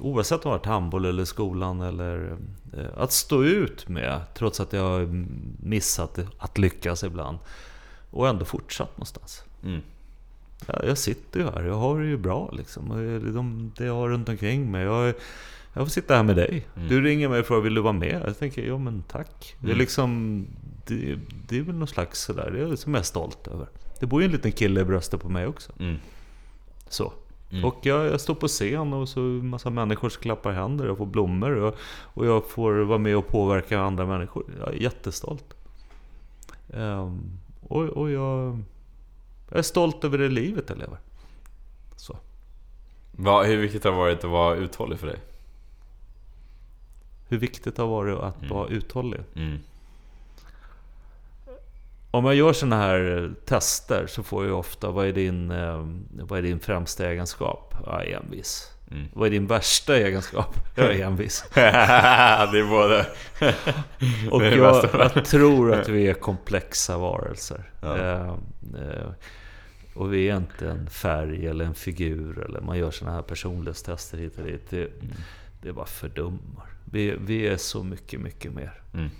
Oavsett 0.00 0.44
om 0.44 0.50
det 0.50 0.58
varit 0.58 0.66
handboll 0.66 1.04
eller 1.04 1.24
skolan 1.24 1.80
eller 1.80 2.36
uh, 2.76 2.86
att 2.96 3.12
stå 3.12 3.44
ut 3.44 3.88
med 3.88 4.20
trots 4.34 4.60
att 4.60 4.72
jag 4.72 4.82
har 4.82 5.26
missat 5.62 6.18
att 6.38 6.58
lyckas 6.58 7.04
ibland. 7.04 7.38
Och 8.10 8.28
ändå 8.28 8.44
fortsatt 8.44 8.96
någonstans. 8.96 9.44
Mm. 9.64 9.80
Ja, 10.66 10.80
jag 10.86 10.98
sitter 10.98 11.40
ju 11.40 11.46
här, 11.46 11.64
jag 11.64 11.74
har 11.74 12.00
det 12.00 12.06
ju 12.06 12.16
bra 12.16 12.50
liksom. 12.52 12.88
De, 13.34 13.72
det 13.76 13.84
jag 13.84 13.94
har 13.94 14.08
runt 14.08 14.28
omkring 14.28 14.70
mig. 14.70 14.84
Jag, 14.84 15.14
jag 15.72 15.86
får 15.86 15.90
sitta 15.90 16.16
här 16.16 16.22
med 16.22 16.36
dig. 16.36 16.66
Mm. 16.76 16.88
Du 16.88 17.00
ringer 17.00 17.28
mig 17.28 17.40
och 17.40 17.46
frågar, 17.46 17.62
vill 17.62 17.74
du 17.74 17.80
vara 17.80 17.92
med? 17.92 18.22
Jag 18.26 18.38
tänker, 18.38 18.66
ja 18.66 18.78
men 18.78 19.02
tack. 19.02 19.56
Mm. 19.58 19.66
Det 19.66 19.70
är 19.70 19.74
mm. 19.74 19.78
liksom, 19.78 20.46
det, 20.86 21.18
det, 21.48 21.58
är 21.58 21.62
väl 21.62 21.74
någon 21.74 21.88
slags 21.88 22.20
sådär, 22.20 22.50
det 22.50 22.60
är 22.60 22.76
som 22.76 22.94
jag 22.94 23.00
är 23.00 23.04
stolt 23.04 23.46
över. 23.46 23.66
Det 24.00 24.06
bor 24.06 24.20
ju 24.20 24.26
en 24.26 24.32
liten 24.32 24.52
kille 24.52 24.80
i 24.80 24.84
bröstet 24.84 25.20
på 25.20 25.28
mig 25.28 25.46
också. 25.46 25.72
Mm. 25.78 25.96
Så. 26.88 27.12
Mm. 27.50 27.64
Och 27.64 27.76
jag, 27.82 28.06
jag, 28.06 28.20
står 28.20 28.34
på 28.34 28.48
scen 28.48 28.92
och 28.92 29.08
så 29.08 29.20
massa 29.20 29.70
människor 29.70 30.08
klappar 30.08 30.52
händer, 30.52 30.86
jag 30.86 30.98
får 30.98 31.06
blommor 31.06 31.50
och, 31.50 31.76
och 32.02 32.26
jag 32.26 32.46
får 32.46 32.72
vara 32.72 32.98
med 32.98 33.16
och 33.16 33.28
påverka 33.28 33.80
andra 33.80 34.06
människor. 34.06 34.44
Jag 34.58 34.68
är 34.68 34.72
jättestolt. 34.72 35.54
Um, 36.68 37.40
och, 37.60 37.84
och 37.84 38.10
jag, 38.10 38.62
jag 39.48 39.58
är 39.58 39.62
stolt 39.62 40.04
över 40.04 40.18
det 40.18 40.28
livet 40.28 40.64
jag 40.68 40.78
lever. 40.78 40.98
Så. 41.96 42.16
Va, 43.12 43.42
hur 43.42 43.56
viktigt 43.56 43.84
har 43.84 43.90
det 43.90 43.96
varit 43.96 44.24
att 44.24 44.30
vara 44.30 44.56
uthållig 44.56 44.98
för 44.98 45.06
dig? 45.06 45.18
Hur 47.28 47.38
viktigt 47.38 47.76
det 47.76 47.82
har 47.82 47.88
varit 47.88 48.18
att 48.18 48.38
mm. 48.38 48.54
vara 48.54 48.68
uthållig? 48.68 49.20
Mm. 49.34 49.58
Om 52.10 52.24
jag 52.24 52.34
gör 52.34 52.52
sådana 52.52 52.76
här 52.76 53.32
tester 53.44 54.06
så 54.06 54.22
får 54.22 54.46
jag 54.46 54.58
ofta, 54.58 54.90
vad 54.90 55.06
är 55.06 55.12
din, 55.12 55.50
eh, 55.50 55.86
vad 56.10 56.38
är 56.38 56.42
din 56.42 56.60
främsta 56.60 57.10
egenskap? 57.10 57.74
Ja, 57.86 58.02
envis. 58.02 58.72
Mm. 58.90 59.06
Vad 59.12 59.26
är 59.26 59.30
din 59.30 59.46
värsta 59.46 59.96
egenskap? 59.96 60.56
Jag 60.74 60.94
är 60.94 61.06
envis. 61.06 61.44
det 61.54 61.60
är 61.60 62.70
både... 62.70 63.06
och 64.30 64.44
är 64.44 64.56
jag, 64.56 64.88
jag, 64.92 65.24
tror 65.24 65.74
att 65.74 65.88
vi 65.88 66.08
är 66.08 66.14
komplexa 66.14 66.98
varelser. 66.98 67.70
Ja. 67.80 67.98
Eh, 67.98 68.28
eh, 68.28 69.10
och 69.94 70.14
vi 70.14 70.28
är 70.28 70.36
inte 70.36 70.68
en 70.68 70.90
färg 70.90 71.46
eller 71.46 71.64
en 71.64 71.74
figur 71.74 72.44
eller 72.44 72.60
man 72.60 72.78
gör 72.78 72.90
sådana 72.90 73.16
här 73.16 73.22
personlighetstester 73.22 74.18
hit 74.18 74.38
och 74.38 74.44
dit. 74.44 74.70
Det, 74.70 74.84
mm. 74.84 75.14
det 75.62 75.72
bara 75.72 75.86
fördummar. 75.86 76.66
Vi, 76.84 77.16
vi 77.20 77.48
är 77.48 77.56
så 77.56 77.84
mycket, 77.84 78.20
mycket 78.20 78.52
mer. 78.52 78.82
Mm. 78.94 79.10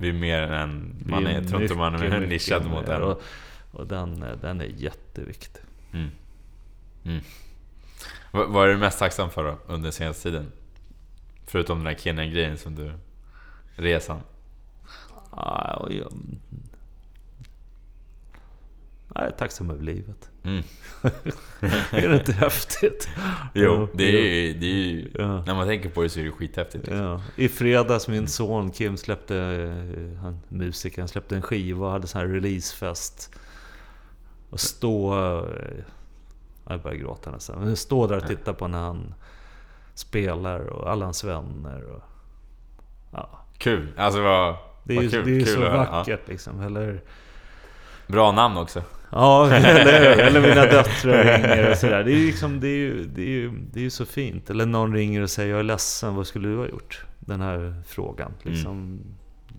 Vi 0.00 0.08
är 0.08 0.12
mer 0.12 0.42
än... 0.42 1.02
Man 1.06 1.26
är, 1.26 1.34
jag 1.34 1.48
tror 1.48 1.62
inte 1.62 1.74
man 1.74 1.94
är 1.94 2.20
nischad 2.20 2.66
mot 2.66 2.86
den. 2.86 3.02
Och, 3.02 3.22
och 3.70 3.86
den, 3.86 4.24
den 4.40 4.60
är 4.60 4.64
jätteviktig. 4.64 5.62
Mm. 5.92 6.10
Mm. 7.04 7.20
Vad 8.30 8.68
är 8.68 8.72
du 8.72 8.78
mest 8.78 8.98
tacksam 8.98 9.30
för 9.30 9.44
då, 9.44 9.58
under 9.66 9.90
senaste 9.90 10.22
tiden? 10.22 10.52
Förutom 11.46 11.78
den 11.78 11.86
här 11.86 11.94
Kenya-grejen 11.94 12.58
som 12.58 12.74
du... 12.74 12.92
Resan? 13.74 14.20
Ah, 15.30 15.86
jag, 15.90 15.92
jag 19.14 19.26
är 19.26 19.30
tacksam 19.30 19.70
över 19.70 19.82
livet. 19.82 20.29
Mm. 20.44 20.62
är 21.90 22.08
det 22.08 22.16
inte 22.16 22.32
häftigt? 22.32 23.08
Jo, 23.54 23.88
det 23.94 24.04
är, 24.04 24.54
det 24.54 24.66
är 24.66 24.74
ju... 24.74 25.10
Ja. 25.14 25.44
När 25.44 25.54
man 25.54 25.66
tänker 25.66 25.88
på 25.88 26.02
det 26.02 26.08
så 26.08 26.20
är 26.20 26.24
det 26.24 26.30
skithäftigt. 26.30 26.86
Liksom. 26.86 27.04
Ja. 27.04 27.20
I 27.36 27.48
fredags, 27.48 28.08
min 28.08 28.28
son 28.28 28.70
Kim 28.70 28.96
släppte... 28.96 29.34
Han, 30.22 30.40
musikern 30.48 31.08
släppte 31.08 31.36
en 31.36 31.42
skiva 31.42 31.86
och 31.86 31.92
hade 31.92 32.06
sån 32.06 32.20
här 32.20 32.28
releasefest. 32.28 33.34
Och 34.50 34.60
stå... 34.60 35.14
Jag 36.68 36.82
börjar 36.82 36.96
gråta 36.96 37.30
nästan. 37.30 37.64
Men 37.64 37.76
stå 37.76 38.06
där 38.06 38.16
och 38.16 38.26
titta 38.26 38.54
på 38.54 38.68
när 38.68 38.78
han 38.78 39.14
spelar 39.94 40.60
och 40.60 40.90
alla 40.90 41.04
hans 41.04 41.24
vänner. 41.24 41.84
Och, 41.84 42.02
ja. 43.10 43.44
Kul! 43.58 43.92
Alltså 43.96 44.22
vad, 44.22 44.56
det 44.84 44.96
är 44.96 45.02
ju 45.02 45.10
kul, 45.10 45.24
det 45.24 45.36
är 45.36 45.44
kul 45.44 45.54
så 45.54 45.60
vackert 45.60 46.20
ja. 46.26 46.32
liksom. 46.32 46.60
Eller, 46.60 47.00
Bra 48.06 48.32
namn 48.32 48.56
också. 48.56 48.82
Ja, 49.10 49.50
eller, 49.54 50.02
eller 50.02 50.40
mina 50.40 50.66
döttrar 50.66 51.24
ringer 51.24 51.70
och 51.70 51.76
sådär. 51.76 52.04
Det 52.04 52.12
är 52.12 52.16
ju 52.16 52.26
liksom, 52.26 52.60
det 52.60 52.68
är 52.68 52.78
ju, 52.78 53.04
det 53.04 53.22
är 53.22 53.26
ju, 53.26 53.50
det 53.72 53.80
är 53.80 53.84
ju 53.84 53.90
så 53.90 54.06
fint. 54.06 54.50
Eller 54.50 54.66
någon 54.66 54.94
ringer 54.94 55.22
och 55.22 55.30
säger 55.30 55.50
jag 55.50 55.58
är 55.58 55.64
ledsen, 55.64 56.14
vad 56.14 56.26
skulle 56.26 56.48
du 56.48 56.56
ha 56.56 56.66
gjort? 56.66 57.04
Den 57.18 57.40
här 57.40 57.82
frågan. 57.86 58.32
Liksom, 58.42 58.72
mm. 58.72 59.00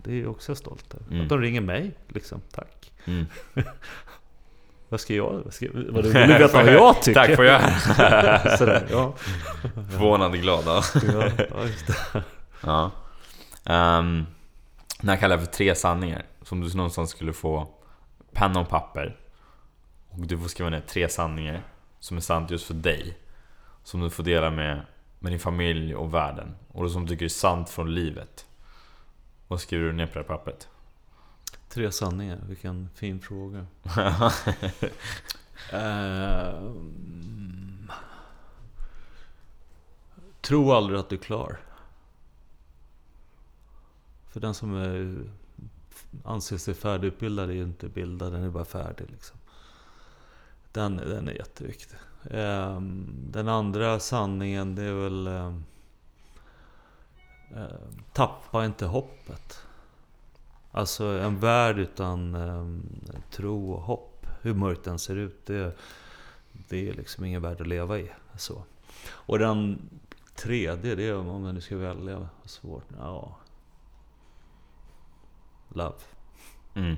Det 0.04 0.10
är 0.10 0.14
ju 0.14 0.26
också 0.26 0.54
stolt 0.54 0.94
över. 0.94 1.06
Mm. 1.10 1.22
Att 1.22 1.28
de 1.28 1.40
ringer 1.40 1.60
mig, 1.60 1.94
liksom. 2.08 2.40
Tack. 2.52 2.92
Mm. 3.04 3.26
Vad 4.88 5.00
ska 5.00 5.14
jag... 5.14 5.40
Vad 5.44 5.54
ska, 5.54 5.66
vad 5.72 6.04
du 6.04 6.12
vill 6.12 6.28
veta 6.28 6.62
vad 6.62 6.72
jag 6.72 7.02
tycker? 7.02 7.20
Tack 7.20 7.36
får 7.36 7.44
jag. 7.44 7.60
Sådär, 8.58 8.86
ja. 8.90 9.14
Förvånande 9.90 10.38
glad. 10.38 10.64
Ja, 10.66 10.82
ja, 12.14 12.22
ja. 12.60 12.90
Um, 13.98 14.26
den 15.00 15.08
här 15.08 15.16
kallar 15.16 15.36
jag 15.36 15.44
för 15.44 15.52
tre 15.52 15.74
sanningar. 15.74 16.24
Som 16.42 16.60
du 16.60 16.76
någonstans 16.76 17.10
skulle 17.10 17.32
få 17.32 17.68
penna 18.32 18.60
och 18.60 18.68
papper. 18.68 19.16
Och 20.12 20.26
du 20.26 20.38
får 20.38 20.48
skriva 20.48 20.70
ner 20.70 20.80
tre 20.80 21.08
sanningar 21.08 21.62
som 22.00 22.16
är 22.16 22.20
sant 22.20 22.50
just 22.50 22.64
för 22.64 22.74
dig. 22.74 23.18
Som 23.84 24.00
du 24.00 24.10
får 24.10 24.22
dela 24.22 24.50
med, 24.50 24.82
med 25.18 25.32
din 25.32 25.40
familj 25.40 25.94
och 25.94 26.14
världen. 26.14 26.54
Och 26.68 26.90
som 26.90 27.02
du 27.02 27.08
tycker 27.08 27.24
är 27.24 27.28
sant 27.28 27.70
från 27.70 27.94
livet. 27.94 28.46
Vad 29.48 29.60
skriver 29.60 29.84
du 29.84 29.92
ner 29.92 30.06
på 30.06 30.12
det 30.12 30.20
här 30.20 30.28
pappret? 30.28 30.68
Tre 31.68 31.92
sanningar, 31.92 32.38
vilken 32.48 32.88
fin 32.94 33.20
fråga. 33.20 33.66
uh, 35.72 36.72
tro 40.40 40.72
aldrig 40.72 41.00
att 41.00 41.08
du 41.08 41.16
är 41.16 41.20
klar. 41.20 41.60
För 44.32 44.40
den 44.40 44.54
som 44.54 44.76
är, 44.76 45.24
anser 46.24 46.56
sig 46.56 46.74
färdigutbildad 46.74 47.50
är 47.50 47.54
ju 47.54 47.62
inte 47.62 47.88
bildad, 47.88 48.32
den 48.32 48.42
är 48.42 48.50
bara 48.50 48.64
färdig. 48.64 49.10
Liksom. 49.10 49.38
Den, 50.72 50.96
den 50.96 51.28
är 51.28 51.32
jätteviktig. 51.32 51.98
Ehm, 52.30 53.06
den 53.30 53.48
andra 53.48 54.00
sanningen, 54.00 54.74
det 54.74 54.82
är 54.82 54.92
väl... 54.92 55.26
Ehm, 55.26 55.64
ehm, 57.56 58.02
tappa 58.12 58.64
inte 58.64 58.86
hoppet. 58.86 59.66
Alltså 60.72 61.04
en 61.04 61.40
värld 61.40 61.78
utan 61.78 62.36
tro 63.30 63.72
och 63.72 63.82
hopp, 63.82 64.26
hur 64.40 64.54
mörkt 64.54 64.84
den 64.84 64.98
ser 64.98 65.16
ut, 65.16 65.46
det, 65.46 65.76
det 66.52 66.88
är 66.88 66.94
liksom 66.94 67.24
ingen 67.24 67.42
värld 67.42 67.60
att 67.60 67.66
leva 67.66 67.98
i. 67.98 68.10
Så. 68.36 68.64
Och 69.10 69.38
den 69.38 69.88
tredje, 70.34 70.94
det 70.94 71.08
är 71.08 71.16
om 71.16 71.42
man 71.42 71.54
nu 71.54 71.60
ska 71.60 71.76
välja, 71.76 72.28
svårt, 72.44 72.84
ja... 72.98 73.36
Love. 75.74 75.94
Mm. 76.74 76.96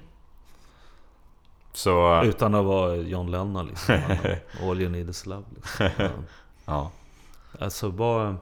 Så... 1.74 2.22
Utan 2.24 2.54
att 2.54 2.64
vara 2.64 2.96
John 2.96 3.30
Lennon 3.30 3.66
liksom. 3.66 4.00
All 4.62 4.80
you 4.80 4.90
need 4.90 5.08
is 5.08 5.26
love. 5.26 5.44
Liksom. 5.54 5.90
Ja. 5.98 6.10
ja. 6.64 6.90
Alltså 7.60 7.90
bara... 7.90 8.36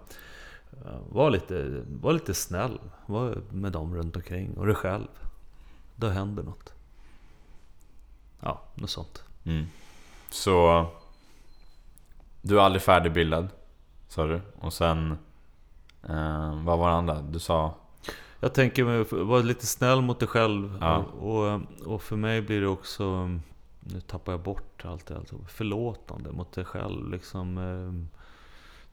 Var 1.09 1.31
lite, 1.31 1.83
var 1.87 2.13
lite 2.13 2.35
snäll. 2.35 2.81
Var 3.07 3.39
med 3.51 3.73
dem 3.73 3.95
runt 3.95 4.17
omkring 4.17 4.57
och 4.57 4.67
dig 4.67 4.75
själv. 4.75 5.09
Då 5.97 6.09
händer 6.09 6.43
något. 6.43 6.73
Ja, 8.41 8.63
något 8.75 8.91
sånt. 8.91 9.25
Mm. 9.45 9.67
Så... 10.31 10.87
Du 12.43 12.59
är 12.59 12.63
aldrig 12.63 12.83
färdigbildad, 12.83 13.49
sa 14.09 14.27
du. 14.27 14.41
Och 14.61 14.73
sen... 14.73 15.19
Eh, 16.09 16.63
vad 16.65 16.79
var 16.79 16.89
det 16.89 16.95
andra? 16.95 17.23
Du 17.23 17.39
sa... 17.39 17.75
Jag 18.43 18.55
tänker 18.55 18.85
mig 18.85 19.05
vara 19.11 19.43
lite 19.43 19.67
snäll 19.67 20.01
mot 20.01 20.19
dig 20.19 20.29
själv. 20.29 20.79
Ja. 20.81 20.97
Och, 20.97 21.61
och, 21.87 22.03
för 22.03 22.17
mig 22.17 22.43
blir 22.43 22.61
det 22.61 22.67
också... 22.67 23.29
Nu 23.81 24.01
tappar 24.01 24.33
jag 24.33 24.41
bort 24.41 24.85
allt 24.85 25.07
det. 25.07 25.17
Alltså, 25.17 25.37
förlåtande 25.49 26.33
mot 26.33 26.53
dig 26.53 26.65
själv. 26.65 27.11
Liksom, 27.11 27.59
eh, 27.59 28.17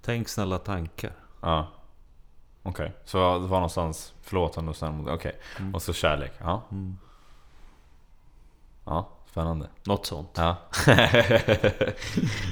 tänk 0.01 0.29
snälla 0.29 0.57
tankar. 0.57 1.11
Ja. 1.41 1.67
Okej, 2.63 2.85
okay. 2.85 2.97
så 3.05 3.17
det 3.17 3.47
var 3.47 3.57
någonstans 3.57 4.13
förlåtande 4.21 4.69
och 4.69 4.75
sen 4.75 5.01
okej. 5.01 5.13
Okay. 5.13 5.33
Mm. 5.59 5.75
Och 5.75 5.81
så 5.81 5.93
kärlek. 5.93 6.31
Ja. 6.39 6.61
Mm. 6.71 6.97
Ja, 8.85 9.09
spännande. 9.31 9.67
Något 9.85 10.05
sånt. 10.05 10.29
Ja. 10.35 10.55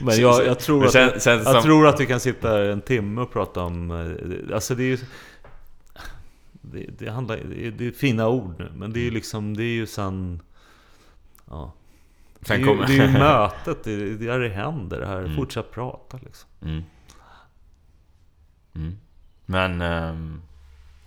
Men 0.03 0.22
jag, 0.22 0.45
jag, 0.45 0.60
tror, 0.60 0.86
att, 0.86 0.94
känns, 0.94 1.24
känns 1.24 1.45
jag 1.45 1.53
som... 1.53 1.64
tror 1.64 1.88
att 1.88 1.99
vi 1.99 2.06
kan 2.06 2.19
sitta 2.19 2.72
en 2.72 2.82
timme 2.82 3.22
och 3.22 3.32
prata 3.32 3.64
om... 3.64 3.91
Eh, 3.91 4.56
alltså 4.56 4.76
det 4.76 4.84
är 4.84 4.88
ju... 4.88 4.98
Det, 6.72 6.85
det, 6.98 7.10
handlar, 7.10 7.38
det, 7.38 7.68
är, 7.68 7.72
det 7.72 7.88
är 7.88 7.91
fina 7.91 8.27
ord 8.27 8.56
nu, 8.60 8.72
men 8.76 8.94
det 8.94 8.99
är 8.99 9.03
ju 9.03 9.11
liksom... 9.11 9.57
Det 9.57 9.64
är 9.64 9.76
ju 9.76 9.88
sen... 9.88 10.41
Ja. 11.45 11.73
Det 12.39 12.53
är, 12.53 12.88
det 12.88 12.94
är 12.94 13.07
ju 13.07 13.14
mötet, 13.19 13.84
det 13.84 13.91
är 13.91 14.27
där 14.27 14.39
det 14.39 14.49
händer. 14.49 14.99
Det 14.99 15.07
här, 15.07 15.19
mm. 15.19 15.35
fortsätt 15.35 15.72
prata 15.72 16.19
liksom. 16.23 16.49
Mm. 16.61 16.84
Mm. 18.76 18.98
Men... 19.45 19.81
Um, 19.81 20.41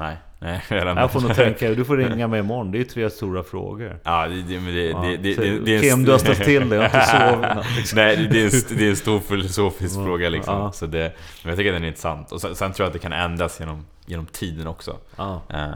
nej. 0.01 0.17
Nej, 0.43 0.63
jag, 0.69 0.99
jag 0.99 1.13
får 1.13 1.21
nog 1.21 1.35
tänka, 1.35 1.71
du 1.71 1.85
får 1.85 1.97
ringa 1.97 2.29
mig 2.29 2.41
imorgon. 2.41 2.71
Det 2.73 2.81
är 2.81 2.85
tre 2.85 3.11
stora 3.11 3.43
frågor. 3.43 3.99
Ja, 4.03 4.29
det, 4.29 4.43
det, 4.43 4.59
det, 4.59 4.83
ja. 4.83 5.01
det, 5.01 5.17
det, 5.17 5.35
det, 5.35 5.59
det 5.59 5.81
Kim, 5.81 6.05
du 6.05 6.13
har 6.13 6.19
ställt 6.19 6.45
till 6.45 6.69
det. 6.69 6.77
Jag 6.77 6.91
har 6.91 7.35
inte 7.35 7.65
sovit. 7.65 7.95
Nej, 7.95 8.29
det 8.31 8.41
är, 8.41 8.45
en, 8.45 8.79
det 8.79 8.87
är 8.87 8.91
en 8.91 8.97
stor 8.97 9.21
filosofisk 9.21 9.95
fråga 9.95 10.29
liksom. 10.29 10.55
Ja. 10.55 10.73
Så 10.73 10.87
det, 10.87 11.13
men 11.43 11.49
jag 11.51 11.57
tycker 11.57 11.71
att 11.71 11.77
den 11.77 11.85
är 11.85 11.89
intressant. 11.89 12.33
Och 12.33 12.41
sen, 12.41 12.55
sen, 12.55 12.73
tror 12.73 12.85
jag 12.85 12.87
att 12.87 12.93
det 12.93 12.99
kan 12.99 13.13
ändras 13.13 13.61
genom, 13.61 13.87
genom 14.07 14.27
tiden 14.27 14.67
också. 14.67 14.97
Ja. 15.17 15.43
Uh, 15.55 15.69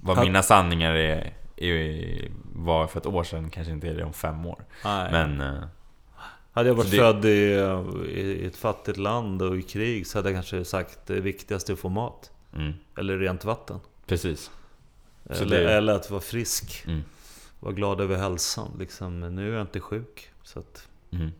vad 0.00 0.18
mina 0.18 0.42
sanningar 0.42 0.94
är, 0.94 1.32
är, 1.56 2.28
var 2.54 2.86
för 2.86 3.00
ett 3.00 3.06
år 3.06 3.24
sedan 3.24 3.50
kanske 3.50 3.72
inte 3.72 3.88
är 3.88 3.94
det 3.94 4.04
om 4.04 4.12
fem 4.12 4.46
år. 4.46 4.64
Nej. 4.84 5.08
Men... 5.12 5.40
Uh, 5.40 5.64
hade 6.52 6.68
jag 6.68 6.74
varit 6.74 6.94
född 6.94 7.24
i, 7.24 7.28
i, 8.08 8.46
ett 8.46 8.56
fattigt 8.56 8.98
land 8.98 9.42
och 9.42 9.56
i 9.56 9.62
krig 9.62 10.06
så 10.06 10.18
hade 10.18 10.28
jag 10.28 10.36
kanske 10.36 10.64
sagt 10.64 10.98
det 11.06 11.20
viktigaste 11.20 11.72
är 11.72 11.74
att 11.74 11.80
få 11.80 11.88
mat. 11.88 12.30
Mm. 12.54 12.72
Eller 12.96 13.18
rent 13.18 13.44
vatten. 13.44 13.80
Precis. 14.06 14.50
Eller, 15.30 15.64
det... 15.64 15.72
eller, 15.72 15.94
att 15.94 16.10
vara 16.10 16.20
frisk. 16.20 16.84
Mm. 16.86 17.04
Vara 17.60 17.72
glad 17.72 18.00
över 18.00 18.16
hälsan. 18.16 18.76
Liksom. 18.78 19.20
Nu 19.20 19.50
är 19.50 19.56
jag 19.56 19.62
inte 19.62 19.80
sjuk. 19.80 20.30
Så 20.42 20.58
att, 20.58 20.88
mm. 21.12 21.32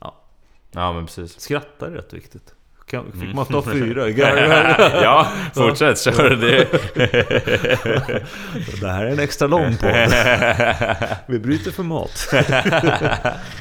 ja. 0.00 0.22
ja, 0.70 0.92
men 0.92 1.06
precis. 1.06 1.40
Skratta 1.40 1.86
är 1.86 1.90
rätt 1.90 2.12
viktigt. 2.12 2.54
Kan, 2.86 3.12
fick 3.12 3.22
mm. 3.22 3.36
man 3.36 3.46
ta 3.46 3.62
fyra? 3.62 4.08
ja, 5.02 5.28
fortsätt 5.54 6.00
kör 6.00 6.30
det. 6.30 6.68
det 8.80 8.88
här 8.88 9.04
är 9.04 9.10
en 9.10 9.18
extra 9.18 9.48
lång 9.48 9.76
podd. 9.76 9.90
Vi 11.26 11.38
bryter 11.38 11.70
för 11.70 11.82
mat. 11.82 12.28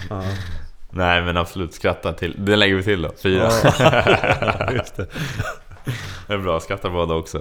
ja. 0.10 0.24
Nej 0.90 1.22
men 1.22 1.38
absolut, 1.38 1.74
skratta 1.74 2.14
till. 2.14 2.36
Det 2.38 2.56
lägger 2.56 2.76
vi 2.76 2.84
till 2.84 3.02
då. 3.02 3.12
Fyra. 3.24 3.52
Ja, 3.80 5.08
det. 6.28 6.34
är 6.34 6.38
bra, 6.38 6.60
skrattar 6.60 6.90
båda 6.90 7.16
också. 7.16 7.38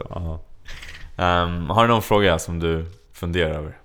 Um, 1.16 1.70
har 1.70 1.82
du 1.82 1.88
någon 1.88 2.02
fråga 2.02 2.38
som 2.38 2.58
du 2.58 2.86
funderar 3.12 3.50
över? 3.50 3.78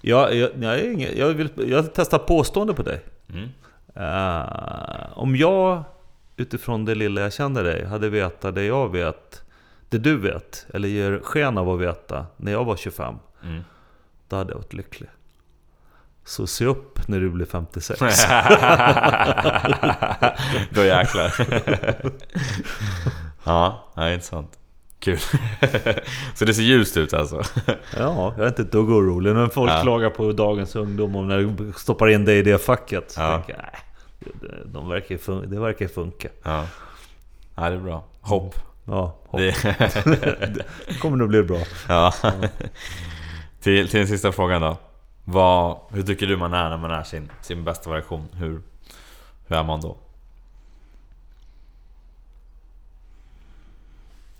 Ja, 0.00 0.30
jag, 0.30 0.50
jag, 0.60 1.00
jag, 1.16 1.28
vill, 1.28 1.50
jag 1.56 1.94
testar 1.94 2.18
påstående 2.18 2.74
på 2.74 2.82
dig. 2.82 3.00
Mm. 3.28 3.48
Uh, 3.96 5.18
om 5.18 5.36
jag 5.36 5.84
utifrån 6.36 6.84
det 6.84 6.94
lilla 6.94 7.20
jag 7.20 7.32
känner 7.32 7.64
dig 7.64 7.84
hade 7.84 8.08
vetat 8.08 8.54
det 8.54 8.64
jag 8.64 8.92
vet, 8.92 9.42
det 9.88 9.98
du 9.98 10.16
vet, 10.16 10.66
eller 10.74 10.88
ger 10.88 11.20
sken 11.22 11.58
av 11.58 11.70
att 11.70 11.80
veta 11.80 12.26
när 12.36 12.52
jag 12.52 12.64
var 12.64 12.76
25. 12.76 13.14
Mm. 13.42 13.62
Då 14.28 14.36
hade 14.36 14.52
jag 14.52 14.56
varit 14.56 14.72
lycklig. 14.72 15.08
Så 16.28 16.46
se 16.46 16.64
upp 16.64 17.08
när 17.08 17.20
du 17.20 17.30
blir 17.30 17.46
56. 17.46 18.00
Då 20.70 20.84
jäklar. 20.84 21.34
ja, 23.44 23.88
är 23.94 24.12
intressant. 24.12 24.58
Kul. 24.98 25.18
Så 26.34 26.44
det 26.44 26.54
ser 26.54 26.62
ljust 26.62 26.96
ut 26.96 27.14
alltså? 27.14 27.42
ja, 27.96 28.34
jag 28.36 28.44
är 28.44 28.48
inte 28.48 28.62
ett 28.62 28.72
dugg 28.72 28.90
orolig. 28.90 29.34
När 29.34 29.48
folk 29.48 29.70
ja. 29.70 29.82
klagar 29.82 30.10
på 30.10 30.32
dagens 30.32 30.76
ungdom 30.76 31.16
och 31.16 31.24
när 31.24 31.42
de 31.42 31.72
stoppar 31.72 32.08
in 32.08 32.24
dig 32.24 32.38
i 32.38 32.42
det 32.42 32.58
facket. 32.58 33.10
Så 33.10 33.20
ja. 33.20 33.34
tänker 33.34 33.52
jag, 33.52 33.62
nej, 33.62 33.80
de 34.64 34.88
verkar, 34.88 35.46
det 35.46 35.60
verkar 35.60 35.88
funka. 35.88 36.28
Ja. 36.42 36.64
ja, 37.54 37.70
det 37.70 37.76
är 37.76 37.80
bra. 37.80 38.04
Hopp. 38.20 38.54
Ja, 38.84 39.18
hopp. 39.26 39.40
Det, 39.40 39.54
det 40.86 40.98
kommer 41.00 41.16
nog 41.16 41.28
bli 41.28 41.42
bra. 41.42 41.60
Ja. 41.88 42.14
till, 43.60 43.88
till 43.88 43.98
den 43.98 44.08
sista 44.08 44.32
frågan 44.32 44.60
då. 44.60 44.76
Vad, 45.30 45.78
hur 45.90 46.02
tycker 46.02 46.26
du 46.26 46.36
man 46.36 46.54
är 46.54 46.70
när 46.70 46.76
man 46.76 46.90
är 46.90 47.02
sin, 47.02 47.30
sin 47.40 47.64
bästa 47.64 47.90
version? 47.90 48.28
Hur, 48.32 48.62
hur 49.46 49.56
är 49.56 49.64
man 49.64 49.80
då? 49.80 49.96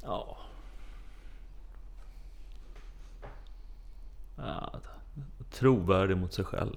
Ja... 0.03 0.39
ja 4.37 4.81
trovärdig 5.51 6.17
mot 6.17 6.33
sig 6.33 6.45
själv. 6.45 6.77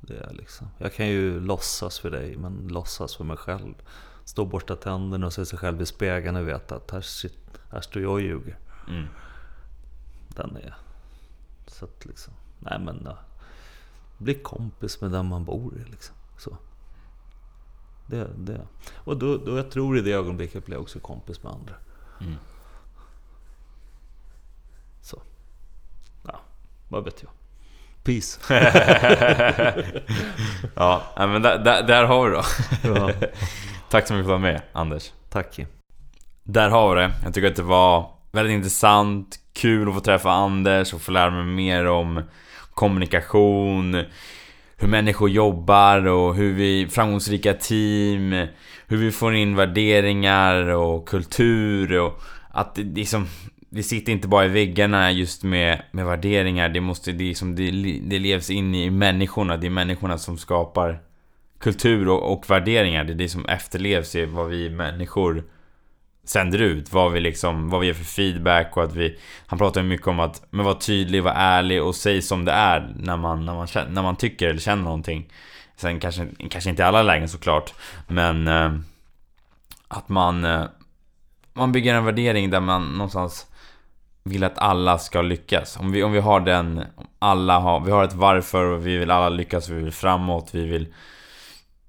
Det 0.00 0.16
är 0.16 0.32
liksom. 0.32 0.68
Jag 0.78 0.94
kan 0.94 1.08
ju 1.08 1.40
låtsas 1.40 1.98
för 1.98 2.10
dig, 2.10 2.36
men 2.36 2.68
låtsas 2.68 3.16
för 3.16 3.24
mig 3.24 3.36
själv. 3.36 3.74
Stå 4.24 4.42
och 4.42 4.48
borsta 4.48 4.76
tänderna 4.76 5.26
och 5.26 5.32
se 5.32 5.46
sig 5.46 5.58
själv 5.58 5.82
i 5.82 5.86
spegeln 5.86 6.36
och 6.36 6.48
veta 6.48 6.76
att 6.76 6.90
här, 6.90 7.04
här 7.72 7.80
står 7.80 8.02
jag 8.02 8.12
och 8.12 8.20
ljuger. 8.20 8.58
Mm. 8.88 9.06
Den 10.28 10.56
är... 10.56 10.74
Så 11.66 11.84
att 11.84 12.04
liksom... 12.06 12.34
Nej 12.58 12.78
men... 12.78 13.08
Bli 14.20 14.34
kompis 14.34 15.00
med 15.00 15.10
den 15.10 15.26
man 15.26 15.44
bor 15.44 15.74
i. 15.76 15.90
Liksom. 15.90 16.14
Så. 16.38 16.56
Det, 18.06 18.28
det. 18.36 18.66
Och 18.94 19.16
då, 19.16 19.36
då 19.36 19.56
jag 19.56 19.70
tror 19.70 19.98
i 19.98 20.00
det 20.00 20.12
ögonblicket 20.12 20.66
blir 20.66 20.76
jag 20.76 20.82
också 20.82 20.98
kompis 20.98 21.42
med 21.42 21.52
andra. 21.52 21.74
Mm. 22.20 22.34
Så. 25.02 25.22
Ja, 26.26 26.40
vad 26.88 27.04
vet 27.04 27.22
jag. 27.22 27.30
Peace. 28.02 28.40
ja, 30.74 31.02
men 31.16 31.42
där, 31.42 31.58
där, 31.58 31.82
där 31.82 32.04
har 32.04 32.28
vi 32.28 32.36
då. 32.36 32.42
ja. 32.94 33.10
Tack 33.90 34.06
så 34.06 34.14
mycket 34.14 34.26
för 34.26 34.34
att 34.34 34.40
du 34.40 34.42
var 34.44 34.52
med, 34.52 34.62
Anders. 34.72 35.12
Tack 35.28 35.52
Kim. 35.52 35.66
Där 36.42 36.70
har 36.70 36.94
vi 36.94 37.00
det. 37.00 37.12
Jag 37.24 37.34
tycker 37.34 37.48
att 37.50 37.56
det 37.56 37.62
var 37.62 38.10
väldigt 38.32 38.54
intressant, 38.54 39.38
kul 39.52 39.88
att 39.88 39.94
få 39.94 40.00
träffa 40.00 40.30
Anders 40.30 40.94
och 40.94 41.00
få 41.00 41.12
lära 41.12 41.30
mig 41.30 41.44
mer 41.44 41.86
om 41.86 42.22
kommunikation, 42.80 44.04
hur 44.76 44.88
människor 44.88 45.30
jobbar 45.30 46.06
och 46.06 46.34
hur 46.34 46.54
vi, 46.54 46.86
framgångsrika 46.90 47.54
team, 47.54 48.46
hur 48.86 48.96
vi 48.96 49.12
får 49.12 49.34
in 49.34 49.56
värderingar 49.56 50.68
och 50.68 51.08
kultur 51.08 51.98
och 51.98 52.20
att 52.50 52.74
det 52.74 52.82
liksom 52.82 53.26
det 53.70 53.82
sitter 53.82 54.12
inte 54.12 54.28
bara 54.28 54.44
i 54.44 54.48
väggarna 54.48 55.12
just 55.12 55.42
med, 55.44 55.82
med 55.90 56.06
värderingar. 56.06 56.68
Det, 56.68 56.80
måste, 56.80 57.12
det, 57.12 57.24
liksom, 57.24 57.56
det, 57.56 57.70
det 58.02 58.18
levs 58.18 58.50
in 58.50 58.74
i 58.74 58.90
människorna. 58.90 59.56
Det 59.56 59.66
är 59.66 59.70
människorna 59.70 60.18
som 60.18 60.38
skapar 60.38 61.00
kultur 61.58 62.08
och, 62.08 62.32
och 62.32 62.50
värderingar. 62.50 63.04
Det 63.04 63.12
är 63.12 63.14
det 63.14 63.28
som 63.28 63.46
efterlevs 63.46 64.14
i 64.14 64.24
vad 64.24 64.48
vi 64.48 64.70
människor 64.70 65.44
sänder 66.24 66.58
ut. 66.58 66.92
Vad 66.92 67.12
vi 67.12 67.20
liksom, 67.20 67.70
vad 67.70 67.80
vi 67.80 67.86
ger 67.86 67.94
för 67.94 68.04
feedback 68.04 68.76
och 68.76 68.84
att 68.84 68.94
vi... 68.94 69.18
Han 69.46 69.58
pratar 69.58 69.80
ju 69.80 69.86
mycket 69.86 70.06
om 70.06 70.20
att 70.20 70.46
men 70.50 70.64
vara 70.64 70.74
tydlig, 70.74 71.22
vara 71.22 71.34
ärlig 71.34 71.82
och 71.82 71.94
säg 71.94 72.22
som 72.22 72.44
det 72.44 72.52
är 72.52 72.94
när 72.96 73.16
man, 73.16 73.46
när 73.46 73.54
man, 73.54 73.68
när 73.88 74.02
man 74.02 74.16
tycker 74.16 74.48
eller 74.48 74.60
känner 74.60 74.82
någonting. 74.82 75.32
Sen 75.76 76.00
kanske, 76.00 76.26
kanske 76.50 76.70
inte 76.70 76.82
i 76.82 76.86
alla 76.86 77.02
lägen 77.02 77.28
såklart, 77.28 77.74
men... 78.08 78.48
Eh, 78.48 78.72
att 79.90 80.08
man... 80.08 80.44
Eh, 80.44 80.64
man 81.52 81.72
bygger 81.72 81.94
en 81.94 82.04
värdering 82.04 82.50
där 82.50 82.60
man 82.60 82.92
någonstans 82.92 83.46
vill 84.22 84.44
att 84.44 84.58
alla 84.58 84.98
ska 84.98 85.22
lyckas. 85.22 85.76
Om 85.76 85.92
vi, 85.92 86.02
om 86.02 86.12
vi 86.12 86.20
har 86.20 86.40
den... 86.40 86.84
Alla 87.18 87.58
har... 87.58 87.80
Vi 87.80 87.90
har 87.90 88.04
ett 88.04 88.12
varför 88.12 88.64
och 88.64 88.86
vi 88.86 88.96
vill 88.96 89.10
alla 89.10 89.28
lyckas, 89.28 89.68
vi 89.68 89.82
vill 89.82 89.92
framåt, 89.92 90.48
vi 90.52 90.66
vill 90.66 90.94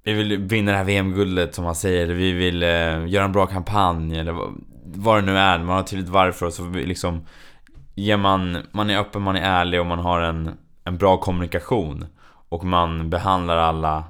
vi 0.03 0.14
vill 0.14 0.38
vinna 0.38 0.72
det 0.72 0.78
här 0.78 0.84
VM-guldet 0.84 1.56
som 1.56 1.64
man 1.64 1.76
säger, 1.76 2.07
vi 2.07 2.32
vill 2.32 2.64
eh, 2.64 3.07
göra 3.07 3.26
en 3.26 3.32
bra 3.32 3.45
kampanj 3.45 4.19
eller 4.19 4.32
vad, 4.32 4.53
vad 4.84 5.18
det 5.18 5.22
nu 5.22 5.38
är. 5.38 5.60
Man 5.60 5.76
har 5.76 5.84
tydligt 5.84 6.10
varför 6.10 6.45
och 6.45 6.53
så 6.53 6.69
liksom 6.69 7.26
ger 7.95 8.18
man, 8.18 8.57
man 8.72 8.90
är 8.90 8.99
öppen, 8.99 9.22
man 9.22 9.36
är 9.36 9.41
ärlig 9.41 9.80
och 9.80 9.86
man 9.86 9.99
har 9.99 10.22
en, 10.22 10.52
en 10.84 10.98
bra 10.98 11.18
kommunikation. 11.18 12.06
Och 12.49 12.64
man 12.64 13.10
behandlar 13.10 13.57
alla 13.57 14.03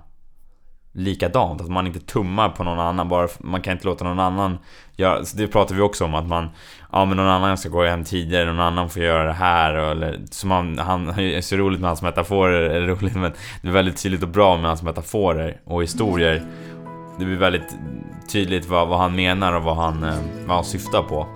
likadant. 0.91 1.61
Att 1.61 1.69
man 1.69 1.87
inte 1.87 1.99
tummar 1.99 2.49
på 2.49 2.63
någon 2.63 2.79
annan. 2.79 3.09
Bara, 3.09 3.27
man 3.39 3.61
kan 3.61 3.73
inte 3.73 3.85
låta 3.85 4.03
någon 4.03 4.19
annan 4.19 4.57
göra... 4.95 5.25
Så 5.25 5.37
det 5.37 5.47
pratar 5.47 5.75
vi 5.75 5.81
också 5.81 6.05
om 6.05 6.15
att 6.15 6.27
man... 6.27 6.49
Ja 6.91 7.05
men 7.05 7.17
någon 7.17 7.27
annan 7.27 7.57
ska 7.57 7.69
gå 7.69 7.83
hem 7.83 8.03
tidigare, 8.03 8.45
någon 8.45 8.59
annan 8.59 8.89
får 8.89 9.01
göra 9.01 9.23
det 9.23 9.33
här. 9.33 9.73
Eller, 9.73 10.19
så 10.31 10.47
man, 10.47 10.77
han 10.77 11.09
är 11.19 11.41
så 11.41 11.55
roligt 11.55 11.79
med 11.79 11.89
hans 11.89 12.01
metaforer, 12.01 12.69
eller 12.69 12.87
roligt 12.87 13.15
men 13.15 13.31
det 13.61 13.67
är 13.67 13.71
väldigt 13.71 14.03
tydligt 14.03 14.23
och 14.23 14.29
bra 14.29 14.57
med 14.57 14.65
hans 14.65 14.83
metaforer 14.83 15.61
och 15.65 15.83
historier. 15.83 16.43
Det 17.19 17.25
blir 17.25 17.37
väldigt 17.37 17.75
tydligt 18.31 18.65
vad, 18.65 18.87
vad 18.87 18.99
han 18.99 19.15
menar 19.15 19.53
och 19.53 19.63
vad 19.63 19.75
han, 19.75 20.03
eh, 20.03 20.19
vad 20.45 20.55
han 20.55 20.65
syftar 20.65 21.03
på. 21.03 21.27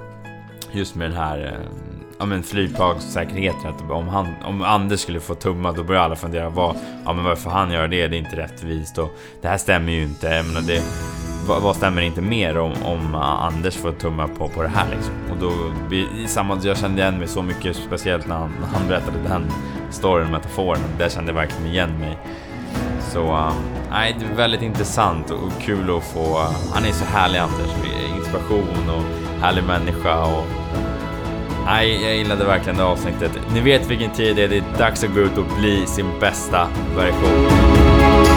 Just 0.72 0.96
med 0.96 1.10
den 1.10 1.18
här 1.18 1.46
eh, 1.46 1.85
ja, 2.18 2.26
men 2.26 2.44
flygplanssäkerheten. 2.44 3.70
Att 3.70 3.92
om, 3.92 4.08
han, 4.08 4.28
om 4.46 4.62
Anders 4.62 5.00
skulle 5.00 5.20
få 5.20 5.36
tumma 5.36 5.72
då 5.72 5.84
börjar 5.84 6.02
alla 6.02 6.16
fundera 6.16 6.50
vad, 6.50 6.76
ja, 7.06 7.14
men 7.14 7.24
varför 7.24 7.50
han 7.50 7.72
gör 7.72 7.88
det, 7.88 8.08
det 8.08 8.18
är 8.18 8.20
inte 8.20 8.36
rättvist 8.36 8.98
och 8.98 9.18
det 9.42 9.48
här 9.48 9.58
stämmer 9.58 9.92
ju 9.92 10.04
inte. 10.04 10.28
Jag 10.28 10.46
menar, 10.46 10.62
det, 10.62 10.84
vad, 11.48 11.62
vad 11.62 11.76
stämmer 11.76 12.02
inte 12.02 12.22
mer 12.22 12.58
om, 12.58 12.74
om 12.84 13.16
Anders 13.16 13.76
får 13.76 13.92
tumma 13.92 14.28
på, 14.28 14.48
på 14.48 14.62
det 14.62 14.68
här 14.68 14.88
liksom? 14.96 15.14
Och 15.32 15.38
då, 15.38 15.52
i 15.96 16.28
samma, 16.28 16.60
jag 16.64 16.78
kände 16.78 17.02
igen 17.02 17.18
mig 17.18 17.28
så 17.28 17.42
mycket, 17.42 17.76
speciellt 17.76 18.28
när 18.28 18.36
han, 18.36 18.52
när 18.62 18.68
han 18.68 18.88
berättade 18.88 19.18
den 19.28 19.52
storyn, 19.90 20.32
metaforen. 20.32 20.82
Där 20.98 21.10
kände 21.10 21.32
jag 21.32 21.36
verkligen 21.36 21.68
igen 21.68 22.00
mig. 22.00 22.18
Så 23.00 23.22
nej, 23.22 23.52
nej, 23.92 24.16
det 24.20 24.26
är 24.26 24.38
väldigt 24.38 24.62
intressant 24.62 25.32
och 25.32 25.62
kul 25.62 25.98
att 25.98 26.04
få... 26.04 26.40
Uh, 26.40 26.52
han 26.74 26.86
är 26.86 26.92
så 26.92 27.06
härlig 27.06 27.40
Anders, 27.40 27.72
inspiration 28.18 28.90
och 28.90 29.04
härlig 29.42 29.64
människa 29.64 30.24
och... 30.24 30.46
Nej, 31.66 32.04
jag 32.04 32.16
gillade 32.16 32.46
verkligen 32.46 32.78
det 32.78 32.84
avsnittet. 32.84 33.32
Ni 33.54 33.62
vet 33.62 33.92
vilken 33.92 34.12
tid 34.12 34.36
det 34.36 34.44
är, 34.44 34.48
det 34.48 34.58
är 34.58 34.78
dags 34.78 35.04
att 35.04 35.14
gå 35.14 35.20
ut 35.20 35.38
och 35.38 35.58
bli 35.60 35.86
sin 35.88 36.20
bästa 36.20 36.68
version. 36.96 38.35